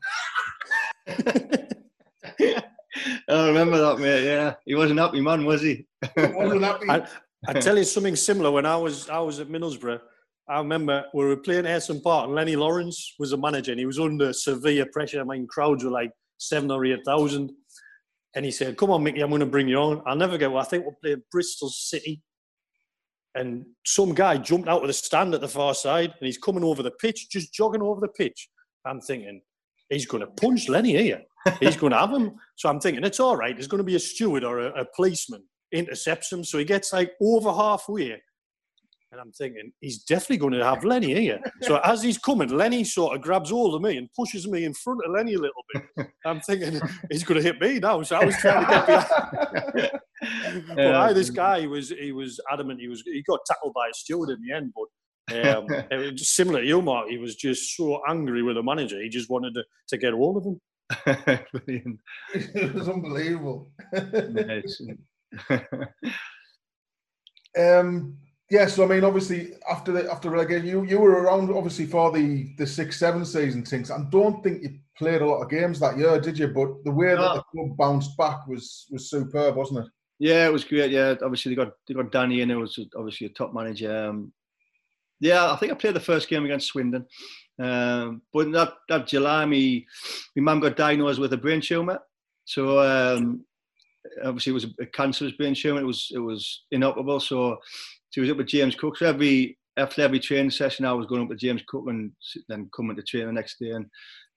I 3.29 3.47
remember 3.47 3.79
that, 3.79 3.99
mate. 3.99 4.25
Yeah, 4.25 4.55
he 4.65 4.75
wasn't 4.75 5.01
happy, 5.01 5.21
man, 5.21 5.45
was 5.45 5.63
he? 5.63 5.87
he 6.17 6.27
wasn't 6.27 6.63
happy. 6.63 6.89
I, 6.89 7.07
I 7.47 7.53
tell 7.55 7.77
you 7.77 7.85
something 7.85 8.17
similar. 8.17 8.51
When 8.51 8.67
I 8.67 8.77
was 8.77 9.09
I 9.09 9.19
was 9.19 9.41
at 9.41 9.49
Middlesbrough, 9.49 10.01
I 10.49 10.59
remember 10.59 11.05
we 11.15 11.25
were 11.25 11.37
playing 11.37 11.65
Ayresome 11.65 12.03
Park, 12.03 12.27
and 12.27 12.35
Lennie 12.35 12.57
Lawrence 12.57 13.15
was 13.19 13.33
a 13.33 13.37
manager, 13.37 13.73
and 13.73 13.79
he 13.79 13.87
was 13.87 13.99
under 13.99 14.33
severe 14.33 14.87
pressure. 14.93 15.21
I 15.21 15.25
mean, 15.25 15.47
crowds 15.47 15.85
were 15.85 15.91
like 15.91 16.11
seven 16.39 16.71
or 16.71 16.85
eight 16.85 17.01
thousand, 17.05 17.53
and 18.35 18.45
he 18.45 18.51
said, 18.51 18.77
"Come 18.77 18.91
on, 18.91 19.03
Mickey, 19.03 19.21
I'm 19.21 19.31
going 19.31 19.41
to 19.41 19.47
bring 19.47 19.69
you 19.69 19.79
on." 19.79 20.03
I'll 20.07 20.17
never 20.17 20.39
get. 20.39 20.51
Well, 20.51 20.63
I 20.63 20.67
think 20.67 20.85
we're 20.85 20.93
playing 21.03 21.23
Bristol 21.31 21.69
City, 21.69 22.23
and 23.35 23.65
some 23.85 24.15
guy 24.15 24.37
jumped 24.37 24.69
out 24.69 24.83
of 24.83 24.87
the 24.87 24.93
stand 24.93 25.35
at 25.35 25.41
the 25.41 25.49
far 25.49 25.75
side, 25.75 26.11
and 26.19 26.27
he's 26.27 26.39
coming 26.39 26.65
over 26.65 26.83
the 26.83 26.93
pitch, 26.93 27.29
just 27.31 27.53
jogging 27.53 27.83
over 27.83 28.01
the 28.01 28.09
pitch. 28.09 28.49
I'm 28.87 29.01
thinking, 29.01 29.41
he's 29.89 30.07
going 30.07 30.21
to 30.21 30.27
punch 30.27 30.69
Lennie 30.69 30.97
here. 30.97 31.23
He's 31.61 31.77
going 31.77 31.93
to 31.93 31.99
have 31.99 32.11
him. 32.11 32.33
So 32.57 32.69
I'm 32.69 32.81
thinking, 32.81 33.05
it's 33.05 33.21
all 33.21 33.37
right. 33.37 33.55
There's 33.55 33.67
going 33.67 33.79
to 33.79 33.85
be 33.85 33.97
a 33.97 34.01
steward 34.01 34.45
or 34.45 34.61
a, 34.61 34.83
a 34.83 34.85
policeman 34.97 35.43
intercepts 35.75 36.33
him. 36.33 36.45
So 36.45 36.59
he 36.59 36.65
gets 36.65 36.93
like 36.93 37.13
over 37.21 37.53
halfway. 37.53 38.21
And 39.13 39.21
I'm 39.21 39.31
thinking, 39.31 39.71
he's 39.81 40.03
definitely 40.03 40.39
going 40.39 40.55
to 40.55 40.65
have 40.65 40.83
Lennie 40.83 41.15
here. 41.15 41.39
So 41.63 41.79
as 41.85 42.03
he's 42.03 42.19
coming, 42.19 42.49
Lennie 42.49 42.83
sort 42.83 43.15
of 43.15 43.23
grabs 43.23 43.51
hold 43.51 43.77
of 43.77 43.83
me 43.83 43.97
and 43.97 44.09
pushes 44.13 44.49
me 44.49 44.65
in 44.65 44.75
front 44.75 45.03
of 45.07 45.13
Lennie 45.13 45.35
a 45.35 45.39
little 45.39 45.63
bit. 45.73 46.09
I'm 46.27 46.41
thinking, 46.41 46.81
he's 47.13 47.23
going 47.23 47.41
to 47.41 47.47
hit 47.47 47.61
me 47.61 47.79
now. 47.79 48.03
So 48.03 48.17
I 48.17 48.25
was 48.25 48.37
trying 48.39 48.67
to 48.67 48.73
get 48.73 48.87
behind. 48.87 50.65
but 50.75 50.95
I, 50.97 51.13
this 51.13 51.31
guy, 51.31 51.61
he 51.61 51.69
was, 51.69 51.91
he 51.91 52.11
was 52.11 52.41
adamant. 52.51 52.81
He 52.81 52.89
was, 52.89 53.03
he 53.03 53.23
got 53.23 53.39
tackled 53.47 53.73
by 53.73 53.87
a 53.89 53.95
steward 53.95 54.31
in 54.31 54.39
the 54.45 54.53
end, 54.53 54.73
but 54.75 54.87
um, 55.33 55.67
it 55.91 56.13
was 56.13 56.29
similar 56.29 56.61
to 56.61 56.67
you, 56.67 56.83
Mark. 56.83 57.09
He 57.09 57.19
was 57.19 57.37
just 57.37 57.77
so 57.77 58.03
angry 58.09 58.43
with 58.43 58.57
the 58.57 58.63
manager. 58.63 59.01
He 59.01 59.09
just 59.09 59.31
wanted 59.31 59.55
to, 59.55 59.65
to 59.89 59.97
get 59.97 60.13
hold 60.13 60.39
of 60.39 60.45
him. 60.45 60.61
Brilliant. 61.53 62.01
it 62.35 62.75
was 62.75 62.89
unbelievable. 62.89 63.71
um, 67.59 68.17
yeah, 68.51 68.67
so 68.67 68.85
I 68.85 68.89
mean, 68.89 69.05
obviously, 69.05 69.53
after 69.71 69.93
the 69.93 70.11
after 70.11 70.31
relegation, 70.31 70.67
you 70.67 70.85
you 70.85 70.99
were 70.99 71.23
around 71.23 71.51
obviously 71.51 71.87
for 71.87 72.13
the 72.13 72.55
the 72.59 72.67
six 72.67 72.99
seven 72.99 73.25
season 73.25 73.65
things. 73.65 73.91
I 73.91 74.03
don't 74.11 74.43
think 74.43 74.63
you 74.63 74.79
played 74.97 75.23
a 75.23 75.27
lot 75.27 75.43
of 75.43 75.51
games 75.51 75.81
that 75.81 75.99
year, 75.99 76.21
did 76.21 76.39
you? 76.39 76.49
But 76.49 76.85
the 76.85 76.93
way 76.93 77.15
that 77.15 77.35
the 77.35 77.43
club 77.51 77.77
bounced 77.77 78.17
back 78.17 78.47
was 78.47 78.87
was 78.91 79.11
superb, 79.11 79.57
wasn't 79.57 79.87
it? 79.87 79.93
Yeah, 80.19 80.47
it 80.47 80.53
was 80.53 80.65
great. 80.65 80.91
Yeah, 80.91 81.15
obviously 81.23 81.55
they 81.55 81.57
got 81.57 81.73
they 81.89 81.95
got 81.95 82.13
Danny 82.13 82.43
in. 82.43 82.51
It 82.51 82.57
was 82.57 82.79
obviously 82.97 83.27
a 83.27 83.31
top 83.31 83.55
manager. 83.55 84.09
Um, 84.09 84.33
yeah, 85.21 85.51
I 85.51 85.57
think 85.57 85.73
I 85.73 85.77
played 85.77 85.95
the 85.95 86.01
first 86.01 86.29
game 86.29 86.45
against 86.45 86.69
Swindon. 86.69 87.07
Um, 87.59 88.23
but 88.33 88.51
that, 88.53 88.73
that 88.89 89.07
July, 89.07 89.47
me, 89.47 89.87
my 90.37 90.43
mum 90.43 90.61
got 90.61 90.77
diagnosed 90.77 91.21
with 91.21 91.33
a 91.33 91.37
brain 91.37 91.61
tumour. 91.61 92.01
So 92.45 92.81
um, 92.81 93.45
obviously 94.25 94.51
it 94.51 94.55
was 94.55 94.67
a 94.81 94.87
cancerous 94.87 95.33
brain 95.33 95.55
tumour. 95.55 95.81
It 95.81 95.87
was 95.87 96.09
it 96.13 96.19
was 96.19 96.65
inoperable. 96.71 97.21
So 97.21 97.59
she 98.11 98.21
was 98.21 98.31
up 98.31 98.37
with 98.37 98.47
James 98.47 98.75
Cook. 98.75 98.99
So 98.99 99.07
every 99.07 99.59
after 99.77 100.03
every 100.03 100.21
training 100.21 100.51
session, 100.51 100.85
I 100.85 100.93
was 100.93 101.07
going 101.07 101.23
up 101.23 101.29
with 101.29 101.39
James 101.39 101.63
Cook 101.67 101.85
and 101.89 102.13
then 102.49 102.71
coming 102.75 102.97
to 102.97 103.03
train 103.03 103.27
the 103.27 103.33
next 103.33 103.59
day 103.59 103.71
and, 103.71 103.87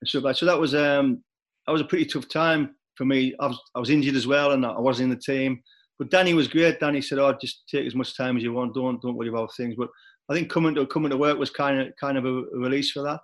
and 0.02 0.24
like. 0.24 0.36
So 0.36 0.46
that 0.46 0.60
was 0.60 0.74
um 0.74 1.24
that 1.66 1.74
was 1.74 1.82
a 1.82 1.86
pretty 1.86 2.06
tough 2.06 2.28
time 2.28 2.76
for 2.96 3.06
me. 3.06 3.36
I 3.40 3.48
was 3.48 3.60
I 3.76 3.80
was 3.80 3.90
injured 3.90 4.16
as 4.16 4.28
well, 4.28 4.52
and 4.52 4.66
I 4.66 4.80
wasn't 4.80 5.12
in 5.12 5.18
the 5.18 5.22
team. 5.22 5.62
But 6.00 6.12
Danny 6.12 6.34
was 6.34 6.48
great. 6.48 6.80
Danny 6.80 7.02
said, 7.02 7.20
"Oh, 7.20 7.36
just 7.40 7.64
take 7.70 7.86
as 7.86 7.96
much 7.96 8.16
time 8.16 8.38
as 8.38 8.44
you 8.44 8.54
want. 8.54 8.74
Don't 8.74 9.02
don't 9.02 9.16
worry 9.16 9.30
about 9.30 9.56
things." 9.56 9.76
But 9.78 9.90
I 10.30 10.34
think 10.34 10.50
coming 10.50 10.76
to 10.76 10.86
coming 10.88 11.12
to 11.12 11.18
work 11.18 11.38
was 11.38 11.50
kind 11.50 11.80
of 11.80 11.88
kind 12.00 12.18
of 12.18 12.26
a, 12.26 12.30
a 12.30 12.58
release 12.58 12.92
for 12.92 13.04
that. 13.04 13.20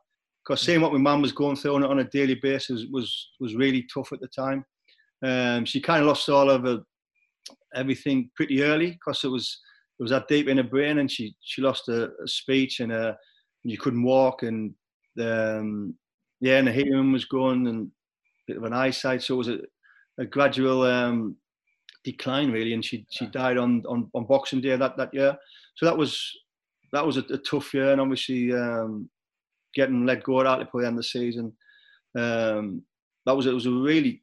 Because 0.46 0.62
seeing 0.62 0.82
what 0.82 0.92
my 0.92 1.00
mum 1.00 1.22
was 1.22 1.32
going 1.32 1.56
through 1.56 1.76
on, 1.76 1.86
on, 1.86 2.00
a 2.00 2.04
daily 2.04 2.36
basis 2.36 2.86
was 2.92 3.30
was 3.40 3.56
really 3.56 3.88
tough 3.94 4.12
at 4.12 4.20
the 4.20 4.28
time. 4.28 4.66
Um, 5.24 5.66
she 5.66 5.80
kind 5.80 6.02
of 6.02 6.08
lost 6.08 6.30
all 6.30 6.50
of 6.50 6.64
her, 6.64 6.82
everything 7.76 8.30
pretty 8.36 8.62
early 8.64 8.92
because 8.92 9.24
it 9.24 9.30
was 9.30 9.60
it 10.00 10.04
was 10.04 10.12
that 10.12 10.28
deep 10.28 10.48
in 10.48 10.58
her 10.58 10.64
brain, 10.64 11.00
and 11.00 11.10
she 11.10 11.36
she 11.42 11.62
lost 11.62 11.84
her, 11.88 12.12
her 12.20 12.28
speech 12.28 12.80
and 12.80 12.92
her 12.92 13.18
you 13.64 13.78
couldn't 13.78 14.04
walk, 14.04 14.44
and 14.44 14.74
um, 15.22 15.96
yeah, 16.42 16.58
and 16.58 16.68
the 16.68 16.72
hearing 16.72 17.12
was 17.12 17.26
gone, 17.26 17.68
and 17.68 17.88
a 17.88 17.90
bit 18.48 18.58
of 18.58 18.64
an 18.64 18.74
eyesight. 18.74 19.22
So 19.22 19.36
it 19.36 19.38
was 19.38 19.48
a, 19.48 19.60
a 20.18 20.26
gradual 20.26 20.84
um, 20.84 21.38
decline 22.04 22.52
really, 22.52 22.74
and 22.74 22.84
she 22.84 23.06
she 23.10 23.28
died 23.28 23.58
on, 23.58 23.84
on 23.88 24.10
on 24.14 24.26
Boxing 24.26 24.62
Day 24.62 24.76
that 24.76 24.98
that 24.98 25.14
year. 25.14 25.38
So 25.76 25.86
that 25.86 25.98
was 25.98 26.22
that 26.92 27.06
was 27.06 27.18
a, 27.18 27.22
a 27.22 27.38
tough 27.38 27.74
year, 27.74 27.92
and 27.92 28.02
obviously 28.02 28.54
um, 28.54 29.10
getting 29.74 30.06
let 30.06 30.24
go 30.24 30.46
out 30.46 30.62
at 30.62 30.70
the 30.74 30.80
end 30.80 30.90
of 30.90 30.96
the 30.98 31.04
season. 31.04 31.54
Um, 32.18 32.84
that 33.26 33.36
was 33.36 33.46
it 33.46 33.54
was 33.54 33.66
a 33.66 33.72
really 33.72 34.23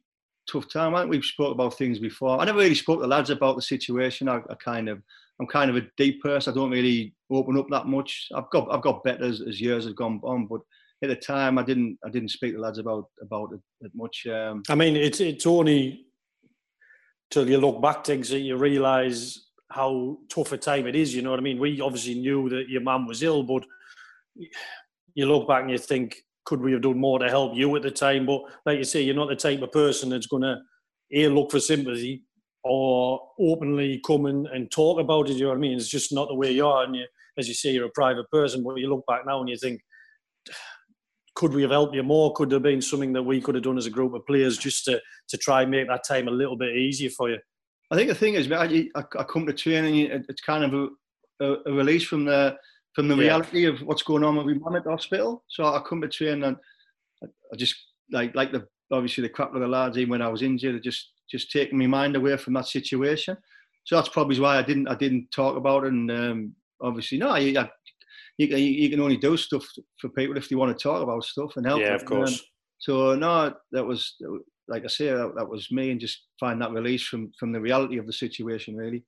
tough 0.51 0.69
time. 0.69 0.95
I 0.95 1.01
think 1.01 1.11
we've 1.11 1.23
spoke 1.23 1.53
about 1.53 1.77
things 1.77 1.99
before. 1.99 2.39
I 2.39 2.45
never 2.45 2.59
really 2.59 2.75
spoke 2.75 2.99
to 2.99 3.03
the 3.03 3.07
lads 3.07 3.29
about 3.29 3.55
the 3.55 3.61
situation. 3.61 4.27
I, 4.27 4.41
I, 4.49 4.55
kind 4.55 4.89
of 4.89 5.01
I'm 5.39 5.47
kind 5.47 5.69
of 5.69 5.77
a 5.77 5.87
deep 5.97 6.21
person. 6.21 6.53
I 6.53 6.55
don't 6.55 6.71
really 6.71 7.13
open 7.31 7.57
up 7.57 7.67
that 7.69 7.87
much. 7.87 8.27
I've 8.35 8.49
got 8.49 8.73
I've 8.73 8.81
got 8.81 9.03
better 9.03 9.25
as, 9.25 9.41
as 9.41 9.61
years 9.61 9.85
have 9.85 9.95
gone 9.95 10.19
on, 10.23 10.47
but 10.47 10.61
at 11.03 11.09
the 11.09 11.15
time 11.15 11.57
I 11.57 11.63
didn't 11.63 11.97
I 12.05 12.09
didn't 12.09 12.29
speak 12.29 12.53
to 12.53 12.61
lads 12.61 12.77
about 12.77 13.09
about 13.21 13.53
it, 13.53 13.91
much. 13.93 14.27
Um, 14.27 14.63
I 14.69 14.75
mean, 14.75 14.95
it's 14.95 15.19
it's 15.19 15.45
only 15.45 16.05
till 17.29 17.49
you 17.49 17.57
look 17.57 17.81
back 17.81 18.05
things 18.05 18.29
that 18.29 18.39
you 18.39 18.57
realise 18.57 19.47
how 19.71 20.17
tough 20.29 20.51
a 20.51 20.57
time 20.57 20.85
it 20.85 20.95
is. 20.95 21.15
You 21.15 21.21
know 21.21 21.31
what 21.31 21.39
I 21.39 21.43
mean? 21.43 21.59
We 21.59 21.81
obviously 21.81 22.15
knew 22.15 22.49
that 22.49 22.69
your 22.69 22.81
mum 22.81 23.07
was 23.07 23.23
ill, 23.23 23.43
but 23.43 23.65
you 25.13 25.25
look 25.25 25.47
back 25.47 25.61
and 25.61 25.71
you 25.71 25.77
think, 25.77 26.23
could 26.45 26.61
we 26.61 26.71
have 26.73 26.81
done 26.81 26.97
more 26.97 27.19
to 27.19 27.29
help 27.29 27.55
you 27.55 27.75
at 27.75 27.81
the 27.81 27.91
time? 27.91 28.25
But 28.25 28.41
like 28.65 28.77
you 28.77 28.83
say, 28.83 29.01
you're 29.01 29.15
not 29.15 29.29
the 29.29 29.35
type 29.35 29.61
of 29.61 29.71
person 29.71 30.09
that's 30.09 30.27
going 30.27 30.43
to 30.43 31.29
look 31.29 31.51
for 31.51 31.59
sympathy 31.59 32.23
or 32.63 33.19
openly 33.39 34.01
come 34.05 34.25
and, 34.25 34.47
and 34.47 34.71
talk 34.71 34.99
about 34.99 35.29
it. 35.29 35.33
You 35.33 35.43
know 35.43 35.49
what 35.49 35.57
I 35.57 35.61
mean? 35.61 35.77
It's 35.77 35.87
just 35.87 36.13
not 36.13 36.27
the 36.27 36.35
way 36.35 36.51
you 36.51 36.65
are. 36.65 36.83
And 36.83 36.95
you, 36.95 37.05
as 37.37 37.47
you 37.47 37.53
say, 37.53 37.71
you're 37.71 37.85
a 37.85 37.91
private 37.91 38.29
person. 38.31 38.63
But 38.63 38.77
you 38.77 38.89
look 38.89 39.05
back 39.07 39.25
now 39.25 39.39
and 39.39 39.49
you 39.49 39.57
think, 39.57 39.81
could 41.35 41.53
we 41.53 41.61
have 41.61 41.71
helped 41.71 41.95
you 41.95 42.03
more? 42.03 42.33
Could 42.33 42.49
there 42.49 42.57
have 42.57 42.63
been 42.63 42.81
something 42.81 43.13
that 43.13 43.23
we 43.23 43.41
could 43.41 43.55
have 43.55 43.63
done 43.63 43.77
as 43.77 43.85
a 43.85 43.91
group 43.91 44.13
of 44.13 44.25
players 44.25 44.57
just 44.57 44.85
to, 44.85 45.01
to 45.29 45.37
try 45.37 45.61
and 45.61 45.71
make 45.71 45.87
that 45.87 46.03
time 46.07 46.27
a 46.27 46.31
little 46.31 46.57
bit 46.57 46.75
easier 46.75 47.09
for 47.09 47.29
you? 47.29 47.37
I 47.89 47.95
think 47.95 48.09
the 48.09 48.15
thing 48.15 48.35
is, 48.35 48.51
I, 48.51 48.89
I 48.95 49.23
come 49.23 49.45
to 49.45 49.53
training, 49.53 50.23
it's 50.29 50.41
kind 50.41 50.63
of 50.63 50.73
a, 50.73 51.45
a, 51.45 51.57
a 51.65 51.73
release 51.73 52.03
from 52.03 52.25
the 52.25 52.55
from 52.93 53.07
the 53.07 53.15
yeah. 53.15 53.23
reality 53.23 53.65
of 53.65 53.79
what's 53.81 54.03
going 54.03 54.23
on 54.23 54.35
with 54.35 54.57
my 54.59 54.77
at 54.77 54.83
the 54.83 54.89
hospital. 54.89 55.43
So 55.49 55.65
I 55.65 55.81
come 55.87 56.01
to 56.01 56.07
train 56.07 56.43
and 56.43 56.57
I 57.23 57.55
just 57.55 57.75
like 58.11 58.35
like 58.35 58.51
the 58.51 58.67
obviously 58.91 59.21
the 59.21 59.29
crap 59.29 59.53
with 59.53 59.61
the 59.61 59.67
lads 59.67 59.97
even 59.97 60.11
when 60.11 60.21
I 60.21 60.27
was 60.27 60.41
injured, 60.41 60.83
just 60.83 61.11
just 61.29 61.51
taking 61.51 61.77
my 61.77 61.87
mind 61.87 62.15
away 62.15 62.35
from 62.37 62.53
that 62.53 62.67
situation. 62.67 63.37
So 63.85 63.95
that's 63.95 64.09
probably 64.09 64.39
why 64.39 64.57
I 64.57 64.61
didn't 64.61 64.87
I 64.87 64.95
didn't 64.95 65.31
talk 65.31 65.55
about 65.55 65.85
it. 65.85 65.93
And 65.93 66.11
um, 66.11 66.55
obviously, 66.81 67.17
no, 67.17 67.35
you, 67.35 67.57
you, 68.37 68.47
you 68.55 68.89
can 68.89 68.99
only 68.99 69.17
do 69.17 69.37
stuff 69.37 69.65
for 69.99 70.09
people 70.09 70.37
if 70.37 70.49
they 70.49 70.55
want 70.55 70.77
to 70.77 70.81
talk 70.81 71.01
about 71.01 71.23
stuff 71.23 71.53
and 71.55 71.65
help. 71.65 71.81
Yeah, 71.81 71.95
of 71.95 72.05
course. 72.05 72.33
Um, 72.33 72.39
so 72.79 73.15
no, 73.15 73.53
that 73.71 73.85
was 73.85 74.15
like 74.67 74.83
I 74.85 74.87
say, 74.87 75.07
that, 75.07 75.33
that, 75.35 75.49
was 75.49 75.71
me, 75.71 75.91
and 75.91 75.99
just 75.99 76.25
find 76.39 76.61
that 76.61 76.71
release 76.71 77.03
from 77.03 77.31
from 77.39 77.51
the 77.51 77.61
reality 77.61 77.97
of 77.97 78.07
the 78.07 78.13
situation, 78.13 78.75
really. 78.75 79.03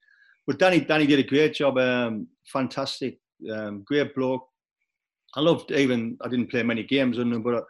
But 0.45 0.59
Danny, 0.59 0.81
Danny 0.81 1.07
did 1.07 1.19
a 1.19 1.23
great 1.23 1.53
job. 1.53 1.77
Um, 1.77 2.27
fantastic, 2.51 3.19
um, 3.51 3.83
great 3.85 4.15
bloke. 4.15 4.47
I 5.35 5.41
loved 5.41 5.71
even. 5.71 6.17
I 6.21 6.29
didn't 6.29 6.51
play 6.51 6.63
many 6.63 6.83
games 6.83 7.17
under 7.19 7.35
him, 7.35 7.43
but 7.43 7.55
I 7.55 7.61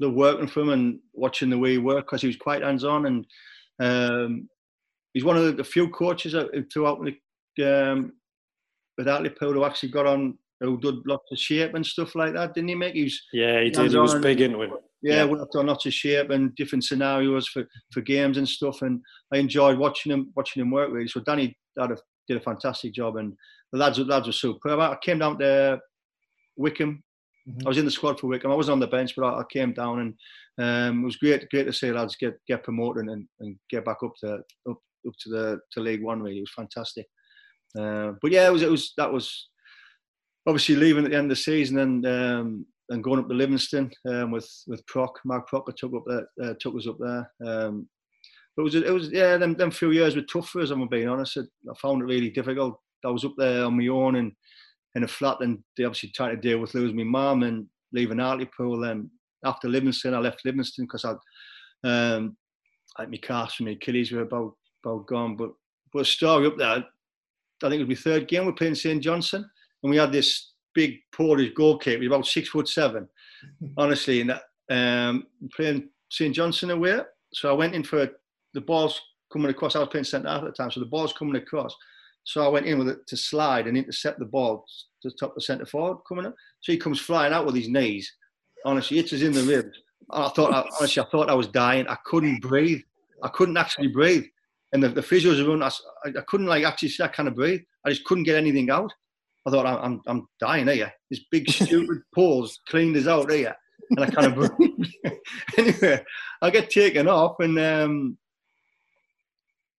loved 0.00 0.16
working 0.16 0.48
for 0.48 0.60
him 0.60 0.70
and 0.70 0.98
watching 1.12 1.50
the 1.50 1.58
way 1.58 1.72
he 1.72 1.78
worked 1.78 2.08
because 2.08 2.22
he 2.22 2.28
was 2.28 2.36
quite 2.36 2.62
hands 2.62 2.84
on 2.84 3.06
and 3.06 3.26
um, 3.80 4.48
he's 5.12 5.24
one 5.24 5.36
of 5.36 5.56
the 5.56 5.64
few 5.64 5.88
coaches 5.88 6.34
throughout 6.72 7.04
the 7.56 7.92
um, 7.92 8.12
with 8.96 9.06
Hartlepool 9.06 9.52
who 9.52 9.64
actually 9.64 9.90
got 9.90 10.06
on 10.06 10.38
who 10.60 10.78
did 10.78 11.06
lots 11.06 11.30
of 11.30 11.38
shape 11.38 11.74
and 11.74 11.84
stuff 11.84 12.14
like 12.14 12.34
that, 12.34 12.54
didn't 12.54 12.68
he, 12.68 12.74
Mick? 12.74 12.92
He 12.92 13.04
was, 13.04 13.20
yeah, 13.32 13.60
he 13.60 13.70
did. 13.70 13.90
He 13.90 13.96
was 13.96 14.14
big 14.14 14.40
into 14.40 14.62
it. 14.62 14.70
Yeah, 15.02 15.16
yeah. 15.16 15.24
worked 15.24 15.56
on 15.56 15.66
lots 15.66 15.86
of 15.86 15.92
shape 15.92 16.30
and 16.30 16.54
different 16.54 16.84
scenarios 16.84 17.48
for, 17.48 17.64
for 17.92 18.00
games 18.00 18.38
and 18.38 18.48
stuff. 18.48 18.82
And 18.82 19.00
I 19.32 19.38
enjoyed 19.38 19.78
watching 19.78 20.12
him 20.12 20.32
watching 20.36 20.62
him 20.62 20.70
work 20.70 20.90
really. 20.92 21.08
So 21.08 21.20
Danny 21.20 21.56
did 21.78 21.90
a, 21.90 21.96
did 22.28 22.36
a 22.36 22.40
fantastic 22.40 22.94
job, 22.94 23.16
and 23.16 23.32
the 23.72 23.78
lads 23.78 23.98
the 23.98 24.04
lads 24.04 24.26
were 24.26 24.32
superb. 24.32 24.78
I 24.78 24.96
came 25.02 25.18
down 25.18 25.38
to 25.38 25.80
Wycombe. 26.56 27.02
Mm-hmm. 27.48 27.66
I 27.66 27.68
was 27.68 27.78
in 27.78 27.84
the 27.84 27.90
squad 27.90 28.20
for 28.20 28.28
Wycombe. 28.28 28.52
I 28.52 28.56
wasn't 28.56 28.74
on 28.74 28.80
the 28.80 28.86
bench, 28.86 29.14
but 29.16 29.24
I, 29.24 29.40
I 29.40 29.44
came 29.52 29.72
down 29.72 29.98
and 30.00 30.14
um, 30.58 31.02
it 31.02 31.04
was 31.04 31.16
great 31.16 31.48
great 31.50 31.64
to 31.64 31.72
see 31.72 31.90
lads 31.90 32.16
get 32.16 32.38
get 32.46 32.62
promoted 32.62 33.08
and, 33.08 33.26
and 33.40 33.56
get 33.70 33.84
back 33.84 33.98
up 34.04 34.12
to 34.20 34.34
up, 34.70 34.78
up 35.06 35.14
to 35.20 35.30
the 35.30 35.60
to 35.72 35.80
League 35.80 36.02
One. 36.02 36.22
Really, 36.22 36.38
it 36.38 36.42
was 36.42 36.54
fantastic. 36.54 37.06
Uh, 37.76 38.12
but 38.20 38.30
yeah, 38.30 38.46
it 38.46 38.52
was 38.52 38.62
it 38.62 38.70
was 38.70 38.92
that 38.96 39.12
was 39.12 39.48
obviously 40.46 40.76
leaving 40.76 41.04
at 41.04 41.10
the 41.10 41.16
end 41.16 41.26
of 41.26 41.36
the 41.36 41.42
season 41.42 41.78
and 41.78 42.06
um, 42.06 42.66
and 42.92 43.02
going 43.02 43.18
up 43.18 43.28
to 43.28 43.34
Livingston 43.34 43.90
um, 44.08 44.30
with 44.30 44.48
with 44.66 44.86
Proc, 44.86 45.18
Mark 45.24 45.48
Proctor 45.48 45.72
took 45.72 45.94
up 45.94 46.04
there, 46.06 46.26
uh, 46.42 46.54
took 46.60 46.76
us 46.76 46.86
up 46.86 46.98
there. 47.00 47.30
Um, 47.44 47.88
but 48.54 48.62
it 48.62 48.64
was 48.64 48.74
it 48.74 48.92
was 48.92 49.10
yeah, 49.10 49.36
them 49.38 49.54
them 49.54 49.70
few 49.70 49.92
years 49.92 50.14
were 50.14 50.22
tough 50.22 50.50
for 50.50 50.60
us. 50.60 50.70
I'm 50.70 50.86
being 50.88 51.08
honest. 51.08 51.38
I 51.38 51.74
found 51.80 52.02
it 52.02 52.06
really 52.06 52.30
difficult. 52.30 52.78
I 53.04 53.08
was 53.08 53.24
up 53.24 53.34
there 53.38 53.64
on 53.64 53.76
my 53.76 53.88
own 53.88 54.16
and 54.16 54.32
in 54.94 55.04
a 55.04 55.08
flat, 55.08 55.38
and 55.40 55.58
they 55.76 55.84
obviously 55.84 56.10
tried 56.10 56.30
to 56.30 56.36
deal 56.36 56.58
with 56.58 56.74
losing 56.74 56.96
my 56.96 57.04
mum 57.04 57.42
and 57.42 57.66
leaving 57.92 58.18
Hartlepool. 58.18 58.84
And 58.84 59.08
after 59.44 59.68
Livingston, 59.68 60.14
I 60.14 60.18
left 60.18 60.44
Livingston 60.44 60.84
because 60.84 61.04
I 61.06 61.14
um, 61.88 62.36
like 62.98 63.10
my 63.10 63.16
calves 63.16 63.54
and 63.58 63.68
my 63.68 63.72
Achilles 63.72 64.12
were 64.12 64.22
about 64.22 64.54
about 64.84 65.06
gone. 65.06 65.36
But 65.36 65.52
but 65.92 66.06
story 66.06 66.46
up 66.46 66.58
there. 66.58 66.84
I 67.64 67.68
think 67.68 67.80
it 67.80 67.88
was 67.88 67.96
my 67.96 68.12
third 68.12 68.28
game. 68.28 68.44
We're 68.44 68.52
playing 68.52 68.74
St 68.74 69.02
Johnstone, 69.02 69.48
and 69.82 69.90
we 69.90 69.96
had 69.96 70.12
this 70.12 70.51
big 70.74 70.98
Polish 71.14 71.52
goalkeeper, 71.54 72.04
about 72.04 72.26
six 72.26 72.48
foot 72.48 72.68
seven, 72.68 73.08
honestly, 73.76 74.20
and 74.20 74.40
um, 74.70 75.26
playing 75.54 75.88
St 76.10 76.34
Johnstone 76.34 76.70
away. 76.70 77.00
So 77.32 77.50
I 77.50 77.52
went 77.52 77.74
in 77.74 77.82
for 77.82 78.08
the 78.54 78.60
balls 78.60 79.00
coming 79.32 79.50
across. 79.50 79.76
I 79.76 79.80
was 79.80 79.88
playing 79.88 80.04
centre 80.04 80.28
half 80.28 80.42
at 80.42 80.46
the 80.46 80.52
time, 80.52 80.70
so 80.70 80.80
the 80.80 80.86
ball's 80.86 81.12
coming 81.12 81.36
across. 81.36 81.74
So 82.24 82.44
I 82.44 82.48
went 82.48 82.66
in 82.66 82.78
with 82.78 82.88
it 82.88 83.06
to 83.08 83.16
slide 83.16 83.66
and 83.66 83.76
intercept 83.76 84.18
the 84.18 84.24
ball 84.24 84.64
to 85.02 85.08
the 85.08 85.16
top 85.18 85.30
of 85.30 85.36
the 85.36 85.40
centre 85.40 85.66
forward 85.66 85.98
coming 86.08 86.26
up. 86.26 86.34
So 86.60 86.72
he 86.72 86.78
comes 86.78 87.00
flying 87.00 87.32
out 87.32 87.46
with 87.46 87.56
his 87.56 87.68
knees. 87.68 88.12
Honestly, 88.64 88.98
hits 88.98 89.12
us 89.12 89.22
in 89.22 89.32
the 89.32 89.42
ribs. 89.42 89.76
I 90.10 90.28
thought, 90.28 90.52
I, 90.52 90.68
honestly, 90.78 91.02
I 91.02 91.06
thought 91.10 91.30
I 91.30 91.34
was 91.34 91.48
dying. 91.48 91.86
I 91.88 91.96
couldn't 92.04 92.40
breathe. 92.40 92.82
I 93.22 93.28
couldn't 93.28 93.56
actually 93.56 93.88
breathe. 93.88 94.24
And 94.72 94.82
the, 94.82 94.88
the 94.88 95.00
physios 95.00 95.44
around, 95.44 95.62
I, 95.62 95.70
I 96.06 96.22
couldn't 96.28 96.46
like 96.46 96.64
actually 96.64 96.92
I 97.02 97.08
kind 97.08 97.28
of 97.28 97.34
breathe. 97.34 97.60
I 97.84 97.90
just 97.90 98.04
couldn't 98.04 98.24
get 98.24 98.36
anything 98.36 98.70
out. 98.70 98.92
I 99.46 99.50
thought 99.50 99.66
I'm 99.66 99.78
I'm, 99.84 100.00
I'm 100.06 100.26
dying 100.40 100.68
here. 100.68 100.92
This 101.10 101.24
big 101.30 101.50
stupid 101.50 101.98
pause 102.14 102.60
cleaned 102.68 102.96
us 102.96 103.06
out 103.06 103.30
here, 103.30 103.54
and 103.90 104.00
I 104.00 104.06
kind 104.10 104.36
of 104.36 104.50
anyway. 105.58 106.04
I 106.40 106.50
get 106.50 106.70
taken 106.70 107.08
off, 107.08 107.36
and 107.40 107.58
um, 107.58 108.18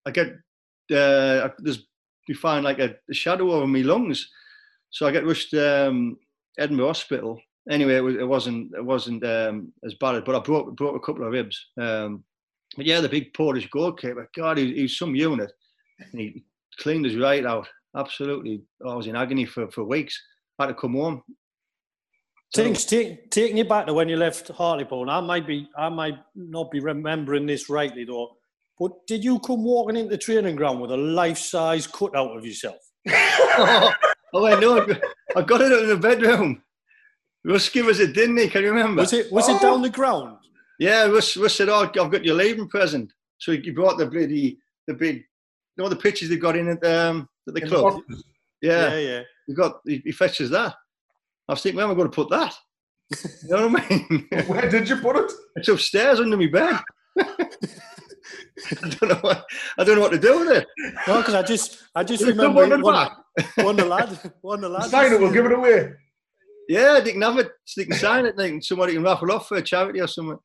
I 0.06 0.12
get 0.12 0.28
uh, 0.92 1.50
there's 1.60 1.86
we 2.28 2.34
find 2.34 2.64
like 2.64 2.80
a, 2.80 2.96
a, 3.10 3.14
shadow 3.14 3.52
over 3.52 3.68
my 3.68 3.80
lungs, 3.80 4.30
so 4.90 5.06
I 5.06 5.12
get 5.12 5.26
rushed 5.26 5.52
to 5.52 5.90
um, 5.90 6.18
Edinburgh 6.58 6.88
Hospital. 6.88 7.40
Anyway, 7.70 7.96
it, 7.96 8.02
was, 8.02 8.16
it 8.16 8.28
wasn't 8.28 8.74
it 8.76 8.84
wasn't 8.84 9.26
um, 9.26 9.74
as 9.86 9.94
bad, 9.96 10.24
but 10.26 10.36
I 10.36 10.40
broke 10.40 10.76
broke 10.76 10.96
a 10.96 11.06
couple 11.06 11.26
of 11.26 11.32
ribs. 11.32 11.68
Um, 11.80 12.24
but 12.76 12.86
yeah, 12.86 13.02
the 13.02 13.10
big 13.10 13.34
Polish 13.34 13.70
goalkeeper, 13.70 14.30
God, 14.36 14.58
he, 14.58 14.74
he 14.74 14.82
was 14.84 14.98
some 14.98 15.16
unit, 15.16 15.52
and 16.00 16.20
he 16.20 16.44
cleaned 16.80 17.06
his 17.06 17.18
right 17.18 17.46
out 17.46 17.68
absolutely. 17.96 18.64
I 18.86 18.94
was 18.96 19.08
in 19.08 19.16
agony 19.16 19.46
for, 19.46 19.70
for 19.72 19.84
weeks. 19.84 20.20
I 20.60 20.64
had 20.64 20.68
to 20.70 20.74
come 20.74 20.94
home. 20.94 21.24
Things 22.56 22.86
take, 22.86 23.32
taking 23.32 23.58
you 23.58 23.66
back 23.66 23.88
to 23.88 23.94
when 23.94 24.08
you 24.08 24.16
left 24.16 24.50
Hartlepool. 24.50 25.10
I 25.10 25.20
might 25.22 25.48
be, 25.48 25.68
I 25.76 25.90
might 25.90 26.20
not 26.36 26.70
be 26.70 26.80
remembering 26.80 27.48
this 27.48 27.68
rightly 27.70 28.06
though. 28.06 28.38
But 28.80 28.92
did 29.08 29.24
you 29.24 29.40
come 29.40 29.64
walking 29.64 29.96
into 29.96 30.10
the 30.10 30.18
training 30.18 30.56
ground 30.56 30.82
with 30.82 30.92
a 30.92 30.98
life-size 30.98 31.88
cutout 31.88 32.38
of 32.38 32.46
yourself? 32.46 32.78
oh, 33.10 33.94
oh, 34.34 34.46
I 34.46 34.60
know. 34.60 34.86
I 35.36 35.42
got 35.42 35.62
it 35.62 35.72
in 35.72 35.90
the 35.90 35.98
bedroom. 35.98 36.62
Russ 37.46 37.70
gave 37.70 37.88
us 37.88 38.00
it, 38.00 38.14
didn't 38.14 38.38
he? 38.38 38.50
Can 38.50 38.64
you 38.64 38.72
remember? 38.72 39.02
Was 39.02 39.14
it 39.14 39.32
was 39.32 39.50
oh. 39.50 39.56
it 39.56 39.62
down 39.62 39.82
the 39.82 39.90
ground? 39.90 40.38
Yeah, 40.80 41.06
Russ, 41.06 41.36
Russ 41.38 41.56
said, 41.56 41.70
"Oh, 41.70 41.82
I've 41.82 41.94
got 41.94 42.24
your 42.24 42.36
leaving 42.36 42.70
present." 42.70 43.12
So 43.38 43.52
he 43.52 43.72
brought 43.72 43.98
the 43.98 44.06
bloody 44.08 44.58
the 44.88 44.94
big, 44.94 45.18
you 45.18 45.84
know, 45.84 45.90
the 45.90 45.96
pictures 45.96 46.30
they 46.30 46.38
got 46.38 46.56
in 46.56 46.70
at 46.70 46.86
um, 46.86 47.28
at 47.48 47.54
the 47.54 47.62
in 47.62 47.70
club. 47.70 48.02
The 48.08 48.24
yeah, 48.62 48.94
yeah, 48.94 49.00
yeah. 49.00 49.22
He 49.48 49.54
got 49.54 49.80
he, 49.86 50.02
he 50.04 50.12
fetches 50.12 50.50
that. 50.52 50.74
I 51.48 51.54
was 51.54 51.62
thinking, 51.62 51.78
where 51.78 51.86
am 51.86 51.92
I 51.92 51.96
going 51.96 52.10
to 52.10 52.16
put 52.16 52.30
that? 52.30 52.56
You 53.44 53.50
know 53.50 53.68
what 53.68 53.84
I 53.84 53.90
mean? 53.90 54.28
Where 54.48 54.70
did 54.70 54.90
you 54.90 54.96
put 54.96 55.18
it? 55.18 55.32
It's 55.58 55.68
upstairs 55.68 56.20
under 56.20 56.38
my 56.38 56.48
bed. 56.48 56.80
I 57.20 58.90
don't 58.90 59.10
know 59.10 59.20
what 59.22 59.46
I 59.78 59.84
don't 59.84 59.96
know 59.96 60.02
what 60.02 60.14
to 60.14 60.20
do 60.20 60.40
with 60.40 60.58
it. 60.58 60.68
No, 61.08 61.18
because 61.18 61.34
I 61.34 61.44
just 61.44 61.84
I 61.94 62.04
just 62.04 62.24
remember 62.24 62.68
one, 62.68 62.82
one, 62.82 63.10
one 63.56 63.76
the 63.76 63.86
lad 63.86 64.18
one 64.42 64.62
the 64.62 64.70
lad. 64.70 64.90
Sign 64.90 65.14
it, 65.14 65.20
we'll 65.20 65.34
give 65.34 65.46
it 65.46 65.52
away. 65.52 65.92
Yeah, 66.70 67.02
they 67.02 67.12
can 67.12 67.22
have 67.22 67.38
it. 67.40 67.52
They 67.76 67.86
can 67.86 67.98
sign 67.98 68.26
it. 68.26 68.38
They 68.38 68.60
somebody 68.62 68.94
can 68.94 69.04
raffle 69.04 69.32
off 69.32 69.48
for 69.48 69.58
a 69.58 69.62
charity 69.62 70.00
or 70.00 70.08
something. 70.08 70.40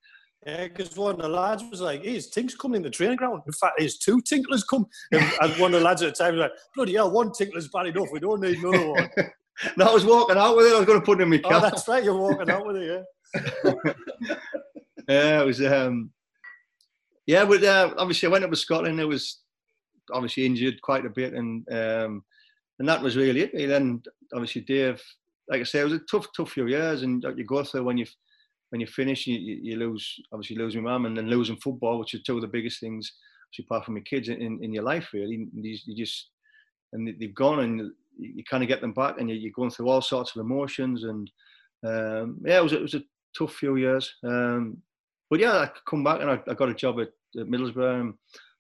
Yeah, 0.47 0.69
because 0.69 0.97
one 0.97 1.17
of 1.17 1.23
the 1.23 1.29
lads 1.29 1.65
was 1.71 1.81
like, 1.81 2.03
hey, 2.05 2.15
his 2.15 2.31
Tink's 2.31 2.55
coming 2.55 2.77
in 2.77 2.83
the 2.83 2.91
training 2.91 3.17
ground. 3.17 3.43
In 3.47 3.53
fact, 3.53 3.75
there's 3.79 3.99
two 3.99 4.23
Tinklers 4.23 4.67
come. 4.69 4.87
And, 5.13 5.33
and 5.41 5.53
one 5.61 5.75
of 5.75 5.81
the 5.81 5.85
lads 5.85 6.03
at 6.03 6.17
the 6.17 6.25
time 6.25 6.35
was 6.35 6.43
like, 6.43 6.53
bloody 6.75 6.95
hell, 6.95 7.11
one 7.11 7.33
Tinkler's 7.33 7.69
bad 7.69 7.87
enough. 7.87 8.09
We 8.13 8.21
don't 8.21 8.41
need 8.41 8.59
another 8.59 8.91
one. 8.91 9.11
no, 9.77 9.87
I 9.87 9.93
was 9.93 10.05
walking 10.05 10.37
out 10.37 10.57
with 10.57 10.67
it. 10.67 10.75
I 10.75 10.79
was 10.79 10.87
going 10.87 11.01
to 11.01 11.05
put 11.05 11.21
it 11.21 11.25
in 11.25 11.31
my 11.31 11.39
car. 11.39 11.55
Oh, 11.55 11.61
that's 11.61 11.89
right. 11.89 12.05
You're 12.05 12.17
walking 12.17 12.51
out 12.51 12.67
with 12.67 12.77
it, 12.77 13.05
yeah. 13.35 13.73
yeah, 15.09 15.43
it 15.43 15.47
was. 15.47 15.61
Um, 15.61 16.13
yeah, 17.27 17.45
but 17.45 17.63
uh, 17.65 17.93
obviously 17.99 18.29
I 18.29 18.33
went 18.33 18.45
up 18.45 18.51
to 18.51 18.57
Scotland. 18.57 19.01
I 19.01 19.05
was 19.05 19.41
obviously 20.13 20.47
injured 20.47 20.81
quite 20.81 21.05
a 21.05 21.11
bit, 21.11 21.35
and 21.35 21.67
um, 21.71 22.25
and 22.79 22.89
that 22.89 23.03
was 23.03 23.17
really 23.17 23.43
it. 23.43 23.55
And 23.55 23.71
then 23.71 24.03
obviously 24.33 24.63
Dave, 24.63 25.03
like 25.49 25.61
I 25.61 25.65
say, 25.65 25.81
it 25.81 25.85
was 25.85 25.93
a 25.93 25.99
tough, 26.11 26.29
tough 26.35 26.53
few 26.53 26.69
years, 26.69 27.03
and 27.03 27.23
you 27.37 27.45
go 27.45 27.65
through 27.65 27.85
when 27.85 27.99
you 27.99 28.07
when 28.71 28.81
you 28.81 28.87
finish, 28.87 29.27
you, 29.27 29.39
you 29.39 29.77
lose 29.77 30.21
obviously 30.33 30.57
losing 30.57 30.83
mum, 30.83 31.07
and 31.07 31.17
then 31.17 31.29
losing 31.29 31.57
football, 31.57 31.99
which 31.99 32.15
are 32.15 32.19
two 32.19 32.37
of 32.37 32.43
the 32.43 32.49
biggest 32.49 32.81
things, 32.81 33.13
apart 33.59 33.85
from 33.85 33.97
your 33.97 34.05
kids 34.05 34.29
in, 34.29 34.59
in 34.63 34.73
your 34.73 34.85
life. 34.85 35.09
Really, 35.13 35.49
you, 35.55 35.79
you 35.87 35.97
just 35.97 36.31
and 36.93 37.09
they've 37.21 37.35
gone, 37.35 37.61
and 37.61 37.91
you 38.19 38.45
kind 38.45 38.63
of 38.63 38.69
get 38.69 38.81
them 38.81 38.93
back, 38.93 39.19
and 39.19 39.31
you're 39.31 39.53
going 39.53 39.71
through 39.71 39.89
all 39.89 40.03
sorts 40.03 40.35
of 40.35 40.41
emotions, 40.41 41.05
and 41.05 41.31
um, 41.87 42.39
yeah, 42.45 42.59
it 42.59 42.63
was 42.63 42.73
it 42.73 42.83
was 42.83 42.95
a 42.95 43.03
tough 43.37 43.55
few 43.55 43.77
years. 43.77 44.15
Um, 44.25 44.79
but 45.31 45.41
yeah, 45.41 45.53
I 45.53 45.71
come 45.89 46.05
back 46.05 46.21
and 46.21 46.31
I, 46.31 46.41
I 46.49 46.55
got 46.55 46.71
a 46.71 46.75
job 46.75 47.01
at, 47.01 47.09
at 47.39 47.47
Middlesbrough. 47.47 48.01
And 48.01 48.15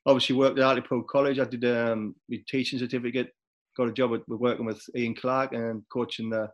obviously 0.06 0.36
worked 0.36 0.58
at 0.58 0.64
Hartlepool 0.64 1.02
College. 1.04 1.38
I 1.38 1.44
did 1.44 1.64
um, 1.64 2.14
teaching 2.46 2.78
certificate. 2.78 3.30
Got 3.76 3.88
a 3.88 3.92
job 3.92 4.14
at, 4.14 4.28
working 4.28 4.66
with 4.66 4.82
Ian 4.96 5.14
Clark 5.14 5.52
and 5.52 5.82
coaching 5.92 6.30
the, 6.30 6.48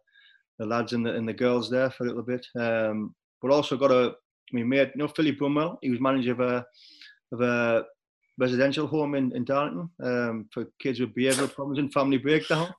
the 0.59 0.67
lads 0.67 0.93
and 0.93 1.07
the, 1.07 1.15
and 1.15 1.29
the 1.29 1.33
girls 1.33 1.71
there 1.71 1.91
for 1.91 2.05
a 2.05 2.07
little 2.07 2.23
bit. 2.23 2.47
Um, 2.59 3.15
but 3.45 3.53
also 3.53 3.77
got 3.77 3.91
a 3.91 4.15
we 4.55 4.65
made 4.65 4.91
you 4.95 5.03
know 5.03 5.09
Philly 5.09 5.37
Brumwell. 5.37 5.77
He 5.83 5.91
was 5.91 6.01
manager 6.01 6.33
of 6.33 6.41
a 6.41 6.67
of 7.31 7.41
a 7.43 7.85
residential 8.39 8.87
home 8.87 9.15
in, 9.15 9.37
in 9.37 9.45
Darlington 9.45 9.91
um, 10.03 10.49
for 10.51 10.65
kids 10.81 10.99
with 10.99 11.15
behavioural 11.15 11.53
problems 11.53 11.79
and 11.79 11.93
family 11.93 12.17
breakdown. 12.17 12.73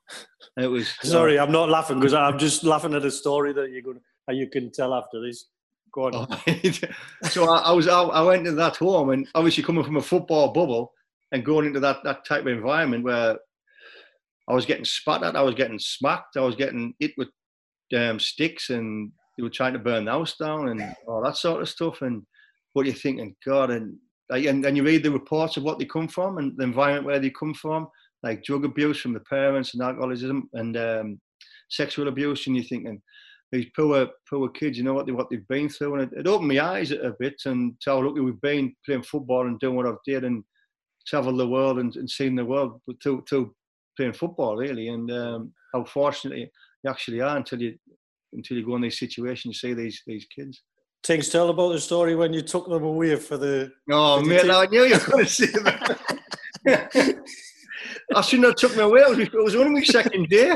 And 0.58 0.66
it 0.66 0.70
was 0.70 0.90
sorry, 1.04 1.38
uh, 1.38 1.46
I'm 1.46 1.52
not 1.52 1.70
laughing 1.70 2.00
because 2.00 2.16
I'm 2.16 2.40
just 2.40 2.64
laughing 2.64 2.96
at 2.96 3.06
a 3.06 3.12
story 3.12 3.54
that 3.54 3.72
you're 3.72 3.84
going 3.84 4.00
you 4.32 4.50
can 4.50 4.72
tell 4.72 4.96
after 4.96 5.22
this. 5.22 5.46
Go 5.94 6.08
on. 6.08 6.28
so 7.30 7.48
I, 7.48 7.58
I 7.60 7.72
was 7.72 7.88
I, 7.88 8.02
I 8.02 8.22
went 8.24 8.48
into 8.48 8.54
that 8.54 8.78
home 8.78 9.12
and 9.12 9.28
obviously 9.36 9.64
coming 9.64 9.84
from 9.84 9.98
a 9.98 10.02
football 10.02 10.52
bubble 10.52 10.94
and 11.32 11.46
going 11.46 11.68
into 11.68 11.80
that 11.82 12.04
that 12.04 12.26
type 12.26 12.42
of 12.42 12.48
environment 12.48 13.04
where 13.04 13.38
I 14.50 14.54
was 14.54 14.66
getting 14.66 14.86
spat 14.86 15.22
at, 15.22 15.36
I 15.36 15.42
was 15.44 15.54
getting 15.54 15.78
smacked, 15.78 16.38
I 16.38 16.42
was 16.42 16.56
getting 16.56 16.96
hit 17.00 17.14
with 17.18 17.30
um, 17.96 18.20
sticks 18.20 18.72
and 18.72 19.12
they 19.38 19.44
were 19.44 19.50
trying 19.50 19.74
to 19.74 19.80
burn 19.80 20.06
the 20.06 20.12
house 20.12 20.38
down 20.38 20.70
and 20.70 20.96
all 21.08 21.24
that 21.24 21.38
sort 21.38 21.62
of 21.62 21.70
stuff. 21.70 22.02
And 22.02 22.24
what 22.74 22.84
are 22.84 22.90
you're 22.90 22.96
thinking, 22.96 23.36
God, 23.46 23.72
and 23.72 23.98
and, 24.30 24.76
you 24.76 24.84
read 24.84 25.04
the 25.04 25.12
reports 25.12 25.56
of 25.56 25.64
what 25.64 25.78
they 25.78 25.86
come 25.86 26.08
from 26.08 26.40
and 26.40 26.58
the 26.58 26.64
environment 26.64 27.06
where 27.06 27.20
they 27.20 27.30
come 27.30 27.54
from, 27.54 27.88
like 28.24 28.44
drug 28.44 28.66
abuse 28.66 29.00
from 29.00 29.14
the 29.14 29.20
parents 29.20 29.74
and 29.74 29.84
alcoholism 29.84 30.50
and 30.54 30.76
um, 30.78 31.22
sexual 31.70 32.08
abuse, 32.08 32.48
and 32.48 32.56
you're 32.56 32.66
thinking 32.66 33.02
these 33.52 33.68
poor 33.76 34.08
poor 34.30 34.50
kids, 34.50 34.78
you 34.78 34.84
know 34.84 34.94
what 34.94 35.06
they 35.06 35.12
what 35.12 35.30
they've 35.30 35.48
been 35.48 35.70
through, 35.70 35.96
and 35.96 36.12
it, 36.12 36.20
it 36.20 36.28
opened 36.28 36.50
my 36.50 36.60
eyes 36.60 36.92
a, 36.92 37.16
bit 37.20 37.36
and 37.46 37.80
to 37.82 37.92
how 37.92 38.02
lucky 38.02 38.20
we've 38.20 38.42
been 38.42 38.76
playing 38.86 39.04
football 39.04 39.48
and 39.48 39.60
doing 39.60 39.76
what 39.76 39.86
I've 39.86 40.04
did 40.06 40.24
and 40.24 40.44
traveled 41.08 41.40
the 41.40 41.48
world 41.48 41.80
and, 41.80 41.96
and 41.96 42.10
seeing 42.10 42.36
the 42.36 42.46
world 42.46 42.82
through, 43.04 43.24
to 43.30 43.54
playing 43.96 44.14
football 44.14 44.58
really, 44.58 44.88
and 44.90 45.12
um, 45.12 45.54
how 45.74 45.84
fortunate 45.86 46.38
you 46.40 46.90
actually 46.90 47.22
are 47.22 47.38
until 47.38 47.62
you 47.62 47.76
until 48.36 48.58
you 48.58 48.66
go 48.66 48.76
in 48.76 48.82
these 48.82 49.00
situations, 49.00 49.46
you 49.46 49.70
see 49.70 49.74
these 49.74 50.02
these 50.06 50.26
kids. 50.26 50.62
Things 51.04 51.30
tell 51.30 51.50
about 51.50 51.74
the 51.74 51.80
story 51.80 52.16
when 52.16 52.34
you 52.34 52.42
took 52.42 52.68
them 52.68 52.84
away 52.84 53.16
for 53.16 53.38
the. 53.38 53.72
Oh, 53.92 54.22
mate, 54.22 54.50
I 54.50 54.66
knew 54.66 54.84
you 54.84 54.96
were 54.96 55.12
going 55.12 55.26
to 55.26 55.32
say 55.32 55.46
that. 55.46 56.00
I 58.16 58.22
shouldn't 58.22 58.48
have 58.48 58.56
took 58.56 58.76
me 58.76 58.82
away. 58.84 59.02
It 59.02 59.34
was, 59.34 59.56
only 59.56 59.72
my 59.72 59.84
second 59.84 60.30
day. 60.30 60.56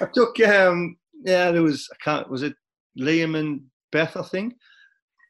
I 0.00 0.06
took, 0.12 0.38
um, 0.40 0.96
yeah, 1.22 1.50
there 1.50 1.62
was, 1.62 1.88
I 1.92 1.96
can't, 2.02 2.30
was 2.30 2.42
it 2.42 2.54
Liam 2.98 3.38
and 3.38 3.62
Beth, 3.92 4.16
I 4.16 4.22
think. 4.22 4.54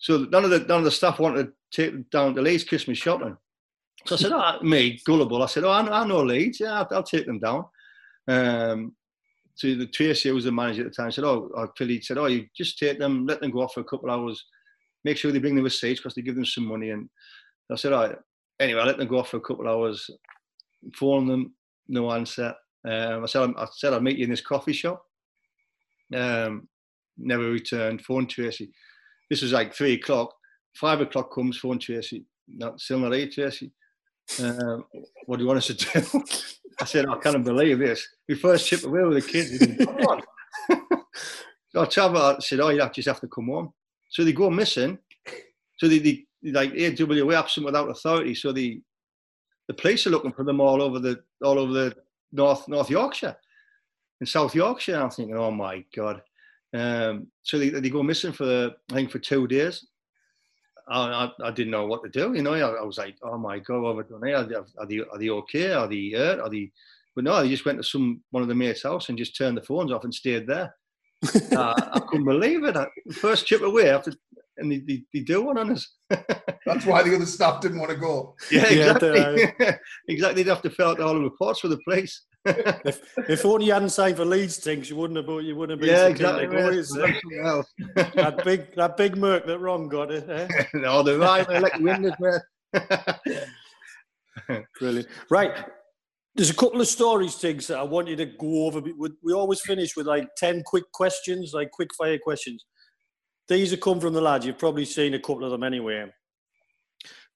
So 0.01 0.27
none 0.31 0.45
of 0.45 0.51
the 0.51 0.61
none 0.61 0.79
of 0.79 0.85
the 0.85 0.91
staff 0.91 1.19
wanted 1.19 1.47
to 1.47 1.53
take 1.73 1.93
them 1.93 2.07
down 2.11 2.35
to 2.35 2.43
Leeds 2.43 2.65
Christmas 2.65 2.99
shopping. 2.99 3.37
So 4.07 4.17
I 4.17 4.19
said, 4.19 4.33
oh, 4.33 4.59
me, 4.63 5.01
gullible. 5.07 5.43
I 5.43 5.47
said, 5.47 5.65
oh, 5.65 5.71
I, 5.71 6.03
I 6.03 6.07
know 6.07 6.23
Leeds. 6.23 6.61
Yeah, 6.61 6.81
I'll, 6.81 6.89
I'll 6.91 7.03
take 7.03 7.27
them 7.27 7.39
down. 7.39 7.65
Um, 8.29 8.95
so 9.55 9.75
the 9.75 9.87
Tracy 9.87 10.31
was 10.33 10.45
the 10.45 10.53
manager 10.53 10.83
at 10.83 10.89
the 10.89 10.95
time 10.95 11.13
said, 11.13 11.25
"Oh, 11.25 11.51
or 11.55 11.73
Philly 11.77 12.01
said, 12.01 12.19
oh, 12.19 12.27
you 12.27 12.47
just 12.57 12.79
take 12.79 12.99
them, 12.99 13.27
let 13.27 13.41
them 13.41 13.51
go 13.51 13.63
off 13.63 13.75
for 13.75 13.81
a 13.81 13.85
couple 13.85 14.11
of 14.11 14.19
hours, 14.19 14.45
make 15.05 15.17
sure 15.17 15.31
they 15.31 15.39
bring 15.39 15.55
them 15.55 15.65
receipts 15.65 16.01
because 16.01 16.15
they 16.15 16.23
give 16.23 16.35
them 16.35 16.45
some 16.45 16.67
money." 16.67 16.91
And 16.91 17.09
I 17.71 17.77
said, 17.77 17.93
"All 17.93 18.09
right." 18.09 18.17
Anyway, 18.61 18.81
I 18.81 18.85
let 18.85 18.99
them 18.99 19.09
go 19.09 19.19
off 19.19 19.31
for 19.31 19.39
a 19.39 19.41
couple 19.41 19.67
of 19.67 19.73
hours, 19.73 20.09
phone 20.95 21.27
them, 21.27 21.55
no 21.89 22.11
answer. 22.13 22.55
Um, 22.85 23.25
I 23.25 23.27
said, 23.27 23.55
"I 23.57 23.67
said 23.73 23.93
I'll 23.93 24.01
meet 24.01 24.19
you 24.19 24.25
in 24.25 24.31
this 24.31 24.41
coffee 24.41 24.73
shop." 24.73 25.05
Um, 26.15 26.69
never 27.17 27.51
returned. 27.51 28.05
Phone 28.05 28.27
Tracy. 28.27 28.73
This 29.31 29.43
was 29.43 29.53
like 29.53 29.75
three 29.75 29.95
o'clock. 29.95 30.35
Five 30.75 31.01
o'clock 31.01 31.33
comes. 31.33 31.59
Phone 31.59 31.79
Tracy. 31.79 32.27
Not 32.49 32.81
still 32.81 32.99
not 32.99 33.13
here, 33.13 33.29
Tracy. 33.29 33.73
Um, 34.43 34.85
what 35.27 35.37
do 35.37 35.43
you 35.43 35.49
want 35.49 35.59
us 35.59 35.67
to 35.69 35.75
do? 35.75 36.25
I 36.81 36.85
said, 36.85 37.07
I 37.07 37.17
can't 37.19 37.45
believe 37.45 37.79
this. 37.79 38.07
We 38.29 38.35
first 38.35 38.69
chipped 38.69 38.85
away 38.85 39.03
with 39.03 39.25
the 39.25 39.31
kids. 39.31 39.59
So 41.75 41.83
I 41.83 41.87
travel, 41.87 42.23
I 42.23 42.39
said, 42.39 42.61
oh, 42.61 42.69
you 42.69 42.89
just 42.95 43.09
have 43.09 43.21
to 43.21 43.27
come 43.27 43.47
home. 43.47 43.73
So 44.09 44.23
they 44.23 44.33
go 44.33 44.49
missing. 44.49 44.97
So 45.79 45.89
they, 45.89 45.99
they 45.99 46.25
like 46.45 46.71
AWA 46.71 47.37
absent 47.37 47.67
without 47.67 47.91
authority. 47.91 48.35
So 48.35 48.53
the 48.53 48.81
the 49.67 49.75
police 49.75 50.07
are 50.07 50.11
looking 50.11 50.33
for 50.33 50.45
them 50.45 50.61
all 50.61 50.81
over 50.81 51.01
the 51.01 51.21
all 51.43 51.59
over 51.59 51.73
the 51.73 51.97
North 52.33 52.69
North 52.69 52.91
Yorkshire 52.91 53.37
and 54.21 54.29
South 54.29 54.55
Yorkshire. 54.55 55.01
I'm 55.01 55.11
thinking, 55.11 55.37
oh 55.37 55.51
my 55.51 55.85
god. 55.97 56.23
Um, 56.73 57.29
so 57.43 57.59
they, 57.59 57.71
they 57.71 57.91
go 57.91 58.03
missing 58.03 58.33
for 58.33 58.45
the, 58.45 58.77
I 58.91 58.95
think 58.95 59.11
for 59.11 59.19
two 59.19 59.47
days. 59.47 59.87
I, 60.89 61.31
I, 61.43 61.51
didn't 61.51 61.71
know 61.71 61.87
what 61.87 62.03
to 62.03 62.11
do. 62.11 62.35
You 62.35 62.43
know, 62.43 62.53
I, 62.53 62.61
I 62.61 62.83
was 62.83 62.99
like, 62.99 63.17
oh 63.23 63.39
my 63.39 63.59
god, 63.59 63.81
what 63.81 63.97
have 63.97 64.05
I 64.05 64.09
done 64.09 64.27
here? 64.27 64.59
Are, 64.59 64.83
are, 64.83 64.87
they 64.87 64.99
are 64.99 65.19
they 65.19 65.31
okay? 65.31 65.73
Are 65.73 65.89
they 65.89 66.11
hurt? 66.11 66.41
Are 66.41 66.51
they? 66.51 66.71
But 67.15 67.25
no, 67.25 67.43
they 67.43 67.49
just 67.49 67.65
went 67.65 67.79
to 67.79 67.85
some 67.85 68.21
one 68.31 68.43
of 68.43 68.49
the 68.49 68.55
mates' 68.55 68.83
house 68.83 69.09
and 69.09 69.17
just 69.17 69.37
turned 69.37 69.57
the 69.57 69.63
phones 69.63 69.93
off 69.93 70.05
and 70.05 70.13
stayed 70.13 70.47
there. 70.47 70.75
uh, 71.57 71.75
I 71.77 72.01
couldn't 72.09 72.27
believe 72.27 72.65
it. 72.65 72.77
I, 72.77 72.87
first 73.13 73.47
chip 73.47 73.63
away 73.63 73.89
after, 73.89 74.13
and 74.59 74.71
they, 74.71 74.79
they, 74.79 75.05
they 75.13 75.21
do 75.21 75.43
one 75.43 75.59
on 75.59 75.73
us. 75.73 75.89
That's 76.67 76.87
why 76.87 77.03
the 77.03 77.15
other 77.15 77.27
staff 77.27 77.61
didn't 77.61 77.79
want 77.79 77.91
to 77.91 77.97
go. 77.97 78.35
Yeah, 78.51 78.67
exactly. 78.67 79.53
Yeah, 79.61 79.77
exactly. 80.09 80.43
They'd 80.43 80.51
have 80.51 80.63
to 80.63 80.71
fill 80.71 80.89
out 80.89 81.01
all 81.01 81.15
the 81.15 81.21
reports 81.21 81.61
for 81.61 81.69
the 81.69 81.79
place. 81.79 82.23
if, 82.85 83.01
if 83.17 83.47
only 83.47 83.67
you 83.67 83.73
hadn't 83.73 83.89
signed 83.89 84.17
for 84.17 84.25
Leeds 84.25 84.59
things, 84.59 84.91
you 84.91 84.97
wouldn't 84.97 85.17
have. 85.17 85.27
Bought, 85.27 85.45
You 85.45 85.57
wouldn't 85.57 85.81
have 85.81 85.87
been. 85.87 85.97
Yeah, 85.97 86.09
exactly. 86.09 86.47
that 87.95 88.43
big, 88.45 88.75
that 88.77 88.97
big 88.99 89.17
Merc 89.17 89.47
that 89.47 89.59
Ron 89.61 89.89
got 89.89 90.11
it. 90.13 90.29
Eh? 90.29 90.65
no, 90.75 91.03
the 91.03 91.19
right 91.19 91.49
like 91.49 91.79
winners, 91.79 92.13
man. 92.21 92.41
Brilliant. 94.79 95.09
Right. 95.31 95.53
There's 96.35 96.51
a 96.51 96.55
couple 96.55 96.81
of 96.81 96.89
stories, 96.89 97.37
things 97.37 97.69
that 97.69 97.79
I 97.79 97.83
want 97.83 98.09
you 98.09 98.17
to 98.17 98.27
go 98.27 98.67
over. 98.67 98.83
We 99.23 99.33
always 99.33 99.61
finish 99.61 99.97
with 99.97 100.07
like 100.07 100.29
10 100.37 100.65
quick 100.67 100.85
questions, 100.93 101.53
like 101.55 101.71
quick 101.71 101.95
fire 101.95 102.19
questions. 102.19 102.67
These 103.49 103.71
have 103.71 103.81
come 103.81 104.01
from 104.01 104.13
the 104.15 104.21
lads. 104.21 104.45
You've 104.45 104.59
probably 104.59 104.85
seen 104.85 105.15
a 105.15 105.19
couple 105.19 105.45
of 105.45 105.51
them 105.51 105.63
anyway. 105.63 106.07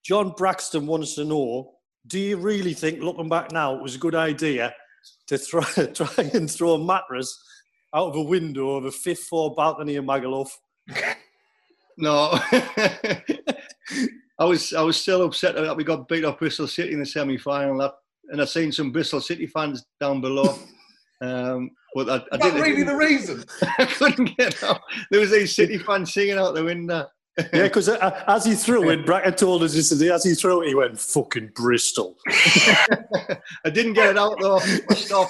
John 0.03 0.33
Braxton 0.37 0.85
wants 0.85 1.15
to 1.15 1.25
know 1.25 1.71
Do 2.05 2.19
you 2.19 2.37
really 2.37 2.73
think, 2.73 3.01
looking 3.01 3.29
back 3.29 3.51
now, 3.51 3.75
it 3.75 3.81
was 3.81 3.95
a 3.95 3.99
good 3.99 4.15
idea 4.15 4.73
to 5.27 5.37
try, 5.37 5.63
try 5.93 6.29
and 6.33 6.49
throw 6.49 6.73
a 6.73 6.83
mattress 6.83 7.37
out 7.93 8.09
of 8.09 8.15
a 8.15 8.21
window 8.21 8.75
of 8.75 8.85
a 8.85 8.91
fifth 8.91 9.23
floor 9.23 9.53
balcony 9.55 9.95
in 9.95 10.05
Magaluf. 10.05 10.49
No. 11.97 12.39
I 14.39 14.45
was 14.45 14.73
I 14.73 14.81
was 14.81 14.95
still 14.95 15.23
upset 15.23 15.55
that 15.55 15.75
we 15.75 15.83
got 15.83 16.07
beat 16.07 16.23
off 16.23 16.39
Bristol 16.39 16.67
City 16.67 16.93
in 16.93 16.99
the 16.99 17.05
semi 17.05 17.37
final, 17.37 17.91
and 18.29 18.41
I've 18.41 18.49
seen 18.49 18.71
some 18.71 18.91
Bristol 18.91 19.19
City 19.19 19.47
fans 19.47 19.85
down 19.99 20.21
below. 20.21 20.57
Um, 21.21 21.71
but 21.95 22.09
I, 22.09 22.23
I 22.31 22.37
didn't 22.37 22.61
really 22.61 22.83
the 22.83 22.95
reason. 22.95 23.43
I 23.77 23.83
couldn't 23.83 24.37
get 24.37 24.63
out. 24.63 24.79
There 25.11 25.19
was 25.19 25.31
these 25.31 25.53
City 25.53 25.77
fans 25.77 26.13
singing 26.13 26.37
out 26.37 26.55
the 26.55 26.63
window. 26.63 27.07
Yeah, 27.53 27.63
because 27.63 27.89
uh, 27.89 28.23
as 28.27 28.45
he 28.45 28.55
threw 28.55 28.89
it, 28.89 29.05
Bracken 29.05 29.33
told 29.33 29.63
us 29.63 29.73
this 29.73 29.91
as 29.91 30.23
he 30.23 30.33
threw 30.33 30.61
it, 30.61 30.67
he 30.67 30.75
went 30.75 30.99
fucking 30.99 31.51
Bristol. 31.55 32.17
I 32.29 33.69
didn't 33.71 33.93
get 33.93 34.11
it 34.11 34.17
out 34.17 34.37
though. 34.39 34.59
I. 34.59 35.25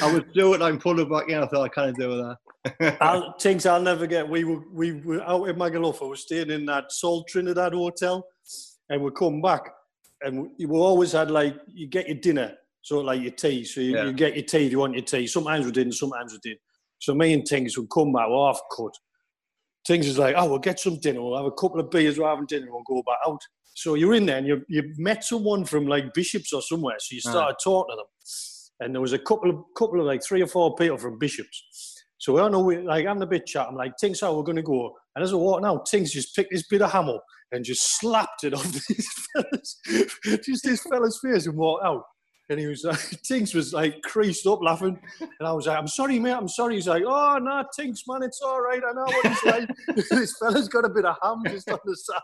I 0.00 0.12
was 0.12 0.22
doing 0.32 0.60
it. 0.60 0.64
I'm 0.64 0.78
pulling 0.78 1.08
back 1.08 1.28
in. 1.28 1.38
I 1.38 1.46
thought 1.46 1.64
I 1.64 1.68
can't 1.68 1.96
do 1.96 2.36
that. 2.62 2.96
I'll, 3.00 3.34
things 3.38 3.66
I'll 3.66 3.82
never 3.82 4.06
get. 4.06 4.28
We 4.28 4.44
were 4.44 4.62
we 4.72 4.92
were 4.92 5.22
out 5.22 5.48
in 5.48 5.56
Magaluf. 5.56 6.00
We 6.00 6.08
were 6.08 6.16
staying 6.16 6.50
in 6.50 6.64
that 6.66 6.92
Sol 6.92 7.24
Trinidad 7.24 7.72
hotel, 7.72 8.26
and 8.88 9.02
we 9.02 9.10
come 9.10 9.42
back, 9.42 9.62
and 10.22 10.48
we, 10.56 10.66
we 10.66 10.78
always 10.78 11.12
had 11.12 11.30
like 11.30 11.56
you 11.66 11.88
get 11.88 12.06
your 12.06 12.18
dinner, 12.18 12.54
so 12.80 13.00
like 13.00 13.20
your 13.20 13.32
tea. 13.32 13.64
So 13.64 13.80
you, 13.80 13.96
yeah. 13.96 14.04
you 14.04 14.12
get 14.12 14.36
your 14.36 14.44
tea 14.44 14.66
if 14.66 14.72
you 14.72 14.78
want 14.78 14.94
your 14.94 15.04
tea. 15.04 15.26
Sometimes 15.26 15.66
we 15.66 15.72
didn't. 15.72 15.94
Sometimes 15.94 16.32
we 16.32 16.38
did. 16.42 16.58
So 16.98 17.14
me 17.14 17.32
and 17.32 17.46
things 17.46 17.76
would 17.76 17.90
come 17.90 18.12
back. 18.12 18.28
Half 18.28 18.60
cut 18.76 18.96
things 19.86 20.06
is 20.06 20.18
like, 20.18 20.34
oh, 20.36 20.48
we'll 20.48 20.58
get 20.58 20.80
some 20.80 20.98
dinner, 20.98 21.22
we'll 21.22 21.36
have 21.36 21.46
a 21.46 21.52
couple 21.52 21.80
of 21.80 21.90
beers, 21.90 22.18
we're 22.18 22.28
having 22.28 22.46
dinner, 22.46 22.66
we'll 22.70 22.82
go 22.86 23.02
back 23.06 23.18
out. 23.26 23.40
So 23.74 23.94
you're 23.94 24.14
in 24.14 24.26
there 24.26 24.38
and 24.38 24.46
you 24.46 24.62
you 24.68 24.92
met 24.98 25.24
someone 25.24 25.64
from 25.64 25.86
like 25.86 26.12
Bishops 26.14 26.52
or 26.52 26.62
somewhere, 26.62 26.96
so 26.98 27.14
you 27.14 27.20
hmm. 27.24 27.30
started 27.30 27.56
talking 27.62 27.94
to 27.94 27.96
them. 27.96 28.06
and 28.80 28.94
there 28.94 29.00
was 29.00 29.12
a 29.12 29.18
couple 29.18 29.50
of 29.50 29.56
couple 29.76 30.00
of 30.00 30.06
like 30.06 30.22
three 30.24 30.42
or 30.42 30.46
four 30.46 30.74
people 30.74 30.98
from 30.98 31.18
Bishops. 31.18 31.94
So 32.18 32.34
we're 32.34 32.42
on 32.42 32.52
the 32.52 32.60
way, 32.60 32.80
like 32.80 33.06
having 33.06 33.22
a 33.22 33.26
bit 33.26 33.46
chat. 33.46 33.66
I'm 33.68 33.74
like, 33.74 33.96
Tinks, 33.96 34.20
how 34.20 34.36
we're 34.36 34.44
going 34.44 34.54
to 34.54 34.62
go? 34.62 34.94
And 35.16 35.24
as 35.24 35.32
I 35.32 35.36
walk 35.36 35.64
out, 35.64 35.86
Tinks 35.86 36.12
just 36.12 36.36
picked 36.36 36.52
this 36.52 36.64
bit 36.68 36.80
of 36.80 36.92
hammer 36.92 37.18
and 37.50 37.64
just 37.64 37.98
slapped 37.98 38.44
it 38.44 38.54
off 38.54 38.62
this 38.88 39.26
fella's, 39.32 39.80
just 40.44 40.62
this 40.62 40.82
fella's 40.84 41.18
face 41.20 41.46
and 41.46 41.56
walked 41.56 41.84
out. 41.84 42.04
And 42.48 42.58
he 42.58 42.66
was 42.66 42.84
like, 42.84 43.22
Tinks 43.22 43.54
was 43.54 43.72
like 43.72 44.02
creased 44.02 44.46
up 44.46 44.62
laughing. 44.62 44.98
And 45.20 45.48
I 45.48 45.52
was 45.52 45.66
like, 45.66 45.78
I'm 45.78 45.88
sorry, 45.88 46.18
mate, 46.18 46.32
I'm 46.32 46.48
sorry. 46.48 46.76
He's 46.76 46.88
like, 46.88 47.04
oh, 47.06 47.38
no, 47.38 47.64
Tinks, 47.76 48.02
man, 48.06 48.22
it's 48.22 48.40
all 48.40 48.60
right. 48.60 48.82
I 48.86 48.92
know 48.92 49.04
what 49.04 49.26
he's 49.26 49.44
like. 49.44 49.70
this 50.10 50.36
fella's 50.38 50.68
got 50.68 50.84
a 50.84 50.88
bit 50.88 51.04
of 51.04 51.16
ham 51.22 51.42
just 51.46 51.70
on 51.70 51.78
the 51.84 51.96
side. 51.96 52.20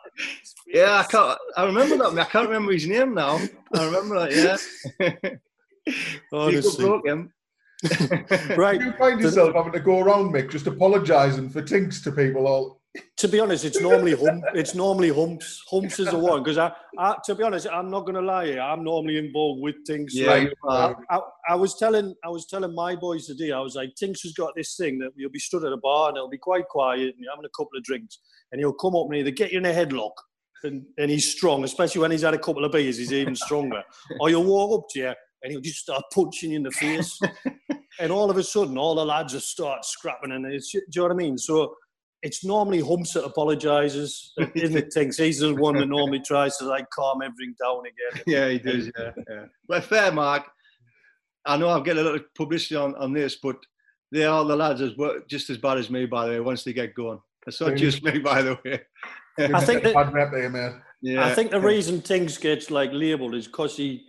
Yeah, 0.67 1.05
I 1.07 1.11
can't, 1.11 1.39
I 1.57 1.65
remember 1.65 1.97
that. 1.97 2.19
I 2.19 2.25
can't 2.25 2.49
remember 2.49 2.73
his 2.73 2.87
name 2.87 3.15
now. 3.15 3.41
I 3.75 3.85
remember 3.85 4.29
that, 4.29 4.61
yeah. 5.01 5.31
Honestly. 6.33 6.85
broke 6.85 7.07
him. 7.07 7.33
right. 8.57 8.81
You 8.81 8.93
find 8.93 9.21
yourself 9.21 9.55
having 9.55 9.73
to 9.73 9.81
go 9.81 10.01
around, 10.01 10.33
Mick, 10.33 10.51
just 10.51 10.67
apologising 10.67 11.49
for 11.49 11.63
Tinks 11.63 12.03
to 12.03 12.13
people 12.13 12.47
all 12.47 12.78
to 13.17 13.29
be 13.29 13.41
honest, 13.41 13.65
it's 13.65 13.81
normally 13.81 14.15
hum, 14.15 14.43
it's 14.55 14.75
normally 14.75 15.11
humps. 15.11 15.63
Humps 15.71 15.99
is 15.99 16.11
the 16.11 16.19
one 16.19 16.43
because 16.43 16.59
I, 16.59 16.73
I, 16.99 17.17
to 17.25 17.35
be 17.35 17.43
honest, 17.43 17.67
I'm 17.73 17.91
not 17.91 18.03
going 18.03 18.15
to 18.15 18.21
lie. 18.21 18.47
Here, 18.47 18.61
I'm 18.61 18.85
normally 18.85 19.19
involved 19.19 19.61
with 19.63 19.77
things. 19.87 20.15
Yeah, 20.15 20.29
like, 20.29 20.53
I, 20.69 20.95
I, 21.11 21.21
I, 21.51 21.55
was 21.55 21.77
telling, 21.77 22.15
I 22.25 22.29
was 22.29 22.47
telling 22.47 22.75
my 22.75 22.95
boys 22.95 23.27
today. 23.27 23.53
I 23.53 23.61
was 23.61 23.75
like, 23.75 23.95
Tinks 23.97 24.23
has 24.23 24.33
got 24.33 24.55
this 24.57 24.77
thing 24.77 24.99
that 25.01 25.11
you'll 25.17 25.31
be 25.31 25.39
stood 25.39 25.65
at 25.65 25.73
a 25.73 25.77
bar 25.79 26.09
and 26.09 26.17
it'll 26.17 26.29
be 26.29 26.39
quite 26.39 26.69
quiet 26.69 27.01
and 27.01 27.15
you're 27.19 27.33
having 27.33 27.45
a 27.45 27.57
couple 27.57 27.77
of 27.77 27.85
drinks 27.85 28.19
and 28.53 28.61
he'll 28.61 28.73
come 28.73 28.95
up 28.95 29.07
and 29.07 29.17
either 29.17 29.31
get 29.31 29.53
you 29.53 29.59
in 29.59 29.67
a 29.67 29.73
headlock 29.73 30.13
and, 30.65 30.85
and 30.99 31.11
he's 31.11 31.31
strong, 31.31 31.65
especially 31.65 32.01
when 32.01 32.11
he's 32.11 32.23
had 32.23 32.35
a 32.35 32.39
couple 32.39 32.65
of 32.65 32.73
beers, 32.73 32.99
he's 32.99 33.13
even 33.13 33.35
stronger. 33.35 33.83
or 34.21 34.31
you'll 34.31 34.45
walk 34.45 34.81
up 34.81 34.89
to 34.91 34.99
you 35.01 35.13
and 35.43 35.53
he'll 35.53 35.61
just 35.61 35.79
start 35.79 36.03
punching 36.13 36.51
you 36.51 36.57
in 36.57 36.63
the 36.63 36.71
face. 36.71 37.19
and 38.01 38.13
all 38.13 38.31
of 38.31 38.37
a 38.37 38.43
sudden, 38.43 38.79
all 38.79 38.95
the 38.95 39.05
lads 39.05 39.35
will 39.35 39.41
start 39.41 39.85
scrapping 39.85 40.33
and 40.33 40.47
it's, 40.47 40.73
do 40.73 40.79
you 40.79 40.85
know 40.97 41.03
what 41.05 41.13
I 41.13 41.17
mean? 41.17 41.39
So 41.39 41.75
it's 42.23 42.45
normally 42.45 42.81
Humps 42.81 43.13
that 43.13 43.25
apologises, 43.25 44.33
isn't 44.55 44.77
it? 44.77 44.91
Tinks 44.91 45.17
he's 45.17 45.39
the 45.39 45.55
one 45.55 45.77
that 45.77 45.87
normally 45.87 46.21
tries 46.21 46.57
to 46.59 46.65
like 46.65 46.89
calm 46.91 47.23
everything 47.23 47.55
down 47.61 47.81
again. 47.81 48.23
Yeah, 48.27 48.49
he 48.49 48.59
does. 48.59 48.91
Yeah, 48.99 49.11
yeah. 49.29 49.45
Well, 49.69 49.81
fair, 49.81 50.13
Mark. 50.13 50.45
I 51.47 51.57
know 51.57 51.71
I've 51.71 51.85
got 51.85 51.97
a 51.97 52.03
lot 52.03 52.15
of 52.17 52.35
publicity 52.35 52.77
on, 52.77 52.95
on 52.97 53.13
this, 53.13 53.37
but 53.43 53.57
they 54.13 54.25
are 54.25 54.45
the 54.45 54.57
lads 54.57 54.81
as 54.81 54.97
well, 54.97 55.19
just 55.29 55.49
as 55.51 55.59
bad 55.59 55.79
as 55.79 55.89
me, 55.89 56.07
by 56.07 56.27
the 56.27 56.33
way. 56.33 56.41
Once 56.41 56.65
they 56.65 56.73
get 56.73 56.95
going, 56.95 57.21
it's 57.47 57.61
not 57.61 57.77
just 57.77 58.03
me, 58.03 58.19
by 58.19 58.43
the 58.43 58.59
way. 58.65 58.81
I 59.39 59.65
think 59.65 59.85
that, 59.85 59.95
bad 59.95 60.13
rep 60.13 60.33
there, 60.33 60.51
man. 60.51 60.83
Yeah. 61.01 61.25
I 61.25 61.35
think 61.35 61.53
the 61.53 61.61
reason 61.61 62.03
Tinks 62.03 62.37
gets 62.39 62.71
like 62.71 62.91
labelled 62.93 63.35
is 63.35 63.47
because 63.47 63.77
he 63.77 64.05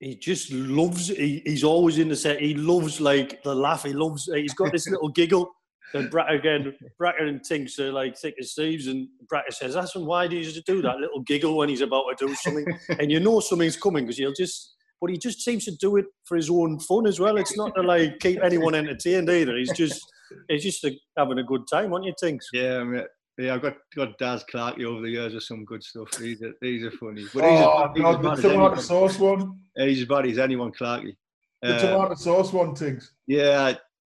he 0.00 0.16
just 0.16 0.50
loves. 0.52 1.08
He, 1.08 1.42
he's 1.44 1.64
always 1.64 1.98
in 1.98 2.08
the 2.08 2.16
set. 2.16 2.40
He 2.40 2.54
loves 2.54 3.00
like 3.00 3.42
the 3.42 3.54
laugh. 3.54 3.84
He 3.84 3.92
loves. 3.92 4.28
He's 4.32 4.54
got 4.54 4.72
this 4.72 4.88
little 4.88 5.08
giggle. 5.08 5.54
And 5.94 6.10
Brat 6.10 6.32
again, 6.32 6.74
Bracker 6.98 7.24
and 7.24 7.42
Tinks 7.42 7.78
are 7.78 7.92
like 7.92 8.16
thick 8.18 8.34
as 8.40 8.54
thieves. 8.54 8.88
And 8.88 9.08
Bracker 9.28 9.52
says, 9.52 9.74
"That's 9.74 9.94
why 9.94 10.26
do 10.26 10.36
you 10.36 10.62
do 10.62 10.82
that 10.82 10.98
little 10.98 11.20
giggle 11.22 11.56
when 11.56 11.68
he's 11.68 11.80
about 11.80 12.04
to 12.18 12.26
do 12.26 12.34
something?" 12.34 12.66
and 12.98 13.10
you 13.10 13.20
know 13.20 13.40
something's 13.40 13.76
coming 13.76 14.04
because 14.04 14.18
he'll 14.18 14.32
just. 14.32 14.72
But 15.00 15.10
he 15.10 15.18
just 15.18 15.40
seems 15.42 15.64
to 15.66 15.76
do 15.76 15.96
it 15.96 16.06
for 16.24 16.36
his 16.36 16.48
own 16.48 16.80
fun 16.80 17.06
as 17.06 17.20
well. 17.20 17.36
It's 17.36 17.56
not 17.56 17.74
to 17.74 17.82
like 17.82 18.20
keep 18.20 18.42
anyone 18.42 18.74
entertained 18.74 19.28
either. 19.28 19.56
He's 19.56 19.72
just 19.72 20.00
he's 20.48 20.62
just 20.62 20.84
a, 20.84 20.92
having 21.16 21.38
a 21.38 21.44
good 21.44 21.62
time, 21.70 21.92
aren't 21.92 22.06
you, 22.06 22.14
Tinks? 22.18 22.48
Yeah, 22.52 22.78
I 22.78 22.84
mean, 22.84 23.04
yeah, 23.38 23.54
I've 23.54 23.62
got 23.62 23.76
got 23.94 24.16
Daz 24.18 24.44
Clarky 24.52 24.84
over 24.84 25.00
the 25.00 25.10
years 25.10 25.34
with 25.34 25.42
some 25.42 25.64
good 25.64 25.82
stuff. 25.82 26.10
These 26.12 26.42
are 26.42 26.54
these 26.60 26.84
are 26.84 26.90
funny. 26.92 27.24
But 27.34 27.44
he's 27.44 27.60
oh, 27.60 27.82
a, 27.82 28.00
God, 28.00 28.22
the 28.22 28.48
tomato 28.48 28.76
sauce 28.76 29.18
one. 29.18 29.58
he's 29.76 30.02
as 30.02 30.08
bad 30.08 30.26
as 30.26 30.38
anyone, 30.38 30.72
Clarky. 30.72 31.16
The 31.62 31.76
uh, 31.76 31.78
tomato 31.80 32.14
sauce 32.14 32.52
one, 32.52 32.74
Tinks. 32.74 33.12
Yeah, 33.26 33.74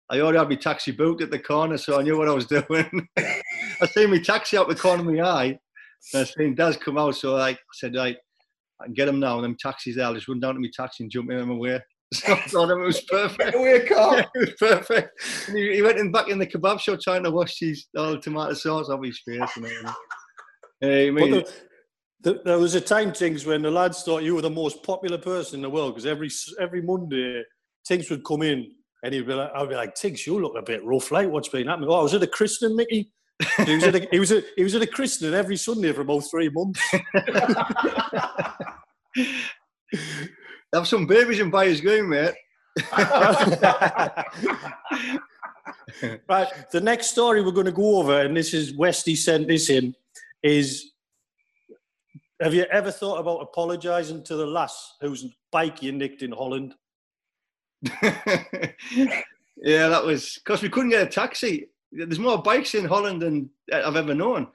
I 0.08 0.20
already 0.20 0.38
had 0.38 0.48
my 0.48 0.54
taxi 0.54 0.92
booked 0.92 1.22
at 1.22 1.30
the 1.30 1.38
corner, 1.38 1.76
so 1.76 1.98
I 1.98 2.02
knew 2.02 2.16
what 2.16 2.28
I 2.28 2.32
was 2.32 2.46
doing. 2.46 3.08
I 3.18 3.86
seen 3.86 4.10
my 4.10 4.18
taxi 4.18 4.56
out 4.56 4.68
the 4.68 4.74
corner 4.74 5.00
of 5.00 5.14
my 5.14 5.20
eye, 5.20 5.58
and 6.14 6.22
I 6.22 6.24
seen 6.24 6.54
Daz 6.54 6.76
come 6.76 6.96
out, 6.96 7.16
so 7.16 7.36
I 7.36 7.56
said, 7.72 7.96
right, 7.96 8.16
I 8.80 8.84
can 8.84 8.94
get 8.94 9.08
him 9.08 9.18
now, 9.18 9.36
and 9.36 9.44
them 9.44 9.56
taxis 9.58 9.96
there, 9.96 10.06
I'll 10.06 10.14
just 10.14 10.28
run 10.28 10.40
down 10.40 10.54
to 10.54 10.60
my 10.60 10.70
taxi 10.74 11.02
and 11.02 11.10
jump 11.10 11.30
in 11.30 11.38
him 11.38 11.50
away. 11.50 11.80
So 12.14 12.34
I 12.34 12.40
thought 12.42 12.70
it 12.70 12.76
was 12.76 13.00
perfect. 13.00 13.56
Away 13.56 13.84
car. 13.84 14.18
Yeah, 14.18 14.24
it 14.36 14.38
was 14.38 14.54
perfect. 14.60 15.10
He, 15.52 15.74
he, 15.74 15.82
went 15.82 15.98
in 15.98 16.12
back 16.12 16.28
in 16.28 16.38
the 16.38 16.46
kebab 16.46 16.78
shop 16.78 17.00
trying 17.00 17.24
to 17.24 17.32
wash 17.32 17.58
his 17.58 17.88
all 17.96 18.12
the 18.12 18.20
tomato 18.20 18.54
sauce 18.54 18.88
off 18.88 19.04
his 19.04 19.18
face. 19.26 19.40
And 19.56 19.64
everything. 19.64 19.92
Hey, 20.80 21.08
I 21.08 21.10
mean, 21.10 21.30
the, 21.32 21.52
the, 22.20 22.42
there 22.44 22.58
was 22.60 22.76
a 22.76 22.80
time, 22.80 23.12
Tinks 23.12 23.44
when 23.44 23.62
the 23.62 23.72
lads 23.72 24.04
thought 24.04 24.22
you 24.22 24.36
were 24.36 24.40
the 24.40 24.48
most 24.48 24.84
popular 24.84 25.18
person 25.18 25.56
in 25.56 25.62
the 25.62 25.68
world 25.68 25.94
because 25.94 26.06
every 26.06 26.30
every 26.60 26.80
Monday, 26.80 27.42
Tinks 27.84 28.08
would 28.08 28.24
come 28.24 28.42
in 28.42 28.70
and 29.02 29.14
he'd 29.14 29.26
be 29.26 29.34
like, 29.34 29.50
I'd 29.54 29.68
be 29.68 29.74
like, 29.74 29.94
Tiggs, 29.94 30.26
you 30.26 30.40
look 30.40 30.56
a 30.56 30.62
bit 30.62 30.84
rough, 30.84 31.10
like 31.10 31.28
what's 31.28 31.48
been 31.48 31.66
happening? 31.66 31.88
Oh, 31.90 32.00
I 32.00 32.02
was 32.02 32.14
at 32.14 32.22
a 32.22 32.26
christening, 32.26 32.76
Mickey. 32.76 33.12
he 33.64 33.74
was 33.74 33.84
at 33.84 33.94
a, 33.94 34.08
he 34.10 34.18
was 34.18 34.32
at, 34.32 34.44
he 34.56 34.64
was 34.64 34.74
at 34.74 34.82
a 34.82 34.86
christening 34.86 35.34
every 35.34 35.56
Sunday 35.56 35.92
for 35.92 36.00
about 36.00 36.24
three 36.30 36.48
months. 36.50 36.80
Have 40.74 40.88
some 40.88 41.06
babies 41.06 41.40
and 41.40 41.52
buy 41.52 41.66
his 41.66 41.80
game, 41.80 42.08
mate. 42.08 42.34
right. 46.28 46.48
The 46.72 46.80
next 46.82 47.08
story 47.08 47.42
we're 47.42 47.52
going 47.52 47.66
to 47.66 47.72
go 47.72 47.98
over, 47.98 48.20
and 48.20 48.36
this 48.36 48.52
is 48.52 48.76
Westy 48.76 49.14
sent 49.14 49.48
this 49.48 49.70
in, 49.70 49.94
is 50.42 50.92
have 52.40 52.54
you 52.54 52.64
ever 52.64 52.90
thought 52.90 53.18
about 53.18 53.38
apologising 53.38 54.22
to 54.24 54.36
the 54.36 54.46
lass 54.46 54.94
whose 55.00 55.24
bike 55.50 55.82
you 55.82 55.92
nicked 55.92 56.22
in 56.22 56.32
Holland? 56.32 56.74
yeah, 58.92 59.88
that 59.88 60.04
was 60.04 60.34
because 60.36 60.62
we 60.62 60.68
couldn't 60.68 60.90
get 60.90 61.06
a 61.06 61.10
taxi. 61.10 61.68
There's 61.92 62.18
more 62.18 62.42
bikes 62.42 62.74
in 62.74 62.84
Holland 62.84 63.22
than 63.22 63.50
I've 63.72 63.96
ever 63.96 64.14
known. 64.14 64.48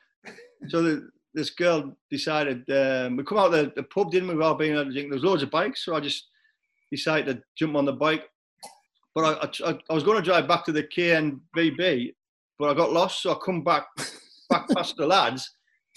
So 0.68 0.81
the, 0.81 1.10
this 1.34 1.49
girl 1.49 1.95
decided 2.10 2.69
um, 2.69 3.18
we 3.18 3.23
come 3.23 3.38
out 3.38 3.52
the, 3.52 3.72
the 3.76 3.84
pub, 3.84 4.11
didn't 4.11 4.30
we? 4.30 4.35
Well, 4.35 4.56
being 4.56 4.73
able 4.73 4.85
to 4.85 4.91
drink. 4.91 5.10
There's 5.10 5.23
loads 5.23 5.43
of 5.43 5.52
bikes, 5.52 5.85
so 5.85 5.95
I 5.95 5.99
just 5.99 6.27
decided 6.91 7.38
to 7.38 7.43
jump 7.56 7.76
on 7.76 7.85
the 7.85 7.93
bike. 7.93 8.30
But 9.15 9.43
I, 9.65 9.69
I, 9.69 9.80
I 9.89 9.93
was 9.93 10.03
going 10.03 10.18
to 10.18 10.23
drive 10.23 10.48
back 10.48 10.65
to 10.65 10.72
the 10.72 10.84
KNVB, 10.84 12.14
but 12.60 12.69
I 12.69 12.73
got 12.73 12.93
lost, 12.93 13.22
so 13.22 13.31
I 13.31 13.35
come 13.43 13.64
back 13.64 13.88
back 14.49 14.69
past 14.69 14.98
the 14.98 15.07
lads. 15.07 15.49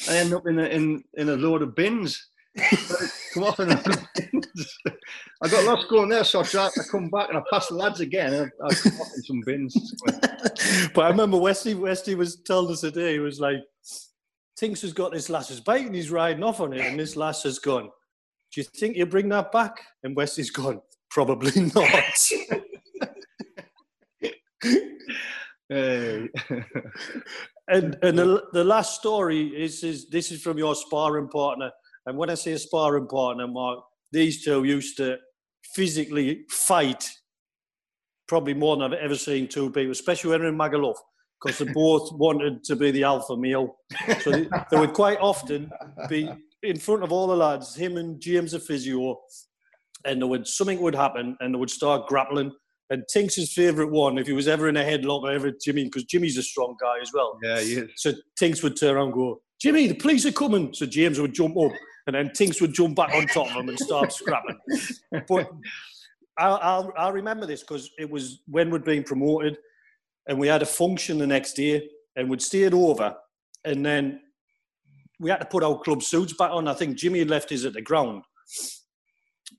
I 0.09 0.17
end 0.17 0.35
up 0.35 0.47
in 0.47 0.59
a, 0.59 0.65
in 0.65 1.05
in 1.15 1.29
a 1.29 1.37
load 1.37 1.63
of 1.63 1.75
bins. 1.75 2.31
come 3.35 3.43
off 3.43 3.61
in 3.61 3.71
I 5.43 5.49
got 5.49 5.65
lost 5.65 5.89
going 5.89 6.09
there, 6.09 6.25
so 6.25 6.41
I 6.41 6.45
tried 6.45 6.73
to 6.73 6.85
come 6.91 7.11
back 7.11 7.29
and 7.29 7.39
I 7.39 7.43
passed 7.51 7.69
the 7.69 7.75
lads 7.75 8.01
again 8.01 8.33
and 8.33 8.53
I, 8.63 8.67
I 8.67 8.75
come 8.75 9.01
off 9.01 9.09
in 9.17 9.23
some 9.23 9.43
bins. 9.45 9.95
but 10.95 11.05
I 11.05 11.09
remember 11.09 11.37
Wesley 11.37 11.75
Wesley 11.75 12.15
was 12.15 12.37
telling 12.37 12.73
us 12.73 12.81
today, 12.81 13.15
he 13.15 13.19
was 13.19 13.41
like, 13.41 13.59
Tinks 14.57 14.83
has 14.83 14.93
got 14.93 15.13
this 15.13 15.29
lass's 15.29 15.61
bike 15.61 15.87
and 15.87 15.95
he's 15.95 16.11
riding 16.11 16.45
off 16.45 16.61
on 16.61 16.73
it, 16.73 16.81
and 16.81 16.99
this 16.99 17.17
lass 17.17 17.43
has 17.43 17.59
gone. 17.59 17.91
Do 18.53 18.61
you 18.61 18.65
think 18.77 18.97
you'll 18.97 19.09
bring 19.09 19.29
that 19.31 19.51
back? 19.51 19.81
And 20.05 20.15
Wesley's 20.15 20.51
gone, 20.51 20.81
probably 21.11 21.71
not. 21.75 21.89
hey. 25.69 26.29
and 27.69 27.99
and 28.03 28.19
the, 28.19 28.45
the 28.53 28.65
last 28.65 28.99
story 29.01 29.49
is, 29.49 29.83
is 29.83 30.09
this 30.09 30.31
is 30.31 30.41
from 30.41 30.57
your 30.57 30.77
sparring 30.77 31.29
partner 31.29 31.73
and 32.07 32.17
when 32.19 32.31
I 32.31 32.35
say 32.35 32.53
a 32.53 32.59
sparring 32.59 33.07
partner, 33.07 33.47
Mark, 33.47 33.81
these 34.13 34.45
two 34.45 34.65
used 34.65 34.97
to 34.99 35.19
physically 35.75 36.45
fight 36.51 37.11
probably 38.29 38.55
more 38.55 38.77
than 38.77 38.93
I've 38.93 38.99
ever 38.99 39.17
seen 39.17 39.49
two 39.49 39.71
people, 39.71 39.93
especially 39.93 40.31
when 40.31 40.43
in 40.43 40.57
Magaluf, 40.57 40.97
because 41.43 41.59
they 41.59 41.73
both 41.73 42.13
wanted 42.13 42.65
to 42.65 42.77
be 42.77 42.91
the 42.91 43.05
alpha 43.05 43.37
male. 43.37 43.77
So 44.21 44.31
they, 44.31 44.49
they, 44.71 44.79
would 44.79 44.93
quite 44.93 45.19
often 45.21 45.71
be 46.09 46.31
in 46.63 46.79
front 46.79 47.03
of 47.03 47.13
all 47.13 47.27
the 47.27 47.37
lads, 47.37 47.75
him 47.75 47.97
and 47.97 48.21
James 48.21 48.53
the 48.53 48.61
physio, 48.61 49.21
and 50.05 50.21
there 50.21 50.27
would 50.27 50.47
something 50.47 50.81
would 50.81 50.95
happen 50.95 51.37
and 51.41 51.55
they 51.55 51.59
would 51.59 51.71
start 51.71 52.07
grappling. 52.07 52.53
And 52.91 53.03
Tinks' 53.11 53.53
favourite 53.53 53.91
one, 53.91 54.19
if 54.19 54.27
he 54.27 54.35
was 54.35 54.47
ever 54.47 54.69
in 54.69 54.77
a 54.77 54.85
headlock 54.85 55.23
or 55.23 55.33
ever 55.33 55.51
Jimmy, 55.51 55.85
because 55.85 56.05
Jimmy's 56.05 56.37
a 56.37 56.43
strong 56.43 56.77
guy 56.81 57.01
as 57.01 57.13
well. 57.15 57.39
Yeah, 57.43 57.61
he 57.61 57.73
is. 57.75 57.91
So 57.97 58.13
Tinks 58.39 58.63
would 58.63 58.77
turn 58.77 58.97
around 58.97 59.07
and 59.07 59.15
go, 59.15 59.41
Jimmy, 59.61 59.87
the 59.87 59.95
police 59.95 60.27
are 60.27 60.33
coming. 60.33 60.73
So 60.75 60.85
James 60.85 61.19
would 61.19 61.33
jump 61.35 61.57
up 61.57 61.73
and 62.07 62.15
then 62.15 62.33
Tinks 62.33 62.61
would 62.61 62.75
jump 62.75 62.97
back 62.97 63.15
on 63.15 63.27
top 63.27 63.49
of 63.49 63.57
him 63.57 63.69
and 63.69 63.79
start 63.79 64.13
scrapping. 64.13 64.59
But 65.29 65.51
I'll, 66.37 66.59
I'll, 66.63 66.93
I'll 66.97 67.13
remember 67.13 67.47
this 67.47 67.61
because 67.61 67.91
it 67.99 68.11
was 68.11 68.43
when 68.47 68.71
we'd 68.71 68.85
been 68.85 69.05
promoted 69.05 69.57
and 70.27 70.39
we 70.39 70.49
had 70.49 70.63
a 70.63 70.67
function 70.67 71.19
the 71.19 71.27
next 71.27 71.55
day 71.55 71.89
and 72.17 72.29
we'd 72.29 72.43
stayed 72.43 72.75
over 72.75 73.15
and 73.65 73.87
then 73.87 74.21
we 75.21 75.31
had 75.31 75.39
to 75.39 75.47
put 75.47 75.63
our 75.63 75.79
club 75.79 76.03
suits 76.03 76.33
back 76.33 76.51
on. 76.51 76.69
I 76.69 76.75
think 76.75 76.97
Jimmy 76.97 77.21
had 77.21 77.31
left 77.31 77.51
his 77.51 77.65
at 77.65 77.73
the 77.73 77.83
ground. 77.83 78.25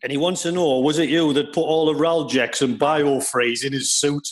And 0.03 0.11
he 0.11 0.17
wants 0.17 0.41
to 0.43 0.51
know, 0.51 0.79
was 0.79 0.99
it 0.99 1.09
you 1.09 1.31
that 1.33 1.53
put 1.53 1.63
all 1.63 1.85
the 1.85 1.99
Ralgex 1.99 2.61
and 2.61 2.79
biofreeze 2.79 3.63
in 3.63 3.71
his 3.71 3.91
suit? 3.91 4.27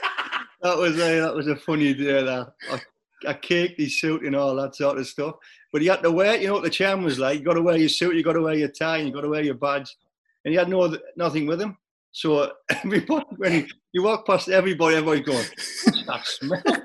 that 0.62 0.76
was 0.76 0.94
a, 0.94 1.20
that 1.20 1.34
was 1.34 1.46
a 1.46 1.56
funny 1.56 1.94
day. 1.94 2.24
That 2.24 2.52
I, 2.70 2.80
I 3.26 3.34
caked 3.34 3.80
his 3.80 4.00
suit 4.00 4.24
and 4.24 4.36
all 4.36 4.54
that 4.56 4.76
sort 4.76 4.98
of 4.98 5.06
stuff. 5.06 5.36
But 5.72 5.82
he 5.82 5.88
had 5.88 6.02
to 6.02 6.10
wear, 6.10 6.36
you 6.36 6.48
know 6.48 6.54
what 6.54 6.62
the 6.62 6.70
chairman 6.70 7.04
was 7.04 7.18
like? 7.18 7.38
You 7.38 7.44
got 7.44 7.54
to 7.54 7.62
wear 7.62 7.76
your 7.76 7.88
suit, 7.88 8.14
you 8.14 8.22
got 8.22 8.34
to 8.34 8.42
wear 8.42 8.54
your 8.54 8.68
tie, 8.68 8.98
you 8.98 9.12
got 9.12 9.22
to 9.22 9.28
wear 9.28 9.42
your 9.42 9.54
badge. 9.54 9.94
And 10.44 10.52
he 10.52 10.58
had 10.58 10.68
no 10.68 10.96
nothing 11.16 11.46
with 11.46 11.60
him. 11.60 11.76
So 12.12 12.50
everybody, 12.70 13.26
when 13.36 13.52
he, 13.52 13.66
he 13.92 13.98
walked 13.98 14.26
past 14.26 14.48
everybody, 14.48 14.96
everybody 14.96 15.20
going, 15.20 15.44
"What's 15.84 16.06
that 16.06 16.26
smell?" 16.26 16.62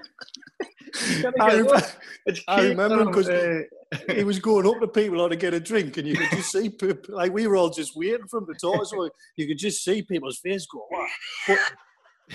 I, 1.40 1.56
remember, 1.56 1.82
I 2.50 2.62
remember 2.68 3.06
because 3.06 3.30
uh, 3.30 3.62
he 4.14 4.26
was 4.26 4.40
going 4.40 4.68
up 4.68 4.82
to 4.82 4.88
people 4.90 5.30
to 5.30 5.36
get 5.38 5.54
a 5.54 5.60
drink, 5.62 5.96
and 5.96 6.06
you 6.06 6.18
could 6.18 6.32
just 6.32 6.52
see 6.52 6.70
people, 6.70 7.16
like 7.16 7.32
we 7.32 7.48
were 7.48 7.56
all 7.56 7.70
just 7.70 7.96
waiting 7.96 8.28
for 8.28 8.40
him 8.40 8.48
to 8.48 8.54
talk. 8.56 8.86
So 8.86 9.10
you 9.38 9.48
could 9.48 9.58
just 9.58 9.86
see 9.86 10.02
people's 10.02 10.40
face 10.40 10.66
go, 10.66 10.86
"What?" 10.90 11.10
But 11.48 11.60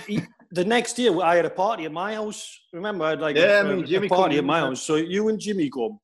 he, 0.06 0.22
the 0.50 0.64
next 0.64 0.98
year, 0.98 1.18
I 1.20 1.36
had 1.36 1.44
a 1.44 1.50
party 1.50 1.84
at 1.84 1.92
my 1.92 2.14
house. 2.14 2.58
Remember, 2.72 3.04
I 3.04 3.10
had 3.10 3.20
like 3.20 3.36
yeah, 3.36 3.60
a, 3.60 3.64
I 3.64 3.74
mean, 3.74 3.86
Jimmy 3.86 4.06
a 4.06 4.10
party 4.10 4.38
at 4.38 4.44
my 4.44 4.60
house. 4.60 4.82
So 4.82 4.96
you 4.96 5.28
and 5.28 5.38
Jimmy 5.38 5.70
come, 5.70 5.98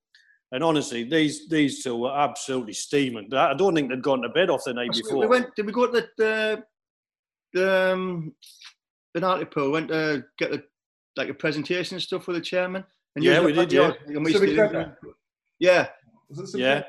and 0.51 0.63
honestly, 0.63 1.05
these 1.05 1.49
these 1.49 1.83
two 1.83 1.97
were 1.97 2.17
absolutely 2.17 2.73
steaming. 2.73 3.33
I 3.35 3.55
don't 3.55 3.75
think 3.75 3.91
they'd 3.91 4.03
gone 4.03 4.23
to 4.23 4.29
bed 4.29 4.51
off 4.51 4.63
the 4.65 4.75
night 4.75 4.93
before. 4.93 5.21
We 5.21 5.27
went. 5.27 5.55
Did 5.57 5.67
we 5.67 5.73
go 5.73 5.87
to 5.87 6.07
the 6.17 6.65
the 7.53 7.93
um, 7.93 8.35
the 9.15 9.21
Hartlepool? 9.21 9.71
Went 9.73 9.89
to 9.89 10.25
get 10.39 10.51
the 10.51 10.63
like 11.17 11.29
a 11.29 11.35
presentation 11.35 11.97
and 11.97 12.03
stuff 12.03 12.27
with 12.27 12.37
the 12.37 12.43
chairman. 12.43 12.85
And 13.15 13.25
yeah, 13.25 13.41
we 13.41 13.53
did. 13.53 13.73
Yeah. 13.73 13.93
yeah. 15.59 15.89
Yeah. 16.55 16.83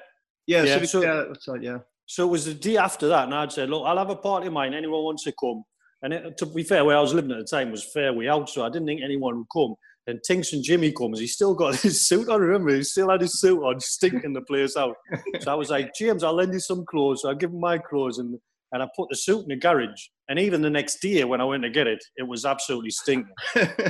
Yeah. 0.48 0.64
Yeah. 0.64 0.84
So, 0.84 1.02
yeah, 1.02 1.24
that's 1.28 1.48
right. 1.48 1.62
Yeah. 1.62 1.80
So 2.06 2.28
it 2.28 2.32
was 2.32 2.46
the 2.46 2.54
day 2.54 2.78
after 2.78 3.08
that, 3.10 3.26
and 3.26 3.34
I'd 3.34 3.52
said, 3.52 3.70
"Look, 3.70 3.84
I'll 3.86 3.98
have 3.98 4.10
a 4.10 4.16
party 4.16 4.48
of 4.48 4.54
mine. 4.54 4.74
Anyone 4.74 5.04
wants 5.04 5.24
to 5.24 5.34
come?" 5.40 5.64
And 6.04 6.14
it, 6.14 6.38
to 6.38 6.46
be 6.46 6.64
fair, 6.64 6.86
where 6.86 6.98
I 6.98 7.02
was 7.02 7.14
living 7.14 7.32
at 7.32 7.40
the 7.40 7.46
time 7.46 7.72
was 7.72 7.86
fairway 7.94 8.28
out, 8.28 8.50
so 8.50 8.64
I 8.64 8.70
didn't 8.70 8.88
think 8.88 9.02
anyone 9.02 9.38
would 9.38 9.48
come. 9.52 9.76
And 10.06 10.20
Tinks 10.22 10.52
and 10.52 10.62
Jimmy 10.64 10.92
comes. 10.92 11.20
He 11.20 11.28
still 11.28 11.56
got 11.56 11.76
his 11.82 12.06
suit 12.06 12.30
on. 12.30 12.42
Remember, 12.42 12.76
he 12.76 12.84
still 12.84 13.10
had 13.10 13.22
his 13.22 13.40
suit 13.40 13.64
on, 13.64 13.80
stinking 13.80 14.34
the 14.34 14.42
place 14.42 14.76
out. 14.76 14.96
so 15.40 15.52
I 15.52 15.56
was 15.56 15.70
like, 15.70 15.94
James, 15.96 16.24
I'll 16.24 16.34
lend 16.34 16.54
you 16.54 16.60
some 16.60 16.86
clothes. 16.86 17.22
So 17.22 17.30
I 17.30 17.34
give 17.34 17.52
him 17.52 17.60
my 17.60 17.78
clothes, 17.78 18.20
and 18.20 18.38
and 18.74 18.82
I 18.82 18.88
put 18.96 19.08
the 19.10 19.16
suit 19.16 19.44
in 19.44 19.50
the 19.50 19.56
garage. 19.56 20.08
And 20.28 20.40
even 20.40 20.62
the 20.62 20.70
next 20.70 21.00
day, 21.00 21.24
when 21.24 21.40
I 21.40 21.46
went 21.46 21.62
to 21.64 21.70
get 21.70 21.86
it, 21.86 22.04
it 22.18 22.28
was 22.28 22.44
absolutely 22.44 22.90
stinking. 22.90 23.32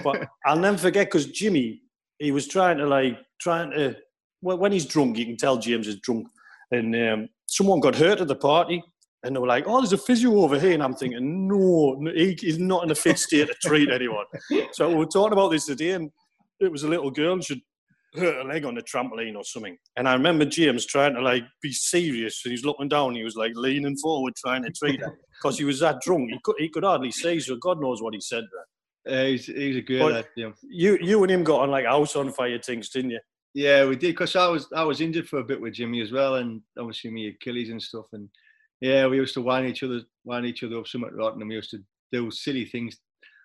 but 0.03 0.27
I'll 0.45 0.59
never 0.59 0.77
forget 0.77 1.07
because 1.07 1.27
Jimmy, 1.27 1.81
he 2.19 2.31
was 2.31 2.47
trying 2.47 2.77
to 2.77 2.85
like 2.85 3.17
trying 3.39 3.71
to. 3.71 3.95
Well, 4.41 4.57
when 4.57 4.73
he's 4.73 4.85
drunk, 4.85 5.17
you 5.17 5.25
can 5.25 5.37
tell 5.37 5.57
James 5.57 5.87
is 5.87 6.01
drunk. 6.01 6.27
And 6.71 6.95
um, 6.95 7.29
someone 7.45 7.79
got 7.79 7.95
hurt 7.95 8.19
at 8.19 8.27
the 8.27 8.35
party, 8.35 8.83
and 9.23 9.35
they 9.35 9.39
were 9.39 9.47
like, 9.47 9.65
"Oh, 9.67 9.79
there's 9.79 9.93
a 9.93 9.97
physio 9.97 10.41
over 10.41 10.59
here," 10.59 10.73
and 10.73 10.83
I'm 10.83 10.93
thinking, 10.93 11.47
"No, 11.47 11.99
he, 12.13 12.37
he's 12.39 12.59
not 12.59 12.83
in 12.83 12.91
a 12.91 12.95
fit 12.95 13.19
state 13.19 13.47
to 13.47 13.55
treat 13.63 13.89
anyone." 13.89 14.25
so 14.71 14.89
we 14.89 14.95
were 14.95 15.05
talking 15.05 15.33
about 15.33 15.51
this 15.51 15.65
today, 15.65 15.91
and 15.91 16.11
it 16.59 16.71
was 16.71 16.83
a 16.83 16.87
little 16.87 17.11
girl. 17.11 17.39
She'd 17.41 17.61
hurt 18.15 18.35
her 18.35 18.43
leg 18.43 18.65
on 18.65 18.75
the 18.75 18.81
trampoline 18.81 19.35
or 19.35 19.43
something. 19.43 19.77
And 19.97 20.07
I 20.07 20.13
remember 20.13 20.45
James 20.45 20.85
trying 20.85 21.15
to 21.15 21.21
like 21.21 21.43
be 21.61 21.71
serious, 21.71 22.41
and 22.43 22.51
he's 22.51 22.65
looking 22.65 22.89
down. 22.89 23.15
He 23.15 23.23
was 23.23 23.35
like 23.35 23.53
leaning 23.55 23.97
forward, 23.97 24.35
trying 24.35 24.63
to 24.63 24.71
treat 24.71 25.01
her 25.01 25.17
because 25.41 25.57
he 25.57 25.65
was 25.65 25.79
that 25.79 26.01
drunk. 26.01 26.29
He 26.31 26.39
could 26.43 26.55
he 26.59 26.69
could 26.69 26.83
hardly 26.83 27.11
see. 27.11 27.39
So 27.39 27.55
God 27.55 27.81
knows 27.81 28.01
what 28.01 28.13
he 28.13 28.21
said 28.21 28.43
there. 28.51 28.65
Uh, 29.05 29.25
he's, 29.25 29.45
he's 29.47 29.77
a 29.77 29.81
good. 29.81 30.25
Yeah. 30.35 30.51
You 30.63 30.97
you 31.01 31.21
and 31.23 31.31
him 31.31 31.43
got 31.43 31.61
on 31.61 31.71
like 31.71 31.85
house 31.85 32.15
on 32.15 32.31
fire 32.31 32.57
Tinks, 32.57 32.89
didn't 32.89 33.11
you? 33.11 33.19
Yeah, 33.53 33.85
we 33.85 33.95
did 33.95 34.13
because 34.13 34.35
I 34.35 34.47
was 34.47 34.67
I 34.75 34.83
was 34.83 35.01
injured 35.01 35.27
for 35.27 35.39
a 35.39 35.43
bit 35.43 35.61
with 35.61 35.73
Jimmy 35.73 36.01
as 36.01 36.11
well, 36.11 36.35
and 36.35 36.61
obviously 36.77 37.11
me 37.11 37.27
Achilles 37.27 37.69
and 37.69 37.81
stuff. 37.81 38.05
And 38.13 38.29
yeah, 38.83 39.07
we 39.07 39.15
used 39.15 39.33
to 39.35 39.41
wind 39.41 39.65
each 39.65 39.81
other, 39.81 40.01
wind 40.25 40.45
each 40.45 40.61
other 40.61 40.77
up 40.77 40.87
somewhat 40.87 41.15
rotten, 41.15 41.41
and 41.41 41.47
we 41.47 41.55
used 41.55 41.71
to 41.71 41.81
do 42.11 42.29
silly 42.29 42.65
things. 42.65 42.97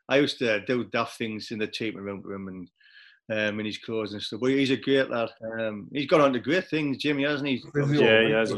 I 0.09 0.17
used 0.17 0.37
to 0.41 0.65
do 0.67 0.85
daft 0.87 1.17
things 1.17 1.53
in 1.53 1.61
the 1.61 1.69
treatment 1.69 2.05
room 2.05 2.23
with 2.25 2.35
him 2.35 2.49
and 2.49 2.69
um, 3.31 3.61
in 3.61 3.67
his 3.67 3.79
clothes 3.79 4.15
and 4.15 4.21
stuff. 4.21 4.41
But 4.41 4.51
he's 4.51 4.73
a 4.73 4.77
great 4.77 5.09
lad. 5.11 5.29
Um, 5.61 5.87
he's 5.93 6.09
got 6.09 6.23
on 6.23 6.33
to 6.33 6.41
great 6.41 6.69
things, 6.69 6.97
Jimmy, 6.97 7.23
hasn't 7.23 7.49
he? 7.49 7.63
Physio, 7.73 8.03
yeah, 8.03 8.27
he 8.27 8.33
has. 8.33 8.53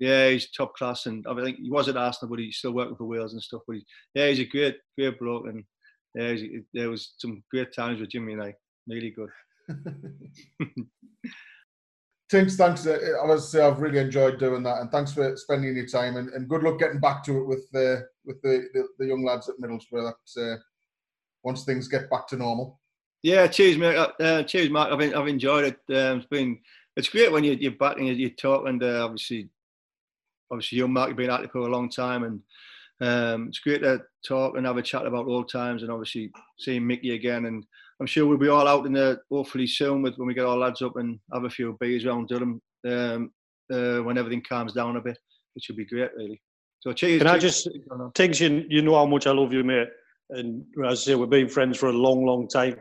Yeah, 0.00 0.30
he's 0.30 0.50
top 0.50 0.74
class, 0.74 1.04
and 1.04 1.26
I 1.28 1.34
think 1.44 1.58
he 1.58 1.70
was 1.70 1.90
at 1.90 1.98
Arsenal, 1.98 2.30
but 2.30 2.38
he's 2.38 2.56
still 2.56 2.72
working 2.72 2.96
for 2.96 3.04
Wales 3.04 3.34
and 3.34 3.42
stuff. 3.42 3.60
But 3.66 3.76
he, 3.76 3.84
yeah, 4.14 4.28
he's 4.28 4.40
a 4.40 4.46
great, 4.46 4.78
great 4.98 5.18
bloke, 5.18 5.46
and 5.46 5.62
yeah, 6.14 6.34
there 6.72 6.88
was 6.88 7.12
some 7.18 7.44
great 7.50 7.74
times 7.74 8.00
with 8.00 8.08
Jimmy 8.08 8.32
and 8.32 8.42
I. 8.42 8.54
Really 8.88 9.10
good. 9.10 9.28
Thanks. 12.32 12.86
Uh, 12.86 12.98
I 13.22 13.26
was 13.26 13.50
say 13.50 13.62
I've 13.62 13.80
really 13.80 13.98
enjoyed 13.98 14.38
doing 14.38 14.62
that, 14.62 14.80
and 14.80 14.90
thanks 14.90 15.12
for 15.12 15.36
spending 15.36 15.76
your 15.76 15.86
time. 15.86 16.16
And, 16.16 16.30
and 16.30 16.48
good 16.48 16.62
luck 16.62 16.78
getting 16.78 16.98
back 16.98 17.22
to 17.24 17.38
it 17.38 17.46
with 17.46 17.70
the 17.72 18.06
with 18.24 18.40
the, 18.40 18.68
the, 18.72 18.88
the 18.98 19.06
young 19.06 19.22
lads 19.22 19.48
at 19.48 19.56
Middlesbrough. 19.60 20.12
Uh, 20.38 20.56
once 21.42 21.64
things 21.64 21.88
get 21.88 22.08
back 22.08 22.26
to 22.28 22.36
normal. 22.36 22.80
Yeah, 23.22 23.46
cheers, 23.48 23.76
mate. 23.76 23.96
Uh, 23.96 24.12
uh 24.20 24.42
cheers, 24.44 24.70
Mark. 24.70 24.92
I've 24.92 25.14
I've 25.14 25.28
enjoyed 25.28 25.64
it. 25.64 25.94
Um, 25.94 26.18
it's 26.18 26.26
been 26.26 26.58
it's 26.96 27.08
great 27.08 27.30
when 27.30 27.44
you, 27.44 27.52
you're 27.52 27.72
back 27.72 27.98
and 27.98 28.06
you, 28.06 28.14
you 28.14 28.30
talk. 28.30 28.66
And 28.66 28.82
uh, 28.82 29.04
obviously, 29.04 29.48
obviously, 30.50 30.78
you, 30.78 30.88
Mark, 30.88 31.08
you've 31.08 31.16
been 31.16 31.30
out 31.30 31.40
there 31.40 31.48
for 31.48 31.58
a 31.58 31.66
long 31.66 31.90
time, 31.90 32.24
and 32.24 32.40
um, 33.00 33.48
it's 33.48 33.58
great 33.58 33.82
to 33.82 34.02
talk 34.26 34.56
and 34.56 34.66
have 34.66 34.78
a 34.78 34.82
chat 34.82 35.06
about 35.06 35.26
old 35.26 35.50
times. 35.50 35.82
And 35.82 35.92
obviously, 35.92 36.32
seeing 36.58 36.86
Mickey 36.86 37.14
again 37.14 37.44
and 37.44 37.66
I'm 38.02 38.06
sure 38.06 38.26
we'll 38.26 38.36
be 38.36 38.48
all 38.48 38.66
out 38.66 38.84
in 38.84 38.92
there 38.92 39.22
hopefully 39.30 39.64
soon 39.64 40.02
with 40.02 40.16
when 40.16 40.26
we 40.26 40.34
get 40.34 40.44
our 40.44 40.56
lads 40.56 40.82
up 40.82 40.96
and 40.96 41.20
have 41.32 41.44
a 41.44 41.50
few 41.50 41.76
beers 41.78 42.04
around 42.04 42.26
Durham 42.26 42.60
um, 42.84 43.30
uh, 43.72 43.98
when 43.98 44.18
everything 44.18 44.42
calms 44.42 44.72
down 44.72 44.96
a 44.96 45.00
bit, 45.00 45.16
which 45.54 45.68
would 45.68 45.76
be 45.76 45.84
great, 45.84 46.10
really. 46.16 46.42
So 46.80 46.92
cheers. 46.92 47.22
Can 47.22 47.28
cheers. 47.28 47.36
I 47.36 47.38
just, 47.38 47.68
Tiggs, 48.14 48.40
you, 48.40 48.66
you 48.68 48.82
know 48.82 48.96
how 48.96 49.06
much 49.06 49.28
I 49.28 49.30
love 49.30 49.52
you, 49.52 49.62
mate. 49.62 49.86
And 50.30 50.64
as 50.84 51.02
I 51.02 51.12
say, 51.12 51.14
we've 51.14 51.30
been 51.30 51.48
friends 51.48 51.78
for 51.78 51.90
a 51.90 51.92
long, 51.92 52.26
long 52.26 52.48
time. 52.48 52.74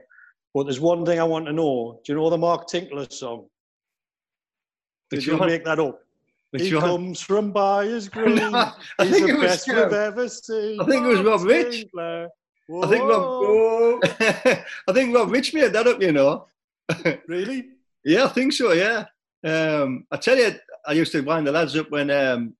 But 0.55 0.63
there's 0.63 0.79
one 0.79 1.05
thing 1.05 1.19
I 1.19 1.23
want 1.23 1.45
to 1.45 1.53
know. 1.53 2.01
Do 2.03 2.13
you 2.13 2.17
know 2.17 2.31
the 2.31 2.39
Mark 2.39 2.67
Tinkler 2.67 3.05
song? 3.11 3.45
Did 5.11 5.23
you 5.23 5.37
make 5.37 5.63
that 5.65 5.79
up? 5.79 5.99
Which 6.49 6.63
he 6.63 6.73
one? 6.73 6.83
comes 6.83 7.21
from 7.21 7.51
Byers 7.51 8.09
Green. 8.09 8.39
I 8.39 8.73
He's 9.03 9.11
think 9.11 9.27
the 9.27 9.33
it 9.33 9.37
was 9.37 9.51
best 9.51 9.67
we've 9.67 9.77
ever 9.77 10.27
seen. 10.27 10.81
I 10.81 10.85
think 10.85 11.05
it 11.05 11.09
was 11.09 11.21
Rob 11.21 11.43
Rich. 11.43 11.81
Tinkler. 11.81 12.27
I 12.83 12.87
think 12.87 13.03
Rob. 13.03 13.99
I 14.87 14.93
think 14.93 15.15
Rob 15.15 15.31
Rich 15.31 15.53
made 15.53 15.73
that 15.73 15.87
up. 15.87 16.01
You 16.01 16.11
know. 16.11 16.47
really? 17.27 17.65
yeah, 18.03 18.25
I 18.25 18.29
think 18.29 18.53
so. 18.53 18.71
Yeah. 18.71 19.05
Um, 19.43 20.05
I 20.11 20.17
tell 20.17 20.37
you, 20.37 20.51
I 20.85 20.93
used 20.93 21.11
to 21.13 21.21
wind 21.21 21.47
the 21.47 21.51
lads 21.51 21.75
up 21.75 21.89
when 21.91 22.11
um, 22.11 22.55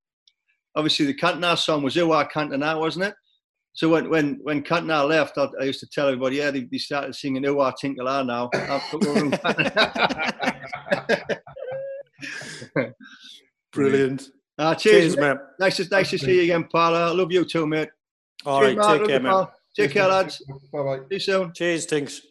obviously 0.76 1.06
the 1.06 1.14
Cantona 1.14 1.58
song 1.58 1.84
was 1.84 1.96
Ooh 1.98 2.12
Aah 2.12 2.28
Cantona, 2.28 2.80
wasn't 2.80 3.06
it? 3.06 3.14
So 3.74 3.90
when 3.90 4.10
when 4.10 4.40
when 4.44 4.64
Cantona 4.64 5.08
left, 5.08 5.38
I, 5.38 5.48
I, 5.60 5.66
used 5.66 5.80
to 5.82 5.88
tell 5.88 6.08
everybody, 6.08 6.38
yeah, 6.38 6.52
they, 6.52 6.62
they 6.62 6.78
started 6.78 7.16
singing 7.16 7.46
Ooh 7.46 7.60
Aah 7.60 7.74
Tinkler 7.80 8.24
now. 8.24 8.50
Brilliant. 13.74 14.30
Uh, 14.58 14.76
cheers, 14.76 15.16
cheers 15.16 15.18
mate. 15.18 15.38
Nice 15.60 15.78
to, 15.78 15.88
nice 15.90 16.10
to 16.10 16.18
see 16.18 16.38
you 16.38 16.44
again, 16.44 16.68
pal. 16.72 16.96
I 16.96 17.12
love 17.12 17.32
you 17.32 17.46
too, 17.46 17.66
mate. 17.66 17.90
All 18.46 18.62
cheers, 18.62 18.76
right, 18.76 19.00
take 19.00 19.08
care, 19.08 19.20
man. 19.20 19.48
Take 19.76 19.92
care, 19.92 20.08
lads. 20.08 20.44
Bye 20.72 20.84
bye. 20.84 20.98
See 20.98 21.06
you 21.12 21.20
soon. 21.20 21.54
Cheers, 21.54 21.86
Tinks. 21.86 22.22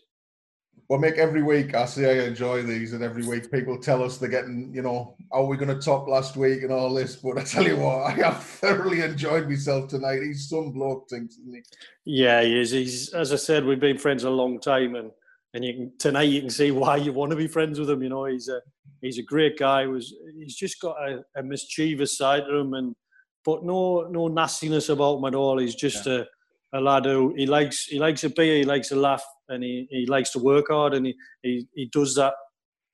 Well, 0.90 0.98
make 0.98 1.18
every 1.18 1.44
week. 1.44 1.74
I 1.74 1.84
say 1.84 2.20
I 2.20 2.26
enjoy 2.26 2.62
these, 2.62 2.94
and 2.94 3.04
every 3.04 3.24
week 3.24 3.50
people 3.52 3.78
tell 3.78 4.02
us 4.02 4.18
they're 4.18 4.28
getting, 4.28 4.72
you 4.74 4.82
know, 4.82 5.14
are 5.30 5.44
we 5.44 5.56
going 5.56 5.68
to 5.68 5.80
top 5.80 6.08
last 6.08 6.36
week 6.36 6.64
and 6.64 6.72
all 6.72 6.92
this? 6.92 7.14
But 7.14 7.38
I 7.38 7.44
tell 7.44 7.62
you 7.62 7.76
what, 7.76 8.06
I 8.06 8.10
have 8.10 8.42
thoroughly 8.60 9.00
enjoyed 9.02 9.48
myself 9.48 9.88
tonight. 9.88 10.20
He's 10.22 10.48
some 10.48 10.72
bloke, 10.72 11.08
Tinks, 11.08 11.36
isn't 11.38 11.54
he? 11.54 11.62
Yeah, 12.04 12.42
he 12.42 12.58
is. 12.58 12.72
He's, 12.72 13.14
as 13.14 13.32
I 13.32 13.36
said, 13.36 13.64
we've 13.64 13.78
been 13.78 13.98
friends 13.98 14.24
a 14.24 14.30
long 14.30 14.58
time, 14.58 14.96
and 14.96 15.12
and 15.54 15.64
you 15.64 15.74
can 15.74 15.92
tonight 15.98 16.24
you 16.24 16.40
can 16.40 16.50
see 16.50 16.70
why 16.70 16.96
you 16.96 17.12
want 17.12 17.30
to 17.30 17.36
be 17.36 17.46
friends 17.46 17.78
with 17.78 17.88
him. 17.88 18.02
You 18.02 18.08
know, 18.08 18.24
he's 18.24 18.48
a 18.48 18.60
he's 19.00 19.18
a 19.18 19.22
great 19.22 19.58
guy. 19.58 19.82
He 19.82 19.88
was 19.88 20.12
he's 20.36 20.56
just 20.56 20.80
got 20.80 20.96
a, 21.08 21.22
a 21.36 21.42
mischievous 21.42 22.18
side 22.18 22.44
to 22.48 22.56
him, 22.56 22.74
and 22.74 22.96
but 23.44 23.64
no 23.64 24.08
no 24.10 24.28
nastiness 24.28 24.88
about 24.88 25.18
him 25.18 25.24
at 25.26 25.34
all. 25.34 25.58
He's 25.58 25.74
just 25.76 26.06
yeah. 26.06 26.14
a 26.14 26.24
a 26.72 26.80
lad 26.80 27.04
who 27.04 27.34
he 27.36 27.46
likes 27.46 27.86
he 27.86 27.98
likes 27.98 28.24
a 28.24 28.30
beer, 28.30 28.56
he 28.56 28.64
likes 28.64 28.90
a 28.90 28.96
laugh, 28.96 29.24
and 29.48 29.62
he, 29.62 29.88
he 29.90 30.06
likes 30.06 30.30
to 30.30 30.38
work 30.38 30.66
hard, 30.70 30.94
and 30.94 31.06
he, 31.06 31.14
he 31.42 31.66
he 31.74 31.90
does 31.92 32.14
that 32.14 32.34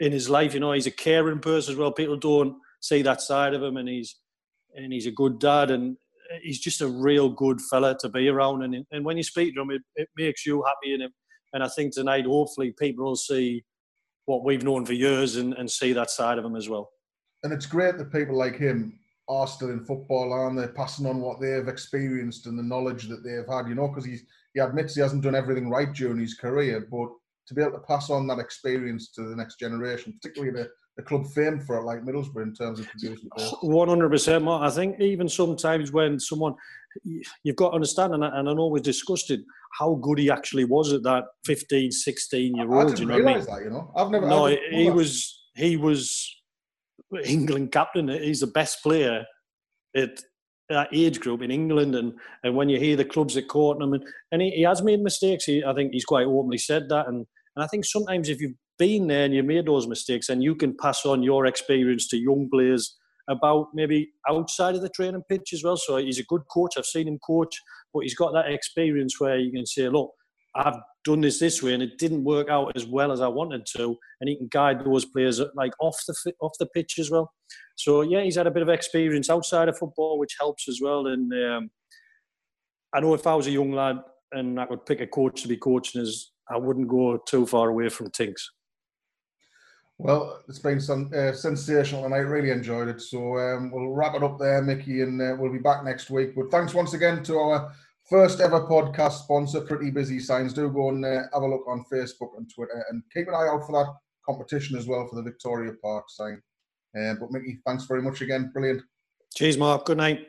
in 0.00 0.12
his 0.12 0.28
life. 0.30 0.54
You 0.54 0.60
know, 0.60 0.72
he's 0.72 0.86
a 0.86 0.90
caring 0.90 1.40
person 1.40 1.72
as 1.72 1.78
well. 1.78 1.92
People 1.92 2.16
don't 2.16 2.56
see 2.80 3.02
that 3.02 3.20
side 3.20 3.54
of 3.54 3.62
him, 3.62 3.76
and 3.76 3.88
he's 3.88 4.16
and 4.74 4.92
he's 4.92 5.06
a 5.06 5.10
good 5.10 5.38
dad, 5.38 5.70
and 5.70 5.96
he's 6.42 6.60
just 6.60 6.80
a 6.80 6.88
real 6.88 7.28
good 7.28 7.60
fella 7.60 7.96
to 8.00 8.08
be 8.08 8.28
around. 8.28 8.62
And 8.62 8.84
and 8.90 9.04
when 9.04 9.16
you 9.16 9.22
speak 9.22 9.54
to 9.54 9.62
him, 9.62 9.70
it, 9.70 9.82
it 9.96 10.08
makes 10.16 10.46
you 10.46 10.64
happy 10.66 10.94
him. 10.94 11.12
And 11.52 11.62
I 11.62 11.68
think 11.68 11.94
tonight, 11.94 12.26
hopefully, 12.26 12.74
people 12.78 13.04
will 13.04 13.16
see 13.16 13.64
what 14.26 14.44
we've 14.44 14.64
known 14.64 14.84
for 14.84 14.92
years 14.92 15.36
and, 15.36 15.54
and 15.54 15.70
see 15.70 15.92
that 15.92 16.10
side 16.10 16.38
of 16.38 16.44
him 16.44 16.56
as 16.56 16.68
well. 16.68 16.90
And 17.42 17.52
it's 17.52 17.66
great 17.66 17.96
that 17.98 18.12
people 18.12 18.36
like 18.36 18.56
him 18.56 18.98
are 19.28 19.46
still 19.46 19.70
in 19.70 19.84
football, 19.84 20.32
aren't 20.32 20.58
they? 20.58 20.68
Passing 20.68 21.06
on 21.06 21.20
what 21.20 21.40
they've 21.40 21.68
experienced 21.68 22.46
and 22.46 22.58
the 22.58 22.62
knowledge 22.62 23.08
that 23.08 23.24
they've 23.24 23.46
had, 23.48 23.68
you 23.68 23.74
know, 23.74 23.88
because 23.88 24.04
he 24.04 24.18
he 24.54 24.60
admits 24.60 24.94
he 24.94 25.02
hasn't 25.02 25.22
done 25.22 25.34
everything 25.34 25.68
right 25.68 25.92
during 25.92 26.18
his 26.18 26.34
career, 26.34 26.88
but 26.90 27.08
to 27.46 27.54
be 27.54 27.62
able 27.62 27.72
to 27.72 27.78
pass 27.80 28.10
on 28.10 28.26
that 28.26 28.38
experience 28.38 29.10
to 29.12 29.22
the 29.22 29.36
next 29.36 29.58
generation, 29.58 30.18
particularly 30.20 30.52
the, 30.52 30.68
the 30.96 31.02
club 31.02 31.26
famed 31.26 31.62
for 31.62 31.76
it, 31.76 31.82
like 31.82 32.02
Middlesbrough, 32.02 32.42
in 32.42 32.54
terms 32.54 32.80
of 32.80 32.88
producing. 32.88 33.28
One 33.60 33.88
hundred 33.88 34.10
percent, 34.10 34.48
I 34.48 34.70
think 34.70 35.00
even 35.00 35.28
sometimes 35.28 35.92
when 35.92 36.18
someone 36.18 36.54
you've 37.42 37.56
got 37.56 37.70
to 37.70 37.74
understand, 37.74 38.14
and 38.14 38.24
I, 38.24 38.38
and 38.38 38.48
I 38.48 38.54
know 38.54 38.68
we 38.68 38.80
discussed 38.80 39.30
it, 39.30 39.40
how 39.78 39.94
good 39.96 40.18
he 40.18 40.30
actually 40.30 40.64
was 40.64 40.92
at 40.92 41.02
that 41.02 41.24
15, 41.44 41.90
16 41.90 42.56
year 42.56 42.72
old. 42.72 42.82
I 42.82 42.84
didn't 42.86 43.00
you 43.00 43.06
know 43.06 43.16
realise 43.18 43.48
I 43.48 43.52
mean? 43.52 43.58
that. 43.58 43.64
You 43.64 43.70
know, 43.70 43.92
I've 43.94 44.10
never. 44.10 44.26
No, 44.26 44.46
he 44.46 44.90
was. 44.90 45.42
He 45.54 45.76
was 45.76 46.34
England 47.24 47.72
captain. 47.72 48.08
He's 48.08 48.40
the 48.40 48.46
best 48.46 48.82
player 48.82 49.24
at 49.96 50.20
that 50.68 50.88
age 50.92 51.20
group 51.20 51.42
in 51.42 51.50
England, 51.50 51.94
and 51.94 52.14
and 52.42 52.56
when 52.56 52.68
you 52.68 52.78
hear 52.78 52.96
the 52.96 53.04
clubs 53.04 53.34
that 53.34 53.48
caught 53.48 53.80
and, 53.80 54.02
and 54.32 54.42
he, 54.42 54.50
he 54.50 54.62
has 54.62 54.82
made 54.82 55.00
mistakes. 55.00 55.44
He, 55.44 55.64
I 55.64 55.74
think 55.74 55.92
he's 55.92 56.04
quite 56.04 56.26
openly 56.26 56.58
said 56.58 56.88
that, 56.88 57.06
and 57.08 57.26
and 57.54 57.64
I 57.64 57.66
think 57.68 57.84
sometimes 57.84 58.28
if 58.28 58.40
you've 58.40 58.56
been 58.78 59.06
there 59.06 59.24
and 59.24 59.34
you 59.34 59.42
made 59.42 59.66
those 59.66 59.86
mistakes, 59.86 60.28
and 60.28 60.42
you 60.42 60.54
can 60.54 60.76
pass 60.76 61.06
on 61.06 61.22
your 61.22 61.46
experience 61.46 62.08
to 62.08 62.16
young 62.16 62.48
players 62.52 62.96
about 63.28 63.68
maybe 63.74 64.10
outside 64.28 64.74
of 64.74 64.82
the 64.82 64.88
training 64.88 65.22
pitch 65.28 65.52
as 65.52 65.64
well. 65.64 65.76
So 65.76 65.96
he's 65.96 66.18
a 66.18 66.24
good 66.24 66.42
coach. 66.52 66.74
I've 66.76 66.84
seen 66.84 67.08
him 67.08 67.18
coach, 67.26 67.60
but 67.92 68.00
he's 68.00 68.14
got 68.14 68.32
that 68.34 68.50
experience 68.52 69.18
where 69.18 69.38
you 69.38 69.50
can 69.50 69.66
say, 69.66 69.88
look, 69.88 70.12
I've 70.54 70.78
done 71.06 71.20
this 71.20 71.38
this 71.38 71.62
way 71.62 71.72
and 71.72 71.82
it 71.82 71.98
didn't 71.98 72.24
work 72.24 72.50
out 72.50 72.72
as 72.76 72.84
well 72.84 73.12
as 73.12 73.20
I 73.20 73.28
wanted 73.28 73.64
to, 73.76 73.96
and 74.20 74.28
he 74.28 74.36
can 74.36 74.48
guide 74.50 74.84
those 74.84 75.04
players 75.04 75.40
like 75.54 75.72
off 75.80 75.96
the 76.06 76.32
off 76.40 76.52
the 76.58 76.66
pitch 76.66 76.98
as 76.98 77.10
well. 77.10 77.32
So 77.76 78.02
yeah, 78.02 78.22
he's 78.22 78.36
had 78.36 78.48
a 78.48 78.50
bit 78.50 78.62
of 78.62 78.68
experience 78.68 79.30
outside 79.30 79.68
of 79.68 79.78
football, 79.78 80.18
which 80.18 80.36
helps 80.38 80.68
as 80.68 80.80
well. 80.82 81.06
And 81.06 81.32
um, 81.32 81.70
I 82.92 83.00
know 83.00 83.14
if 83.14 83.26
I 83.26 83.34
was 83.34 83.46
a 83.46 83.52
young 83.52 83.72
lad 83.72 83.98
and 84.32 84.60
I 84.60 84.66
could 84.66 84.84
pick 84.84 85.00
a 85.00 85.06
coach 85.06 85.42
to 85.42 85.48
be 85.48 85.56
coaching, 85.56 86.02
is 86.02 86.32
I 86.50 86.58
wouldn't 86.58 86.88
go 86.88 87.18
too 87.28 87.46
far 87.46 87.68
away 87.68 87.88
from 87.88 88.10
Tinks. 88.10 88.50
Well, 89.98 90.42
it's 90.48 90.58
been 90.58 90.80
some, 90.80 91.10
uh, 91.16 91.32
sensational 91.32 92.04
and 92.04 92.14
I 92.14 92.18
really 92.18 92.50
enjoyed 92.50 92.88
it. 92.88 93.00
So 93.00 93.38
um, 93.38 93.70
we'll 93.70 93.94
wrap 93.94 94.14
it 94.14 94.22
up 94.22 94.38
there, 94.38 94.60
Mickey, 94.60 95.00
and 95.00 95.20
uh, 95.22 95.36
we'll 95.38 95.52
be 95.52 95.58
back 95.58 95.84
next 95.84 96.10
week. 96.10 96.34
But 96.36 96.50
thanks 96.50 96.74
once 96.74 96.92
again 96.92 97.22
to 97.24 97.38
our 97.38 97.72
first 98.08 98.40
ever 98.40 98.60
podcast 98.60 99.24
sponsor, 99.24 99.60
Pretty 99.60 99.90
Busy 99.90 100.18
Signs. 100.20 100.52
Do 100.52 100.70
go 100.70 100.90
and 100.90 101.04
uh, 101.04 101.22
have 101.32 101.42
a 101.42 101.46
look 101.46 101.66
on 101.66 101.84
Facebook 101.92 102.36
and 102.36 102.50
Twitter 102.52 102.84
and 102.90 103.02
keep 103.12 103.28
an 103.28 103.34
eye 103.34 103.48
out 103.48 103.66
for 103.66 103.72
that 103.72 103.92
competition 104.24 104.76
as 104.76 104.86
well 104.86 105.06
for 105.08 105.16
the 105.16 105.22
Victoria 105.22 105.72
Park 105.82 106.04
sign. 106.08 106.40
Uh, 106.98 107.14
but 107.20 107.30
Mickey, 107.30 107.58
thanks 107.66 107.84
very 107.84 108.02
much 108.02 108.20
again. 108.20 108.50
Brilliant. 108.52 108.82
Cheers, 109.34 109.58
Mark. 109.58 109.84
Good 109.84 109.98
night. 109.98 110.28